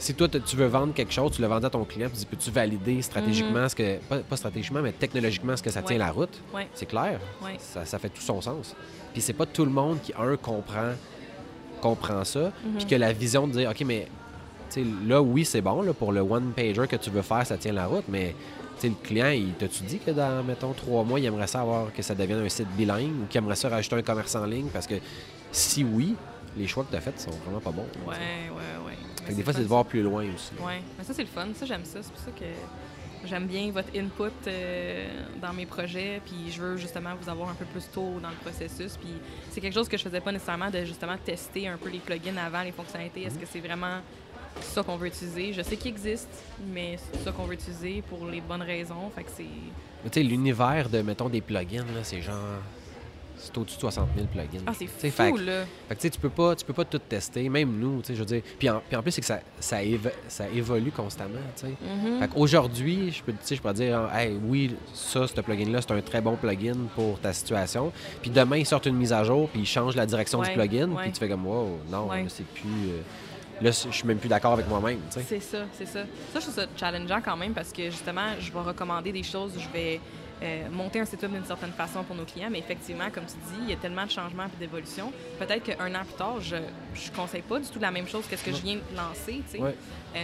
Si 0.00 0.14
toi, 0.14 0.28
tu 0.28 0.54
veux 0.54 0.66
vendre 0.66 0.94
quelque 0.94 1.12
chose, 1.12 1.32
tu 1.32 1.42
le 1.42 1.48
vends 1.48 1.56
à 1.62 1.70
ton 1.70 1.84
client, 1.84 2.06
puis 2.08 2.18
tu 2.18 2.20
dis, 2.20 2.26
peux-tu 2.26 2.50
valider 2.52 3.02
stratégiquement 3.02 3.68
ce 3.68 3.74
que. 3.74 3.96
Pas, 3.98 4.18
pas 4.18 4.36
stratégiquement, 4.36 4.80
mais 4.80 4.92
technologiquement 4.92 5.56
ce 5.56 5.62
que 5.62 5.70
ça 5.70 5.82
tient 5.82 5.98
la 5.98 6.12
route? 6.12 6.40
Ouais. 6.54 6.68
C'est 6.74 6.86
clair. 6.86 7.18
Ouais. 7.42 7.56
Ça, 7.58 7.84
ça 7.84 7.98
fait 7.98 8.08
tout 8.08 8.22
son 8.22 8.40
sens. 8.40 8.76
Puis 9.12 9.20
c'est 9.20 9.32
pas 9.32 9.44
tout 9.46 9.64
le 9.64 9.72
monde 9.72 10.00
qui, 10.00 10.12
un, 10.16 10.36
comprend, 10.36 10.92
comprend 11.80 12.24
ça, 12.24 12.52
puis 12.76 12.86
que 12.86 12.94
la 12.94 13.12
vision 13.12 13.48
de 13.48 13.52
dire, 13.52 13.70
OK, 13.70 13.80
mais 13.84 14.06
là, 15.06 15.20
oui, 15.22 15.44
c'est 15.44 15.60
bon, 15.60 15.82
là, 15.82 15.92
pour 15.92 16.12
le 16.12 16.20
one-pager 16.20 16.86
que 16.88 16.96
tu 16.96 17.10
veux 17.10 17.22
faire, 17.22 17.46
ça 17.46 17.56
tient 17.56 17.72
la 17.72 17.86
route, 17.86 18.04
mais 18.08 18.34
le 18.82 18.94
client, 19.02 19.30
il 19.30 19.54
t'a-tu 19.54 19.82
dit 19.84 19.98
que 19.98 20.10
dans, 20.10 20.44
mettons, 20.44 20.72
trois 20.72 21.02
mois, 21.02 21.18
il 21.18 21.26
aimerait 21.26 21.46
ça 21.46 21.62
avoir 21.62 21.92
que 21.92 22.02
ça 22.02 22.14
devienne 22.14 22.38
un 22.38 22.48
site 22.48 22.68
bilingue 22.76 23.22
ou 23.22 23.26
qu'il 23.26 23.38
aimerait 23.38 23.56
ça 23.56 23.68
rajouter 23.68 23.96
un 23.96 24.02
commerce 24.02 24.34
en 24.36 24.46
ligne? 24.46 24.68
Parce 24.72 24.86
que 24.86 24.94
si 25.50 25.82
oui, 25.84 26.14
les 26.56 26.66
choix 26.66 26.84
que 26.84 26.90
tu 26.90 26.96
as 26.96 27.00
faits 27.00 27.20
sont 27.20 27.30
vraiment 27.30 27.60
pas 27.60 27.70
bons. 27.70 27.86
Ouais, 28.06 28.14
ouais, 28.14 28.86
ouais. 28.86 28.98
Fait 29.24 29.32
que 29.32 29.36
des 29.36 29.42
fois, 29.42 29.52
c'est 29.52 29.62
de 29.62 29.66
voir 29.66 29.84
plus 29.84 30.02
loin 30.02 30.24
aussi. 30.34 30.52
Ouais, 30.64 30.80
mais 30.96 31.04
ça 31.04 31.12
c'est 31.12 31.22
le 31.22 31.28
fun, 31.28 31.48
ça 31.54 31.66
j'aime 31.66 31.84
ça, 31.84 32.00
c'est 32.02 32.12
pour 32.12 32.20
ça 32.20 32.30
que 32.30 32.44
j'aime 33.24 33.46
bien 33.46 33.70
votre 33.72 33.88
input 33.96 34.32
euh, 34.46 35.08
dans 35.42 35.52
mes 35.52 35.66
projets, 35.66 36.20
puis 36.24 36.52
je 36.52 36.62
veux 36.62 36.76
justement 36.76 37.10
vous 37.20 37.28
avoir 37.28 37.48
un 37.48 37.54
peu 37.54 37.64
plus 37.64 37.88
tôt 37.92 38.14
dans 38.22 38.30
le 38.30 38.36
processus, 38.36 38.96
puis 38.96 39.10
c'est 39.50 39.60
quelque 39.60 39.74
chose 39.74 39.88
que 39.88 39.96
je 39.96 40.02
faisais 40.04 40.20
pas 40.20 40.32
nécessairement 40.32 40.70
de 40.70 40.84
justement 40.84 41.16
tester 41.24 41.66
un 41.66 41.76
peu 41.76 41.90
les 41.90 41.98
plugins 41.98 42.36
avant 42.36 42.62
les 42.62 42.72
fonctionnalités, 42.72 43.22
est-ce 43.22 43.38
que 43.38 43.46
c'est 43.46 43.60
vraiment 43.60 43.98
ça 44.60 44.82
qu'on 44.82 44.96
veut 44.96 45.08
utiliser 45.08 45.52
Je 45.52 45.62
sais 45.62 45.76
qu'il 45.76 45.90
existe, 45.90 46.28
mais 46.72 46.98
c'est 47.12 47.20
ça 47.24 47.32
qu'on 47.32 47.44
veut 47.44 47.54
utiliser 47.54 48.02
pour 48.08 48.26
les 48.26 48.40
bonnes 48.40 48.62
raisons, 48.62 49.10
fait 49.14 49.24
que 49.24 49.30
c'est 49.36 49.42
Mais 50.04 50.10
tu 50.10 50.20
sais, 50.20 50.26
l'univers 50.26 50.88
de, 50.88 51.00
mettons, 51.02 51.28
des 51.28 51.40
plugins, 51.40 51.84
là, 51.94 52.02
c'est 52.02 52.20
genre. 52.22 52.34
C'est 53.40 53.56
au-dessus 53.56 53.76
de 53.76 53.80
60 53.82 54.08
000 54.16 54.26
plugins. 54.26 54.64
ah 54.66 54.72
c'est 54.76 54.86
fou 54.88 55.10
fait 55.12 55.30
là. 55.44 55.64
Fait 55.88 55.94
que 55.94 56.08
tu 56.08 56.18
peux 56.18 56.28
pas, 56.28 56.56
tu 56.56 56.64
peux 56.64 56.72
pas 56.72 56.84
tout 56.84 56.98
tester, 56.98 57.48
même 57.48 57.70
nous, 57.78 58.00
tu 58.00 58.08
sais, 58.08 58.14
je 58.16 58.18
veux 58.18 58.26
dire. 58.26 58.42
Puis 58.58 58.68
en, 58.68 58.80
puis 58.80 58.96
en 58.96 59.00
plus, 59.02 59.12
c'est 59.12 59.20
que 59.20 59.26
ça, 59.28 59.38
ça, 59.60 59.80
évo- 59.80 60.10
ça 60.26 60.48
évolue 60.48 60.90
constamment, 60.90 61.38
tu 61.54 61.66
sais. 61.66 61.72
Fait 62.18 62.26
qu'aujourd'hui, 62.28 63.12
je 63.12 63.22
peux, 63.22 63.32
je 63.48 63.60
peux 63.60 63.72
dire, 63.74 64.10
hey, 64.12 64.36
oui, 64.44 64.74
ça, 64.92 65.28
ce 65.28 65.40
plugin-là, 65.40 65.80
c'est 65.82 65.92
un 65.92 66.00
très 66.00 66.20
bon 66.20 66.34
plugin 66.34 66.74
pour 66.96 67.20
ta 67.20 67.32
situation. 67.32 67.92
Puis 68.22 68.30
demain, 68.32 68.56
ils 68.56 68.66
sortent 68.66 68.86
une 68.86 68.96
mise 68.96 69.12
à 69.12 69.22
jour, 69.22 69.48
puis 69.50 69.60
ils 69.60 69.66
changent 69.66 69.94
la 69.94 70.04
direction 70.06 70.40
Ouais, 70.40 70.48
du 70.48 70.54
plugin, 70.54 70.88
ouais. 70.90 71.02
puis 71.04 71.12
tu 71.12 71.20
fais 71.20 71.28
comme, 71.28 71.46
wow, 71.46 71.78
non, 71.92 72.08
Ouais. 72.08 72.24
c'est 72.26 72.44
plus. 72.44 72.64
euh, 72.88 73.02
là, 73.60 73.70
je 73.70 73.90
suis 73.90 74.06
même 74.06 74.18
plus 74.18 74.28
d'accord 74.28 74.52
avec 74.52 74.68
moi-même. 74.68 75.00
C'est 75.10 75.40
ça, 75.40 75.58
c'est 75.72 75.86
ça. 75.86 76.04
Ça, 76.32 76.34
je 76.34 76.40
trouve 76.40 76.54
ça 76.54 76.66
challengeant 76.76 77.20
quand 77.20 77.36
même 77.36 77.52
parce 77.54 77.72
que 77.72 77.84
justement, 77.84 78.34
je 78.40 78.52
vais 78.52 78.60
recommander 78.60 79.12
des 79.12 79.22
choses, 79.22 79.52
je 79.58 79.68
vais 79.70 80.00
euh, 80.42 80.68
monter 80.70 81.00
un 81.00 81.04
site 81.04 81.20
web 81.22 81.32
d'une 81.32 81.44
certaine 81.44 81.72
façon 81.72 82.04
pour 82.04 82.14
nos 82.14 82.24
clients, 82.24 82.48
mais 82.50 82.60
effectivement, 82.60 83.10
comme 83.12 83.24
tu 83.24 83.34
dis, 83.34 83.62
il 83.62 83.70
y 83.70 83.72
a 83.72 83.76
tellement 83.76 84.06
de 84.06 84.10
changements 84.10 84.44
et 84.44 84.58
d'évolutions. 84.58 85.12
Peut-être 85.38 85.64
qu'un 85.64 85.94
an 85.94 86.04
plus 86.04 86.16
tard, 86.16 86.40
je 86.40 86.56
ne 86.56 87.16
conseille 87.16 87.42
pas 87.42 87.58
du 87.58 87.68
tout 87.68 87.80
la 87.80 87.90
même 87.90 88.06
chose 88.06 88.26
que 88.26 88.36
ce 88.36 88.44
que 88.44 88.52
je 88.52 88.62
viens 88.62 88.76
de 88.76 88.96
lancer. 88.96 89.42
Ouais. 89.58 89.74
Euh, 90.16 90.20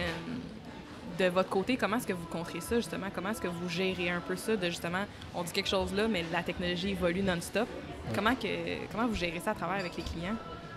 de 1.17 1.25
votre 1.25 1.49
côté, 1.49 1.77
comment 1.77 1.97
est-ce 1.97 2.07
que 2.07 2.13
vous 2.13 2.25
contrez 2.25 2.61
ça, 2.61 2.75
justement? 2.75 3.07
Comment 3.13 3.29
est-ce 3.29 3.41
que 3.41 3.47
vous 3.47 3.69
gérez 3.69 4.09
un 4.09 4.19
peu 4.19 4.35
ça 4.35 4.55
de, 4.55 4.67
justement, 4.67 5.05
on 5.33 5.43
dit 5.43 5.51
quelque 5.51 5.69
chose 5.69 5.93
là, 5.93 6.07
mais 6.07 6.25
la 6.31 6.43
technologie 6.43 6.89
évolue 6.89 7.21
non-stop. 7.21 7.67
Comment, 8.13 8.35
que, 8.35 8.47
comment 8.91 9.07
vous 9.07 9.15
gérez 9.15 9.39
ça 9.39 9.51
à 9.51 9.55
travers 9.55 9.79
avec 9.79 9.95
les 9.95 10.03
clients? 10.03 10.35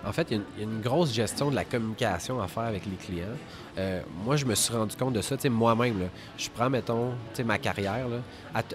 En 0.09 0.13
fait, 0.13 0.29
il 0.31 0.37
y, 0.37 0.37
a 0.37 0.41
une- 0.41 0.47
il 0.57 0.61
y 0.65 0.67
a 0.67 0.71
une 0.73 0.81
grosse 0.81 1.13
gestion 1.13 1.51
de 1.51 1.55
la 1.55 1.65
communication 1.65 2.41
à 2.41 2.49
faire 2.49 2.63
avec 2.65 2.85
les 2.87 2.97
clients. 2.97 3.27
Euh, 3.77 4.01
moi, 4.25 4.37
je 4.37 4.47
me 4.47 4.55
suis 4.55 4.73
rendu 4.75 4.97
compte 4.97 5.13
de 5.13 5.21
ça, 5.21 5.37
tu 5.37 5.43
sais, 5.43 5.49
moi-même. 5.51 6.09
Je 6.39 6.49
prends, 6.49 6.71
mettons, 6.71 7.11
tu 7.33 7.37
sais, 7.39 7.45
ma 7.45 7.59
carrière. 7.59 8.09
là. 8.09 8.17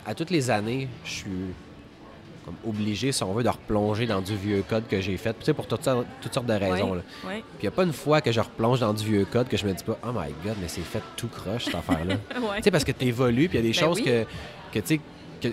À, 0.06 0.14
toutes 0.14 0.30
les 0.30 0.52
années, 0.52 0.88
je 1.04 1.10
suis 1.12 1.30
comme 2.46 2.56
obligé, 2.68 3.12
si 3.12 3.24
on 3.24 3.34
veut, 3.34 3.42
de 3.44 3.50
replonger 3.50 4.06
dans 4.06 4.22
du 4.22 4.36
vieux 4.36 4.64
code 4.68 4.86
que 4.88 5.00
j'ai 5.02 5.16
fait, 5.18 5.34
tu 5.40 5.46
sais, 5.46 5.54
pour 5.54 5.66
toutes 5.66 5.84
sortes, 5.84 6.06
toutes 6.22 6.34
sortes 6.34 6.46
de 6.46 6.54
raisons. 6.54 6.94
Là. 6.96 7.02
Puis 7.40 7.44
il 7.60 7.64
n'y 7.64 7.68
a 7.70 7.72
pas 7.72 7.84
une 7.84 7.94
fois 7.94 8.20
que 8.22 8.32
je 8.34 8.42
replonge 8.42 8.82
dans 8.82 8.94
du 8.94 9.04
vieux 9.06 9.26
code 9.26 9.48
que 9.48 9.56
je 9.58 9.66
me 9.66 9.74
dis 9.74 9.84
pas 9.84 9.98
«Oh 10.04 10.12
my 10.14 10.32
God, 10.46 10.56
mais 10.62 10.68
c'est 10.68 10.82
fait 10.82 11.02
tout 11.16 11.30
croche, 11.30 11.66
cette 11.66 11.76
affaire-là.». 11.76 12.16
Tu 12.58 12.64
sais, 12.64 12.72
parce 12.72 12.84
que 12.84 12.92
tu 12.92 13.06
évolues, 13.06 13.48
puis 13.50 13.58
il 13.58 13.66
y 13.66 13.70
a 13.70 13.72
des 13.72 13.80
Ben 13.80 13.88
choses 13.88 14.02
que, 14.02 14.24
tu 14.74 14.82
sais, 14.84 15.00
que, 15.42 15.48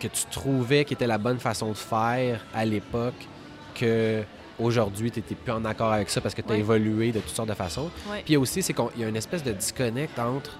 que 0.00 0.06
tu 0.08 0.24
trouvais 0.30 0.84
qui 0.86 0.94
était 0.94 1.06
la 1.06 1.18
bonne 1.18 1.38
façon 1.38 1.68
de 1.68 1.74
faire 1.76 2.40
à 2.54 2.64
l'époque, 2.64 3.28
que 3.74 4.22
aujourd'hui 4.58 5.10
tu 5.10 5.20
n'étais 5.20 5.34
plus 5.34 5.52
en 5.52 5.64
accord 5.64 5.92
avec 5.92 6.08
ça 6.10 6.20
parce 6.20 6.34
que 6.34 6.42
tu 6.42 6.48
as 6.48 6.52
Ouais. 6.52 6.60
évolué 6.60 7.12
de 7.12 7.20
toutes 7.20 7.34
sortes 7.34 7.48
de 7.48 7.54
façons. 7.54 7.90
Ouais. 8.10 8.18
Puis 8.24 8.30
il 8.30 8.32
y 8.32 8.36
a 8.36 8.40
aussi, 8.40 8.62
c'est 8.62 8.72
qu'il 8.74 8.84
y 8.98 9.04
a 9.04 9.08
une 9.08 9.16
espèce 9.16 9.42
de 9.42 9.52
disconnect 9.52 10.18
entre. 10.18 10.50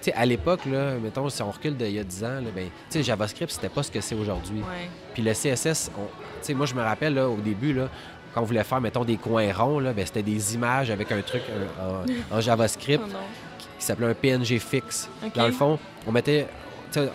Tu 0.00 0.10
sais, 0.10 0.12
à 0.12 0.24
l'époque, 0.26 0.64
là, 0.66 0.94
mettons, 1.02 1.28
si 1.28 1.42
on 1.42 1.50
recule 1.50 1.76
d'il 1.76 1.90
y 1.90 1.98
a 1.98 2.04
10 2.04 2.22
ans, 2.24 2.28
là, 2.40 2.50
ben, 2.54 2.66
tu 2.66 2.70
sais, 2.90 3.02
JavaScript, 3.02 3.50
c'était 3.50 3.68
pas 3.68 3.82
ce 3.82 3.90
que 3.90 4.00
c'est 4.00 4.14
aujourd'hui. 4.14 4.58
Ouais. 4.60 4.88
Puis 5.12 5.22
le 5.22 5.32
CSS, 5.34 5.90
on- 5.98 6.02
tu 6.02 6.10
sais, 6.42 6.54
moi, 6.54 6.66
je 6.66 6.74
me 6.74 6.82
rappelle, 6.82 7.14
là, 7.14 7.28
au 7.28 7.36
début, 7.38 7.72
là, 7.72 7.88
quand 8.32 8.42
on 8.42 8.44
voulait 8.44 8.62
faire, 8.62 8.80
mettons, 8.80 9.04
des 9.04 9.16
coins 9.16 9.52
ronds, 9.52 9.80
là, 9.80 9.92
ben, 9.92 10.06
c'était 10.06 10.22
des 10.22 10.54
images 10.54 10.90
avec 10.92 11.10
un 11.10 11.20
truc 11.22 11.42
euh, 11.50 12.04
en, 12.32 12.36
en 12.36 12.40
JavaScript 12.40 13.02
Oh 13.08 13.16
qui 13.78 13.84
s'appelait 13.84 14.06
un 14.06 14.14
PNG 14.14 14.58
fixe. 14.60 15.08
Dans 15.34 15.46
le 15.46 15.52
fond, 15.52 15.78
on 16.06 16.12
mettait, 16.12 16.46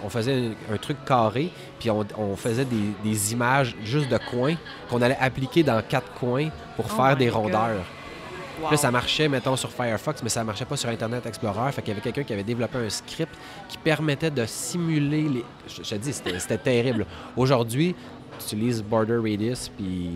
on 0.03 0.09
faisait 0.09 0.33
un, 0.69 0.73
un 0.73 0.77
truc 0.77 0.97
carré, 1.05 1.49
puis 1.79 1.89
on, 1.89 2.05
on 2.17 2.35
faisait 2.35 2.65
des, 2.65 2.91
des 3.03 3.33
images 3.33 3.75
juste 3.83 4.09
de 4.09 4.17
coins 4.17 4.55
qu'on 4.89 5.01
allait 5.01 5.17
appliquer 5.19 5.63
dans 5.63 5.81
quatre 5.81 6.11
coins 6.13 6.49
pour 6.75 6.85
Oh 6.91 6.95
faire 7.01 7.15
des 7.17 7.29
rondeurs. 7.29 7.83
Wow. 8.61 8.69
Là, 8.71 8.77
ça 8.77 8.91
marchait, 8.91 9.27
mettons, 9.27 9.55
sur 9.55 9.71
Firefox, 9.71 10.21
mais 10.21 10.29
ça 10.29 10.43
marchait 10.43 10.65
pas 10.65 10.77
sur 10.77 10.87
Internet 10.89 11.25
Explorer. 11.25 11.71
Fait 11.71 11.81
qu'il 11.81 11.89
y 11.89 11.91
avait 11.93 12.01
quelqu'un 12.01 12.23
qui 12.23 12.33
avait 12.33 12.43
développé 12.43 12.77
un 12.77 12.89
script 12.89 13.33
qui 13.67 13.77
permettait 13.79 14.29
de 14.29 14.45
simuler 14.45 15.23
les. 15.23 15.45
Je, 15.67 15.83
je 15.83 15.89
te 15.89 15.95
dis, 15.95 16.13
c'était 16.13 16.57
terrible. 16.59 17.05
Aujourd'hui, 17.35 17.95
tu 18.37 18.45
utilises 18.55 18.83
Border 18.83 19.17
Radius, 19.17 19.69
puis 19.75 20.11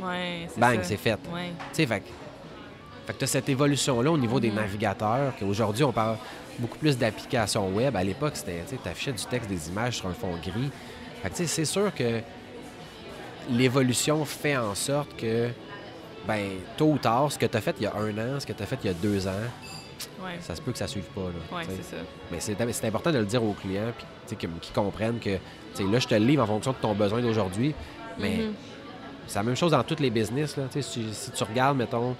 Ouais, 0.00 0.48
bang, 0.56 0.78
c'est 0.82 0.96
fait. 0.96 1.18
Ouais. 1.32 1.50
Tu 1.72 1.82
sais, 1.82 1.86
fait, 1.86 2.00
que- 2.00 2.06
fait 3.06 3.12
que 3.12 3.18
tu 3.18 3.24
as 3.24 3.28
cette 3.28 3.48
évolution-là 3.50 4.10
au 4.10 4.18
niveau 4.18 4.40
des 4.40 4.48
Mhm. 4.50 4.56
navigateurs, 4.56 5.32
qu'aujourd'hui, 5.38 5.84
on 5.84 5.92
parle 5.92 6.16
beaucoup 6.58 6.78
plus 6.78 6.96
d'applications 6.98 7.68
web. 7.70 7.96
À 7.96 8.04
l'époque, 8.04 8.32
c'était, 8.36 8.62
tu 8.66 8.88
affichais 8.88 9.12
du 9.12 9.24
texte, 9.24 9.48
des 9.48 9.68
images 9.68 9.96
sur 9.98 10.06
un 10.08 10.14
fond 10.14 10.32
gris. 10.42 10.70
Fait 11.22 11.30
que, 11.30 11.34
tu 11.36 11.42
sais, 11.42 11.46
c'est 11.46 11.64
sûr 11.64 11.94
que 11.94 12.20
l'évolution 13.50 14.24
fait 14.24 14.56
en 14.56 14.74
sorte 14.74 15.16
que, 15.16 15.48
ben, 16.26 16.50
tôt 16.76 16.92
ou 16.92 16.98
tard, 16.98 17.30
ce 17.32 17.38
que 17.38 17.46
tu 17.46 17.56
as 17.56 17.60
fait 17.60 17.74
il 17.78 17.84
y 17.84 17.86
a 17.86 17.94
un 17.96 18.16
an, 18.18 18.40
ce 18.40 18.46
que 18.46 18.52
tu 18.52 18.62
as 18.62 18.66
fait 18.66 18.78
il 18.84 18.86
y 18.86 18.90
a 18.90 18.94
deux 18.94 19.26
ans, 19.26 19.32
Ouais. 20.22 20.38
ça 20.40 20.54
se 20.56 20.60
peut 20.62 20.72
que 20.72 20.78
ça 20.78 20.86
suive 20.88 21.04
pas. 21.14 21.20
Là, 21.22 21.56
Ouais, 21.58 21.64
c'est 21.68 21.96
ça. 21.96 22.02
Mais 22.30 22.38
c'est, 22.40 22.56
c'est 22.72 22.86
important 22.86 23.10
de 23.12 23.18
le 23.18 23.24
dire 23.26 23.42
aux 23.42 23.52
clients, 23.54 23.92
puis 23.96 24.06
tu 24.26 24.30
sais, 24.30 24.36
qu'ils 24.36 24.50
qu'ils 24.60 24.72
comprennent 24.74 25.18
que, 25.18 25.30
là, 25.30 25.98
je 25.98 26.06
te 26.08 26.14
le 26.14 26.24
livre 26.24 26.42
en 26.42 26.46
fonction 26.46 26.72
de 26.72 26.76
ton 26.76 26.94
besoin 26.94 27.20
d'aujourd'hui, 27.20 27.74
mais 28.18 28.36
Mhm. 28.38 28.54
C'est 29.26 29.38
la 29.38 29.42
même 29.42 29.56
chose 29.56 29.70
dans 29.72 29.82
tous 29.82 29.98
les 30.00 30.10
business. 30.10 30.56
Là. 30.56 30.64
Si, 30.70 30.82
si 30.82 31.30
tu 31.30 31.44
regardes, 31.44 31.76
mettons, 31.78 32.14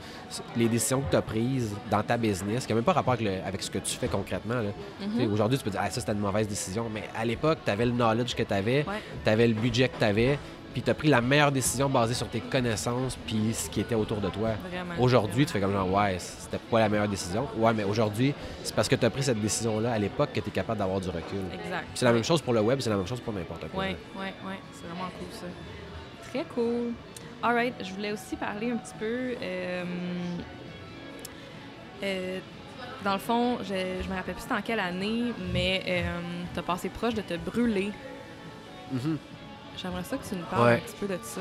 les 0.57 0.68
décisions 0.68 1.00
que 1.00 1.11
tu 1.11 1.16
as 1.16 1.22
prises 1.22 1.74
dans 1.90 2.03
ta 2.03 2.16
business, 2.16 2.64
qui 2.66 2.72
n'a 2.72 2.76
même 2.76 2.84
pas 2.84 2.92
rapport 2.92 3.14
avec, 3.14 3.26
le- 3.26 3.44
avec 3.46 3.62
ce 3.62 3.70
que 3.70 3.78
tu 3.78 3.96
fais 3.96 4.09
concrètement. 4.09 4.62
Mhm. 5.00 5.32
Aujourd'hui, 5.32 5.59
tu 5.59 5.64
peux 5.64 5.70
dire 5.70 5.80
ah, 5.82 5.90
ça, 5.90 6.00
c'était 6.00 6.12
une 6.12 6.18
mauvaise 6.20 6.48
décision. 6.48 6.86
Mais 6.92 7.05
à 7.16 7.24
l'époque, 7.24 7.59
tu 7.64 7.70
avais 7.70 7.86
le 7.86 7.92
knowledge 7.92 8.34
que 8.34 8.42
tu 8.42 8.55
avais, 8.55 8.84
Ouais. 8.86 9.00
tu 9.24 9.30
avais 9.30 9.46
le 9.48 9.55
budget 9.55 9.88
que 9.88 9.98
tu 9.98 10.05
avais, 10.05 10.38
puis 10.72 10.80
tu 10.80 10.88
as 10.90 10.94
pris 10.94 11.09
la 11.09 11.20
meilleure 11.20 11.53
décision 11.53 11.90
basée 11.90 12.14
sur 12.14 12.28
tes 12.28 12.40
connaissances 12.40 13.18
puis 13.26 13.53
ce 13.53 13.68
qui 13.68 13.80
était 13.82 13.94
autour 13.94 14.18
de 14.22 14.30
toi. 14.30 14.50
Aujourd'hui, 14.98 15.44
tu 15.44 15.53
fais 15.53 15.61
comme 15.61 15.72
genre, 15.72 15.92
ouais, 15.92 16.16
c'était 16.18 16.57
pas 16.70 16.80
la 16.80 16.88
meilleure 16.88 17.09
décision. 17.09 17.46
Ouais, 17.59 17.74
mais 17.74 17.84
aujourd'hui, 17.84 18.32
c'est 18.64 18.74
parce 18.74 18.88
que 18.88 18.96
tu 18.96 19.05
as 19.05 19.11
pris 19.11 19.22
cette 19.22 19.38
décision-là 19.40 19.92
à 19.92 19.98
l'époque 19.98 20.30
que 20.32 20.40
tu 20.40 20.48
es 20.48 20.53
capable 20.53 20.78
d'avoir 20.78 20.98
du 20.98 21.09
recul. 21.09 21.40
Exact. 21.53 21.84
C'est 21.94 22.07
la 22.07 22.12
même 22.14 22.24
chose 22.24 22.40
pour 22.40 22.55
le 22.55 22.61
web, 22.62 22.80
c'est 22.80 22.88
la 22.88 22.96
même 22.96 23.07
chose 23.07 23.20
pour 23.20 23.34
n'importe 23.34 23.68
quoi. 23.70 23.84
Oui, 23.84 23.96
oui, 24.16 24.26
oui. 24.46 24.55
C'est 24.72 24.86
vraiment 24.86 25.11
cool, 25.18 25.28
ça. 25.30 25.46
Très 26.33 26.45
cool. 26.55 26.93
All 27.43 27.55
right. 27.55 27.74
Je 27.85 27.93
voulais 27.93 28.12
aussi 28.12 28.37
parler 28.37 28.70
un 28.70 28.76
petit 28.76 28.95
peu. 28.99 29.35
euh, 29.43 29.85
euh, 32.03 32.39
dans 33.05 33.12
le 33.14 33.18
fond, 33.18 33.59
je, 33.62 34.03
je 34.03 34.09
me 34.09 34.14
rappelle 34.14 34.35
plus 34.35 34.47
dans 34.49 34.61
quelle 34.62 34.80
année, 34.80 35.33
mais 35.53 36.05
tu 36.55 36.59
as 36.59 36.62
passé 36.62 36.89
proche 36.89 37.14
de 37.14 37.22
te 37.22 37.35
brûler. 37.37 37.91
Mhm. 38.93 39.18
J'aimerais 39.80 40.05
ça 40.05 40.16
que 40.18 40.28
tu 40.28 40.35
nous 40.37 40.45
parles 40.45 40.64
Ouais. 40.66 40.74
un 40.74 40.78
petit 40.78 40.97
peu 41.01 41.07
de 41.09 41.18
ça. 41.22 41.41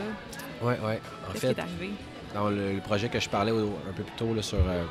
Ouais, 0.62 0.78
ouais. 0.80 1.00
En 1.30 1.32
fait, 1.34 1.39
qui 1.39 1.46
est 1.48 1.60
arrivé? 1.60 1.89
dans 2.34 2.50
le, 2.50 2.74
le 2.74 2.80
projet 2.80 3.10
que 3.10 3.20
je 3.20 3.28
parlais 3.30 3.52
au- 3.52 3.78
un 3.89 3.94
peu 3.94 4.04
plus 4.04 4.16
tôt 4.16 4.34
là, 4.34 4.42
sur 4.42 4.58
euh, 4.60 4.84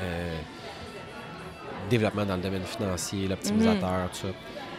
euh, 0.00 0.38
développement 1.90 2.26
dans 2.26 2.36
le 2.36 2.42
domaine 2.42 2.64
financier, 2.64 3.28
l'optimisateur, 3.28 4.10
tout 4.10 4.16
ça. 4.16 4.26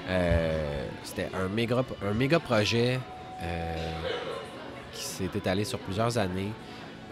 euh, 0.10 0.86
C'était 1.04 1.30
un 1.34 1.47
méga, 1.47 1.84
un 2.06 2.14
méga 2.14 2.39
projet 2.39 2.95
euh, 2.95 2.97
qui 4.94 5.04
s'est 5.04 5.30
étalé 5.36 5.64
sur 5.64 5.80
plusieurs 5.80 6.18
années. 6.18 6.52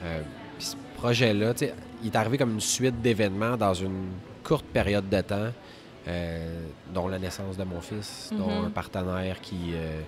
Euh, 0.03 0.21
puis 0.57 0.67
ce 0.67 0.75
projet-là, 0.97 1.53
il 2.01 2.07
est 2.07 2.15
arrivé 2.15 2.37
comme 2.37 2.53
une 2.53 2.61
suite 2.61 3.01
d'événements 3.01 3.55
dans 3.57 3.73
une 3.73 4.07
courte 4.43 4.65
période 4.65 5.07
de 5.09 5.21
temps, 5.21 5.51
euh, 6.07 6.59
dont 6.93 7.07
la 7.07 7.19
naissance 7.19 7.57
de 7.57 7.63
mon 7.63 7.81
fils, 7.81 8.29
dont 8.33 8.47
Mhm. 8.61 8.65
un 8.65 8.69
partenaire 8.69 9.39
qui, 9.41 9.73
euh, 9.73 10.01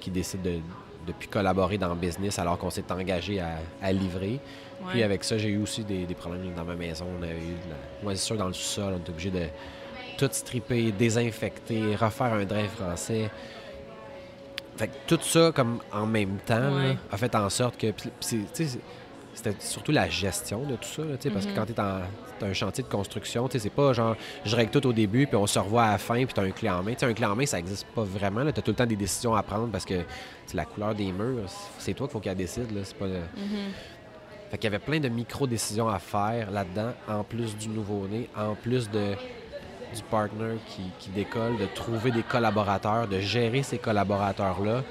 qui 0.00 0.10
décide 0.10 0.42
de, 0.42 0.58
de 1.06 1.12
plus 1.12 1.28
collaborer 1.28 1.78
dans 1.78 1.88
le 1.88 1.94
business 1.94 2.38
alors 2.38 2.58
qu'on 2.58 2.70
s'est 2.70 2.90
engagé 2.90 3.40
à, 3.40 3.58
à 3.82 3.92
livrer. 3.92 4.40
Ouais. 4.80 4.90
Puis 4.90 5.02
avec 5.02 5.24
ça, 5.24 5.38
j'ai 5.38 5.48
eu 5.48 5.58
aussi 5.62 5.82
des, 5.84 6.04
des 6.06 6.14
problèmes 6.14 6.52
dans 6.54 6.64
ma 6.64 6.74
maison. 6.76 7.06
On 7.18 7.22
avait 7.22 7.32
eu 7.32 7.56
de 7.66 7.70
la 7.70 8.02
moisissure 8.04 8.36
dans 8.36 8.46
le 8.46 8.52
sous-sol. 8.52 8.92
On 8.94 8.98
était 8.98 9.10
obligé 9.10 9.30
de 9.30 9.46
tout 10.18 10.28
stripper, 10.30 10.92
désinfecter, 10.92 11.96
refaire 11.96 12.32
un 12.34 12.44
drain 12.44 12.68
français. 12.68 13.30
Fait 14.78 14.88
que 14.88 14.92
tout 15.06 15.18
ça, 15.22 15.52
comme 15.54 15.80
en 15.92 16.06
même 16.06 16.38
temps, 16.46 16.70
là, 16.70 16.94
a 17.10 17.16
fait 17.16 17.34
en 17.34 17.50
sorte 17.50 17.76
que. 17.78 17.88
c'est- 18.20 18.38
c'est- 18.54 18.78
c'était 19.34 19.54
surtout 19.60 19.92
la 19.92 20.08
gestion 20.08 20.62
de 20.64 20.76
tout 20.76 20.88
ça, 20.88 21.02
là, 21.02 21.16
parce 21.32 21.44
que 21.46 21.50
Mhm. 21.50 21.56
quand 21.56 21.66
tu 21.66 21.72
es 21.72 21.80
en 21.80 22.00
un 22.40 22.52
chantier 22.52 22.84
de 22.84 22.88
construction, 22.88 23.48
c'est 23.50 23.68
pas 23.70 23.92
genre 23.92 24.14
je 24.44 24.54
règle 24.54 24.70
tout 24.70 24.86
au 24.86 24.92
début 24.92 25.26
puis 25.26 25.36
on 25.36 25.46
se 25.48 25.58
revoit 25.58 25.82
à 25.84 25.90
la 25.92 25.98
fin 25.98 26.24
puis 26.24 26.32
tu 26.32 26.38
as 26.40 26.44
un 26.44 26.50
clé 26.52 26.70
en 26.70 26.82
main. 26.84 26.92
Un 27.02 27.12
clé 27.12 27.26
en 27.26 27.34
main, 27.34 27.44
ça 27.46 27.58
existe 27.58 27.84
pas 27.88 28.04
vraiment. 28.04 28.42
Tu 28.52 28.60
as 28.60 28.62
tout 28.62 28.70
le 28.70 28.76
temps 28.76 28.86
des 28.86 28.94
décisions 28.96 29.34
à 29.34 29.42
prendre 29.42 29.68
parce 29.72 29.84
que 29.84 29.94
sais, 30.46 30.56
la 30.56 30.64
couleur 30.64 30.94
des 30.94 31.10
murs, 31.10 31.48
c'est 31.78 31.94
toi 31.94 32.06
qu'il 32.06 32.12
faut 32.12 32.20
qu'elle 32.20 32.36
décide. 32.36 32.70
Là, 32.72 32.82
c'est 32.84 32.96
pas, 32.96 33.06
le- 33.06 33.14
Mhm. 33.36 33.72
fait 34.50 34.58
qu'il 34.58 34.64
y 34.70 34.74
avait 34.74 34.78
plein 34.84 35.00
de 35.00 35.08
micro-décisions 35.08 35.88
à 35.88 35.98
faire 35.98 36.52
là-dedans, 36.52 36.92
en 37.08 37.24
plus 37.24 37.56
du 37.56 37.68
nouveau-né, 37.68 38.28
en 38.36 38.54
plus 38.54 38.88
de, 38.88 39.14
du 39.94 40.02
partner 40.02 40.56
qui, 40.68 40.82
qui 40.98 41.10
décolle, 41.10 41.56
de 41.58 41.66
trouver 41.66 42.10
des 42.10 42.22
collaborateurs, 42.22 43.08
de 43.08 43.20
gérer 43.20 43.62
ces 43.62 43.78
collaborateurs-là. 43.78 44.82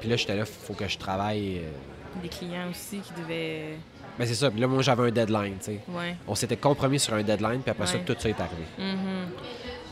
Puis 0.00 0.08
là, 0.08 0.16
j'étais 0.16 0.36
là, 0.36 0.44
faut 0.44 0.74
que 0.74 0.86
je 0.88 0.98
travaille. 0.98 1.58
euh, 1.58 2.20
Des 2.22 2.28
clients 2.28 2.68
aussi 2.70 2.98
qui 3.00 3.12
devaient. 3.20 3.78
Ben 4.18 4.26
c'est 4.26 4.34
ça. 4.34 4.50
Puis 4.50 4.60
là, 4.60 4.66
moi, 4.66 4.82
j'avais 4.82 5.04
un 5.08 5.10
deadline, 5.10 5.56
tu 5.58 5.64
sais. 5.64 5.80
Ouais. 5.88 6.16
On 6.28 6.34
s'était 6.34 6.56
compromis 6.56 6.98
sur 7.00 7.14
un 7.14 7.22
deadline, 7.22 7.62
puis 7.62 7.70
après 7.70 7.86
ça, 7.86 7.98
tout 7.98 8.14
ça 8.18 8.28
est 8.28 8.38
arrivé. 8.40 8.64
Mhm. 8.78 9.28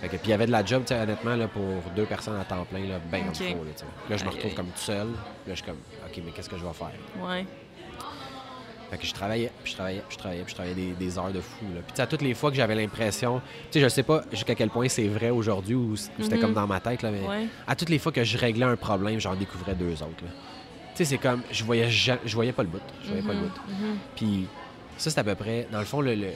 Fait 0.03 0.09
que, 0.09 0.17
puis 0.17 0.27
il 0.27 0.31
y 0.31 0.33
avait 0.35 0.47
de 0.47 0.51
la 0.51 0.65
job, 0.65 0.83
tu 0.87 0.95
sais, 0.95 1.01
honnêtement, 1.01 1.37
là, 1.37 1.49
pour 1.49 1.63
deux 1.97 2.05
personnes 2.05 2.39
à 2.39 2.45
temps 2.45 2.65
plein, 2.65 2.81
là, 2.87 2.99
ben 3.11 3.23
Ok. 3.29 3.39
comme 3.39 3.47
il 3.47 3.53
faut, 3.55 3.65
là, 3.65 3.71
tu 3.75 3.81
sais. 3.81 3.87
Là, 4.11 4.17
je 4.19 4.25
me 4.25 4.31
retrouve 4.31 4.55
comme 4.55 4.67
tout 4.67 4.79
seul. 4.81 5.07
Là, 5.07 5.15
je 5.49 5.55
suis 5.55 5.65
comme, 5.65 5.77
OK, 6.07 6.23
mais 6.25 6.33
qu'est-ce 6.33 6.49
que 6.51 6.59
je 6.59 6.65
vais 6.65 6.73
faire? 6.73 6.91
Ouais. 7.27 7.47
Fait 8.91 8.99
que 8.99 9.07
je 9.07 9.15
travaillais, 9.15 9.53
puis 9.63 9.71
je 9.71 9.77
travaillais, 9.77 10.01
puis 10.09 10.15
je 10.15 10.19
travaillais, 10.19 10.43
puis 10.43 10.51
je 10.51 10.55
travaillais 10.57 10.75
des, 10.75 10.91
des 10.93 11.17
heures 11.19 11.31
de 11.33 11.41
fou. 11.41 11.65
Là. 11.75 11.81
Puis 11.87 12.03
à 12.03 12.07
toutes 12.09 12.23
les 12.23 12.35
fois 12.35 12.51
que 12.51 12.57
j'avais 12.57 12.75
l'impression, 12.75 13.41
tu 13.71 13.79
sais, 13.79 13.81
je 13.81 13.89
sais 13.89 14.03
pas 14.03 14.23
jusqu'à 14.33 14.55
quel 14.57 14.69
point 14.71 14.89
c'est 14.89 15.07
vrai 15.07 15.31
aujourd'hui 15.31 15.77
ou 15.77 15.95
c'était 15.97 16.35
Mhm. 16.37 16.41
comme 16.41 16.55
dans 16.55 16.67
ma 16.67 16.81
tête, 16.81 17.03
là, 17.03 17.11
mais 17.13 17.21
Ouais. 17.27 17.47
à 17.69 17.77
toutes 17.77 17.89
les 17.89 17.99
fois 18.01 18.11
que 18.11 18.25
je 18.25 18.37
réglais 18.37 18.65
un 18.67 18.77
problème, 18.77 19.21
j'en 19.21 19.37
découvrais 19.37 19.75
deux 19.77 19.93
autres. 20.03 20.17
Tu 20.19 20.27
sais, 20.95 21.05
c'est 21.05 21.19
comme, 21.19 21.43
je 21.53 21.63
voyais, 21.63 21.89
je 21.89 22.35
voyais 22.35 22.53
pas 22.53 22.63
le 22.65 22.69
bout. 22.69 22.81
Je 23.05 23.09
voyais 23.09 23.23
pas 23.23 23.33
le 23.33 23.39
Mhm. 23.39 23.45
bout. 23.45 23.61
Mhm. 23.69 23.97
Puis 24.17 24.47
ça, 24.99 25.11
c'est 25.11 25.21
à 25.21 25.25
peu 25.25 25.37
près, 25.37 25.69
dans 25.71 25.79
le 25.79 25.85
fond, 25.85 26.01
le, 26.01 26.15
le- 26.17 26.33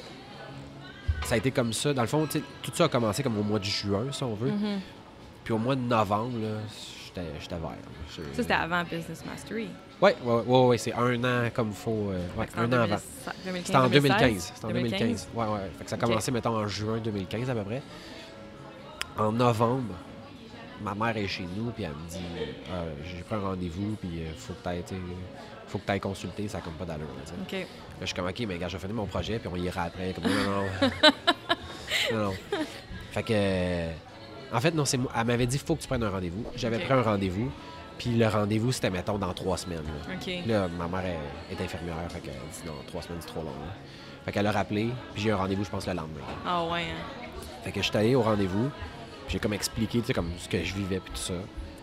ça 1.25 1.35
a 1.35 1.39
été 1.39 1.51
comme 1.51 1.73
ça. 1.73 1.93
Dans 1.93 2.03
le 2.03 2.09
fond, 2.09 2.25
tu 2.27 2.39
sais, 2.39 2.45
tout 2.63 2.71
ça 2.75 2.85
a 2.85 2.89
commencé 2.89 3.23
comme 3.25 3.37
au 3.39 3.43
mois 3.43 3.59
de 3.59 3.65
juin, 3.65 4.07
si 4.13 4.23
on 4.23 4.35
veut. 4.35 4.53
Puis 5.43 5.53
au 5.53 5.59
mois 5.59 5.75
de 5.75 5.81
novembre, 5.81 6.39
j'étais 7.05 7.57
vert. 7.57 7.71
Ça, 8.09 8.23
c'était 8.43 8.53
avant 8.55 8.83
Business 8.85 9.25
Mastery. 9.27 9.69
Ouais, 10.01 10.17
ouais, 10.25 10.43
ouais, 10.47 10.67
ouais, 10.67 10.79
c'est 10.79 10.93
un 10.93 11.23
an 11.25 11.49
comme 11.55 11.69
il 11.69 11.75
faut. 11.75 12.11
euh, 12.11 12.27
ouais, 12.37 12.47
un 12.57 12.69
an 12.73 12.81
avant. 12.83 12.97
2015, 13.45 13.65
C'était 13.65 13.77
en 13.77 13.89
2015. 13.89 14.21
2016, 14.21 14.53
C'était 14.55 14.67
en 14.67 14.69
2015. 14.71 15.29
Ouais, 15.35 15.45
ouais. 15.47 15.59
Fait 15.79 15.85
que 15.85 15.91
ça 15.91 15.97
a 15.97 15.99
commencé, 15.99 16.31
mettons, 16.33 16.57
en 16.57 16.67
juin 16.69 16.99
2015 16.99 17.49
à 17.51 17.55
peu 17.55 17.63
près. 17.65 17.83
En 19.17 19.31
novembre, 19.33 19.95
ma 20.83 20.95
mère 20.95 21.17
est 21.17 21.29
chez 21.29 21.47
nous, 21.57 21.71
puis 21.71 21.85
elle 21.85 21.91
me 21.91 22.09
dit 22.11 22.19
euh, 22.71 22.93
J'ai 23.05 23.23
pris 23.23 23.37
un 23.37 23.41
rendez-vous, 23.41 23.97
puis 24.01 24.11
il 24.27 24.35
faut 24.37 24.53
que 24.53 24.69
tu 24.89 24.95
faut 25.69 25.79
que 25.79 25.87
tu 25.87 25.93
ailles 25.93 26.01
consulter, 26.01 26.47
ça 26.49 26.59
a 26.59 26.61
comme 26.61 26.75
pas 26.75 26.85
d'allure. 26.85 27.07
Là, 27.07 27.59
je 28.01 28.07
suis 28.07 28.15
comme, 28.15 28.27
OK, 28.29 28.45
mais 28.47 28.59
gars, 28.59 28.69
je 28.69 28.77
vais 28.77 28.81
finir 28.81 28.95
mon 28.97 29.07
projet, 29.07 29.39
puis 29.39 29.49
on 29.53 29.57
ira 29.57 29.83
après. 29.85 30.13
Comme, 30.13 30.25
non, 30.25 30.65
non, 32.13 32.25
non. 32.29 32.33
Fait 33.13 33.23
que. 33.23 33.33
euh, 33.33 33.93
En 34.53 34.61
fait, 34.61 34.73
non, 34.75 34.85
c'est. 34.85 34.99
Elle 35.17 35.25
m'avait 35.27 35.47
dit, 35.47 35.59
faut 35.59 35.77
que 35.77 35.83
tu 35.83 35.89
prennes 35.89 36.03
un 36.03 36.11
rendez-vous. 36.11 36.45
J'avais 36.57 36.79
pris 36.81 36.93
un 36.93 37.03
rendez-vous, 37.03 37.51
puis 37.99 38.11
le 38.11 38.27
rendez-vous, 38.27 38.73
c'était, 38.73 38.91
mettons, 38.91 39.19
dans 39.19 39.33
trois 39.33 39.57
semaines. 39.57 39.83
là. 39.85 40.15
OK. 40.15 40.47
Là, 40.47 40.69
ma 40.79 40.89
mère 40.89 41.07
est, 41.11 41.55
est 41.55 41.65
infirmière, 41.65 41.97
fait 42.11 42.21
qu'elle 42.21 42.33
dit, 42.35 42.67
non, 42.67 42.73
trois 42.87 43.03
semaines, 43.03 43.19
c'est 43.21 43.29
trop 43.29 43.41
long. 43.43 43.47
là. 43.51 43.73
Fait 44.25 44.33
qu'elle 44.33 44.47
a 44.47 44.53
rappelé, 44.53 44.89
puis 45.13 45.23
j'ai 45.23 45.29
eu 45.29 45.33
un 45.33 45.37
rendez-vous, 45.37 45.65
je 45.65 45.71
pense, 45.71 45.87
le 45.87 45.93
lendemain. 45.93 46.21
Ah 46.47 46.65
ouais. 46.65 46.83
hein. 46.83 47.27
Fait 47.63 47.71
que 47.73 47.81
je 47.83 47.87
suis 47.89 47.97
allé 47.97 48.15
au 48.15 48.23
rendez-vous, 48.23 48.69
puis 49.27 49.35
j'ai 49.35 49.39
comme 49.39 49.53
expliqué, 49.53 50.01
tu 50.01 50.07
sais, 50.07 50.13
comme 50.15 50.31
ce 50.39 50.49
que 50.49 50.63
je 50.65 50.75
vivais, 50.75 51.01
puis 51.01 51.13
tout 51.13 51.21
ça. 51.21 51.35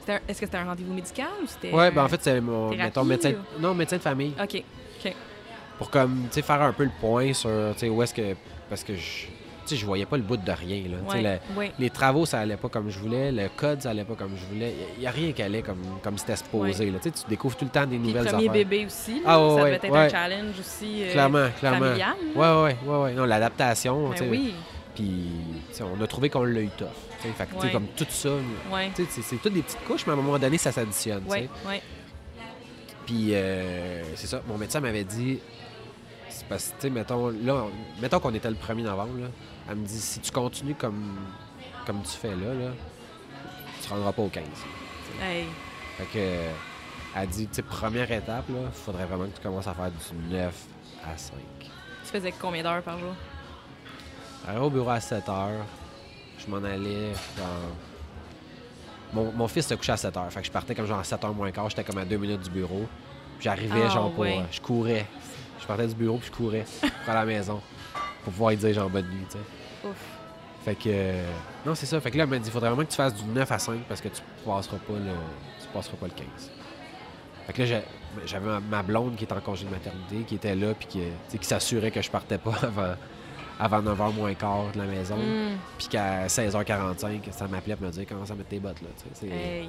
Un- 0.08 0.14
Est-ce 0.28 0.40
que 0.42 0.46
c'était 0.48 0.58
un 0.58 0.66
rendez-vous 0.66 0.94
médical 0.94 1.28
ou 1.44 1.48
c'était. 1.48 1.72
Ouais, 1.72 1.90
ben 1.92 2.04
en 2.04 2.08
fait, 2.10 2.22
c'est 2.22 2.42
mon, 2.42 2.70
thérapie, 2.72 2.84
mettons, 2.84 3.04
médecin, 3.06 3.34
ou- 3.58 3.62
non, 3.62 3.74
médecin 3.74 3.98
de 3.98 4.02
famille. 4.02 4.34
OK. 4.42 4.64
OK. 5.06 5.14
pour 5.78 5.90
comme 5.90 6.26
tu 6.28 6.34
sais 6.36 6.42
faire 6.42 6.62
un 6.62 6.74
peu 6.74 6.84
le 6.84 6.92
point 7.00 7.34
sur 7.34 7.50
tu 7.74 7.80
sais 7.80 7.90
où 7.90 8.02
est-ce 8.04 8.14
que 8.14 8.36
parce 8.70 8.84
que 8.84 8.96
je 8.96 9.28
sais 9.72 9.82
je 9.82 9.86
voyais 9.86 10.06
pas 10.06 10.18
le 10.18 10.24
bout 10.24 10.38
de 10.38 10.52
rien 10.52 10.84
là 10.90 10.98
le- 11.58 11.68
les 11.80 11.90
travaux 11.90 12.26
ça 12.26 12.40
allait 12.40 12.58
pas 12.58 12.70
comme 12.70 12.90
je 12.90 13.00
voulais 13.00 13.32
le 13.32 13.50
code 13.56 13.82
ça 13.82 13.90
allait 13.92 14.04
pas 14.04 14.16
comme 14.16 14.32
je 14.36 14.46
voulais 14.54 14.74
il 14.98 15.04
y, 15.04 15.08
a 15.08 15.12
rien 15.12 15.32
qui 15.32 15.42
allait 15.42 15.62
comme 15.62 15.82
comme 16.04 16.18
c'était 16.18 16.36
supposé 16.36 16.92
là 16.92 17.00
tu 17.02 17.12
découvres 17.28 17.56
tout 17.58 17.66
le 17.66 17.72
temps 17.72 17.86
des 17.86 17.98
Puis 17.98 18.08
nouvelles 18.10 18.26
premier 18.26 18.50
affaires 18.50 18.54
bébé 18.66 18.86
aussi. 18.86 19.22
Ah 19.26 19.40
ouais, 19.40 19.50
ça 19.50 19.64
devait 19.66 19.76
être 19.76 19.90
ouais. 19.90 19.98
un 19.98 20.10
challenge 20.10 20.60
aussi. 20.60 21.04
euh, 21.04 21.12
clairement 21.12 21.48
clairement 21.60 21.80
familial. 21.88 22.16
ouais 22.36 22.64
ouais 22.64 22.98
ouais 22.98 23.14
non 23.14 23.26
l'adaptation 23.26 24.10
Ben 24.10 24.30
oui. 24.30 24.54
puis 24.96 25.28
on 25.82 26.02
a 26.04 26.08
trouvé 26.08 26.30
qu'on 26.30 26.44
l'a 26.44 26.62
eu 26.62 26.70
tough 26.78 26.88
fait 27.20 27.46
que 27.46 27.72
comme 27.72 27.86
tout 27.96 28.06
ça 28.10 28.30
c'est- 29.10 29.36
toutes 29.42 29.54
des 29.54 29.62
petites 29.62 29.84
couches 29.86 30.06
mais 30.08 30.12
à 30.12 30.16
un 30.16 30.22
moment 30.22 30.40
donné 30.40 30.58
ça 30.58 30.72
s'additionne. 30.72 31.24
Puis, 33.06 33.30
euh, 33.34 34.04
c'est 34.16 34.28
ça. 34.28 34.42
Mon 34.48 34.58
médecin 34.58 34.80
m'avait 34.80 35.04
dit, 35.04 35.40
parce 36.52 36.66
que, 36.68 36.72
tu 36.76 36.82
sais, 36.82 36.90
mettons, 36.90 37.30
là, 37.30 37.56
on- 37.66 38.02
mettons 38.02 38.20
qu'on 38.20 38.34
était 38.34 38.50
le 38.50 38.56
1er 38.58 38.84
novembre, 38.84 39.18
là, 39.22 39.28
elle 39.70 39.76
me 39.78 39.86
dit, 39.86 40.00
si 40.00 40.20
tu 40.20 40.32
continues 40.32 40.76
comme, 40.76 41.18
comme 41.86 42.02
tu 42.04 42.12
fais 42.12 42.36
là, 42.36 42.54
là, 42.54 42.72
tu 43.82 43.90
ne 43.90 43.96
rendras 43.96 44.12
pas 44.12 44.22
au 44.22 44.28
15. 44.28 44.44
Hey. 45.22 45.46
Fait 45.98 46.06
que, 46.06 46.36
elle 47.20 47.28
dit, 47.30 47.48
tu 47.48 47.56
sais, 47.56 47.62
première 47.62 48.12
étape, 48.12 48.48
là, 48.50 48.70
faudrait 48.74 49.06
vraiment 49.06 49.26
que 49.26 49.36
tu 49.38 49.42
commences 49.42 49.68
à 49.68 49.74
faire 49.74 49.90
du 49.92 50.34
9 50.36 50.54
à 51.12 51.18
5. 51.18 51.34
Tu 51.60 51.70
faisais 52.12 52.34
combien 52.40 52.64
d'heures 52.64 52.82
par 52.84 53.00
jour? 53.00 53.14
J'arrivais 54.46 54.66
au 54.66 54.70
bureau 54.70 54.90
à 54.90 55.00
7 55.00 55.30
heures, 55.30 55.66
je 56.38 56.48
m'en 56.52 56.58
allais 56.64 57.12
dans... 57.38 57.72
Mon, 59.14 59.32
mon 59.34 59.48
fils 59.48 59.68
se 59.68 59.74
couchait 59.76 59.92
à 59.92 59.98
7 59.98 60.16
heures, 60.18 60.32
fait 60.32 60.40
que 60.42 60.48
je 60.48 60.52
partais 60.52 60.74
comme 60.74 60.86
genre 60.86 61.00
à 61.00 61.04
7 61.04 61.24
heures 61.24 61.34
moins 61.34 61.52
quart, 61.52 61.70
j'étais 61.70 61.84
comme 61.84 61.98
à 61.98 62.06
2 62.06 62.18
minutes 62.18 62.42
du 62.44 62.50
bureau. 62.50 62.88
Puis 63.38 63.46
J'arrivais 63.46 63.84
Ah, 63.86 63.90
genre 63.90 64.12
pour... 64.12 64.22
ouais. 64.22 64.42
Je 64.52 64.62
courais. 64.62 65.06
Je 65.62 65.68
partais 65.68 65.88
du 65.88 65.96
bureau 65.96 66.18
puis 66.18 66.30
je 66.32 66.36
courais 66.36 66.66
à 67.08 67.14
la 67.14 67.26
maison. 67.26 67.62
Pour 68.24 68.34
pouvoir 68.34 68.52
lui 68.52 68.58
dire 68.58 68.74
genre 68.74 68.90
bonne 68.90 69.08
nuit, 69.08 69.26
tu 69.30 69.38
sais. 69.38 69.88
Ouf. 69.88 69.96
Fait 70.66 70.76
que... 70.76 70.82
euh, 70.88 71.24
Non, 71.66 71.74
c'est 71.76 71.86
ça. 71.88 72.00
Fait 72.02 72.12
que 72.12 72.18
là, 72.18 72.24
elle 72.26 72.30
m'a 72.30 72.38
dit, 72.38 72.48
il 72.48 72.52
faudrait 72.52 72.70
vraiment 72.70 72.84
que 72.86 72.92
tu 72.92 72.96
fasses 72.98 73.16
du 73.16 73.24
9 73.26 73.52
à 73.52 73.58
5 73.60 73.80
parce 73.88 74.00
que 74.02 74.10
tu 74.10 74.22
passeras 74.46 74.78
pas 74.78 74.94
le, 74.94 75.12
tu 75.62 75.68
passeras 75.74 75.98
pas 75.98 76.06
le 76.08 76.14
15. 76.14 76.26
Fait 77.48 77.54
que 77.54 77.62
là, 77.64 77.82
j'avais 78.26 78.60
ma- 78.70 78.84
blonde 78.84 79.16
qui 79.16 79.24
est 79.26 79.34
en 79.34 79.40
congé 79.40 79.66
de 79.66 79.72
maternité, 79.72 80.18
qui 80.28 80.36
était 80.36 80.54
là 80.56 80.74
puis 80.76 80.88
qui, 80.88 81.02
qui 81.40 81.46
s'assurait 81.48 81.90
que 81.90 82.02
je 82.02 82.12
partais 82.12 82.38
pas 82.38 82.54
avant, 82.62 82.96
avant 83.60 83.82
9h 83.96 84.14
moins 84.14 84.34
quart 84.36 84.72
de 84.74 84.78
la 84.78 84.86
maison. 84.86 85.18
Mm. 85.18 85.58
Puis 85.80 85.88
qu'à 85.88 86.28
16h45, 86.28 87.32
ça 87.32 87.48
m'appelait 87.48 87.76
pour 87.76 87.88
me 87.88 87.92
dire 87.92 88.06
comment 88.08 88.26
ça 88.26 88.36
mettre 88.36 88.50
tes 88.50 88.60
bottes, 88.60 88.82
là. 88.82 89.28
Hey. 89.36 89.68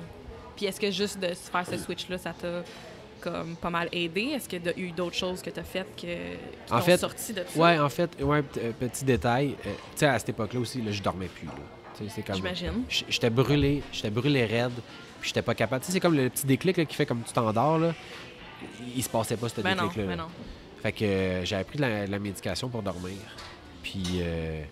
Puis 0.56 0.66
est-ce 0.66 0.78
que 0.78 0.90
juste 0.90 1.18
de 1.18 1.28
faire 1.28 1.66
ce 1.66 1.78
switch-là, 1.78 2.18
ça 2.18 2.34
t'a 2.38 2.62
comme 3.22 3.56
pas 3.56 3.70
mal 3.70 3.88
aidé? 3.92 4.22
Est-ce 4.34 4.48
que 4.48 4.56
tu 4.56 4.68
as 4.68 4.78
eu 4.78 4.90
d'autres 4.90 5.16
choses 5.16 5.40
que 5.42 5.50
tu 5.50 5.60
as 5.60 5.64
faites 5.64 5.94
que, 5.96 6.02
qui 6.02 6.72
En 6.72 6.80
fait, 6.80 6.96
sorti 6.98 7.32
de 7.32 7.44
ça? 7.48 7.58
Ouais, 7.60 7.78
en 7.78 7.88
fait, 7.88 8.10
ouais, 8.22 8.42
euh, 8.58 8.72
petit 8.78 9.04
détail. 9.04 9.56
euh, 9.66 9.72
tu 9.92 9.98
sais, 10.00 10.06
à 10.06 10.18
cette 10.18 10.30
époque-là 10.30 10.60
aussi, 10.60 10.82
là, 10.82 10.90
je 10.92 11.02
dormais 11.02 11.28
plus. 11.28 11.46
là. 11.46 11.52
Tu 11.96 12.04
Tu 12.04 12.08
sais, 12.08 12.14
C'est 12.16 12.22
comme... 12.22 12.36
J'imagine. 12.36 12.82
J'étais 12.88 13.30
brûlé, 13.30 13.82
j'étais 13.92 14.10
brûlé 14.10 14.44
raide, 14.44 14.72
puis 15.20 15.28
j'étais 15.28 15.42
pas 15.42 15.54
capable. 15.54 15.80
Tu 15.82 15.86
sais, 15.86 15.92
c'est 15.92 16.00
comme 16.00 16.16
le 16.16 16.28
petit 16.28 16.46
déclic 16.46 16.76
là, 16.76 16.84
qui 16.84 16.96
fait 16.96 17.06
comme 17.06 17.22
tu 17.22 17.32
t'endors, 17.32 17.78
là. 17.78 17.94
Il, 18.96 19.02
se 19.02 19.08
passait 19.08 19.36
pas 19.36 19.48
ce 19.48 19.60
Ben 19.60 19.74
déclic-là. 19.74 20.04
ben 20.04 20.16
non. 20.16 20.28
Fait 20.82 20.92
que 20.92 21.04
euh, 21.04 21.44
j'avais 21.44 21.64
pris 21.64 21.76
de 21.76 21.82
la, 21.82 22.06
de 22.06 22.10
la 22.10 22.18
médication 22.18 22.68
pour 22.68 22.82
dormir. 22.82 23.16
Puis, 23.82 24.02
euh, 24.20 24.62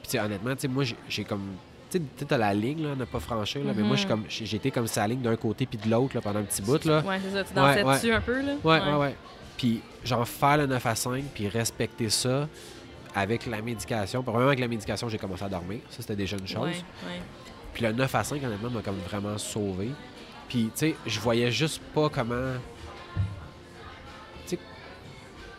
puis 0.00 0.04
tu 0.04 0.10
sais, 0.10 0.20
honnêtement, 0.20 0.54
tu 0.54 0.62
sais, 0.62 0.68
moi, 0.68 0.84
j'ai 1.08 1.24
comme. 1.24 1.46
Tu 1.90 2.00
sais, 2.28 2.38
la 2.38 2.54
ligne, 2.54 2.82
là, 2.84 2.94
ne 2.94 3.04
pas 3.04 3.18
franchir, 3.20 3.64
là, 3.64 3.72
mais 3.76 3.82
moi, 3.82 3.96
Mhm. 3.96 4.06
comme- 4.06 4.24
été 4.40 4.70
comme 4.70 4.86
sa 4.86 5.06
ligne 5.08 5.20
d'un 5.22 5.36
côté 5.36 5.66
puis 5.66 5.76
de 5.78 5.88
l'autre 5.90 6.14
là, 6.14 6.20
pendant 6.20 6.38
un 6.40 6.44
petit 6.44 6.62
bout, 6.62 6.84
là. 6.84 7.00
Ouais, 7.00 7.18
c'est 7.22 7.30
ça. 7.32 7.42
Tu 7.44 7.50
Ouais, 7.50 7.54
dansais 7.54 7.82
ouais. 7.82 7.94
dessus 7.94 8.12
un 8.12 8.20
peu, 8.20 8.40
là? 8.40 8.52
Ouais, 8.62 8.80
ouais, 8.80 8.96
ouais. 9.00 9.16
Puis, 9.56 9.80
genre, 10.04 10.26
faire 10.26 10.56
le 10.58 10.66
9 10.66 10.84
à 10.86 10.94
5, 10.94 11.24
puis 11.34 11.48
respecter 11.48 12.08
ça 12.08 12.48
avec 13.14 13.46
la 13.46 13.60
médication. 13.60 14.22
Probablement 14.22 14.48
avec 14.50 14.60
la 14.60 14.68
médication, 14.68 15.08
j'ai 15.08 15.18
commencé 15.18 15.42
à 15.44 15.48
dormir. 15.48 15.80
Ça, 15.90 15.96
c'était 16.00 16.16
déjà 16.16 16.36
une 16.36 16.46
chose. 16.46 16.84
Puis 17.74 17.84
le 17.84 17.92
9 17.92 18.14
à 18.14 18.24
5, 18.24 18.42
honnêtement, 18.42 18.70
m'a 18.70 18.82
comme 18.82 18.98
vraiment 19.08 19.36
sauvé. 19.38 19.90
Puis, 20.48 20.64
tu 20.66 20.70
sais, 20.74 20.96
je 21.06 21.20
voyais 21.20 21.50
juste 21.50 21.80
pas 21.94 22.08
comment. 22.08 22.54
Tu 24.46 24.56
sais, 24.56 24.58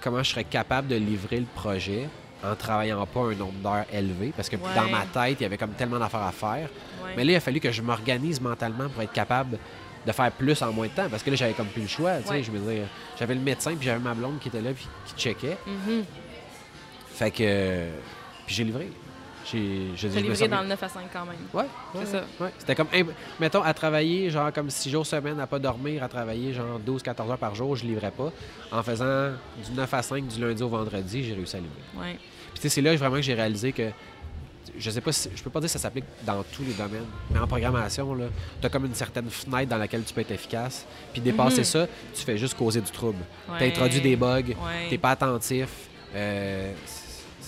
comment 0.02 0.24
je 0.24 0.30
serais 0.32 0.44
capable 0.44 0.88
de 0.88 0.96
livrer 0.96 1.40
le 1.40 1.46
projet 1.56 2.10
en 2.44 2.56
travaillant 2.56 3.06
pas 3.06 3.20
un 3.22 3.36
nombre 3.36 3.54
d'heures 3.64 3.86
élevé. 3.92 4.34
Parce 4.36 4.50
que 4.50 4.56
Ouais. 4.56 4.62
dans 4.76 4.88
ma 4.90 5.06
tête, 5.06 5.38
il 5.40 5.44
y 5.44 5.46
avait 5.46 5.58
comme 5.58 5.72
tellement 5.74 6.00
d'affaires 6.00 6.22
à 6.24 6.32
faire. 6.32 6.70
ouais. 7.04 7.14
Mais 7.18 7.24
là, 7.24 7.32
il 7.34 7.36
a 7.36 7.40
fallu 7.40 7.60
que 7.60 7.72
je 7.72 7.82
m'organise 7.82 8.40
mentalement 8.42 8.90
pour 8.90 9.02
être 9.04 9.14
capable 9.14 9.58
de 10.06 10.12
faire 10.12 10.32
plus 10.32 10.60
en 10.64 10.72
moins 10.74 10.88
de 10.88 10.92
temps. 10.94 11.08
Parce 11.10 11.22
que 11.24 11.30
là, 11.30 11.36
j'avais 11.36 11.54
comme 11.54 11.68
plus 11.68 11.84
le 11.84 11.88
choix. 11.88 12.14
Ouais. 12.30 12.42
je 12.44 12.52
veux 12.52 12.60
dire, 12.74 12.84
j'avais 13.20 13.36
le 13.36 13.42
médecin, 13.42 13.76
puis 13.76 13.86
j'avais 13.86 14.00
ma 14.00 14.14
blonde 14.16 14.40
qui 14.40 14.48
était 14.48 14.62
là, 14.62 14.72
puis 14.74 14.88
qui 15.06 15.14
checkait. 15.22 15.58
Mhm. 15.68 16.04
Fait 17.14 17.32
que. 17.32 17.86
Puis 18.46 18.56
j'ai 18.56 18.64
livré. 18.64 18.90
J'ai 19.52 19.60
livré 20.08 20.48
dans 20.48 20.62
le 20.62 20.68
9 20.68 20.82
à 20.84 20.88
5 20.88 21.02
quand 21.12 21.26
même. 21.26 21.36
Ouais, 21.54 21.66
C'est 22.00 22.06
ça. 22.06 22.24
ouais. 22.40 22.52
C'était 22.60 22.76
comme, 22.76 22.88
imp- 22.94 23.12
mettons, 23.40 23.62
à 23.64 23.74
travailler, 23.74 24.30
genre 24.30 24.54
comme 24.54 24.70
6 24.70 24.90
jours 24.90 25.06
semaine, 25.06 25.40
à 25.40 25.48
pas 25.48 25.60
dormir, 25.60 26.04
à 26.04 26.08
travailler 26.08 26.54
genre 26.54 26.80
12-14 26.80 27.30
heures 27.32 27.38
par 27.38 27.54
jour, 27.56 27.76
je 27.76 27.84
livrais 27.84 28.12
pas. 28.12 28.32
En 28.72 28.82
faisant 28.84 29.32
du 29.66 29.72
9 29.76 29.94
à 29.94 30.02
5 30.04 30.26
du 30.28 30.40
lundi 30.40 30.62
au 30.64 30.70
vendredi, 30.70 31.24
j'ai 31.24 31.34
réussi 31.34 31.58
à 31.58 31.60
livrer. 31.60 31.82
Ouais. 32.00 32.20
Tu 32.62 32.70
c'est 32.70 32.82
là 32.82 32.96
vraiment 32.96 33.16
que 33.16 33.22
j'ai 33.24 33.34
réalisé 33.34 33.72
que, 33.72 33.90
je 34.78 34.90
sais 34.92 35.02
pas 35.02 35.12
si, 35.12 35.30
je 35.36 35.42
peux 35.42 35.50
pas 35.50 35.60
dire 35.60 35.68
que 35.68 35.72
ça 35.74 35.80
s'applique 35.80 36.06
dans 36.24 36.44
tous 36.44 36.64
les 36.64 36.74
domaines, 36.74 37.06
mais 37.32 37.40
en 37.40 37.48
programmation, 37.48 38.14
là, 38.14 38.26
t'as 38.62 38.70
comme 38.70 38.86
une 38.86 38.94
certaine 38.94 39.30
fenêtre 39.30 39.70
dans 39.70 39.78
laquelle 39.78 40.04
tu 40.04 40.14
peux 40.14 40.22
être 40.22 40.32
efficace. 40.32 40.86
Puis 41.12 41.22
dépasser 41.22 41.60
Mhm. 41.60 41.64
ça, 41.64 41.88
tu 42.14 42.22
fais 42.24 42.38
juste 42.38 42.56
causer 42.56 42.82
du 42.82 42.92
trouble. 42.92 43.20
Ouais. 43.50 43.58
T'introduis 43.60 44.02
des 44.02 44.16
bugs, 44.16 44.42
Ouais. 44.50 44.88
t'es 44.90 44.98
pas 44.98 45.12
attentif. 45.12 45.68
euh, 46.16 46.74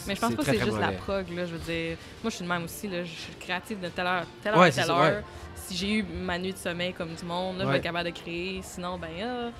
Mais 0.07 0.16
je 0.16 0.20
pense 0.22 0.34
pas 0.36 0.43
que 0.43 0.51
c'est 0.51 0.59
juste 0.66 0.80
la 0.80 0.91
prog, 0.93 1.30
là. 1.36 1.45
Je 1.45 1.51
veux 1.53 1.59
dire, 1.59 1.97
moi, 2.24 2.30
je 2.30 2.36
suis 2.36 2.43
de 2.43 2.49
même 2.49 2.64
aussi, 2.64 2.88
là. 2.88 3.03
Je 3.03 3.09
suis 3.09 3.34
créative 3.39 3.80
de 3.80 3.88
telle 3.89 4.07
heure, 4.07 4.26
telle 4.41 4.53
heure 4.53 4.59
Ouais, 4.59 4.72
telle 4.72 4.89
heure. 4.89 5.22
Si 5.55 5.78
j'ai 5.78 5.91
eu 5.99 6.03
ma 6.03 6.38
nuit 6.38 6.51
de 6.51 6.57
sommeil 6.57 6.91
comme 6.93 7.14
du 7.14 7.24
monde, 7.24 7.57
là, 7.57 7.64
je 7.66 7.70
vais 7.70 7.78
être 7.78 7.84
capable 7.84 8.09
de 8.11 8.16
créer. 8.18 8.59
Sinon, 8.64 8.97
ben, 8.97 9.07
ah, 9.24 9.51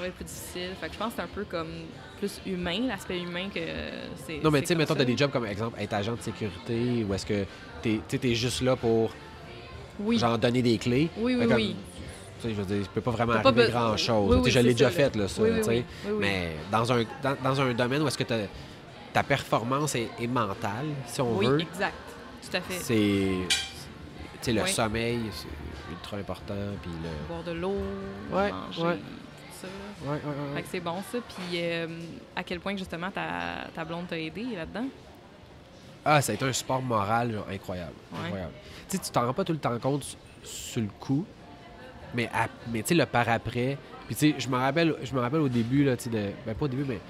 plus 0.00 0.24
difficile. 0.24 0.70
Fait 0.80 0.88
que 0.88 0.94
je 0.94 0.98
pense 0.98 1.08
que 1.10 1.16
c'est 1.16 1.22
un 1.22 1.26
peu 1.34 1.44
comme 1.44 1.68
plus 2.18 2.40
humain, 2.46 2.80
l'aspect 2.86 3.20
humain 3.20 3.48
que 3.54 3.60
c'est. 4.26 4.40
Non, 4.42 4.50
mais 4.50 4.60
tu 4.60 4.68
sais, 4.68 4.74
mettons, 4.74 4.94
ça. 4.94 4.98
t'as 5.00 5.04
des 5.04 5.16
jobs 5.16 5.30
comme, 5.30 5.46
exemple, 5.46 5.78
être 5.80 5.92
agent 5.92 6.14
de 6.14 6.22
sécurité, 6.22 7.04
ou 7.08 7.14
est-ce 7.14 7.26
que 7.26 7.44
t'es 7.82 8.00
tu 8.08 8.18
t'es 8.18 8.34
juste 8.34 8.60
là 8.62 8.76
pour, 8.76 9.12
Oui. 10.00 10.18
genre, 10.18 10.38
donner 10.38 10.62
des 10.62 10.78
clés. 10.78 11.08
Oui, 11.18 11.34
oui, 11.38 11.46
comme, 11.46 11.56
oui. 11.56 11.76
Tu 12.40 12.48
sais, 12.48 12.54
je 12.54 12.60
veux 12.60 12.66
dire, 12.66 12.84
je 12.84 12.88
peux 12.90 13.00
pas 13.00 13.10
vraiment 13.10 13.40
pas 13.40 13.48
arriver 13.48 13.68
grand-chose. 13.70 14.30
Oui, 14.30 14.36
Tu 14.42 14.44
oui, 14.46 14.50
je 14.52 14.58
l'ai 14.60 14.72
déjà 14.72 14.90
fait, 14.90 15.14
là, 15.16 15.26
ça, 15.26 15.42
Oui, 15.42 15.50
oui, 15.52 15.60
tu 15.62 15.68
oui, 15.70 15.84
oui, 16.04 16.10
oui. 16.12 16.16
Mais 16.20 16.50
dans 16.70 16.92
un, 16.92 17.02
dans, 17.22 17.36
dans 17.42 17.60
un 17.60 17.74
domaine 17.74 18.02
où 18.02 18.06
est-ce 18.08 18.18
que 18.18 18.24
ta 19.12 19.22
performance 19.24 19.94
est, 19.96 20.08
est 20.20 20.26
mentale, 20.28 20.86
si 21.06 21.20
on 21.20 21.36
Oui, 21.36 21.46
veut, 21.46 21.60
exact. 21.60 21.94
Tout 22.48 22.56
à 22.56 22.60
fait. 22.60 22.74
c'est... 22.74 23.28
Tu 24.40 24.44
sais, 24.44 24.52
le 24.52 24.62
Oui. 24.62 24.68
sommeil, 24.70 25.18
c'est 25.32 25.48
ultra 25.92 26.16
important, 26.18 26.54
puis 26.80 26.92
le... 27.02 27.26
Boire 27.26 27.42
de 27.42 27.50
l'eau, 27.50 27.74
Ouais, 28.30 28.52
manger, 28.52 28.82
ouais. 28.82 28.98
Ouais, 30.02 30.10
ouais, 30.10 30.16
ouais, 30.16 30.54
Fait 30.56 30.62
que 30.62 30.68
c'est 30.70 30.80
bon 30.80 31.02
ça. 31.10 31.18
Puis 31.28 31.60
euh, 31.60 31.86
à 32.36 32.44
quel 32.44 32.60
point 32.60 32.76
justement 32.76 33.10
ta, 33.10 33.66
ta 33.74 33.84
blonde 33.84 34.06
t'a 34.08 34.18
aidé 34.18 34.44
là-dedans? 34.56 34.86
Ah, 36.04 36.22
ça 36.22 36.32
a 36.32 36.34
été 36.36 36.44
un 36.44 36.52
support 36.52 36.80
moral 36.80 37.32
genre, 37.32 37.46
incroyable. 37.50 37.92
Ouais. 38.12 38.18
incroyable. 38.26 38.52
Tu 38.88 38.96
sais, 38.96 39.02
tu 39.02 39.10
t'en 39.10 39.26
rends 39.26 39.34
pas 39.34 39.44
tout 39.44 39.52
le 39.52 39.58
temps 39.58 39.78
compte 39.78 40.04
sur- 40.44 40.80
le 40.82 40.88
coup, 41.00 41.26
mais, 42.14 42.28
à- 42.32 42.48
mais 42.70 42.82
tu 42.82 42.88
sais, 42.88 42.94
le 42.94 43.04
par 43.06 43.28
après. 43.28 43.76
Puis 44.06 44.14
tu 44.14 44.30
sais, 44.32 44.34
je 44.38 44.48
me 44.48 44.56
rappelle, 44.56 44.94
je 45.02 45.12
me 45.14 45.20
rappelle 45.20 45.40
au 45.40 45.48
début, 45.48 45.84
là, 45.84 45.96
tu 45.96 46.04
sais, 46.04 46.34
ben 46.46 46.54
pas 46.54 46.64
au 46.64 46.68
début, 46.68 46.84
mais 46.88 47.00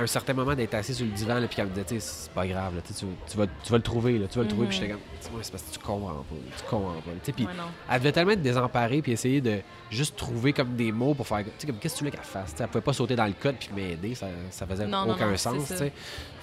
à 0.00 0.02
un 0.04 0.06
certain 0.06 0.32
moment 0.32 0.54
d'être 0.54 0.74
assis 0.74 0.94
sur 0.94 1.04
le 1.04 1.12
divan, 1.12 1.34
là, 1.38 1.46
puis 1.46 1.56
qu'elle 1.56 1.66
me 1.68 1.74
disait, 1.74 2.00
c'est 2.00 2.30
pas 2.32 2.46
grave, 2.46 2.74
là, 2.74 2.82
tu, 2.82 3.36
vas, 3.36 3.46
tu 3.62 3.70
vas 3.70 3.76
le 3.76 3.82
trouver, 3.82 4.18
là, 4.18 4.26
tu 4.28 4.38
vas 4.38 4.42
le 4.44 4.48
trouver. 4.48 4.66
Puis 4.66 4.78
Mhm. 4.78 4.82
j'étais 4.82 4.92
comme, 4.94 5.36
ouais, 5.36 5.42
c'est 5.42 5.50
parce 5.52 5.62
que 5.64 5.72
tu 5.72 5.78
comprends 5.78 6.14
pas, 6.14 6.34
tu 6.56 6.64
comprends 6.68 6.94
pas. 6.94 7.10
Puis 7.32 7.46
elle 7.88 7.98
devait 7.98 8.12
tellement 8.12 8.32
être 8.32 8.42
désemparée, 8.42 9.02
puis 9.02 9.12
essayer 9.12 9.40
de 9.40 9.60
juste 9.90 10.16
trouver 10.16 10.52
comme 10.52 10.74
des 10.74 10.90
mots 10.92 11.14
pour 11.14 11.26
faire, 11.26 11.44
comme 11.44 11.76
qu'est-ce 11.78 11.94
que 11.94 11.98
tu 11.98 12.04
voulais 12.04 12.10
qu'elle 12.10 12.20
fasse. 12.24 12.50
Tu 12.52 12.56
sais, 12.58 12.62
elle 12.64 12.70
pouvait 12.70 12.82
pas 12.82 12.92
sauter 12.92 13.14
dans 13.16 13.26
le 13.26 13.34
code 13.34 13.56
puis 13.56 13.68
m'aider, 13.74 14.14
ça, 14.14 14.26
ça 14.50 14.66
faisait 14.66 14.86
Non, 14.86 15.10
aucun 15.10 15.30
non, 15.30 15.36
sens. 15.36 15.72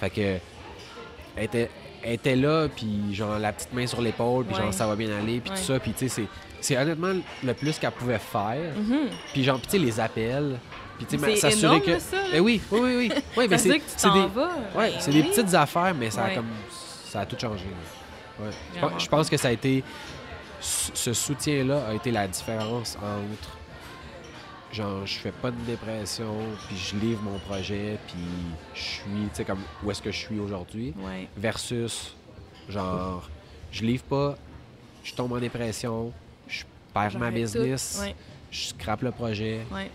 Fait 0.00 0.10
que 0.10 0.38
elle 1.36 1.44
était, 1.44 1.70
elle 2.02 2.14
était 2.14 2.36
là, 2.36 2.68
puis 2.68 3.14
genre 3.14 3.38
la 3.38 3.52
petite 3.52 3.72
main 3.72 3.86
sur 3.86 4.00
l'épaule, 4.00 4.44
puis 4.44 4.54
Ouais. 4.54 4.62
genre 4.62 4.74
ça 4.74 4.86
va 4.86 4.96
bien 4.96 5.08
aller, 5.16 5.40
puis 5.40 5.50
Ouais. 5.50 5.56
tout 5.56 5.62
ça, 5.64 5.78
puis 5.78 5.92
tu 5.92 6.08
sais, 6.08 6.24
c'est, 6.60 6.76
honnêtement 6.76 7.14
le 7.44 7.54
plus 7.54 7.78
qu'elle 7.78 7.92
pouvait 7.92 8.18
faire. 8.18 8.72
Mhm. 8.76 9.08
Puis 9.32 9.44
genre, 9.44 9.60
tu 9.60 9.70
sais, 9.70 9.78
les 9.78 10.00
appels, 10.00 10.58
puis 10.96 11.06
tu 11.06 11.18
sais, 11.18 11.36
s'assurer 11.36 11.80
que. 11.80 11.98
ça. 11.98 12.16
Eh 12.32 12.40
oui, 12.40 12.60
oui, 12.70 12.80
oui, 12.80 12.96
oui. 12.96 13.12
Oui, 13.36 13.46
mais 13.48 13.56
veut 13.56 13.58
c'est, 13.96 14.10
des, 14.10 14.20
ouais, 14.76 14.92
c'est 14.98 15.12
des 15.12 15.22
petites 15.22 15.54
affaires, 15.54 15.94
mais 15.98 16.10
ça 16.10 16.24
a 16.24 16.30
comme, 16.34 16.48
ça 17.04 17.20
a 17.20 17.26
tout 17.26 17.36
changé. 17.40 17.64
Je, 18.98 19.08
pense, 19.08 19.28
que 19.28 19.36
ça 19.36 19.48
a 19.48 19.50
été, 19.52 19.82
ce 20.60 20.90
ce 20.94 21.12
soutien-là 21.12 21.82
a 21.90 21.94
été 21.94 22.10
la 22.12 22.28
différence 22.28 22.96
entre 22.96 23.57
genre 24.72 25.06
je 25.06 25.18
fais 25.18 25.32
pas 25.32 25.50
de 25.50 25.56
dépression 25.66 26.34
puis 26.66 26.76
je 26.76 26.96
livre 26.96 27.22
mon 27.22 27.38
projet 27.38 27.98
puis 28.06 28.16
je 28.74 28.80
suis 28.80 29.02
tu 29.30 29.34
sais 29.34 29.44
comme 29.44 29.62
où 29.82 29.90
est-ce 29.90 30.02
que 30.02 30.10
je 30.12 30.18
suis 30.18 30.38
aujourd'hui 30.38 30.92
Ouais. 30.98 31.28
versus 31.36 32.14
genre 32.68 33.28
je 33.72 33.82
livre 33.84 34.04
pas 34.04 34.36
je 35.04 35.14
tombe 35.14 35.32
en 35.32 35.38
dépression 35.38 36.12
je 36.48 36.64
perds 36.92 37.18
ma 37.18 37.30
business. 37.30 37.98
Ouais, 38.02 38.14
je 38.50 38.66
scrape 38.68 39.02
le 39.02 39.10
projet 39.12 39.60
ouais, 39.72 39.90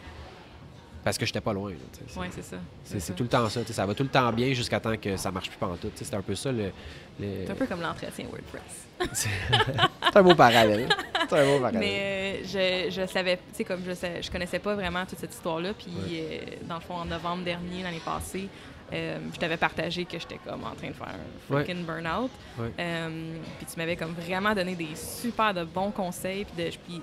parce 1.03 1.17
que 1.17 1.25
j'étais 1.25 1.41
pas 1.41 1.53
loin 1.53 1.71
ouais, 1.71 2.27
c'est 2.31 2.43
ça. 2.43 2.57
c'est, 2.83 3.15
tout 3.15 3.23
le 3.23 3.29
temps 3.29 3.47
ça 3.49 3.61
ça 3.65 3.85
va 3.85 3.93
tout 3.93 4.03
le 4.03 4.09
temps 4.09 4.31
bien 4.31 4.53
jusqu'à 4.53 4.79
temps 4.79 4.95
que 4.97 5.17
ça 5.17 5.31
marche 5.31 5.49
plus 5.49 5.57
pantoute 5.57 5.91
c'est 5.95 6.13
un 6.13 6.21
peu 6.21 6.35
ça 6.35 6.51
le, 6.51 6.71
le- 7.19 7.45
C'est 7.45 7.51
un 7.51 7.55
peu 7.55 7.65
comme 7.67 7.81
l'entretien 7.81 8.25
WordPress. 8.25 8.87
c'est 9.13 9.29
un 10.17 10.23
beau 10.23 10.35
parallèle 10.35 10.87
c'est 11.29 11.39
un 11.39 11.45
beau 11.45 11.59
parallèle 11.59 11.79
Mais 11.79 12.43
euh, 12.45 12.87
je, 12.89 13.01
je 13.01 13.07
savais, 13.07 13.37
tu 13.37 13.43
sais, 13.53 13.63
comme 13.63 13.81
je 13.85 13.93
sais, 13.93 14.21
je 14.21 14.29
connaissais 14.31 14.59
pas 14.59 14.75
vraiment 14.75 15.05
toute 15.05 15.19
cette 15.19 15.33
histoire-là. 15.33 15.73
Puis, 15.73 15.91
euh, 16.13 16.37
dans 16.67 16.75
le 16.75 16.81
fond, 16.81 16.95
en 16.95 17.05
novembre 17.05 17.43
dernier, 17.43 17.81
l'année 17.81 18.01
passée, 18.03 18.47
euh, 18.91 19.17
je 19.33 19.39
t'avais 19.39 19.57
partagé 19.57 20.03
que 20.05 20.19
j'étais 20.19 20.37
comme 20.45 20.63
en 20.65 20.75
train 20.75 20.89
de 20.89 20.93
faire 20.93 21.07
un 21.07 21.53
Ouais. 21.55 21.63
freaking 21.63 21.85
burn-out. 21.85 22.29
Ouais. 22.59 22.71
Euh, 22.79 23.35
puis 23.57 23.65
tu 23.65 23.77
m'avais 23.79 23.95
comme 23.95 24.13
vraiment 24.13 24.53
donné 24.53 24.75
des 24.75 24.89
super 24.95 25.53
de 25.53 25.63
bons 25.63 25.91
conseils. 25.91 26.45
Puis, 26.45 26.63
de- 26.63 26.69
puis 26.85 27.01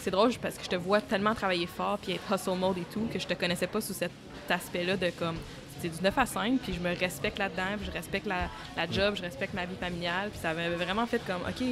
c'est 0.00 0.10
drôle 0.10 0.32
parce 0.40 0.56
que 0.56 0.64
je 0.64 0.70
te 0.70 0.76
vois 0.76 1.00
tellement 1.00 1.34
travailler 1.34 1.66
fort 1.66 1.98
puis 1.98 2.12
être 2.12 2.32
hustle 2.32 2.56
mode 2.56 2.78
et 2.78 2.86
tout 2.92 3.08
que 3.12 3.18
je 3.18 3.26
te 3.26 3.34
connaissais 3.34 3.66
pas 3.66 3.80
sous 3.80 3.92
cet 3.92 4.10
aspect-là 4.48 4.96
de 4.96 5.10
comme 5.10 5.36
c'est 5.80 5.88
du 5.88 6.02
9 6.02 6.16
à 6.18 6.26
5 6.26 6.60
puis 6.60 6.72
je 6.72 6.80
me 6.80 6.94
respecte 6.96 7.38
là-dedans 7.38 7.76
puis 7.76 7.86
je 7.86 7.90
respecte 7.90 8.26
la, 8.26 8.48
la 8.76 8.90
job, 8.90 9.14
je 9.16 9.22
respecte 9.22 9.54
ma 9.54 9.66
vie 9.66 9.76
familiale 9.76 10.30
puis 10.30 10.38
ça 10.38 10.54
m'avait 10.54 10.76
vraiment 10.76 11.06
fait 11.06 11.20
comme 11.26 11.42
OK, 11.42 11.64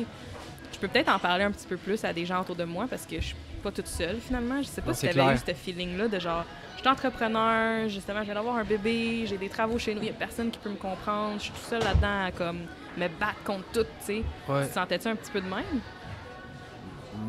je 0.73 0.79
peux 0.79 0.89
peut-être 0.89 1.09
en 1.09 1.19
parler 1.19 1.45
un 1.45 1.51
petit 1.51 1.67
peu 1.67 1.77
plus 1.77 2.05
à 2.05 2.13
des 2.13 2.27
gens 2.27 2.41
autour 2.41 2.57
de 2.57 2.65
moi 2.65 2.87
parce 2.89 3.07
que 3.07 3.17
je 3.17 3.27
suis 3.27 3.37
pas 3.63 3.71
toute 3.71 3.87
seule 3.87 4.19
finalement. 4.21 4.61
Je 4.61 4.67
sais 4.67 4.81
pas 4.81 4.89
Non, 4.89 4.95
si 4.95 5.09
tu 5.09 5.21
avais 5.21 5.35
eu 5.35 5.39
ce 5.39 5.55
feeling-là 5.55 6.09
de 6.09 6.19
genre 6.19 6.45
je 6.77 6.81
suis 6.81 6.89
entrepreneur, 6.89 7.89
justement, 7.89 8.21
je 8.21 8.25
viens 8.25 8.35
d'avoir 8.35 8.57
un 8.57 8.65
bébé, 8.65 9.25
j'ai 9.27 9.39
des 9.39 9.49
travaux 9.49 9.79
chez 9.79 9.95
nous, 9.95 10.03
il 10.03 10.07
y 10.07 10.11
a 10.11 10.15
personne 10.15 10.51
qui 10.51 10.59
peut 10.59 10.71
me 10.71 10.75
comprendre, 10.75 11.35
je 11.39 11.45
suis 11.45 11.53
tout 11.53 11.71
seul 11.71 11.81
là-dedans 11.81 12.25
à 12.27 12.33
comme 12.33 12.59
me 12.97 13.07
battre 13.21 13.41
contre 13.45 13.65
tout, 13.73 13.85
tu 13.85 13.89
sais. 14.05 14.23
Ouais. 14.49 14.67
Tu 14.67 14.73
sentais-tu 14.73 15.07
un 15.07 15.15
petit 15.15 15.31
peu 15.31 15.41
de 15.41 15.47
même? 15.47 15.81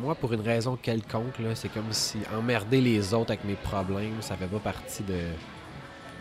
Moi, 0.00 0.14
pour 0.14 0.32
une 0.32 0.40
raison 0.40 0.76
quelconque, 0.80 1.34
c'est 1.54 1.68
comme 1.72 1.92
si 1.92 2.18
emmerder 2.36 2.80
les 2.80 3.12
autres 3.12 3.32
avec 3.32 3.44
mes 3.44 3.54
problèmes, 3.54 4.20
ça 4.20 4.36
fait 4.36 4.46
pas 4.46 4.58
partie 4.58 5.02
de. 5.02 5.18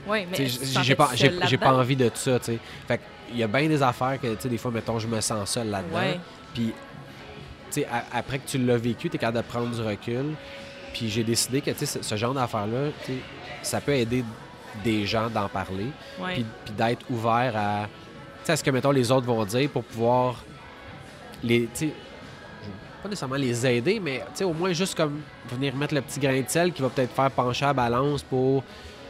Oui, 0.08 0.26
mais 0.30 0.46
j'ai- 0.84 0.96
pas, 0.96 1.12
j'ai, 1.16 1.58
pas 1.58 1.74
envie 1.74 1.96
de 1.96 2.12
ça, 2.14 2.38
tu 2.40 2.46
sais. 2.46 2.60
Fait 2.88 3.00
il 3.32 3.38
y 3.38 3.44
a 3.44 3.48
bien 3.48 3.68
des 3.70 3.82
affaires 3.82 4.20
que, 4.20 4.28
tu 4.36 4.42
sais, 4.42 4.50
des 4.50 4.58
fois, 4.58 4.70
mettons, 4.70 5.00
je 5.00 5.08
me 5.08 5.20
sens 5.22 5.50
seul 5.52 5.70
là-dedans. 5.70 5.98
Ouais. 5.98 6.20
Puis, 6.54 6.74
tu 7.72 7.82
sais, 7.82 7.88
après 8.12 8.40
que 8.40 8.48
tu 8.48 8.58
l'as 8.58 8.78
vécu, 8.78 9.10
tu 9.10 9.16
es 9.16 9.20
capable 9.20 9.38
de 9.38 9.44
prendre 9.50 9.74
du 9.74 9.82
recul. 9.82 10.34
Puis 10.94 11.10
j'ai 11.10 11.24
décidé 11.24 11.62
que, 11.62 11.72
tu 11.72 11.80
sais, 11.80 11.86
ce, 11.86 12.04
ce 12.04 12.16
genre 12.18 12.34
d'affaires-là, 12.34 12.90
tu 13.06 13.14
sais, 13.14 13.20
ça 13.62 13.80
peut 13.80 13.94
aider 13.94 14.24
des 14.84 15.06
gens 15.06 15.30
d'en 15.30 15.48
parler. 15.48 15.88
Ouais. 16.20 16.34
Puis, 16.34 16.46
puis 16.66 16.74
d'être 16.74 17.06
ouvert 17.10 17.54
à, 17.56 17.86
tu 17.88 18.46
sais, 18.48 18.52
à 18.52 18.56
ce 18.58 18.64
que, 18.64 18.72
mettons, 18.72 18.92
les 18.92 19.10
autres 19.10 19.26
vont 19.26 19.46
dire 19.46 19.70
pour 19.70 19.84
pouvoir 19.86 20.44
les, 21.44 21.62
tu 21.74 21.88
sais, 21.88 21.94
pas 23.04 23.10
nécessairement 23.10 23.36
les 23.36 23.66
aider, 23.68 24.00
mais 24.00 24.24
au 24.44 24.54
moins 24.54 24.72
juste 24.74 24.96
comme 24.96 25.22
venir 25.50 25.76
mettre 25.76 25.94
le 25.94 26.02
petit 26.02 26.20
grain 26.20 26.40
de 26.42 26.48
sel 26.50 26.72
qui 26.72 26.82
va 26.82 26.90
peut-être 26.90 27.14
faire 27.14 27.30
pencher 27.32 27.66
la 27.66 27.74
balance 27.74 28.24
pour 28.24 28.64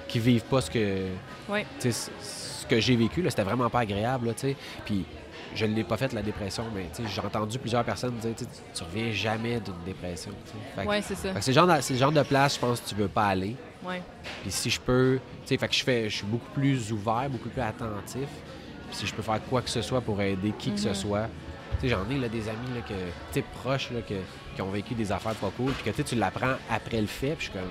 qu'ils 0.07 0.21
vivent 0.21 0.43
pas 0.45 0.61
ce 0.61 0.69
que, 0.71 0.97
ce 1.79 2.65
que 2.67 2.79
j'ai 2.79 2.95
vécu. 2.95 3.23
C'était 3.29 3.43
vraiment 3.43 3.69
pas 3.69 3.81
agréable, 3.81 4.27
là. 4.27 4.33
Puis 4.85 5.05
je 5.55 5.65
ne 5.65 5.75
l'ai 5.75 5.83
pas 5.83 5.97
fait 5.97 6.11
la 6.13 6.23
dépression, 6.23 6.63
mais 6.73 6.87
j'ai 7.07 7.21
entendu 7.21 7.59
plusieurs 7.59 7.83
personnes 7.83 8.15
dire 8.17 8.31
tu 8.73 8.83
reviens 8.83 9.11
jamais 9.11 9.59
d'une 9.59 9.73
dépression. 9.85 10.31
Ouais, 10.85 11.01
c'est 11.03 11.15
ça. 11.15 11.29
c'est 11.39 11.51
le 11.51 11.55
genre 11.55 11.67
de- 11.67 11.93
le 11.93 11.97
genre 11.99 12.11
de 12.11 12.23
place, 12.23 12.55
je 12.55 12.59
pense, 12.59 12.81
que 12.81 12.89
tu 12.89 12.95
veux 12.95 13.07
pas 13.07 13.27
aller. 13.27 13.55
Puis 14.41 14.51
si 14.51 14.69
je 14.71 14.79
peux, 14.79 15.19
tu 15.43 15.49
sais, 15.49 15.57
fait 15.57 15.67
que 15.67 15.75
je 15.75 15.83
fais, 15.83 16.09
je 16.09 16.15
suis 16.17 16.25
beaucoup 16.25 16.49
plus 16.55 16.91
ouvert, 16.91 17.29
beaucoup 17.29 17.49
plus 17.49 17.61
attentif. 17.61 18.27
Puis 18.87 18.97
si 18.97 19.05
je 19.07 19.13
peux 19.13 19.21
faire 19.21 19.39
quoi 19.49 19.61
que 19.61 19.69
ce 19.69 19.81
soit 19.81 20.01
pour 20.01 20.19
aider 20.21 20.51
qui 20.57 20.71
que 20.71 20.79
ce 20.79 20.87
Mhm. 20.89 20.95
soit, 20.95 21.27
j'en 21.89 22.09
ai 22.09 22.17
là, 22.19 22.27
des 22.29 22.47
amis 22.49 22.67
là, 22.75 22.81
que, 22.87 23.39
proches 23.61 23.91
là, 23.91 23.99
que- 24.01 24.13
qui 24.55 24.61
ont 24.61 24.69
vécu 24.69 24.93
des 24.93 25.11
affaires 25.11 25.35
pas 25.35 25.51
cool, 25.57 25.71
puis 25.71 25.91
que 25.91 26.01
tu 26.01 26.15
l'apprends 26.15 26.55
après 26.69 27.01
le 27.01 27.07
fait, 27.07 27.35
puis 27.35 27.47
je 27.47 27.51
suis 27.51 27.59
comme, 27.59 27.69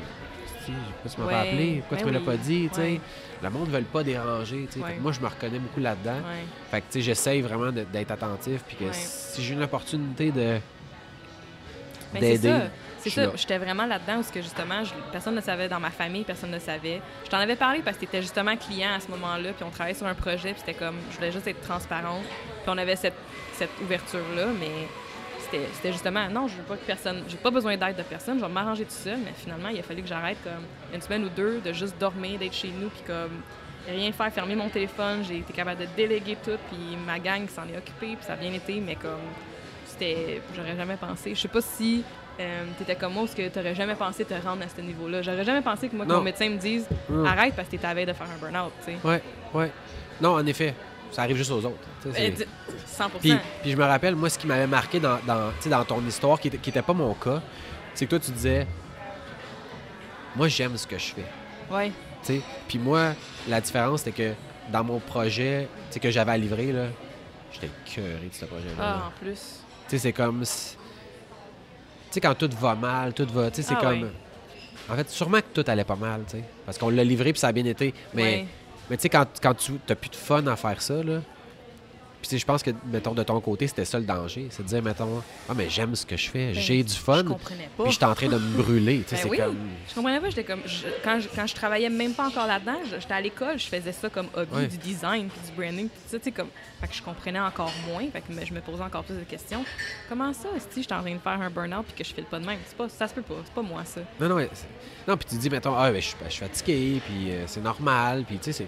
si, 0.65 0.73
pourquoi 1.03 1.11
tu 1.11 1.21
m'as 1.21 1.27
pas 1.29 1.41
appelé, 1.49 1.77
pourquoi 1.81 1.99
tu 1.99 2.05
ben 2.05 2.11
me 2.11 2.15
l'as 2.15 2.21
oui, 2.21 2.27
pas 2.27 2.37
dit, 2.37 2.69
tu 2.69 2.75
sais. 2.77 2.81
ouais. 2.83 3.01
Le 3.43 3.51
monde 3.51 3.69
ne 3.71 3.77
veut 3.79 3.83
pas 3.85 4.03
déranger, 4.05 4.67
tu 4.71 4.75
sais. 4.75 4.79
Fait 4.79 4.85
Ouais. 4.85 4.95
que 4.97 5.01
Moi, 5.01 5.11
je 5.13 5.21
me 5.21 5.27
reconnais 5.27 5.59
beaucoup 5.59 5.81
là-dedans. 5.81 6.15
Ouais. 6.19 6.45
Fait 6.71 6.81
que, 6.81 6.87
tu 6.87 6.93
sais, 6.93 7.01
j'essaye 7.03 7.41
vraiment 7.43 7.73
d'être 7.73 8.11
attentif, 8.13 8.63
puis 8.67 8.77
que 8.77 8.85
si 8.93 9.43
j'ai 9.43 9.55
une 9.55 9.63
opportunité 9.65 10.31
de 10.31 10.59
c'est 12.13 12.21
d'aider, 12.21 12.55
C'est 12.99 13.11
ça. 13.11 13.33
J'étais 13.35 13.59
vraiment 13.59 13.85
là-dedans 13.87 14.19
où 14.19 14.23
ce 14.23 14.31
que 14.31 14.41
justement, 14.41 14.85
je- 14.85 14.93
personne 15.11 15.35
ne 15.35 15.41
savait 15.41 15.69
dans 15.69 15.81
ma 15.81 15.91
famille, 15.91 16.23
personne 16.23 16.53
ne 16.53 16.59
savait. 16.61 17.01
Je 17.25 17.31
t'en 17.31 17.39
avais 17.39 17.57
parlé 17.57 17.81
parce 17.81 17.97
que 17.97 18.03
tu 18.03 18.07
étais 18.07 18.23
justement 18.23 18.57
client 18.57 18.91
à 18.95 19.01
ce 19.01 19.09
moment-là, 19.09 19.53
puis 19.55 19.65
on 19.67 19.71
travaillait 19.71 19.99
sur 19.99 20.07
un 20.07 20.15
projet, 20.15 20.53
puis 20.53 20.61
c'était 20.65 20.75
comme, 20.79 20.95
je 21.11 21.17
voulais 21.17 21.33
juste 21.33 21.49
être 21.49 21.61
transparente. 21.63 22.23
Puis 22.63 22.69
on 22.69 22.79
avait 22.79 22.95
cette, 22.95 23.17
cette 23.63 23.81
ouverture-là, 23.83 24.47
mais 24.59 24.89
c'était 25.41 25.93
justement, 25.93 26.29
non, 26.31 26.49
je 26.49 26.57
veux 26.57 26.63
pas 26.63 26.77
que 26.77 26.85
personne, 26.87 27.23
j'ai 27.29 27.37
pas 27.37 27.51
besoin 27.51 27.77
d'aide 27.77 27.97
de 27.97 28.03
personne, 28.03 28.39
je 28.39 28.45
vais 28.45 28.51
m'arranger 28.51 28.85
tout 28.85 28.91
seul, 29.09 29.19
mais 29.25 29.33
finalement, 29.37 29.69
il 29.69 29.79
a 29.79 29.83
fallu 29.83 30.03
que 30.03 30.09
j'arrête 30.09 30.39
comme 30.43 30.65
une 30.95 31.01
semaine 31.03 31.25
ou 31.25 31.29
deux 31.29 31.61
de 31.61 31.73
juste 31.73 31.97
dormir, 31.99 32.39
d'être 32.39 32.55
chez 32.55 32.69
nous, 32.81 32.89
puis 32.89 33.03
comme 33.07 33.31
rien 33.89 34.11
faire, 34.13 34.33
fermer 34.33 34.55
mon 34.57 34.69
téléphone, 34.69 35.23
j'ai 35.29 35.39
été 35.39 35.53
capable 35.53 35.81
de 35.83 35.87
déléguer 35.97 36.37
tout, 36.43 36.59
puis 36.71 36.97
ma 37.07 37.19
gang 37.19 37.47
s'en 37.49 37.63
est 37.65 37.77
occupée, 37.77 38.17
puis 38.17 38.25
ça 38.27 38.33
a 38.35 38.37
bien 38.37 38.53
été, 38.53 38.81
mais 38.81 38.95
comme 38.97 39.21
c'était 39.87 40.41
j'aurais 40.57 40.75
jamais 40.77 40.97
pensé 40.97 41.35
je 41.35 41.41
sais 41.41 41.49
pas 41.49 41.61
si 41.61 42.03
euh, 42.41 42.65
t'étais 42.79 42.95
comme 42.97 43.13
moi 43.13 43.25
ou 43.25 43.27
que 43.27 43.47
t'aurais 43.49 43.75
jamais 43.75 43.95
pensé 43.95 44.25
te 44.25 44.33
rendre 44.33 44.63
à 44.65 44.69
ce 44.75 44.81
niveau 44.81 45.07
là 45.07 45.21
j'aurais 45.21 45.45
jamais 45.45 45.61
pensé 45.61 45.89
que 45.89 45.95
moi 45.97 46.07
que 46.07 46.13
mon 46.13 46.23
médecin 46.23 46.49
me 46.49 46.57
dise 46.57 46.87
Hum. 47.11 47.27
arrête 47.27 47.55
parce 47.55 47.67
que 47.69 47.73
t'étais 47.73 47.87
à 47.89 47.93
veille 47.93 48.07
de 48.07 48.15
faire 48.15 48.27
un 48.35 48.39
burn-out 48.41 48.73
tu 48.87 48.93
sais 48.93 48.99
Ouais, 49.07 49.21
ouais. 49.53 49.71
Non, 50.21 50.31
en 50.37 50.47
effet, 50.47 50.73
ça 51.13 51.23
arrive 51.23 51.37
juste 51.37 51.51
aux 51.53 51.65
autres. 51.65 51.77
tu 52.03 52.11
sais, 52.13 52.21
Euh, 52.21 52.31
c'est- 52.37 52.45
d- 52.45 52.49
100 52.87 53.09
Puis, 53.21 53.33
puis 53.63 53.71
je 53.71 53.77
me 53.77 53.85
rappelle, 53.85 54.17
moi, 54.17 54.29
ce 54.31 54.39
qui 54.39 54.47
m'avait 54.47 54.67
marqué 54.67 54.99
dans, 54.99 55.19
dans, 55.27 55.53
dans 55.67 55.85
ton 55.85 56.05
histoire, 56.07 56.41
qui 56.41 56.51
n'était 56.51 56.83
pas 56.83 56.93
mon 56.93 57.15
cas, 57.15 57.41
c'est 57.95 58.07
que 58.07 58.11
toi, 58.11 58.19
tu 58.19 58.31
disais, 58.33 58.67
moi, 60.37 60.49
j'aime 60.49 60.77
ce 60.77 60.87
que 60.87 60.99
je 60.99 61.15
fais. 61.15 61.25
sais. 62.23 62.41
Puis 62.69 62.79
moi, 62.79 63.13
la 63.49 63.61
différence, 63.61 64.03
c'était 64.03 64.13
que 64.23 64.33
dans 64.73 64.85
mon 64.85 64.99
projet 64.99 65.69
que 66.01 66.11
j'avais 66.11 66.33
à 66.33 66.37
livrer, 66.39 66.73
là, 66.73 66.87
j'étais 67.53 67.69
cœuré 67.95 68.29
de 68.31 68.35
ce 68.35 68.45
projet-là. 68.47 68.75
ah 68.79 68.83
là. 68.83 69.03
en 69.09 69.25
plus 69.25 69.61
Tu 69.89 69.91
sais, 69.91 69.99
c'est 69.99 70.13
comme. 70.13 70.45
si- 70.45 70.77
Tu 70.77 72.15
sais, 72.17 72.21
quand 72.21 72.35
tout 72.35 72.51
va 72.61 72.75
mal, 72.75 73.13
tout 73.15 73.27
va. 73.33 73.51
Tu 73.51 73.57
sais, 73.63 73.69
c'est 73.69 73.75
Ah 73.79 73.81
comme. 73.83 74.11
En 74.91 74.97
fait, 74.97 75.09
sûrement 75.11 75.39
que 75.39 75.63
tout 75.63 75.71
allait 75.71 75.85
pas 75.85 75.97
mal, 75.97 76.23
tu 76.29 76.39
sais. 76.39 76.45
Parce 76.67 76.77
qu'on 76.79 76.91
l'a 76.91 77.05
livré 77.05 77.33
puis 77.33 77.41
ça 77.41 77.49
a 77.49 77.53
bien 77.53 77.65
été. 77.65 77.95
Mais. 78.15 78.47
Mais 78.93 78.99
tu 78.99 79.05
sais, 79.05 79.09
quand, 79.09 79.25
quand 79.43 79.55
tu 79.55 79.73
n'as 79.89 79.95
plus 79.95 80.11
de 80.11 80.17
fun 80.17 80.47
à 80.47 80.55
faire 80.55 80.83
ça, 80.83 81.03
là. 81.03 81.23
Puis 82.23 82.39
je 82.39 82.45
pense 82.47 82.63
que, 82.63 82.71
mettons, 82.87 83.15
de 83.15 83.23
ton 83.25 83.41
côté, 83.41 83.67
c'était 83.67 83.85
ça 83.85 83.99
le 83.99 84.05
danger. 84.05 84.47
C'est 84.51 84.63
de 84.63 84.69
dire, 84.69 84.81
mettons, 84.83 85.23
ah, 85.49 85.55
mais 85.57 85.69
j'aime 85.69 85.95
ce 85.97 86.07
que 86.07 86.17
je 86.17 86.31
fais, 86.31 86.53
Ben, 86.53 86.55
j'ai 86.55 86.83
du 86.85 86.95
fun. 86.95 87.19
je 87.19 87.23
comprenais 87.25 87.69
pas 87.77 87.83
Puis 87.83 87.93
je 87.93 87.97
suis 87.97 88.05
en 88.05 88.15
train 88.15 88.29
de 88.29 88.39
me 88.39 88.63
brûler. 88.63 89.03
Tu 89.03 89.09
sais, 89.09 89.17
Ben 89.17 89.23
c'est 89.25 89.29
oui. 89.29 89.39
comme. 89.39 89.57
Je 89.89 89.95
comprenais 89.95 90.21
pas, 90.21 90.31
j'étais 90.31 90.45
comme. 90.45 90.61
je- 90.65 90.87
quand, 91.03 91.19
je, 91.19 91.29
quand 91.35 91.47
je 91.47 91.55
travaillais 91.55 91.91
même 91.91 92.15
pas 92.15 92.29
encore 92.29 92.47
là-dedans, 92.47 92.77
je- 92.89 93.01
j'étais 93.01 93.15
à 93.15 93.21
l'école, 93.21 93.59
je 93.59 93.67
faisais 93.67 93.91
ça 93.93 94.09
comme 94.09 94.29
hobby, 94.35 94.55
Ouais. 94.55 94.67
du 94.69 94.77
design, 94.79 95.29
puis 95.29 95.41
du 95.51 95.57
branding, 95.61 95.89
puis 95.89 96.01
tout 96.05 96.11
ça, 96.11 96.19
tu 96.19 96.25
sais, 96.25 96.31
comme. 96.33 96.49
Fait 96.81 96.87
que 96.89 96.95
je 96.95 97.03
comprenais 97.03 97.41
encore 97.41 97.73
moins, 97.89 98.09
fait 98.11 98.21
que 98.21 98.47
je 98.47 98.55
me 98.55 98.61
posais 98.61 98.83
encore 98.83 99.03
plus 99.05 99.17
de 99.17 99.25
questions. 99.25 99.65
Comment 100.09 100.33
ça, 100.33 100.49
si 100.71 100.83
j'étais 100.83 100.95
en 100.95 101.01
train 101.03 101.15
de 101.15 101.19
faire 101.21 101.41
un 101.41 101.51
burn-out 101.51 101.85
puis 101.87 101.95
que 102.03 102.09
je 102.09 102.15
file 102.15 102.25
pas 102.25 102.39
de 102.39 102.47
même? 102.47 102.59
Pas, 102.79 102.89
ça 102.89 103.09
se 103.09 103.15
peut 103.15 103.23
pas, 103.23 103.35
c'est 103.45 103.53
pas 103.53 103.63
moi 103.63 103.85
ça. 103.85 104.01
Non, 104.21 104.29
non, 104.29 104.39
c'est- 104.53 104.67
non, 105.09 105.17
puis 105.17 105.27
tu 105.29 105.37
dis, 105.37 105.51
mettons, 105.51 105.75
ah, 105.77 105.91
ben, 105.91 106.01
je, 106.01 106.07
suis- 106.07 106.17
je 106.25 106.31
suis 106.31 106.41
fatigué, 106.41 107.01
puis 107.05 107.33
euh, 107.33 107.45
c'est 107.49 107.61
normal, 107.63 108.25
puis 108.27 108.39
tu 108.39 108.53
sais, 108.53 108.67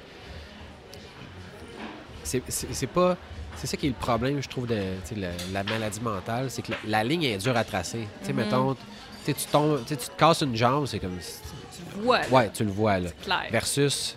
c'est- 2.25 2.43
c'est 2.49 2.87
pas. 2.87 3.17
C'est 3.57 3.67
ça 3.67 3.77
qui 3.77 3.87
est 3.87 3.91
le 3.91 3.95
problème, 3.95 4.43
je 4.43 4.49
trouve, 4.49 4.67
de 4.67 4.75
la, 5.17 5.29
la 5.53 5.65
maladie 5.65 6.01
mentale, 6.01 6.51
c'est 6.51 6.63
que 6.63 6.73
la, 6.73 6.79
la 6.87 7.05
ligne 7.05 7.23
est 7.25 7.39
dure 7.39 7.57
à 7.57 7.65
tracer. 7.65 8.07
Tu 8.21 8.27
sais, 8.27 8.33
Mhm. 8.33 8.39
mettons, 8.41 8.77
tu 9.25 9.35
tombes, 9.51 9.85
tu 9.87 9.97
te 9.97 10.11
casses 10.17 10.43
une 10.43 10.55
jambe, 10.57 10.87
c'est 10.87 10.99
comme. 10.99 11.17
Tu 11.19 11.83
le 11.97 12.03
vois, 12.03 12.19
là, 12.21 12.27
Ouais, 12.31 12.51
tu 12.53 12.65
le 12.65 12.71
vois, 12.71 12.99
là. 12.99 13.11
clair. 13.23 13.45
Versus, 13.51 14.17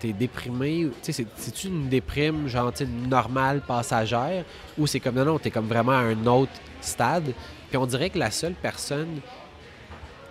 t'es 0.00 0.12
déprimé, 0.12 0.88
tu 0.90 0.94
sais, 1.02 1.12
c'est- 1.12 1.26
c'est-tu 1.36 1.68
une 1.68 1.88
déprime, 1.88 2.48
genre, 2.48 2.72
normale, 3.08 3.60
passagère, 3.60 4.44
ou 4.76 4.86
c'est 4.86 4.98
comme, 5.00 5.14
non, 5.14 5.24
non, 5.24 5.38
t'es 5.38 5.50
comme 5.50 5.68
vraiment 5.68 5.92
à 5.92 6.00
un 6.02 6.26
autre 6.26 6.52
stade, 6.80 7.32
puis 7.68 7.76
on 7.76 7.86
dirait 7.86 8.10
que 8.10 8.18
la 8.18 8.30
seule 8.32 8.54
personne, 8.54 9.20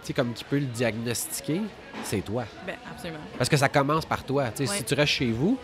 tu 0.02 0.08
sais, 0.08 0.14
comme 0.14 0.34
qui 0.34 0.44
peut 0.44 0.60
le 0.60 0.66
diagnostiquer, 0.66 1.62
c'est 2.04 2.22
toi. 2.26 2.44
Ben, 2.68 2.76
absolument. 2.92 3.20
Parce 3.38 3.50
que 3.50 3.56
ça 3.58 3.70
commence 3.70 4.06
par 4.06 4.24
toi. 4.26 4.50
Tu 4.50 4.66
sais, 4.66 4.72
Ouais. 4.72 4.78
Si 4.80 4.84
tu 4.84 4.94
restes 4.96 5.14
chez 5.14 5.32
vous, 5.32 5.58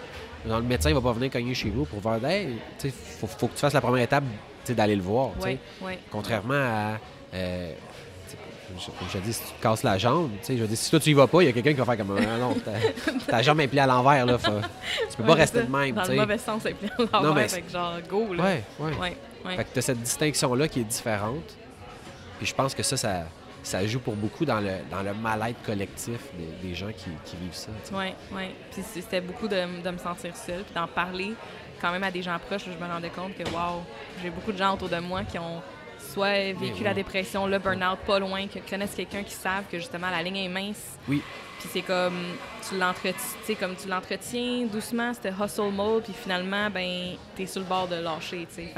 genre, 0.48 0.60
le 0.60 0.66
médecin 0.66 0.94
va 0.94 1.02
pas 1.02 1.12
venir 1.14 1.30
cogner 1.32 1.54
chez 1.54 1.70
vous 1.70 1.86
pour 1.86 2.00
voir, 2.00 2.24
hey, 2.26 2.58
sais, 2.78 2.90
faut, 2.92 3.28
faut 3.28 3.48
que 3.48 3.54
tu 3.54 3.60
fasses 3.60 3.74
la 3.74 3.82
première 3.82 4.04
étape, 4.04 4.24
d'aller 4.70 4.96
le 4.96 5.02
voir. 5.02 5.32
Ouais, 5.42 5.58
ouais. 5.82 5.98
Contrairement 6.12 6.54
à. 6.54 7.00
euh, 7.34 7.74
comme 8.68 8.80
je- 8.80 8.86
comme 9.00 9.08
je 9.12 9.18
te 9.18 9.24
dis, 9.24 9.34
si 9.34 9.42
tu 9.42 9.48
te 9.58 9.64
casses 9.64 9.82
la 9.82 9.98
jambe, 9.98 10.30
tu 10.42 10.46
sais, 10.46 10.58
je 10.58 10.64
dire, 10.64 10.78
si 10.78 10.92
toi 10.92 11.00
tu 11.00 11.10
y 11.10 11.14
vas 11.14 11.26
pas, 11.26 11.42
il 11.42 11.48
y 11.48 11.50
a 11.50 11.54
quelqu'un 11.54 11.72
qui 11.72 11.80
va 11.80 11.86
faire 11.86 11.98
comme 11.98 12.16
ah, 12.20 12.38
non, 12.38 12.54
ta, 12.54 12.72
ta 13.26 13.42
jambe 13.42 13.60
est 13.62 13.68
pliée 13.68 13.82
à 13.82 13.88
l'envers, 13.88 14.28
là. 14.28 14.38
faut- 14.38 14.52
tu 15.10 15.18
peux 15.18 15.24
pas 15.24 15.34
rester 15.34 15.64
de 15.64 15.72
même, 15.72 15.96
Dans 15.96 16.04
tu 16.04 16.12
le 16.12 16.18
mauvais 16.18 16.38
sens, 16.38 16.62
c'est 16.64 16.76
plein 16.76 16.90
l'envers, 17.00 17.22
Non, 17.24 17.34
mais 17.34 17.48
fait 17.48 17.62
que 17.64 17.72
genre, 17.72 17.96
go, 18.08 18.32
là. 18.36 18.44
Ouais, 18.44 18.64
ouais. 18.80 18.92
Ouais, 18.98 19.18
ouais. 19.46 19.56
Fait 19.58 19.64
que 19.64 19.70
tu 19.74 19.80
as 19.80 19.82
cette 19.82 20.04
distinction-là 20.04 20.68
qui 20.68 20.82
est 20.82 20.84
différente. 20.84 21.56
Puis 22.38 22.46
je 22.46 22.54
pense 22.54 22.76
que 22.76 22.84
ça, 22.84 22.96
ça, 22.96 23.24
ça 23.70 23.86
joue 23.86 24.00
pour 24.00 24.16
beaucoup 24.16 24.46
dans 24.46 24.60
le, 24.60 24.72
dans 24.90 25.04
le 25.04 25.14
mal-être 25.14 25.62
collectif 25.62 26.20
des, 26.34 26.68
des 26.70 26.74
gens 26.74 26.88
qui, 26.88 27.12
qui 27.24 27.36
vivent 27.38 27.54
ça. 27.54 27.70
Oui, 27.94 28.08
oui. 28.32 28.46
Puis 28.72 28.82
c'était 28.84 29.22
beaucoup 29.22 29.48
de, 29.48 29.82
de 29.84 29.90
me 29.92 29.98
sentir 30.00 30.36
seule, 30.36 30.64
puis 30.64 30.74
d'en 30.74 30.88
parler 30.88 31.34
quand 31.80 31.92
même 31.92 32.04
à 32.04 32.10
des 32.10 32.24
gens 32.24 32.38
proches. 32.40 32.64
je 32.66 32.84
me 32.84 32.92
rendais 32.92 33.12
compte 33.12 33.38
que, 33.38 33.44
wow, 33.52 33.84
j'ai 34.24 34.32
beaucoup 34.32 34.52
de 34.52 34.58
gens 34.58 34.74
autour 34.74 34.90
de 34.90 34.98
moi 34.98 35.24
qui 35.24 35.38
ont 35.38 35.62
soit 36.00 36.54
vécu 36.54 36.80
oui. 36.80 36.84
la 36.84 36.96
dépression, 36.96 37.46
le 37.46 37.60
burn-out 37.60 38.00
pas 38.08 38.18
loin, 38.18 38.48
qui 38.48 38.60
connaissent 38.62 38.96
quelqu'un 38.96 39.22
qui 39.22 39.34
savent 39.34 39.66
que 39.72 39.78
justement 39.78 40.10
la 40.10 40.24
ligne 40.24 40.38
est 40.38 40.50
mince. 40.50 40.98
Oui. 41.08 41.22
Puis 41.60 41.70
c'est 41.72 41.82
comme 41.82 42.18
tu 42.68 42.76
l'entretiens, 42.76 43.12
tu 43.12 43.46
sais, 43.46 43.56
comme 43.56 43.76
tu 43.76 43.88
l'entretiens 43.88 44.66
doucement, 44.66 45.14
c'était 45.14 45.34
hustle 45.40 45.72
mode, 45.72 46.04
puis 46.04 46.14
finalement, 46.14 46.72
ben, 46.72 47.12
t'es 47.36 47.46
sur 47.46 47.62
le 47.62 47.68
bord 47.68 47.88
de 47.88 47.96
lâcher, 47.98 48.48
tu 48.50 48.64
sais. 48.64 48.74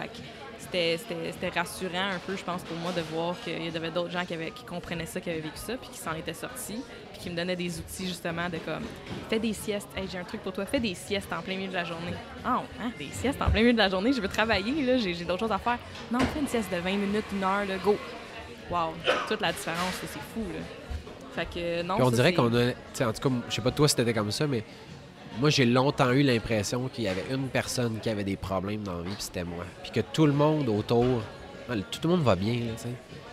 C'était, 0.72 1.49
rassurant 1.53 2.11
un 2.13 2.19
peu, 2.26 2.36
je 2.36 2.43
pense, 2.43 2.63
pour 2.63 2.78
moi 2.78 2.91
de 2.93 3.01
voir 3.01 3.36
qu'il 3.43 3.63
y 3.63 3.76
avait 3.76 3.91
d'autres 3.91 4.11
gens 4.11 4.26
qui, 4.26 4.34
avaient, 4.34 4.51
qui 4.51 4.63
comprenaient 4.63 5.05
ça, 5.05 5.19
qui 5.19 5.30
avaient 5.30 5.41
vécu 5.41 5.57
ça, 5.57 5.76
puis 5.76 5.89
qui 5.89 5.97
s'en 5.97 6.13
étaient 6.13 6.34
sortis, 6.34 6.82
puis 7.11 7.22
qui 7.22 7.30
me 7.30 7.36
donnaient 7.36 7.55
des 7.55 7.78
outils 7.80 8.07
justement 8.07 8.49
de 8.49 8.57
comme, 8.57 8.84
fais 9.30 9.39
des 9.39 9.53
siestes, 9.53 9.89
hey, 9.97 10.07
j'ai 10.09 10.17
un 10.17 10.24
truc 10.24 10.41
pour 10.41 10.53
toi, 10.53 10.65
fais 10.65 10.80
des 10.80 10.95
siestes 10.95 11.32
en 11.34 11.41
plein 11.41 11.55
milieu 11.55 11.69
de 11.69 11.74
la 11.74 11.84
journée. 11.84 12.13
Ah, 12.45 12.61
hein, 12.82 12.91
des 12.97 13.09
siestes 13.11 13.41
en 13.41 13.49
plein 13.49 13.61
milieu 13.61 13.74
de 13.74 13.78
la 13.78 13.89
journée, 13.89 14.13
je 14.13 14.22
veux 14.22 14.30
travailler, 14.30 14.86
là, 14.86 14.97
j'ai, 14.97 15.13
d'autres 15.26 15.41
choses 15.41 15.51
à 15.51 15.57
faire. 15.57 15.80
Non, 16.11 16.19
fais 16.19 16.39
une 16.39 16.47
sieste 16.47 16.72
de 16.72 16.78
20 16.78 16.91
minutes, 16.91 17.26
une 17.34 17.43
heure, 17.43 17.65
là, 17.65 17.78
go. 17.84 17.97
Wow, 18.69 18.93
toute 19.28 19.41
la 19.41 19.51
différence, 19.51 19.93
c'est 19.99 20.07
fou, 20.07 20.45
là. 20.53 20.61
Fait 21.34 21.45
que 21.45 21.82
non, 21.84 21.95
Puis 21.95 22.03
on 22.03 22.09
ça, 22.09 22.15
dirait 22.17 22.34
qu'on 22.34 22.53
a. 22.53 22.69
En 22.69 23.13
tout 23.13 23.30
cas, 23.30 23.36
je 23.49 23.55
sais 23.55 23.61
pas 23.61 23.72
toi 23.72 23.88
si 23.88 23.95
t'étais 23.95 24.13
comme 24.13 24.32
ça, 24.32 24.47
mais 24.47 24.63
moi, 25.39 25.49
j'ai 25.49 25.65
longtemps 25.65 26.11
eu 26.11 26.21
l'impression 26.23 26.88
qu'il 26.89 27.05
y 27.05 27.07
avait 27.07 27.25
une 27.32 27.47
personne 27.47 27.99
qui 28.01 28.09
avait 28.09 28.23
des 28.23 28.36
problèmes 28.38 28.84
dans 28.84 28.97
la 28.97 29.03
vie, 29.03 29.13
puis 29.13 29.23
c'était 29.23 29.43
moi. 29.43 29.63
Puis 29.82 29.91
que 29.91 30.01
tout 30.01 30.25
le 30.25 30.34
monde 30.34 30.67
autour. 30.69 31.21
le- 31.69 31.82
Tout 31.84 31.99
le 32.03 32.09
monde 32.09 32.21
va 32.23 32.36
bien, 32.36 32.53
là, 32.53 32.73
tu 32.75 32.84
sais. 32.84 32.89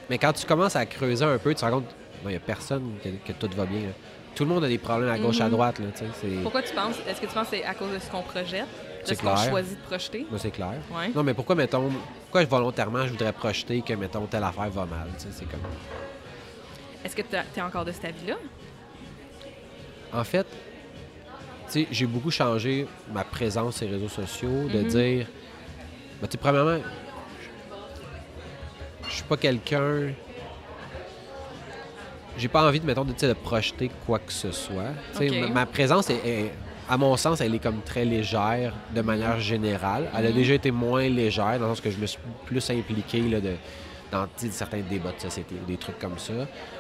Mais 0.09 0.17
quand 0.19 0.33
tu 0.33 0.47
commences 0.47 0.77
à 0.77 0.87
creuser 0.87 1.25
un 1.25 1.39
peu, 1.39 1.51
tu 1.55 1.61
te 1.61 1.65
rends 1.65 1.73
compte 1.73 1.95
il 2.25 2.29
n'y 2.31 2.37
a 2.37 2.41
personne 2.41 2.95
que, 3.03 3.09
que 3.09 3.33
tout 3.33 3.49
va 3.57 3.65
bien. 3.67 3.81
là. 3.81 3.93
Tout 4.35 4.45
le 4.45 4.51
monde 4.51 4.63
a 4.65 4.69
des 4.69 4.79
problèmes 4.79 5.11
à 5.11 5.19
gauche, 5.19 5.41
à 5.41 5.45
Mhm. 5.47 5.51
droite, 5.51 5.79
là, 5.81 5.87
tu 5.93 6.05
sais. 6.21 6.29
Pourquoi 6.43 6.63
tu 6.63 6.73
penses? 6.75 6.97
Est-ce 7.09 7.21
que 7.21 7.27
tu 7.27 7.33
penses 7.33 7.49
que 7.49 7.57
c'est 7.57 7.65
à 7.65 7.75
cause 7.75 7.93
de 7.93 7.99
ce 7.99 8.09
qu'on 8.11 8.23
projette? 8.23 8.67
De 9.09 9.15
ce 9.15 9.21
qu'on 9.21 9.37
choisit 9.37 9.77
de 9.81 9.83
projeter? 9.87 10.27
Moi, 10.31 10.39
c'est 10.39 10.51
clair. 10.51 10.75
Ouais. 10.93 11.09
Non, 11.15 11.23
mais 11.25 11.35
pourquoi, 11.35 11.55
mettons, 11.57 11.91
pourquoi 12.25 12.45
volontairement 12.45 13.05
je 13.07 13.11
voudrais 13.11 13.33
projeter 13.33 13.81
que, 13.83 13.95
mettons, 13.95 14.27
telle 14.27 14.45
affaire 14.45 14.71
va 14.71 14.85
mal, 14.87 15.09
tu 15.17 15.25
sais, 15.25 15.29
c'est 15.33 15.49
comme... 15.51 15.61
Est-ce 17.05 17.17
que 17.17 17.23
tu 17.23 17.37
es 17.59 17.63
encore 17.63 17.85
de 17.85 17.93
cet 17.93 18.05
avis-là? 18.05 18.35
En 20.13 20.25
fait, 20.25 20.47
j'ai 21.91 22.07
beaucoup 22.07 22.31
changé 22.31 22.87
ma 23.13 23.25
présence 23.25 23.77
sur 23.77 23.87
les 23.87 23.93
réseaux 23.93 24.09
sociaux, 24.09 24.69
de 24.73 24.79
Mhm. 24.81 24.87
dire, 24.87 25.27
ben, 26.21 26.29
premièrement, 26.41 26.79
je 29.09 29.15
suis 29.15 29.25
pas 29.25 29.37
quelqu'un, 29.37 30.09
j'ai 32.37 32.49
pas 32.49 32.67
envie 32.67 32.81
de, 32.81 32.87
mettons, 32.87 33.05
de, 33.05 33.13
de 33.13 33.33
projeter 33.33 33.91
quoi 34.07 34.19
que 34.19 34.33
ce 34.33 34.53
soit. 34.53 34.93
Ma, 35.21 35.47
ma 35.49 35.67
présence 35.67 36.09
est, 36.11 36.21
est- 36.25 36.53
à 36.91 36.97
mon 36.97 37.15
sens, 37.19 37.41
elle 37.43 37.55
est 37.55 37.59
comme 37.59 37.83
très 37.83 38.05
légère 38.07 38.73
de 38.95 39.03
manière 39.03 39.39
générale. 39.41 40.09
Elle 40.17 40.27
a 40.27 40.29
Mhm. 40.31 40.35
déjà 40.35 40.55
été 40.55 40.71
moins 40.71 41.07
légère 41.09 41.59
dans 41.59 41.69
le 41.69 41.75
sens 41.75 41.81
que 41.83 41.91
je 41.91 41.99
me 41.99 42.07
suis 42.07 42.19
plus 42.47 42.71
impliqué 42.71 43.21
là, 43.29 43.41
de, 43.41 43.53
dans 44.11 44.27
certains 44.51 44.81
débats 44.81 45.13
de 45.13 45.21
société 45.21 45.55
ou 45.63 45.67
des 45.67 45.77
trucs 45.77 45.99
comme 45.99 46.19
ça. 46.19 46.33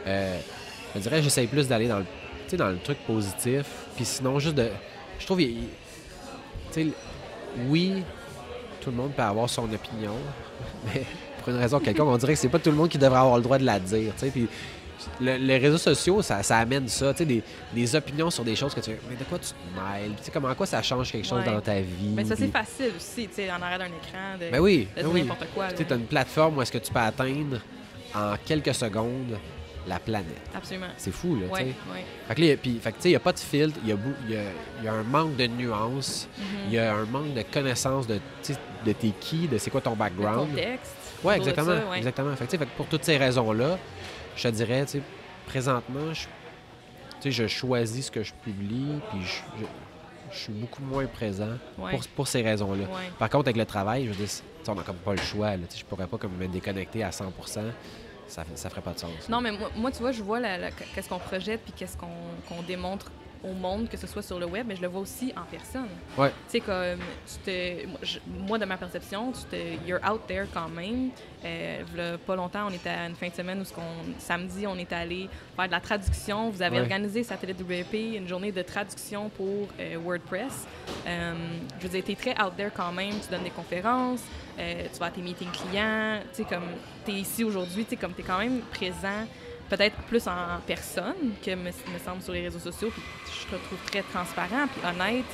Euh, 0.06 0.38
je 0.94 1.00
dirais, 1.00 1.22
j'essaye 1.22 1.46
plus 1.46 1.68
d'aller 1.68 1.88
dans 1.88 1.98
le, 1.98 2.56
dans 2.56 2.68
le 2.68 2.78
truc 2.78 2.96
positif. 3.06 3.66
Puis 3.98 4.04
sinon, 4.04 4.38
juste 4.38 4.54
de. 4.54 4.68
Je 5.18 5.26
trouve, 5.26 5.42
il- 5.42 5.64
il- 6.76 6.92
oui, 7.68 8.04
tout 8.80 8.90
le 8.90 8.96
monde 8.96 9.10
peut 9.12 9.22
avoir 9.22 9.50
son 9.50 9.64
opinion, 9.64 10.14
mais 10.86 11.02
pour 11.40 11.48
une 11.52 11.58
raison 11.58 11.80
quelconque, 11.80 12.08
on 12.08 12.16
dirait 12.16 12.34
que 12.34 12.38
c'est 12.38 12.48
pas 12.48 12.60
tout 12.60 12.70
le 12.70 12.76
monde 12.76 12.88
qui 12.88 12.98
devrait 12.98 13.18
avoir 13.18 13.36
le 13.38 13.42
droit 13.42 13.58
de 13.58 13.64
la 13.64 13.80
dire. 13.80 14.12
tu 14.14 14.20
sais. 14.26 14.30
Puis 14.30 14.46
le- 15.20 15.36
les 15.38 15.58
réseaux 15.58 15.78
sociaux, 15.78 16.22
ça, 16.22 16.44
ça 16.44 16.58
amène 16.58 16.86
ça, 16.86 17.12
tu 17.12 17.18
sais, 17.18 17.24
des, 17.24 17.42
des 17.74 17.96
opinions 17.96 18.30
sur 18.30 18.44
des 18.44 18.54
choses 18.54 18.72
que 18.72 18.80
tu 18.80 18.90
mais 19.10 19.16
de 19.16 19.24
quoi 19.24 19.38
tu 19.40 19.48
te 19.48 19.54
mêles? 19.74 20.12
Tu 20.18 20.24
sais, 20.24 20.30
comment 20.30 20.54
quoi 20.54 20.66
ça 20.66 20.80
change 20.80 21.10
quelque 21.10 21.26
chose 21.26 21.40
Ouais. 21.44 21.52
dans 21.52 21.60
ta 21.60 21.80
vie? 21.80 22.12
Mais 22.14 22.24
ça, 22.24 22.36
c'est 22.36 22.46
facile 22.52 22.92
aussi, 22.96 23.26
tu 23.26 23.34
sais, 23.34 23.50
en 23.50 23.60
arrière 23.60 23.80
d'un 23.80 23.86
écran, 23.86 24.38
de, 24.40 24.50
Ben 24.52 24.60
oui, 24.60 24.86
de 24.96 25.02
ben 25.02 25.08
oui. 25.12 25.22
n'importe 25.22 25.46
quoi. 25.52 25.72
Tu 25.72 25.84
t'as 25.84 25.96
une 25.96 26.06
plateforme 26.06 26.58
où 26.58 26.62
est-ce 26.62 26.70
que 26.70 26.78
tu 26.78 26.92
peux 26.92 27.00
atteindre 27.00 27.58
en 28.14 28.34
quelques 28.44 28.74
secondes 28.76 29.36
la 29.88 29.98
planète. 29.98 30.26
Absolument. 30.54 30.86
C'est 30.96 31.10
fou, 31.12 31.36
là. 31.36 31.46
Fait 32.28 32.34
que 32.34 32.40
là, 32.42 32.56
puis, 32.56 32.78
fait 32.80 32.90
que, 32.92 32.96
tu 32.96 33.02
sais, 33.02 33.08
il 33.08 33.12
n'y 33.12 33.16
a 33.16 33.20
pas 33.20 33.32
de 33.32 33.38
filtre, 33.38 33.78
il 33.82 33.88
y 33.88 33.92
a, 33.92 33.96
bou- 33.96 34.14
il 34.28 34.34
y 34.34 34.36
a- 34.36 34.40
il 34.80 34.84
y 34.84 34.88
a 34.88 34.92
un 34.92 35.02
manque 35.02 35.36
de 35.36 35.46
nuances, 35.46 36.28
Mhm. 36.38 36.44
il 36.68 36.72
y 36.74 36.78
a 36.78 36.94
un 36.94 37.04
manque 37.06 37.34
de 37.34 37.42
connaissance 37.42 38.06
de, 38.06 38.16
tu 38.42 38.52
sais, 38.52 38.58
de 38.84 38.92
t'es 38.92 39.12
qui, 39.20 39.48
de 39.48 39.58
c'est 39.58 39.70
quoi 39.70 39.80
ton 39.80 39.90
Le 39.90 39.96
background. 39.96 40.50
contexte. 40.50 40.92
Oui, 41.24 41.34
exactement. 41.34 41.66
ça, 41.78 41.86
ouais. 41.90 41.96
exactement. 41.98 42.30
Fait 42.36 42.44
que, 42.44 42.50
tu 42.50 42.56
sais, 42.56 42.58
fait 42.58 42.66
que 42.70 42.76
pour 42.76 42.86
toutes 42.86 43.04
ces 43.04 43.16
raisons-là, 43.16 43.78
je 44.36 44.42
te 44.42 44.48
dirais, 44.48 44.84
tu 44.84 44.92
sais, 44.98 45.02
présentement, 45.46 46.12
je, 46.12 46.20
tu 46.22 46.28
sais, 47.22 47.30
je 47.32 47.46
choisis 47.48 48.06
ce 48.06 48.10
que 48.10 48.22
je 48.22 48.32
publie, 48.44 49.00
puis 49.10 49.20
je, 49.22 49.60
je- 49.60 49.66
je 50.30 50.38
suis 50.38 50.52
beaucoup 50.52 50.82
moins 50.82 51.06
présent 51.06 51.56
pour, 51.76 51.88
pour 52.14 52.28
ces 52.28 52.42
raisons-là. 52.42 52.84
Par 53.18 53.30
contre, 53.30 53.46
avec 53.46 53.56
le 53.56 53.64
travail, 53.64 54.04
je 54.04 54.10
veux 54.10 54.14
dire, 54.16 54.26
tu 54.28 54.34
sais, 54.34 54.42
on 54.70 54.74
n'a 54.74 54.82
comme 54.82 54.96
pas 54.96 55.12
le 55.14 55.20
choix. 55.22 55.52
Là, 55.52 55.62
tu 55.68 55.74
sais, 55.74 55.80
je 55.80 55.84
pourrais 55.86 56.06
pas 56.06 56.18
comme 56.18 56.36
me 56.36 56.46
déconnecter 56.46 57.02
à 57.02 57.10
100 57.10 57.32
ça, 58.28 58.44
ça 58.54 58.70
ferait 58.70 58.82
pas 58.82 58.92
de 58.92 58.98
sens. 58.98 59.28
Non, 59.28 59.40
mais 59.40 59.52
moi, 59.52 59.70
moi, 59.76 59.90
tu 59.90 59.98
vois, 59.98 60.12
je 60.12 60.22
vois 60.22 60.40
qu'est-ce 60.94 61.08
qu'on 61.08 61.18
projette 61.18 61.62
puis 61.62 61.72
qu'est-ce 61.72 61.96
qu'on 61.96 62.62
démontre 62.66 63.10
au 63.44 63.52
monde, 63.52 63.88
que 63.88 63.96
ce 63.96 64.06
soit 64.06 64.22
sur 64.22 64.38
le 64.38 64.46
web, 64.46 64.66
mais 64.68 64.74
je 64.76 64.82
le 64.82 64.88
vois 64.88 65.00
aussi 65.00 65.32
en 65.36 65.42
personne. 65.50 65.88
Ouais. 66.16 66.30
Tu 66.50 66.58
sais, 66.58 66.60
comme, 66.60 66.98
tu 67.26 67.38
te, 67.44 67.86
moi, 67.86 67.98
je- 68.02 68.18
moi, 68.26 68.58
de 68.58 68.64
ma 68.64 68.76
perception, 68.76 69.32
tu 69.32 69.42
te, 69.44 69.86
you're 69.86 70.00
out 70.10 70.22
there 70.26 70.46
quand 70.52 70.68
même. 70.68 71.10
Euh, 71.44 72.16
pas 72.26 72.34
longtemps, 72.36 72.66
on 72.68 72.72
était 72.72 72.88
à 72.90 73.06
une 73.06 73.14
fin 73.14 73.28
de 73.28 73.34
semaine 73.34 73.60
où, 73.60 73.64
ce 73.64 73.72
qu'on- 73.72 73.82
samedi, 74.18 74.66
on 74.66 74.76
est 74.76 74.92
allé 74.92 75.28
faire 75.54 75.66
de 75.66 75.70
la 75.72 75.80
traduction. 75.80 76.50
Vous 76.50 76.62
avez 76.62 76.76
Ouais. 76.76 76.82
organisé 76.82 77.22
Satellite 77.22 77.60
WP, 77.60 78.16
une 78.16 78.26
journée 78.26 78.50
de 78.50 78.62
traduction 78.62 79.28
pour 79.28 79.68
euh, 79.78 79.96
WordPress. 80.04 80.66
Euh, 81.06 81.34
je 81.78 81.84
veux 81.86 81.88
dire, 81.90 82.04
tu 82.04 82.12
es 82.12 82.14
très 82.16 82.42
out 82.44 82.54
there 82.56 82.70
quand 82.74 82.92
même. 82.92 83.14
Tu 83.20 83.30
donnes 83.30 83.44
des 83.44 83.50
conférences, 83.50 84.22
euh, 84.58 84.84
tu 84.92 84.98
vas 84.98 85.06
à 85.06 85.10
tes 85.10 85.22
meetings 85.22 85.50
clients. 85.52 86.18
Tu 86.34 86.42
sais, 86.42 86.44
comme, 86.44 86.64
tu 87.04 87.12
es 87.12 87.14
ici 87.20 87.44
aujourd'hui, 87.44 87.84
tu 87.84 87.90
sais, 87.90 87.96
comme 87.96 88.14
tu 88.14 88.22
es 88.22 88.24
quand 88.24 88.38
même 88.38 88.60
présent 88.72 89.26
peut-être 89.68 89.96
plus 90.08 90.26
en 90.26 90.60
personne 90.66 91.32
que 91.44 91.50
me, 91.52 91.64
me 91.66 91.98
semble 92.04 92.22
sur 92.22 92.32
les 92.32 92.42
réseaux 92.42 92.58
sociaux. 92.58 92.90
Puis 92.92 93.02
je 93.26 93.56
te 93.56 93.62
trouve 93.64 93.78
très 93.90 94.02
transparent 94.02 94.66
puis 94.72 94.80
honnête. 94.88 95.24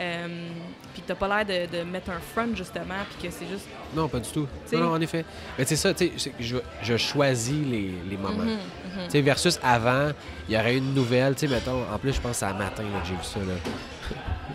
Euh, 0.00 0.48
puis 0.92 1.04
t'as 1.06 1.14
pas 1.14 1.28
l'air 1.44 1.68
de, 1.70 1.78
de 1.78 1.84
mettre 1.84 2.10
un 2.10 2.18
front 2.18 2.48
justement, 2.56 2.96
puis 3.16 3.28
que 3.28 3.32
c'est 3.32 3.46
juste. 3.46 3.68
Non, 3.94 4.08
pas 4.08 4.18
du 4.18 4.28
tout. 4.28 4.48
Non, 4.72 4.80
non, 4.80 4.92
en 4.94 5.00
effet. 5.00 5.24
Mais 5.56 5.64
c'est 5.64 5.76
ça, 5.76 5.94
tu 5.94 6.10
sais, 6.18 6.30
que 6.30 6.42
je, 6.42 6.56
je 6.82 6.96
choisis 6.96 7.64
les, 7.64 7.92
les 8.10 8.16
moments. 8.16 8.42
Mhm, 8.42 8.48
mhm. 8.54 9.04
Tu 9.04 9.10
sais, 9.10 9.20
versus 9.20 9.60
avant, 9.62 10.10
il 10.48 10.54
y 10.56 10.58
aurait 10.58 10.78
une 10.78 10.94
nouvelle, 10.94 11.36
tu 11.36 11.46
sais, 11.46 11.54
mettons, 11.54 11.82
en 11.92 11.96
plus, 11.98 12.12
je 12.12 12.20
pense 12.20 12.32
que 12.32 12.36
c'est 12.38 12.44
à 12.46 12.52
matin 12.52 12.82
que 12.82 13.06
j'ai 13.08 13.14
vu 13.14 13.22
ça, 13.22 13.38
là. 13.38 13.54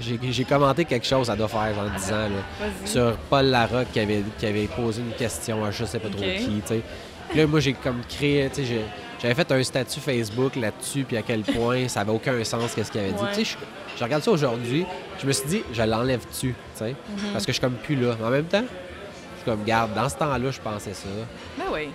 J'ai 0.01 0.43
commenté 0.45 0.83
quelque 0.85 1.05
chose, 1.07 1.27
ça 1.27 1.35
doit 1.37 1.47
faire 1.47 1.73
genre 1.73 1.89
10 1.89 2.11
ans, 2.13 2.29
là, 2.29 2.65
sur 2.85 3.15
Paul 3.29 3.45
Larocque 3.45 3.91
qui 3.93 3.99
avait, 4.01 4.23
qui 4.37 4.45
avait 4.45 4.67
posé 4.67 5.01
une 5.01 5.13
question 5.13 5.63
à 5.65 5.71
je 5.71 5.83
sais 5.85 5.99
pas 5.99 6.09
trop 6.09 6.19
qui, 6.21 6.61
tu 6.61 6.67
sais. 6.67 6.81
Puis 7.29 7.37
là, 7.39 7.47
moi, 7.47 7.59
j'ai 7.61 7.73
comme 7.73 8.01
créé, 8.09 8.49
tu 8.49 8.55
sais, 8.57 8.65
j'ai- 8.65 8.85
j'avais 9.21 9.33
fait 9.35 9.51
un 9.51 9.63
statut 9.63 9.99
Facebook 9.99 10.55
là-dessus, 10.55 11.03
puis 11.03 11.17
à 11.17 11.21
quel 11.21 11.41
point 11.41 11.87
ça 11.87 12.01
avait 12.01 12.11
aucun 12.11 12.43
sens, 12.43 12.73
qu'est-ce 12.73 12.91
qu'il 12.91 13.01
avait 13.01 13.11
dit. 13.11 13.21
Ouais. 13.21 13.29
Tu 13.33 13.45
sais, 13.45 13.57
je, 13.95 13.97
je 13.99 14.03
regarde 14.03 14.23
ça 14.23 14.31
aujourd'hui, 14.31 14.85
je 15.21 15.27
me 15.27 15.31
suis 15.31 15.47
dit, 15.47 15.63
je 15.73 15.81
l'enlève 15.83 16.25
dessus, 16.29 16.55
tu 16.73 16.79
sais, 16.79 16.89
Mhm. 16.91 17.31
parce 17.33 17.45
que 17.45 17.51
je 17.51 17.57
suis 17.57 17.61
comme 17.61 17.75
plus 17.75 17.95
là. 17.95 18.15
Mais 18.19 18.25
en 18.25 18.29
même 18.31 18.45
temps, 18.45 18.63
je 18.63 19.41
suis 19.41 19.45
comme, 19.45 19.63
garde, 19.65 19.93
dans 19.93 20.07
ce 20.09 20.15
temps-là, 20.15 20.51
je 20.51 20.59
pensais 20.61 20.93
ça. 20.93 21.09
Ben 21.57 21.65
oui. 21.73 21.89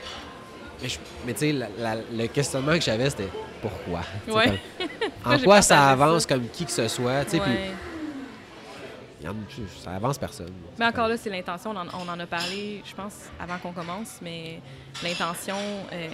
Mais, 0.82 0.88
je- 0.88 0.98
mais 1.26 1.32
tu 1.32 1.38
sais, 1.52 1.54
le 2.12 2.26
questionnement 2.26 2.74
que 2.74 2.80
j'avais, 2.82 3.08
c'était 3.08 3.28
pourquoi? 3.62 4.00
Ouais. 4.28 4.60
comme, 5.24 5.32
en 5.34 5.38
quoi 5.38 5.62
ça 5.62 5.88
avance 5.90 6.22
ça. 6.22 6.34
comme 6.34 6.46
qui 6.48 6.64
que 6.66 6.72
ce 6.72 6.88
soit? 6.88 7.24
tu 7.24 7.32
sais, 7.32 7.40
puis 7.40 7.52
ça 9.82 9.92
avance 9.92 10.18
personne. 10.18 10.52
Mais 10.78 10.86
encore 10.86 11.08
là, 11.08 11.16
c'est 11.16 11.30
l'intention. 11.30 11.70
On, 11.70 11.76
en- 11.76 12.04
on 12.06 12.08
en 12.08 12.18
a 12.20 12.26
parlé, 12.26 12.82
je 12.84 12.94
pense, 12.94 13.14
avant 13.40 13.58
qu'on 13.58 13.72
commence, 13.72 14.18
mais 14.22 14.60
l'intention, 15.02 15.56
euh, 15.92 16.08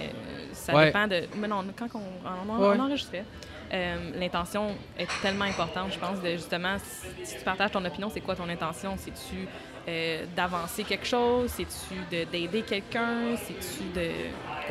ça 0.53 0.73
Ouais. 0.75 0.85
dépend 0.85 1.07
de. 1.07 1.23
Mais 1.37 1.47
non, 1.47 1.63
quand 1.77 1.87
on, 1.95 1.99
on, 1.99 2.51
on- 2.53 2.69
Ouais. 2.69 2.75
on 2.77 2.83
enregistrait, 2.83 3.25
euh, 3.73 4.11
l'intention 4.19 4.75
est 4.97 5.07
tellement 5.21 5.45
importante, 5.45 5.93
je 5.93 5.99
pense, 5.99 6.21
de 6.21 6.31
justement, 6.31 6.77
si, 7.23 7.37
tu 7.37 7.43
partages 7.43 7.71
ton 7.71 7.83
opinion, 7.85 8.09
c'est 8.13 8.21
quoi 8.21 8.35
ton 8.35 8.49
intention? 8.49 8.95
C'est-tu 8.97 9.47
euh, 9.87 10.25
d'avancer 10.35 10.83
quelque 10.83 11.07
chose? 11.07 11.49
C'est-tu 11.55 11.95
de- 12.15 12.25
d'aider 12.29 12.61
quelqu'un? 12.61 13.35
C'est-tu 13.37 13.83
de. 13.95 14.11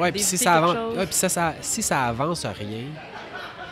Ouais, 0.00 0.12
puis 0.12 0.22
si 0.22 0.38
ça 0.38 0.54
avance, 0.54 0.96
ouais, 0.96 1.06
puis 1.06 1.14
ça, 1.14 1.28
ça- 1.28 1.54
si 1.60 1.82
ça 1.82 2.04
avance 2.04 2.44
rien, 2.46 2.84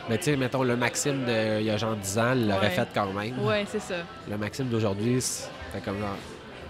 mais 0.08 0.18
tu 0.18 0.24
sais, 0.24 0.36
mettons 0.36 0.62
le 0.62 0.76
Maxime 0.76 1.24
de 1.24 1.60
il 1.60 1.66
y 1.66 1.70
a 1.70 1.76
genre 1.76 1.96
10 1.96 2.18
ans 2.18 2.34
l'aurait 2.34 2.66
Ouais. 2.66 2.70
fait 2.70 2.88
quand 2.94 3.12
même. 3.12 3.38
Ouais, 3.44 3.64
c'est 3.68 3.80
ça. 3.80 3.94
Le 4.30 4.36
Maxime 4.38 4.66
d'aujourd'hui, 4.68 5.20
c'est 5.20 5.84
comme 5.84 5.98
genre. 6.00 6.16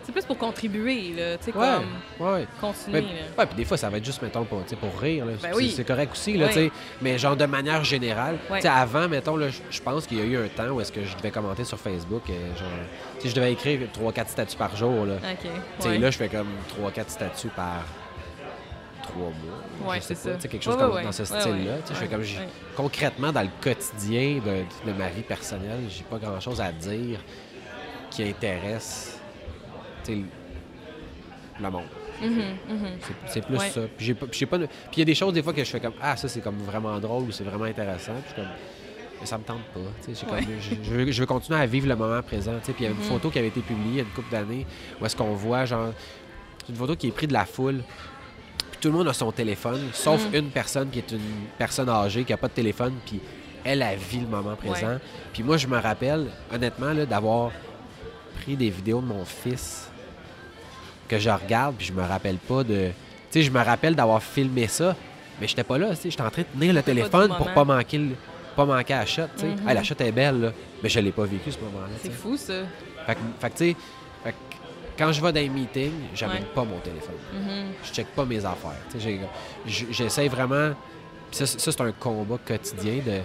C'est 0.04 0.12
plus 0.12 0.24
pour 0.24 0.38
contribuer, 0.38 1.12
là, 1.14 1.36
tu 1.36 1.52
sais, 1.52 1.58
Ouais, 1.58 1.66
comme 2.18 2.26
ouais. 2.32 2.46
continuer. 2.58 3.02
Mais, 3.02 3.06
là. 3.08 3.08
ouais, 3.40 3.44
puis 3.46 3.56
des 3.56 3.66
fois, 3.66 3.76
ça 3.76 3.90
va 3.90 3.98
être 3.98 4.04
juste, 4.06 4.22
mettons, 4.22 4.42
pour, 4.44 4.62
pour 4.62 5.00
rire. 5.02 5.26
Ben 5.26 5.36
C'est- 5.38 5.52
oui. 5.54 5.70
C'est 5.76 5.84
correct 5.84 6.12
aussi, 6.12 6.32
là, 6.38 6.46
Ouais. 6.46 6.52
tu 6.52 6.58
sais. 6.60 6.70
Mais 7.02 7.18
genre, 7.18 7.36
de 7.36 7.44
manière 7.44 7.84
générale, 7.84 8.38
tu 8.54 8.62
sais, 8.62 8.68
avant, 8.68 9.06
mettons, 9.06 9.36
là, 9.36 9.48
je- 9.50 9.80
pense 9.82 10.06
qu'il 10.06 10.16
y 10.18 10.22
a 10.22 10.24
eu 10.24 10.38
un 10.38 10.48
temps 10.48 10.68
où 10.70 10.80
est-ce 10.80 10.92
que 10.92 11.04
je 11.04 11.14
devais 11.14 11.30
commenter 11.30 11.64
sur 11.64 11.78
Facebook. 11.78 12.22
euh, 12.30 12.56
genre, 12.58 12.68
tu 13.16 13.24
sais, 13.24 13.28
je 13.28 13.34
devais 13.34 13.52
écrire 13.52 13.80
3-4 13.92 14.30
statuts 14.30 14.56
par 14.56 14.74
jour, 14.74 15.04
là. 15.04 15.16
OK. 15.16 15.38
Tu 15.78 15.82
sais, 15.90 15.98
là, 15.98 16.10
je 16.10 16.16
fais 16.16 16.28
comme 16.30 16.48
3-4 16.68 17.10
statuts 17.10 17.48
par 17.54 17.84
3 19.10 19.22
mois. 19.22 19.90
Ouais, 19.92 20.00
c'est 20.00 20.14
ça. 20.16 20.30
quelque 20.36 20.62
chose 20.62 20.74
Ouais, 20.74 20.80
comme 20.80 20.94
ouais, 20.94 21.02
dans 21.04 21.12
ce 21.12 21.24
style-là. 21.24 21.76
je 21.88 21.94
fais 21.94 22.08
comme 22.08 22.22
concrètement, 22.76 23.32
dans 23.32 23.42
le 23.42 23.48
quotidien 23.60 24.40
de, 24.44 24.90
de 24.90 24.96
ma 24.96 25.08
vie 25.08 25.22
personnelle, 25.22 25.80
j'ai 25.88 26.04
pas 26.04 26.18
grand-chose 26.18 26.60
à 26.60 26.72
dire 26.72 27.20
qui 28.10 28.22
intéresse 28.24 29.18
le 31.60 31.70
monde. 31.70 31.82
Mhm, 32.20 32.30
mhm. 32.30 32.88
C'est- 33.00 33.14
C'est 33.32 33.44
plus 33.46 33.58
ça. 33.58 33.80
Puis 33.96 34.14
de- 34.58 34.68
il 34.94 34.98
y 34.98 35.02
a 35.02 35.04
des 35.04 35.14
choses 35.14 35.32
des 35.32 35.42
fois 35.42 35.52
que 35.52 35.62
je 35.62 35.70
fais 35.70 35.80
comme 35.80 35.94
ah 36.00 36.16
ça 36.16 36.26
c'est 36.28 36.40
comme 36.40 36.58
vraiment 36.58 36.98
drôle 36.98 37.24
ou 37.24 37.30
c'est 37.32 37.44
vraiment 37.44 37.64
intéressant. 37.64 38.12
Puis 38.24 38.30
je 38.30 38.34
comme 38.42 38.50
mais 39.20 39.26
ça 39.26 39.36
me 39.38 39.42
tente 39.44 39.62
pas. 39.74 39.80
Ouais. 39.80 40.42
comme- 40.44 40.46
je, 40.60 40.74
je 40.82 40.90
veux, 40.94 41.10
je 41.12 41.20
veux 41.20 41.26
continuer 41.26 41.58
à 41.60 41.66
vivre 41.66 41.88
le 41.88 41.96
moment 41.96 42.22
présent. 42.22 42.52
Puis 42.62 42.74
il 42.78 42.84
y 42.84 42.86
a 42.86 42.90
une 42.90 42.96
Mhm. 42.96 43.02
photo 43.02 43.30
qui 43.30 43.38
avait 43.38 43.48
été 43.48 43.60
publiée 43.60 43.90
il 43.90 43.96
y 43.96 44.00
a 44.00 44.02
une 44.04 44.08
couple 44.10 44.30
d'années 44.30 44.66
où 45.00 45.06
est-ce 45.06 45.16
qu'on 45.16 45.34
voit 45.34 45.64
genre 45.64 45.92
c'est 46.64 46.70
une 46.72 46.76
photo 46.78 46.96
qui 46.96 47.08
est 47.08 47.12
prise 47.12 47.28
de 47.28 47.32
la 47.34 47.44
foule. 47.44 47.82
Tout 48.80 48.88
le 48.88 48.94
monde 48.94 49.08
a 49.08 49.12
son 49.12 49.32
téléphone, 49.32 49.80
sauf 49.92 50.24
Mhm. 50.28 50.34
une 50.34 50.50
personne 50.50 50.88
qui 50.90 50.98
est 51.00 51.10
une 51.10 51.46
personne 51.58 51.88
âgée 51.88 52.24
qui 52.24 52.32
a 52.32 52.36
pas 52.36 52.48
de 52.48 52.52
téléphone. 52.52 52.94
Puis 53.04 53.20
elle 53.64 53.82
a 53.82 53.94
vit 53.96 54.20
le 54.20 54.26
moment 54.26 54.54
présent. 54.54 54.86
Ouais. 54.86 54.98
Puis 55.32 55.42
moi 55.42 55.56
je 55.56 55.66
me 55.66 55.78
rappelle 55.78 56.26
honnêtement 56.52 56.94
d'avoir 56.94 57.50
pris 58.42 58.56
des 58.56 58.70
vidéos 58.70 59.00
de 59.00 59.06
mon 59.06 59.24
fils 59.24 59.88
que 61.08 61.18
je 61.18 61.30
regarde, 61.30 61.74
puis 61.76 61.86
je 61.86 61.92
me 61.92 62.02
rappelle 62.02 62.36
pas 62.36 62.62
de. 62.62 62.88
Tu 63.30 63.40
sais, 63.40 63.42
je 63.42 63.50
me 63.50 63.60
rappelle 63.62 63.94
d'avoir 63.94 64.22
filmé 64.22 64.68
ça, 64.68 64.94
mais 65.40 65.48
j'étais 65.48 65.64
pas 65.64 65.76
là, 65.78 65.90
tu 65.90 65.96
sais, 65.96 66.10
j'étais 66.10 66.22
en 66.22 66.30
train 66.30 66.42
de 66.42 66.58
tenir 66.58 66.72
le 66.72 66.80
pas 66.80 66.84
téléphone 66.86 67.34
pour 67.36 67.52
pas 67.52 67.64
manquer, 67.64 67.98
le- 67.98 68.14
pas 68.56 68.64
manquer 68.64 68.94
à 68.94 68.98
la 69.00 69.06
shot, 69.06 69.22
tu 69.36 69.40
sais. 69.42 69.46
Mhm. 69.48 69.68
Hey, 69.68 69.74
la 69.74 69.82
shot 69.82 69.94
est 69.98 70.12
belle, 70.12 70.40
là, 70.40 70.52
mais 70.82 70.88
je 70.88 71.00
l'ai 71.00 71.12
pas 71.12 71.24
vécu 71.24 71.50
ce 71.50 71.58
moment-là, 71.58 71.88
C'est 72.02 72.12
fou, 72.12 72.36
ça. 72.36 72.54
Fait 73.06 73.14
que, 73.14 73.18
tu 73.48 73.56
sais, 73.56 73.76
quand 74.98 75.12
je 75.12 75.20
vais 75.22 75.32
dans 75.32 75.40
les 75.40 75.48
meetings, 75.48 75.92
j'amène 76.14 76.42
Ouais. 76.42 76.48
pas 76.54 76.64
mon 76.64 76.78
téléphone. 76.80 77.14
Mhm. 77.32 77.72
Je 77.84 77.92
check 77.92 78.06
pas 78.08 78.24
mes 78.24 78.44
affaires, 78.44 78.72
j'ai- 78.98 79.20
J'essaie 79.90 80.28
vraiment. 80.28 80.70
ça, 81.30 81.46
c'est- 81.46 81.60
ça, 81.60 81.72
c'est 81.72 81.80
un 81.82 81.92
combat 81.92 82.38
quotidien 82.46 82.96
de 83.06 83.20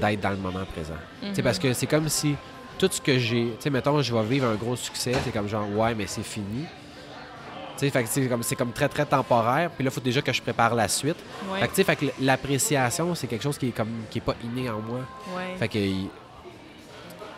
d'être 0.00 0.20
dans 0.20 0.30
le 0.30 0.36
moment 0.36 0.64
présent. 0.72 0.94
Sais, 1.34 1.42
parce 1.42 1.58
que 1.58 1.72
c'est 1.72 1.86
comme 1.86 2.08
si 2.08 2.34
tout 2.78 2.88
ce 2.90 3.00
que 3.00 3.16
j'ai. 3.18 3.44
Tu 3.56 3.56
sais, 3.60 3.70
mettons, 3.70 4.02
je 4.02 4.12
vais 4.12 4.22
vivre 4.24 4.46
un 4.48 4.56
gros 4.56 4.74
succès, 4.74 5.12
c'est 5.24 5.30
comme 5.32 5.48
genre, 5.48 5.68
ouais, 5.70 5.94
mais 5.94 6.06
c'est 6.08 6.24
fini. 6.24 6.64
Fait 7.78 7.90
que 8.02 8.08
c'est 8.08 8.26
comme, 8.28 8.42
c'est 8.42 8.56
comme 8.56 8.72
très, 8.72 8.88
très 8.88 9.04
temporaire. 9.04 9.70
Puis 9.70 9.84
là, 9.84 9.90
il 9.90 9.94
faut 9.94 10.00
déjà 10.00 10.22
que 10.22 10.32
je 10.32 10.40
prépare 10.42 10.74
la 10.74 10.88
suite. 10.88 11.16
Ouais. 11.52 11.60
Fait 11.68 11.68
que, 11.68 11.94
fait 11.94 12.14
l'appréciation, 12.20 13.14
c'est 13.14 13.26
quelque 13.26 13.42
chose 13.42 13.58
qui 13.58 13.68
est 13.68 13.72
comme 13.72 14.04
qui 14.10 14.18
est 14.18 14.22
pas 14.22 14.34
inné 14.42 14.68
en 14.70 14.80
moi. 14.80 15.00
ouais. 15.36 15.56
Fait 15.58 15.68
que. 15.68 15.78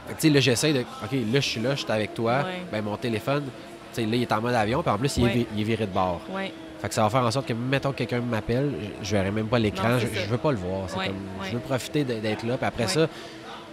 Tu 0.08 0.14
sais, 0.18 0.30
là, 0.30 0.40
j'essaie 0.40 0.72
de. 0.72 0.80
OK, 0.80 1.12
là, 1.12 1.18
je 1.34 1.38
suis 1.40 1.60
là, 1.60 1.74
je 1.74 1.82
suis 1.82 1.92
avec 1.92 2.14
toi. 2.14 2.42
Ouais. 2.44 2.62
Ben, 2.72 2.82
mon 2.84 2.96
téléphone, 2.96 3.44
tu 3.44 3.50
sais, 3.92 4.02
là, 4.06 4.16
il 4.16 4.22
est 4.22 4.32
en 4.32 4.40
mode 4.40 4.54
avion. 4.54 4.82
Puis 4.82 4.90
en 4.90 4.98
plus, 4.98 5.16
il, 5.16 5.22
est, 5.22 5.26
Ouais. 5.26 5.32
vi- 5.34 5.46
il 5.54 5.60
est 5.60 5.64
viré 5.64 5.86
de 5.86 5.92
bord. 5.92 6.20
Ouais. 6.30 6.52
Fait 6.80 6.88
que 6.88 6.94
ça 6.94 7.02
va 7.02 7.10
faire 7.10 7.22
en 7.22 7.30
sorte 7.30 7.46
que, 7.46 7.52
mettons, 7.54 7.92
que 7.92 7.96
quelqu'un 7.98 8.20
m'appelle, 8.20 8.70
je, 9.02 9.10
verrai 9.12 9.30
même 9.30 9.46
pas 9.48 9.58
l'écran, 9.58 9.98
je, 9.98 10.06
je 10.06 10.26
veux 10.26 10.36
pas 10.38 10.50
le 10.52 10.58
voir. 10.58 10.86
Comme. 10.92 11.02
Je 11.44 11.52
veux 11.52 11.58
profiter 11.60 12.04
d'être 12.04 12.44
là. 12.44 12.56
Puis 12.56 12.66
après 12.66 12.86
ça, 12.88 13.08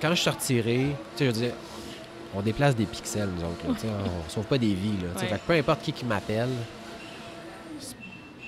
quand 0.01 0.09
je 0.15 0.21
sortirai, 0.21 0.87
tu 1.15 1.17
sais, 1.17 1.25
je 1.25 1.25
veux 1.25 1.31
dire, 1.45 1.51
on 2.35 2.41
déplace 2.41 2.75
des 2.75 2.85
pixels, 2.85 3.29
nous 3.37 3.43
autres. 3.43 3.85
Là, 3.85 3.89
on 4.27 4.29
sauve 4.29 4.45
pas 4.45 4.57
des 4.57 4.73
vies. 4.73 4.97
Là. 5.03 5.19
Fait 5.19 5.27
que 5.27 5.39
peu 5.45 5.53
importe 5.53 5.81
qui 5.81 5.91
qui 5.93 6.05
m'appelle, 6.05 6.49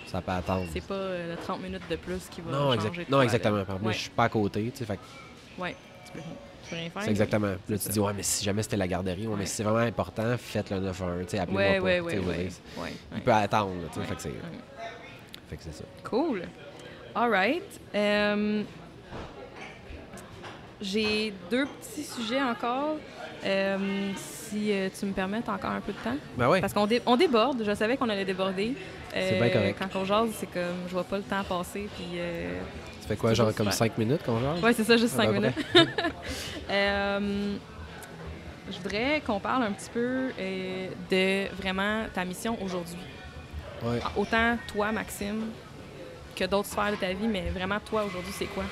ça 0.08 0.22
peut 0.22 0.32
attendre. 0.32 0.66
C'est 0.72 0.82
pas 0.84 0.94
euh, 0.96 1.36
le 1.36 1.42
30 1.42 1.62
minutes 1.62 1.82
de 1.90 1.96
plus 1.98 2.28
qui 2.32 2.42
va 2.42 2.52
Non, 2.52 2.74
changer 2.76 3.06
de 3.06 3.12
non 3.12 3.22
exactement. 3.22 3.64
Moi, 3.82 3.92
je 3.92 3.98
suis 3.98 4.10
pas 4.10 4.26
à 4.26 4.30
côté. 4.30 4.72
Fait 4.74 4.86
que 4.86 5.62
Ouais. 5.62 5.76
Tu 6.06 6.12
peux- 6.14 6.20
C'est 6.70 7.10
exactement. 7.10 7.54
Puis 7.66 7.74
Là, 7.76 7.80
tu 7.80 7.88
te 7.88 7.92
dis, 7.94 8.00
ouais, 8.00 8.14
mais 8.16 8.24
si 8.24 8.44
jamais 8.44 8.64
c'était 8.64 8.78
la 8.78 8.88
garderie, 8.88 9.28
ouais, 9.28 9.36
mais 9.38 9.46
si 9.46 9.56
c'est 9.56 9.64
vraiment 9.64 9.80
important, 9.80 10.36
faites 10.38 10.70
le 10.72 10.80
911. 10.80 11.26
Tu 11.26 11.32
sais, 11.32 11.40
appelez-moi 11.40 11.62
Ouais, 11.64 12.00
pas. 12.00 12.06
ouais, 12.06 12.14
tu 12.16 12.20
ouais, 12.80 12.94
Il 13.16 13.22
peut 13.22 13.32
attendre, 13.34 13.74
tu 13.94 14.00
sais. 14.00 14.06
Fait 14.06 14.16
que 14.16 14.22
c'est 14.22 14.30
Ouais. 14.30 14.36
fait 15.50 15.58
que 15.58 15.64
c'est 15.64 15.74
ça. 15.76 15.84
Cool. 16.04 16.44
All 17.16 17.30
right. 17.30 17.64
Euh, 17.94 18.64
J'ai 20.82 21.34
deux 21.50 21.66
petits 21.66 22.04
sujets 22.04 22.42
encore. 22.42 22.98
Euh, 23.46 23.78
si 24.16 24.72
euh, 24.72 24.90
tu 24.98 25.06
me 25.06 25.12
permets 25.14 25.38
encore 25.48 25.70
un 25.72 25.80
peu 25.82 25.94
de 25.94 25.98
temps. 26.00 26.18
Ben 26.38 26.50
ouais. 26.50 26.62
Parce 26.62 26.74
qu'on 26.74 26.88
dé- 26.88 27.02
on 27.06 27.16
déborde. 27.16 27.64
Je 27.66 27.74
savais 27.76 27.96
qu'on 27.96 28.10
allait 28.10 28.26
déborder. 28.26 28.74
Euh, 29.16 29.30
C'est 29.30 29.40
bien 29.40 29.50
correct. 29.50 29.80
Quand 29.80 30.00
on 30.00 30.04
jase, 30.06 30.30
c'est 30.38 30.48
comme 30.52 30.64
je 30.88 30.92
vois 30.94 31.04
pas 31.04 31.18
le 31.18 31.24
temps 31.24 31.44
passer. 31.48 31.88
Puis, 31.96 32.06
euh, 32.18 32.60
Ça 33.06 33.10
fait 33.10 33.18
quoi, 33.18 33.36
genre 33.36 33.54
comme 33.54 33.72
super. 33.72 33.74
5 33.74 33.98
minutes 34.00 34.24
qu'on 34.24 34.40
genre? 34.40 34.64
ouais, 34.64 34.74
c'est 34.74 34.84
ça, 34.84 34.98
juste 34.98 35.14
À 35.14 35.24
cinq 35.24 35.28
peu 35.28 35.34
minutes. 35.34 35.56
Euh, 36.72 37.54
je 38.72 38.78
voudrais 38.80 39.22
qu'on 39.24 39.40
parle 39.40 39.62
un 39.62 39.72
petit 39.72 39.92
peu 39.94 40.32
euh, 40.40 40.88
de 41.12 41.56
vraiment 41.56 42.06
ta 42.12 42.26
mission 42.26 42.58
aujourd'hui. 42.64 42.98
Ouais. 43.84 44.00
Autant 44.18 44.58
toi, 44.74 44.92
Maxime, 44.92 45.44
que 46.36 46.46
d'autres 46.46 46.68
sphères 46.70 46.90
de 46.90 46.96
ta 46.96 47.14
vie, 47.14 47.28
mais 47.28 47.52
vraiment 47.52 47.78
toi 47.86 48.06
aujourd'hui, 48.06 48.34
c'est 48.36 48.48
quoi? 48.48 48.64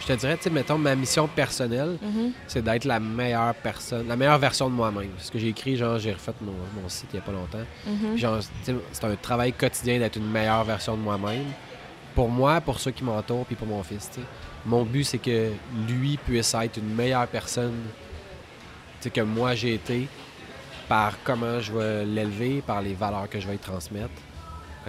Je 0.00 0.06
te 0.06 0.12
dirais, 0.12 0.36
tu 0.36 0.44
sais, 0.44 0.50
mettons, 0.50 0.78
ma 0.78 0.94
mission 0.94 1.26
personnelle, 1.26 1.98
c'est 2.46 2.62
d'être 2.62 2.84
la 2.84 3.00
meilleure 3.00 3.54
personne, 3.56 4.06
la 4.06 4.14
meilleure 4.14 4.38
version 4.38 4.68
de 4.70 4.74
moi-même. 4.74 5.10
Ce 5.18 5.32
que 5.32 5.40
j'ai 5.40 5.48
écrit, 5.48 5.76
genre, 5.76 5.98
j'ai 5.98 6.12
refait 6.12 6.32
mon, 6.40 6.52
mon 6.80 6.88
site 6.88 7.08
il 7.12 7.16
y 7.16 7.18
a 7.18 7.22
pas 7.22 7.32
longtemps. 7.32 7.58
Mhm. 7.86 8.12
Puis 8.12 8.18
genre, 8.18 8.38
c'est 8.62 9.04
un 9.04 9.16
travail 9.16 9.52
quotidien 9.52 9.98
d'être 9.98 10.16
une 10.16 10.30
meilleure 10.30 10.62
version 10.62 10.96
de 10.96 11.02
moi-même. 11.02 11.46
Pour 12.14 12.28
moi, 12.28 12.60
pour 12.60 12.78
ceux 12.78 12.90
qui 12.90 13.04
m'entourent, 13.04 13.46
puis 13.46 13.56
pour 13.56 13.66
mon 13.66 13.82
fils. 13.82 14.10
Mon 14.66 14.84
but, 14.84 15.04
c'est 15.04 15.18
que 15.18 15.50
lui 15.88 16.16
puisse 16.18 16.54
être 16.54 16.76
une 16.76 16.94
meilleure 16.94 17.26
personne 17.26 17.74
que 19.12 19.20
moi 19.20 19.54
j'ai 19.56 19.74
été 19.74 20.06
par 20.88 21.14
comment 21.24 21.58
je 21.60 21.72
vais 21.72 22.04
l'élever, 22.04 22.62
par 22.64 22.80
les 22.82 22.94
valeurs 22.94 23.28
que 23.28 23.40
je 23.40 23.46
vais 23.46 23.54
lui 23.54 23.58
transmettre. 23.58 24.12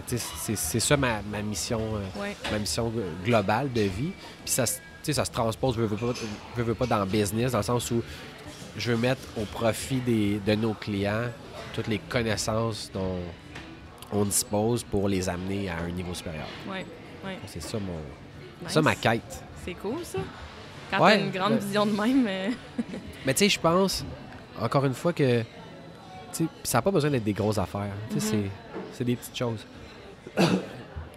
C'est 0.08 0.80
ça 0.80 0.98
ma, 0.98 1.22
ma 1.24 1.42
mission, 1.42 1.80
euh, 1.96 2.22
Ouais. 2.22 2.36
ma 2.52 2.60
mission 2.60 2.92
g- 2.92 3.02
globale 3.26 3.72
de 3.72 3.82
vie. 3.82 4.12
Puis 4.44 4.54
ça, 4.54 4.66
se- 4.66 4.80
ça 5.12 5.26
transpose, 5.26 5.78
veux, 5.78 5.86
veux 5.86 5.98
pas, 5.98 6.14
veux, 6.56 6.64
veux 6.64 6.74
pas, 6.76 6.86
dans 6.88 7.00
le 7.00 7.06
business, 7.06 7.52
dans 7.54 7.60
le 7.60 7.64
sens 7.64 7.90
où 7.92 8.02
je 8.78 8.92
veux 8.92 8.98
mettre 8.98 9.22
au 9.38 9.46
profit 9.46 9.98
des, 9.98 10.40
de 10.46 10.56
nos 10.56 10.74
clients 10.74 11.30
toutes 11.74 11.88
les 11.88 12.00
connaissances 12.00 12.90
dont 12.94 13.20
on 14.12 14.26
dispose 14.26 14.84
pour 14.84 15.08
les 15.08 15.28
amener 15.30 15.70
à 15.70 15.78
un 15.78 15.90
niveau 15.90 16.14
supérieur. 16.14 16.46
Ouais. 16.70 16.86
Ouais. 17.26 17.38
C'est 17.48 17.62
ça 17.62 17.78
mon, 17.80 17.94
Nice. 18.64 18.72
ça 18.74 18.82
ma 18.82 18.96
quête. 18.96 19.44
C'est 19.66 19.74
cool, 19.76 20.04
ça. 20.04 20.20
Quand 20.92 21.04
Ouais, 21.04 21.18
t'as 21.18 21.24
une 21.26 21.32
grande 21.32 21.54
ben- 21.54 21.60
vision 21.60 21.86
de 21.86 21.92
même. 21.92 22.26
euh, 22.28 22.50
Mais 23.26 23.34
tu 23.34 23.40
sais, 23.40 23.50
je 23.50 23.60
pense, 23.60 24.06
encore 24.62 24.86
une 24.86 24.94
fois, 24.94 25.14
que 25.14 25.44
ça 26.64 26.78
n'a 26.78 26.82
pas 26.82 26.92
besoin 26.92 27.10
d'être 27.12 27.24
des 27.24 27.34
grosses 27.34 27.58
affaires. 27.58 27.92
Mhm. 28.12 28.20
c'est- 28.20 29.04
des 29.04 29.16
petites 29.16 29.38
choses. 29.38 29.66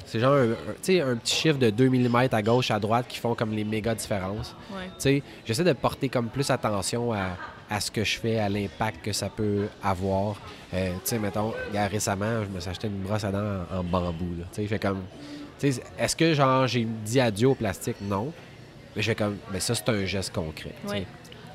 c'est 0.06 0.20
genre 0.20 0.34
un, 0.34 0.50
un- 0.52 1.12
un 1.12 1.16
petit 1.16 1.34
chiffre 1.34 1.58
de 1.58 1.70
2 1.70 1.88
mm 1.88 2.28
à 2.32 2.42
gauche, 2.42 2.70
à 2.70 2.78
droite 2.78 3.06
qui 3.08 3.18
font 3.18 3.34
comme 3.34 3.52
les 3.52 3.64
méga 3.64 3.94
différences. 3.94 4.54
ouais. 5.04 5.22
J'essaie 5.44 5.64
de 5.64 5.72
porter 5.72 6.08
comme 6.08 6.28
plus 6.28 6.48
attention 6.50 7.12
à, 7.12 7.36
à 7.68 7.80
ce 7.80 7.90
que 7.90 8.04
je 8.04 8.18
fais, 8.18 8.38
à 8.38 8.48
l'impact 8.48 9.04
que 9.04 9.12
ça 9.12 9.28
peut 9.28 9.66
avoir. 9.82 10.36
Euh, 10.74 10.92
tu 10.94 11.00
sais, 11.04 11.18
mettons, 11.18 11.52
regarde, 11.68 11.90
récemment, 11.92 12.42
je 12.44 12.48
me 12.54 12.60
suis 12.60 12.70
acheté 12.70 12.86
une 12.88 13.00
brosse 13.02 13.24
à 13.24 13.32
dents 13.32 13.64
en, 13.72 13.78
en 13.78 13.84
bambou. 13.84 14.26
Tu 14.36 14.44
sais, 14.52 14.62
je 14.62 14.68
fais 14.68 14.78
comme... 14.78 15.02
Est-ce 15.62 16.16
que, 16.16 16.34
genre, 16.34 16.66
j'ai 16.66 16.84
dit 16.84 17.20
adieu 17.20 17.48
au 17.48 17.54
plastique? 17.54 17.96
Non. 18.02 18.32
Mais 18.94 19.02
je 19.02 19.12
comme... 19.12 19.36
Mais 19.52 19.60
ça, 19.60 19.74
c'est 19.74 19.88
un 19.88 20.04
geste 20.04 20.32
concret. 20.34 20.72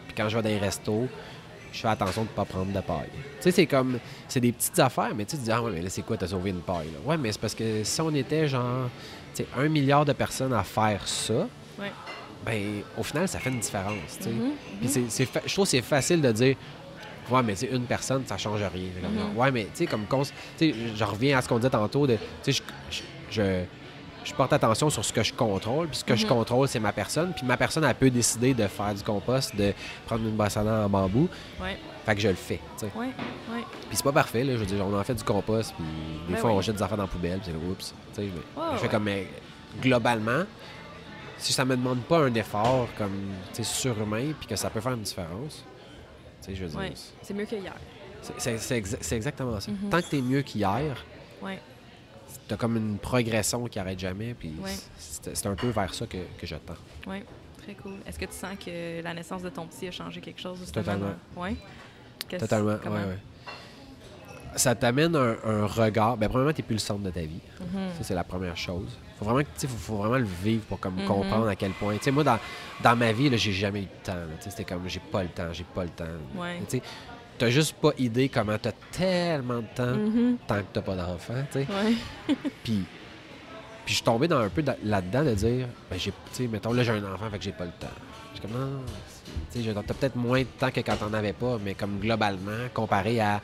Puis 0.08 0.16
quand 0.16 0.30
je 0.30 0.36
vais 0.38 0.44
dans 0.44 0.50
les 0.50 0.58
restos, 0.60 1.08
je 1.72 1.80
fais 1.80 1.88
attention 1.88 2.24
de 2.24 2.28
ne 2.28 2.34
pas 2.34 2.46
prendre 2.46 2.72
de 2.74 2.82
paille. 2.82 3.10
Tu 3.14 3.44
sais, 3.44 3.52
c'est 3.52 3.66
comme... 3.66 4.00
C'est 4.28 4.40
des 4.40 4.52
petites 4.52 4.78
affaires, 4.80 5.12
mais 5.16 5.26
tu 5.26 5.38
te 5.38 5.42
dis, 5.42 5.52
ah 5.52 5.62
ouais, 5.62 5.72
mais 5.72 5.82
là, 5.82 5.90
c'est 5.90 6.02
quoi, 6.04 6.18
t'as 6.18 6.28
sauvé 6.28 6.50
une 6.52 6.62
paille? 6.62 6.88
Là? 6.88 7.00
Ouais, 7.06 7.18
mais 7.18 7.32
c'est 7.32 7.42
parce 7.42 7.56
que 7.56 7.84
si 7.84 8.02
on 8.02 8.14
était, 8.14 8.48
genre, 8.48 8.90
tu 9.34 9.44
sais, 9.44 9.50
un 9.58 9.68
milliard 9.70 10.06
de 10.06 10.14
personnes 10.14 10.54
à 10.54 10.64
faire 10.64 11.08
ça, 11.08 11.48
ben 12.46 12.82
au 12.98 13.04
final, 13.04 13.28
ça 13.28 13.40
fait 13.40 13.50
une 13.50 13.60
différence. 13.60 14.18
tu 14.18 14.24
sais. 14.26 14.30
Mhm, 14.32 14.52
Puis 14.80 14.90
c'est, 14.90 15.04
c'est 15.10 15.26
fa- 15.26 15.42
je 15.46 15.54
trouve 15.54 15.66
que 15.66 15.72
c'est 15.72 15.82
facile 15.82 16.22
de 16.22 16.32
dire 16.32 16.56
Ouais, 17.30 17.44
mais 17.44 17.54
une 17.72 17.84
personne, 17.86 18.24
ça 18.26 18.36
change 18.38 18.60
rien. 18.62 18.90
Mhm. 19.32 19.38
Ouais, 19.38 19.52
mais 19.52 19.64
tu 19.66 19.70
sais, 19.76 19.86
comme 19.86 20.06
cons- 20.06 20.24
tu 20.24 20.32
sais, 20.58 20.74
je 20.96 21.04
reviens 21.04 21.38
à 21.38 21.42
ce 21.42 21.48
qu'on 21.48 21.58
disait 21.58 21.70
tantôt 21.70 22.06
de 22.08 22.16
tu 22.44 22.52
sais, 22.52 22.64
je, 22.90 22.98
je, 23.30 23.42
je- 23.42 23.64
je 24.24 24.34
porte 24.34 24.54
attention 24.54 24.90
sur 24.90 25.04
ce 25.04 25.12
que 25.14 25.24
je 25.24 25.34
contrôle, 25.34 25.88
puis 25.88 25.98
ce 25.98 26.04
que 26.04 26.16
je 26.16 26.24
Mhm. 26.26 26.30
contrôle, 26.34 26.68
c'est 26.68 26.80
ma 26.80 26.92
personne. 26.92 27.34
Puis 27.34 27.46
ma 27.46 27.58
personne, 27.58 27.84
elle 27.84 27.96
peut 27.96 28.10
décider 28.10 28.54
de 28.54 28.68
faire 28.68 28.94
du 28.94 29.04
compost, 29.04 29.56
de 29.56 29.74
prendre 30.06 30.24
une 30.26 30.36
dents 30.36 30.86
en 30.86 30.90
bambou. 30.90 31.28
Ouais. 31.60 31.78
Fait 32.06 32.16
que 32.16 32.22
je 32.22 32.28
le 32.30 32.36
fais. 32.36 32.60
tu 32.78 32.86
sais. 32.88 32.92
Ouais. 32.96 33.08
Ouais. 33.08 33.64
Puis 33.88 33.98
c'est 33.98 34.04
pas 34.04 34.12
parfait, 34.12 34.44
là. 34.44 34.54
Je 34.54 34.60
veux 34.60 34.66
dire, 34.66 34.86
on 34.86 34.98
en 35.00 35.04
fait 35.04 35.14
du 35.16 35.24
compost, 35.24 35.74
puis 35.76 35.86
des 36.28 36.34
Ben 36.34 36.40
fois, 36.40 36.50
oui. 36.52 36.56
on 36.58 36.62
jette 36.62 36.76
des 36.76 36.82
affaires 36.84 36.98
dans 36.98 37.04
la 37.04 37.10
poubelle, 37.10 37.40
puis 37.40 37.52
oups. 37.70 37.94
je 38.18 38.78
fais 38.78 38.84
ouais. 38.84 38.90
comme, 38.90 39.04
mais 39.04 39.28
globalement, 39.82 40.44
si 41.38 41.54
ça 41.54 41.66
me 41.66 41.76
demande 41.76 42.02
pas 42.04 42.20
un 42.20 42.34
effort 42.36 42.88
comme, 42.98 43.32
surhumain, 43.64 44.34
puis 44.40 44.48
que 44.48 44.56
ça 44.56 44.70
peut 44.70 44.82
faire 44.82 44.94
une 44.94 45.02
différence, 45.02 45.64
je 46.48 46.52
veux 46.64 46.68
dire, 46.70 46.80
Ouais. 46.80 46.94
C'est 47.22 47.34
mieux 47.34 47.46
que 47.46 47.56
hier. 47.56 47.74
c'est- 48.22 48.34
c'est 48.38 48.58
c'est 48.58 48.80
exa- 48.82 48.98
c'est 49.02 49.16
exactement 49.16 49.60
ça. 49.60 49.72
Mhm. 49.72 49.90
Tant 49.90 50.02
que 50.02 50.08
t'es 50.08 50.22
mieux 50.22 50.42
qu'hier, 50.42 51.04
Ouais. 51.42 51.60
T'as 52.48 52.58
comme 52.58 52.78
une 52.78 52.98
progression 52.98 53.66
qui 53.68 53.80
arrête 53.80 54.00
jamais, 54.00 54.34
puis 54.34 54.54
Ouais. 54.62 54.72
c'est 54.98 55.48
un 55.48 55.56
peu 55.56 55.70
vers 55.70 55.94
ça 55.94 56.06
que, 56.08 56.18
que 56.38 56.46
je 56.48 56.56
tends. 56.56 56.74
Ouais. 57.10 57.24
Très 57.64 57.74
cool. 57.76 57.94
Est-ce 58.08 58.18
que 58.18 58.26
tu 58.26 58.34
sens 58.34 58.58
que 58.64 59.02
la 59.04 59.14
naissance 59.14 59.44
de 59.44 59.50
ton 59.50 59.68
petit 59.68 59.88
a 59.88 59.92
changé 59.92 60.20
quelque 60.20 60.42
chose 60.42 60.58
justement? 60.60 60.84
Totalement. 60.84 61.14
Qu'est-ce- 62.28 62.42
Totalement, 62.44 62.72
ouais, 62.72 63.06
ouais. 63.08 63.18
Ça 64.56 64.76
t'amène 64.76 65.16
un, 65.16 65.36
un 65.46 65.66
regard. 65.66 66.18
Ben, 66.18 66.28
premièrement, 66.28 66.52
t'es 66.54 66.62
plus 66.64 66.74
le 66.76 66.80
centre 66.80 67.02
de 67.04 67.10
ta 67.10 67.22
vie. 67.22 67.40
Mhm. 67.62 67.90
Ça, 67.98 68.04
c'est 68.04 68.14
la 68.16 68.24
première 68.26 68.58
chose. 68.58 68.90
Faut 69.18 69.24
vraiment, 69.26 69.48
tu 69.58 69.68
faut, 69.68 69.78
faut 69.78 69.96
vraiment 69.98 70.18
le 70.18 70.28
vivre 70.44 70.64
pour 70.66 70.80
comme 70.80 70.96
Mhm. 70.96 71.06
comprendre 71.06 71.48
à 71.48 71.56
quel 71.56 71.72
point. 71.72 71.96
Tu 71.98 72.04
sais, 72.06 72.12
moi, 72.12 72.24
dans, 72.24 72.38
dans 72.84 72.96
ma 72.98 73.14
vie, 73.14 73.30
j'ai 73.38 73.54
jamais 73.54 73.82
eu 73.84 73.86
de 73.86 74.04
temps. 74.04 74.18
Tu 74.44 74.50
C'était 74.50 74.66
comme, 74.66 74.90
j'ai 74.90 75.00
pas 75.00 75.24
le 75.24 75.30
temps, 75.30 75.54
j'ai 75.54 75.64
pas 75.64 75.84
le 75.84 75.90
temps. 75.92 76.04
Ouais. 76.36 76.60
T'as 77.42 77.50
juste 77.50 77.74
pas 77.78 77.90
idée 77.98 78.30
comment 78.30 78.56
t'as 78.62 78.72
tellement 78.92 79.62
de 79.62 79.66
temps 79.74 79.96
Mhm. 79.96 80.38
tant 80.46 80.60
que 80.60 80.66
t'as 80.74 80.82
pas 80.84 80.96
d'enfant. 80.96 81.34
tu 81.52 81.60
sais. 81.64 81.68
Ouais. 81.68 81.96
Puis, 82.64 82.84
puis 83.84 83.88
je 83.88 83.94
suis 83.96 84.04
tombé 84.04 84.28
dans 84.28 84.38
un 84.38 84.50
peu 84.50 84.62
dans- 84.62 84.76
là-dedans 84.84 85.24
de 85.26 85.34
dire, 85.34 85.68
ben, 85.90 85.98
j'ai, 86.00 86.12
tu 86.12 86.18
sais, 86.34 86.48
mettons, 86.48 86.72
là, 86.72 86.84
j'ai 86.84 86.92
un 86.92 87.04
enfant, 87.12 87.32
fait 87.32 87.40
que 87.40 87.44
j'ai 87.44 87.52
pas 87.52 87.66
le 87.66 87.72
temps. 87.80 87.88
Suis 88.34 88.42
comme, 88.44 88.52
non, 88.52 88.82
tu 89.52 89.58
sais, 89.58 89.64
j'ai- 89.64 89.74
t'as 89.74 89.82
peut-être 89.82 90.16
moins 90.16 90.42
de 90.42 90.48
temps 90.60 90.70
que 90.70 90.82
quand 90.82 90.96
t'en 90.98 91.12
avais 91.16 91.34
pas, 91.34 91.58
mais 91.66 91.74
comme 91.74 91.98
globalement, 91.98 92.68
comparé 92.76 93.20
à 93.20 93.42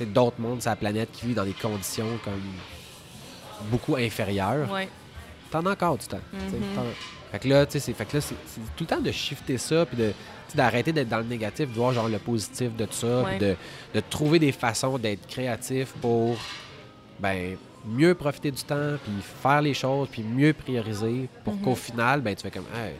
d'autres 0.00 0.40
mondes 0.40 0.62
sur 0.62 0.70
la 0.70 0.76
planète 0.76 1.10
qui 1.10 1.26
vivent 1.26 1.34
dans 1.34 1.44
des 1.44 1.54
conditions 1.54 2.06
comme 2.24 2.40
beaucoup 3.68 3.96
inférieures, 3.96 4.70
Ouais. 4.70 4.88
t'en 5.50 5.66
as 5.66 5.72
encore 5.72 5.98
du 5.98 6.06
temps. 6.06 6.20
Mhm. 6.32 6.84
Fait 7.32 7.38
que 7.40 7.48
là, 7.48 7.66
tu 7.66 7.72
sais, 7.72 7.80
c'est, 7.80 7.94
fait 7.94 8.04
que 8.04 8.16
là, 8.18 8.20
c'est, 8.20 8.36
tout 8.76 8.84
le 8.84 8.86
temps 8.86 9.00
de 9.00 9.10
shifter 9.10 9.58
ça, 9.58 9.84
puis 9.86 9.96
de, 9.96 10.12
d'arrêter 10.56 10.92
d'être 10.92 11.08
dans 11.08 11.18
le 11.18 11.24
négatif, 11.24 11.68
de 11.68 11.74
voir 11.74 11.92
genre 11.92 12.08
le 12.08 12.18
positif 12.18 12.74
de 12.76 12.84
tout 12.86 12.92
ça, 12.94 13.22
Ouais. 13.22 13.38
de, 13.38 13.56
de 13.94 14.00
trouver 14.00 14.38
des 14.38 14.52
façons 14.52 14.98
d'être 14.98 15.26
créatif 15.26 15.92
pour 16.00 16.36
ben, 17.20 17.56
mieux 17.86 18.14
profiter 18.14 18.50
du 18.50 18.62
temps, 18.62 18.96
puis 19.02 19.12
faire 19.42 19.60
les 19.62 19.74
choses, 19.74 20.08
puis 20.10 20.22
mieux 20.22 20.52
prioriser, 20.52 21.28
pour 21.44 21.54
Mhm. 21.54 21.60
qu'au 21.62 21.74
final, 21.74 22.20
ben, 22.20 22.34
tu 22.34 22.42
fais 22.42 22.50
comme, 22.50 22.66
Hey, 22.74 22.94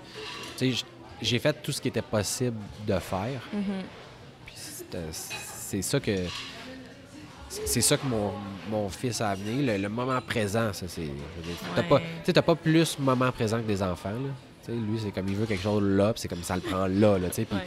tu 0.57 0.67
sais, 0.67 0.71
j- 0.73 0.85
j'ai 1.23 1.39
fait 1.39 1.53
tout 1.63 1.73
ce 1.73 1.81
qui 1.81 1.89
était 1.89 2.03
possible 2.03 2.57
de 2.87 2.99
faire, 2.99 3.41
Mhm. 3.53 3.63
puis 4.47 4.55
c'est, 4.57 5.83
ça 5.83 6.01
que 6.01 6.17
c'est 7.49 7.81
ça 7.81 7.97
que 7.97 8.07
mon, 8.07 8.33
mon 8.71 8.89
fils 8.89 9.21
a 9.21 9.31
amené. 9.31 9.63
Le, 9.63 9.83
le 9.83 9.89
moment 9.89 10.21
présent, 10.21 10.73
ça, 10.73 10.87
c'est. 10.87 11.09
T'as 11.75 11.83
Ouais. 11.83 12.03
pas, 12.33 12.43
pas 12.43 12.55
plus 12.55 12.99
moment 12.99 13.33
présent 13.33 13.57
que 13.59 13.67
des 13.67 13.83
enfants, 13.83 14.11
là. 14.11 14.31
Lui, 14.69 14.99
c'est 15.03 15.11
comme 15.11 15.29
il 15.29 15.35
veut 15.37 15.47
quelque 15.47 15.63
chose 15.63 15.83
là, 15.83 16.13
puis 16.13 16.21
c'est 16.21 16.29
comme 16.29 16.43
ça 16.43 16.55
le 16.57 16.61
prend 16.63 16.87
là, 16.87 17.19
là. 17.19 17.29
Puis- 17.31 17.47
Ouais. 17.51 17.59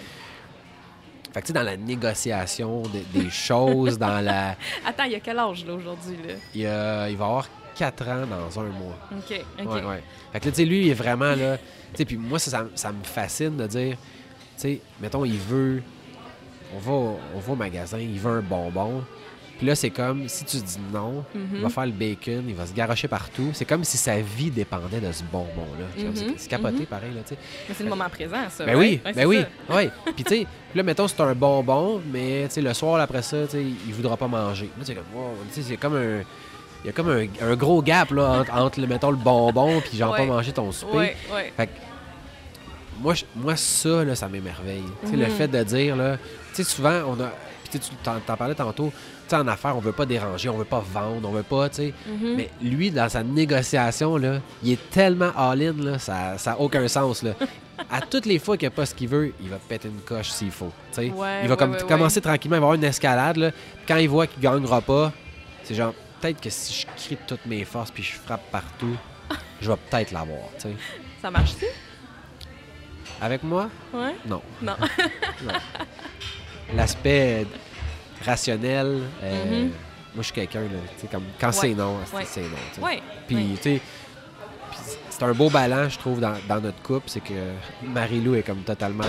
Fait 1.33 1.39
que, 1.41 1.45
tu 1.45 1.47
sais, 1.47 1.53
dans 1.53 1.63
la 1.63 1.77
négociation 1.77 2.83
des, 2.83 3.03
des 3.21 3.29
choses, 3.29 3.97
dans 3.97 4.19
la. 4.23 4.57
Attends, 4.85 5.05
il 5.05 5.13
y 5.13 5.15
a 5.15 5.19
quel 5.21 5.39
âge 5.39 5.65
là 5.65 5.73
aujourd'hui 5.73 6.17
là? 6.27 6.33
Il, 6.53 6.65
a- 6.67 7.09
il 7.09 7.15
va 7.17 7.25
avoir 7.25 7.49
4 7.75 8.07
ans 8.09 8.27
dans 8.27 8.59
un 8.59 8.65
mois. 8.65 8.97
OK. 9.11 9.41
OK. 9.63 9.71
Ouais, 9.73 9.83
ouais. 9.85 10.03
Fait 10.33 10.39
que 10.41 10.45
là, 10.45 10.51
tu 10.51 10.57
sais, 10.57 10.65
lui, 10.65 10.81
il 10.81 10.89
est 10.89 10.93
vraiment 10.93 11.33
là. 11.33 11.57
Tu 11.57 11.63
sais, 11.95 12.05
puis 12.05 12.17
moi, 12.17 12.37
ça, 12.37 12.51
ça, 12.51 12.65
ça 12.75 12.91
me 12.91 13.01
fascine 13.03 13.55
de 13.55 13.65
dire, 13.65 13.95
tu 13.95 13.97
sais, 14.57 14.81
mettons, 14.99 15.23
il 15.23 15.37
veut. 15.37 15.81
On 16.75 16.79
va, 16.79 16.91
on 17.35 17.39
va 17.39 17.53
au 17.53 17.55
magasin, 17.55 17.97
il 17.97 18.19
veut 18.19 18.31
un 18.37 18.41
bonbon. 18.41 19.03
Puis 19.61 19.67
là, 19.67 19.75
c'est 19.75 19.91
comme, 19.91 20.27
si 20.27 20.43
tu 20.43 20.57
dis 20.57 20.79
non, 20.91 21.23
il 21.35 21.41
Mhm. 21.41 21.61
va 21.61 21.69
faire 21.69 21.85
le 21.85 21.91
bacon, 21.91 22.43
il 22.47 22.55
va 22.55 22.65
se 22.65 22.73
garocher 22.73 23.07
partout. 23.07 23.51
C'est 23.53 23.63
comme 23.65 23.83
si 23.83 23.95
sa 23.95 24.19
vie 24.19 24.49
dépendait 24.49 24.99
de 24.99 25.11
ce 25.11 25.21
bonbon-là. 25.31 25.85
Mhm, 26.03 26.33
C'est 26.35 26.49
capoté, 26.49 26.79
mhm. 26.79 26.85
pareil, 26.87 27.11
là. 27.13 27.21
Mais 27.29 27.75
c'est 27.75 27.83
le 27.83 27.89
moment 27.91 28.09
présent 28.09 28.37
ça. 28.49 28.65
Ben 28.65 28.75
oui, 28.75 28.99
Ouais, 29.05 29.13
ben 29.13 29.25
oui, 29.27 29.45
oui. 29.69 29.89
Puis 30.15 30.23
tu 30.23 30.29
sais, 30.37 30.47
là, 30.73 30.81
mettons, 30.81 31.07
c'est 31.07 31.21
un 31.21 31.35
bonbon, 31.35 32.01
mais 32.11 32.47
le 32.57 32.73
soir 32.73 32.99
après 32.99 33.21
ça, 33.21 33.37
il 33.53 33.93
voudra 33.93 34.17
pas 34.17 34.27
manger. 34.27 34.71
Là, 34.79 34.83
c'est 34.83 34.95
comme, 34.95 35.03
wow, 35.13 35.35
tu 35.53 35.61
sais, 35.61 35.67
c'est 35.69 35.77
comme 35.77 35.95
un... 35.95 36.21
Il 36.83 36.87
y 36.87 36.89
a 36.89 36.93
comme 36.93 37.09
un, 37.11 37.27
un 37.41 37.55
gros 37.55 37.83
gap, 37.83 38.09
là, 38.09 38.39
entre, 38.39 38.53
entre, 38.55 38.81
le, 38.81 38.87
mettons, 38.87 39.11
le 39.11 39.17
bonbon 39.17 39.79
puis 39.81 39.95
genre 39.99 40.13
Ouais. 40.13 40.17
pas 40.17 40.25
manger 40.25 40.51
ton 40.53 40.71
souper. 40.71 40.97
Ouais, 40.97 41.15
ouais. 41.31 41.53
Fait 41.55 41.67
que 41.67 41.71
moi, 42.99 43.13
je- 43.13 43.25
moi 43.35 43.55
ça, 43.55 44.03
là, 44.03 44.15
ça 44.15 44.27
m'émerveille. 44.27 44.81
Sais, 45.05 45.15
Le 45.15 45.25
Mhm. 45.27 45.31
fait 45.31 45.47
de 45.47 45.63
dire, 45.63 45.95
là, 45.95 46.17
tu 46.17 46.23
sais, 46.55 46.63
souvent, 46.63 47.01
on 47.07 47.21
a. 47.21 47.31
Puis 47.69 47.79
tu 47.79 47.91
t'en, 48.03 48.35
parlais 48.35 48.55
tantôt, 48.55 48.91
en 49.33 49.47
affaires, 49.47 49.75
on 49.75 49.79
veut 49.79 49.91
pas 49.91 50.05
déranger, 50.05 50.49
on 50.49 50.57
veut 50.57 50.65
pas 50.65 50.83
vendre, 50.93 51.27
on 51.27 51.31
veut 51.31 51.43
pas, 51.43 51.69
tu 51.69 51.75
sais. 51.77 51.93
Mhm. 52.07 52.35
Mais 52.35 52.49
lui, 52.61 52.91
dans 52.91 53.09
sa 53.09 53.23
négociation, 53.23 54.17
là, 54.17 54.39
il 54.63 54.73
est 54.73 54.89
tellement 54.91 55.31
all-in, 55.37 55.73
là, 55.83 55.99
ça 55.99 56.35
n'a 56.45 56.59
aucun 56.59 56.87
sens, 56.87 57.23
là. 57.23 57.31
À 57.89 57.99
toutes 58.01 58.25
les 58.27 58.37
fois 58.37 58.57
qu'il 58.57 58.67
n'y 58.67 58.73
a 58.73 58.75
pas 58.75 58.85
ce 58.85 58.93
qu'il 58.93 59.07
veut, 59.07 59.33
il 59.41 59.49
va 59.49 59.57
péter 59.57 59.87
une 59.87 60.01
coche 60.01 60.29
s'il 60.29 60.51
faut. 60.51 60.71
tu 60.91 61.01
sais. 61.01 61.09
Ouais, 61.09 61.41
il 61.43 61.47
va 61.47 61.53
ouais, 61.53 61.57
comme, 61.57 61.71
ouais, 61.71 61.83
commencer 61.87 62.21
tranquillement, 62.21 62.57
il 62.57 62.59
va 62.59 62.65
avoir 62.65 62.75
une 62.75 62.83
escalade. 62.83 63.37
Là. 63.37 63.51
Quand 63.87 63.97
il 63.97 64.07
voit 64.07 64.27
qu'il 64.27 64.41
gagnera 64.41 64.81
pas, 64.81 65.11
c'est 65.63 65.73
genre, 65.73 65.93
peut-être 66.21 66.39
que 66.39 66.49
si 66.51 66.73
je 66.81 66.85
crie 67.03 67.15
de 67.15 67.21
toutes 67.27 67.45
mes 67.47 67.65
forces 67.65 67.89
puis 67.91 68.03
je 68.03 68.13
frappe 68.13 68.43
partout, 68.51 68.95
je 69.59 69.71
vais 69.71 69.77
peut-être 69.89 70.11
l'avoir. 70.11 70.41
tu 70.57 70.63
sais. 70.69 70.75
Ça 71.21 71.31
marche-tu? 71.31 71.65
Avec 73.19 73.41
moi, 73.43 73.69
Ouais? 73.93 74.15
non. 74.27 74.41
Non. 74.61 74.73
L'aspect 76.75 77.45
rationnel, 78.25 79.01
euh, 79.23 79.45
Mhm. 79.45 79.61
moi 79.69 79.71
je 80.17 80.21
suis 80.23 80.33
quelqu'un, 80.33 80.61
comme 81.11 81.23
quand 81.39 81.51
c'est 81.51 81.73
non, 81.73 81.97
c'est- 82.05 82.15
Ouais. 82.15 82.23
c'est 82.25 82.41
non. 82.41 82.85
ouais. 82.87 83.01
Puis, 83.27 83.57
tu 83.57 83.61
sais, 83.61 83.81
c'est 85.09 85.23
un 85.23 85.33
beau 85.33 85.49
balance, 85.49 85.93
je 85.93 85.99
trouve, 85.99 86.19
dans, 86.19 86.33
dans 86.47 86.59
notre 86.61 86.81
couple, 86.81 87.07
c'est 87.09 87.19
que 87.23 87.33
Marie-Lou 87.83 88.35
est 88.35 88.43
comme 88.43 88.61
totalement, 88.63 89.03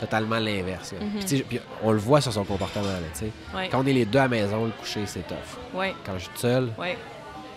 totalement 0.00 0.38
l'inverse. 0.38 0.94
Mhm. 1.00 1.44
Puis, 1.48 1.60
on 1.82 1.92
le 1.92 1.98
voit 1.98 2.20
sur 2.20 2.32
son 2.32 2.44
comportement, 2.44 2.84
là. 2.86 3.28
Ouais. 3.58 3.68
Quand 3.70 3.82
on 3.82 3.86
est 3.86 3.92
les 3.92 4.04
deux 4.04 4.18
à 4.18 4.22
la 4.22 4.28
maison, 4.28 4.64
le 4.66 4.72
coucher, 4.72 5.02
c'est 5.06 5.26
tough. 5.26 5.36
Ouais. 5.74 5.94
Quand 6.04 6.14
je 6.18 6.24
suis 6.24 6.30
seul, 6.36 6.70
Ouais. 6.78 6.96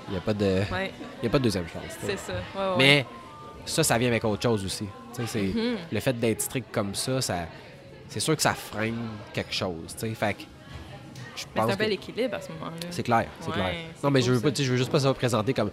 il 0.07 0.11
n'y 0.11 0.17
a, 0.17 0.21
pas 0.21 0.33
de- 0.33 0.61
y 1.23 1.27
a 1.27 1.29
pas 1.29 1.39
de 1.39 1.43
deuxième 1.43 1.67
chance. 1.67 1.83
C'est 2.01 2.17
ça. 2.19 2.33
Mais 2.77 3.05
ça, 3.65 3.83
ça 3.83 3.97
vient 3.97 4.09
avec 4.09 4.23
autre 4.25 4.41
chose 4.41 4.65
aussi. 4.65 4.87
C'est 5.25 5.41
Mhm. 5.43 5.77
Le 5.91 5.99
fait 5.99 6.19
d'être 6.19 6.41
strict 6.41 6.67
comme 6.71 6.95
ça, 6.95 7.21
ça 7.21 7.45
c'est 8.09 8.19
sûr 8.19 8.35
que 8.35 8.41
ça 8.41 8.53
freine 8.55 8.97
quelque 9.31 9.53
chose. 9.53 9.95
Fait 10.15 10.33
que 10.33 10.41
je 11.35 11.45
pense 11.53 11.65
c'est 11.65 11.71
un 11.71 11.73
que- 11.75 11.79
bel 11.79 11.91
équilibre 11.93 12.35
à 12.35 12.41
ce 12.41 12.49
moment-là. 12.51 12.75
c'est 12.89 13.03
clair, 13.03 13.27
c'est 13.39 13.47
Ouais, 13.47 13.53
clair. 13.53 13.75
Non, 14.03 14.11
mais 14.11 14.19
cool, 14.19 14.27
je 14.27 14.31
veux 14.33 14.39
ça. 14.39 14.51
pas, 14.51 14.63
je 14.63 14.71
veux 14.71 14.77
juste 14.77 14.91
pas 14.91 14.99
ça 14.99 15.09
représenter 15.09 15.53
comme 15.53 15.71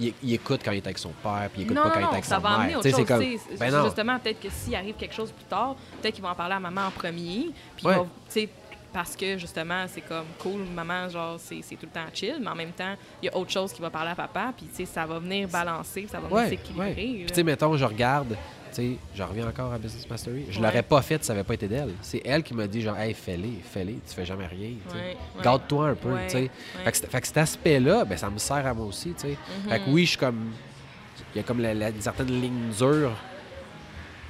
il, 0.00 0.12
il 0.22 0.34
écoute 0.34 0.60
quand 0.64 0.72
il 0.72 0.78
est 0.78 0.86
avec 0.86 0.98
son 0.98 1.10
père, 1.22 1.48
puis 1.52 1.62
il 1.62 1.64
écoute 1.64 1.76
non, 1.76 1.82
pas 1.84 1.90
quand 1.90 2.00
non, 2.00 2.06
il 2.06 2.10
est 2.10 2.12
avec 2.14 2.24
ça 2.24 2.36
sa 2.36 2.38
va 2.40 2.48
mère. 2.50 2.58
amener 2.60 2.70
Tu 2.72 2.76
autre 2.78 2.82
sais, 2.84 2.90
chose. 2.90 3.00
c'est 3.00 3.06
comme 3.06 3.58
ben. 3.58 3.84
Justement, 3.84 4.18
peut-être 4.18 4.40
que 4.40 4.48
s'il 4.50 4.74
arrive 4.74 4.94
quelque 4.96 5.14
chose 5.14 5.30
plus 5.30 5.44
tard, 5.44 5.76
peut-être 6.02 6.14
qu'il 6.14 6.22
va 6.24 6.30
en 6.30 6.34
parler 6.34 6.54
à 6.54 6.60
maman 6.60 6.86
en 6.86 6.90
premier. 6.90 7.50
Puis 7.76 7.84
il 7.84 7.86
Ouais. 7.88 7.94
va, 7.96 8.02
tu 8.02 8.08
sais, 8.28 8.48
parce 8.92 9.14
que 9.16 9.38
justement, 9.38 9.84
c'est 9.88 10.00
comme 10.02 10.24
cool, 10.38 10.62
maman, 10.74 11.08
genre, 11.08 11.36
c'est 11.38 11.60
c'est 11.62 11.74
tout 11.76 11.86
le 11.86 11.92
temps 11.92 12.06
chill, 12.12 12.36
mais 12.40 12.48
en 12.48 12.54
même 12.54 12.70
temps, 12.72 12.94
il 13.22 13.26
y 13.26 13.28
a 13.28 13.36
autre 13.36 13.50
chose 13.50 13.72
qui 13.72 13.80
va 13.82 13.90
parler 13.90 14.10
à 14.10 14.14
papa, 14.16 14.52
puis 14.56 14.66
tu 14.66 14.74
sais, 14.76 14.84
ça 14.84 15.04
va 15.06 15.18
venir 15.18 15.48
balancer, 15.48 16.06
ça 16.10 16.18
va 16.20 16.28
venir 16.28 16.48
s'équilibrer. 16.48 16.86
ouais. 16.86 16.94
Puis 16.94 17.22
là. 17.22 17.28
tu 17.28 17.34
sais, 17.34 17.42
mettons, 17.44 17.76
je 17.76 17.84
regarde, 17.84 18.36
sais, 18.74 18.96
je 19.14 19.22
reviens 19.22 19.46
encore 19.48 19.72
à 19.72 19.78
Business 19.78 20.08
Mastery. 20.08 20.46
Je 20.50 20.58
Ouais. 20.60 20.66
l'aurais 20.66 20.82
pas 20.82 21.00
fait 21.02 21.20
si 21.22 21.26
ça 21.26 21.32
avait 21.32 21.44
pas 21.44 21.54
été 21.54 21.66
d'elle. 21.68 21.92
C'est 22.02 22.22
elle 22.24 22.42
qui 22.42 22.54
m'a 22.54 22.66
dit 22.66 22.80
genre, 22.82 22.96
hey, 22.98 23.14
fais-les, 23.14 23.60
fais-les, 23.64 23.94
tu 24.06 24.14
fais 24.14 24.24
jamais 24.26 24.46
rien. 24.46 24.70
Ouais, 24.92 24.94
ouais. 25.00 25.16
Garde-toi 25.42 25.88
un 25.90 25.94
peu, 25.94 26.12
Ouais, 26.12 26.26
tu 26.26 26.32
sais. 26.32 26.38
ouais. 26.42 26.50
Fait, 26.84 26.90
que, 26.92 26.96
c'est- 26.98 27.06
fait 27.10 27.20
que 27.20 27.26
cet 27.26 27.36
aspect-là, 27.38 28.04
ben, 28.04 28.16
ça 28.18 28.30
me 28.30 28.38
sert 28.38 28.66
à 28.66 28.74
moi 28.74 28.86
aussi, 28.86 29.12
tu 29.14 29.28
sais. 29.28 29.36
Fait 29.68 29.78
que 29.80 29.90
oui, 29.90 30.04
je 30.04 30.10
suis 30.10 30.18
comme. 30.18 30.52
Il 31.34 31.38
y 31.38 31.40
a 31.40 31.42
comme 31.42 31.60
la, 31.60 31.74
la- 31.74 31.90
une 31.90 32.00
certaine 32.00 32.28
ligne 32.40 32.70
dure 32.78 33.12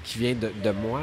qui 0.04 0.18
vient 0.18 0.34
de, 0.34 0.50
de 0.62 0.70
moi, 0.70 1.02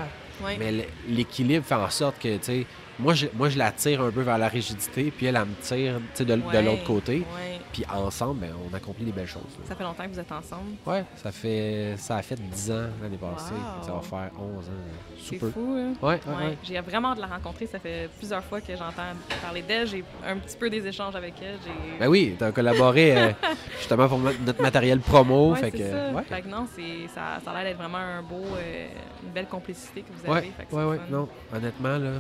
mais 0.59 0.87
l'équilibre 1.07 1.65
fait 1.65 1.75
en 1.75 1.89
sorte 1.89 2.19
que, 2.19 2.37
tu 2.37 2.43
sais, 2.43 2.65
moi 2.99 3.13
je, 3.13 3.27
moi, 3.33 3.49
je 3.49 3.57
la 3.57 3.71
tire 3.71 4.01
un 4.01 4.11
peu 4.11 4.21
vers 4.21 4.37
la 4.37 4.47
rigidité, 4.47 5.11
puis 5.11 5.25
elle, 5.25 5.35
elle 5.35 5.45
me 5.45 5.55
tire, 5.61 5.99
tu 6.15 6.25
de, 6.25 6.35
de 6.35 6.57
l'autre 6.65 6.83
côté. 6.83 7.23
Puis 7.71 7.85
ensemble, 7.89 8.41
ben, 8.41 8.51
on 8.69 8.75
accomplit 8.75 9.05
des 9.05 9.13
belles 9.13 9.27
choses. 9.27 9.43
là. 9.57 9.65
Ça 9.65 9.75
fait 9.75 9.83
longtemps 9.83 10.03
que 10.03 10.09
vous 10.09 10.19
êtes 10.19 10.31
ensemble? 10.31 10.71
Ouais, 10.85 11.05
ça 11.15 11.31
fait 11.31 11.95
ça 11.97 12.17
a 12.17 12.21
fait 12.21 12.35
10 12.35 12.71
ans 12.71 12.87
l'année 13.01 13.15
passée. 13.17 13.53
Wow. 13.53 13.85
Ça 13.85 13.93
va 13.93 14.01
faire 14.01 14.29
11 14.37 14.67
ans. 14.67 14.71
C'est 15.17 15.37
fou, 15.39 15.75
là. 15.75 15.81
Ouais, 15.81 15.93
ouais, 16.01 16.19
Ouais. 16.27 16.45
ouais. 16.47 16.57
J'ai 16.63 16.79
vraiment 16.81 17.15
de 17.15 17.21
la 17.21 17.27
rencontrer. 17.27 17.67
Ça 17.67 17.79
fait 17.79 18.09
plusieurs 18.17 18.43
fois 18.43 18.59
que 18.59 18.75
j'entends 18.75 19.13
parler 19.41 19.61
d'elle. 19.61 19.87
J'ai 19.87 20.03
un 20.27 20.35
petit 20.37 20.57
peu 20.57 20.69
des 20.69 20.85
échanges 20.85 21.15
avec 21.15 21.35
elle. 21.41 21.55
Ben 21.97 22.07
oui, 22.09 22.35
t'as 22.37 22.51
collaboré 22.51 23.17
euh, 23.17 23.31
justement 23.79 24.09
pour 24.09 24.19
notre 24.19 24.61
matériel 24.61 24.99
promo. 24.99 25.53
Ouais, 25.53 25.59
fait 25.59 25.71
que, 25.71 25.77
ça. 25.89 26.23
Fait 26.27 26.41
que 26.41 26.47
non, 26.49 26.67
ça, 27.15 27.39
ça 27.45 27.51
a 27.51 27.53
l'air 27.63 27.71
d'être 27.71 27.77
vraiment 27.81 27.99
un 27.99 28.21
beau, 28.21 28.43
euh, 28.57 28.87
une 29.23 29.31
belle 29.31 29.47
complicité 29.47 30.01
que 30.01 30.07
vous 30.11 30.29
avez. 30.29 30.47
Ouais. 30.71 30.97
fun. 30.97 31.03
Non, 31.09 31.29
honnêtement, 31.55 31.97
là, 31.97 32.11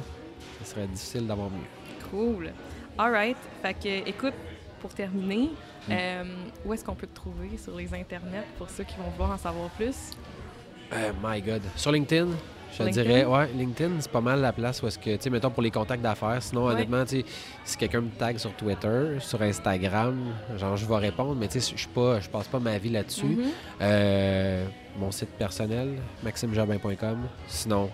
serait 0.71 0.87
difficile 0.87 1.27
d'avoir 1.27 1.49
mieux. 1.49 1.67
Cool. 2.09 2.51
All 2.97 3.11
right. 3.11 3.37
Fait 3.61 3.73
que, 3.73 4.09
écoute, 4.09 4.33
pour 4.79 4.93
terminer, 4.93 5.49
Mm. 5.87 5.91
euh, 5.93 6.23
où 6.65 6.73
est-ce 6.73 6.85
qu'on 6.85 6.93
peut 6.93 7.07
te 7.07 7.15
trouver 7.15 7.57
sur 7.57 7.75
les 7.75 7.91
internets 7.93 8.45
pour 8.59 8.69
ceux 8.69 8.83
qui 8.83 8.95
vont 8.97 9.09
vouloir 9.11 9.31
en 9.31 9.37
savoir 9.37 9.69
plus? 9.71 10.11
Euh, 10.93 11.11
my 11.23 11.41
God. 11.41 11.61
Sur 11.75 11.91
LinkedIn, 11.91 12.27
je 12.77 12.83
LinkedIn? 12.83 13.03
dirais, 13.03 13.25
ouais, 13.25 13.47
LinkedIn, 13.55 13.91
c'est 13.99 14.11
pas 14.11 14.21
mal 14.21 14.41
la 14.41 14.53
place 14.53 14.83
où 14.83 14.87
est-ce 14.87 14.99
que, 14.99 15.15
tu 15.15 15.23
sais, 15.23 15.29
mettons 15.31 15.49
pour 15.49 15.63
les 15.63 15.71
contacts 15.71 16.03
d'affaires. 16.03 16.37
Sinon, 16.43 16.65
Ouais. 16.67 16.73
honnêtement, 16.73 17.03
tu 17.05 17.21
sais, 17.21 17.25
si 17.63 17.77
quelqu'un 17.77 18.01
me 18.01 18.09
tag 18.09 18.37
sur 18.37 18.53
Twitter, 18.53 19.17
sur 19.19 19.41
Instagram, 19.41 20.19
genre, 20.57 20.77
je 20.77 20.85
vais 20.85 20.97
répondre, 20.97 21.33
mais 21.35 21.47
tu 21.47 21.59
sais, 21.59 21.71
je 21.75 21.79
suis 21.79 21.87
pas, 21.89 22.19
je 22.19 22.29
passe 22.29 22.47
pas 22.47 22.59
ma 22.59 22.77
vie 22.77 22.89
là-dessus. 22.91 23.25
Mhm. 23.25 23.45
Euh, 23.81 24.65
mon 24.99 25.09
site 25.09 25.29
personnel, 25.31 25.97
maximejobin.com. 26.23 27.17
Sinon, 27.47 27.89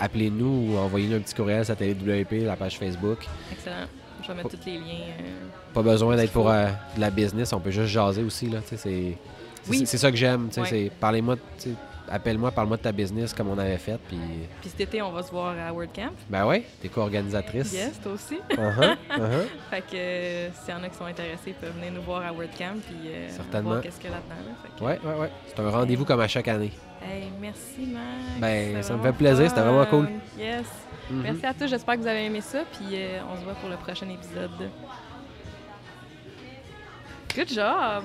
appelez-nous 0.00 0.72
ou 0.72 0.76
envoyez-nous 0.78 1.16
un 1.16 1.20
petit 1.20 1.34
courriel 1.34 1.64
satellite 1.64 1.98
WP, 2.02 2.44
la 2.46 2.56
page 2.56 2.78
Facebook. 2.78 3.26
Excellent. 3.52 3.86
Je 4.22 4.28
vais 4.28 4.34
mettre 4.34 4.50
tous 4.50 4.66
les 4.66 4.78
liens. 4.78 5.12
euh, 5.20 5.72
Pas 5.72 5.82
besoin 5.82 6.16
d'être 6.16 6.32
pour 6.32 6.50
euh, 6.50 6.66
de 6.96 7.00
la 7.00 7.10
business, 7.10 7.52
on 7.52 7.60
peut 7.60 7.70
juste 7.70 7.86
jaser 7.88 8.22
aussi. 8.22 8.48
Là, 8.50 8.58
c'est, 8.64 9.16
Oui. 9.68 9.84
c'est 9.86 9.98
ça 9.98 10.10
que 10.10 10.16
j'aime. 10.16 10.48
Ouais. 10.56 10.64
c'est, 10.68 10.90
parlez-moi, 11.00 11.36
appelle-moi, 12.10 12.50
parle-moi 12.50 12.78
de 12.78 12.82
ta 12.82 12.90
business 12.92 13.32
comme 13.32 13.48
on 13.48 13.58
avait 13.58 13.78
fait. 13.78 13.96
Puis, 14.08 14.18
Puis 14.60 14.70
cet 14.70 14.80
été, 14.80 15.00
on 15.02 15.12
va 15.12 15.22
se 15.22 15.30
voir 15.30 15.54
à 15.56 15.72
WordCamp. 15.72 16.10
ben 16.28 16.46
ouais, 16.46 16.64
t'es 16.82 16.88
co-organisatrice. 16.88 17.72
Yes, 17.72 18.00
toi 18.02 18.12
aussi. 18.12 18.38
Uh-huh, 18.50 18.96
uh-huh. 19.10 19.46
Fait 19.70 19.80
que 19.82 19.94
euh, 19.94 20.48
s'il 20.64 20.74
y 20.74 20.76
en 20.76 20.82
a 20.82 20.88
qui 20.88 20.96
sont 20.96 21.04
intéressés, 21.04 21.38
ils 21.48 21.54
peuvent 21.54 21.74
venir 21.76 21.92
nous 21.92 22.02
voir 22.02 22.22
à 22.26 22.32
WordCamp 22.32 22.80
puis 22.88 23.10
Certainement. 23.28 23.70
voir 23.70 23.82
qu'est-ce 23.82 24.00
qu'il 24.00 24.10
y 24.10 24.12
a 24.12 24.16
là-dedans. 24.16 24.50
là. 24.80 24.84
Ouais, 24.86 24.98
ouais, 25.04 25.20
ouais. 25.20 25.30
C'est 25.46 25.60
un 25.60 25.70
rendez-vous 25.70 26.04
comme 26.04 26.20
à 26.20 26.28
chaque 26.28 26.48
année. 26.48 26.72
Hey, 27.02 27.30
merci 27.40 27.86
Max. 27.86 28.40
Ben, 28.40 28.82
ça 28.82 28.96
me 28.96 29.02
fait 29.02 29.12
plaisir, 29.12 29.48
c'était 29.48 29.60
vraiment 29.62 29.86
cool. 29.86 30.08
Yes. 30.38 30.66
Mhm. 31.10 31.22
Merci 31.22 31.46
à 31.46 31.54
tous, 31.54 31.66
j'espère 31.68 31.94
que 31.94 32.00
vous 32.00 32.06
avez 32.06 32.24
aimé 32.24 32.40
ça, 32.40 32.64
puis 32.72 32.86
euh, 32.92 33.20
on 33.32 33.36
se 33.38 33.44
voit 33.44 33.54
pour 33.54 33.68
le 33.68 33.76
prochain 33.76 34.08
épisode. 34.08 34.70
Good 37.34 37.48
job! 37.48 38.04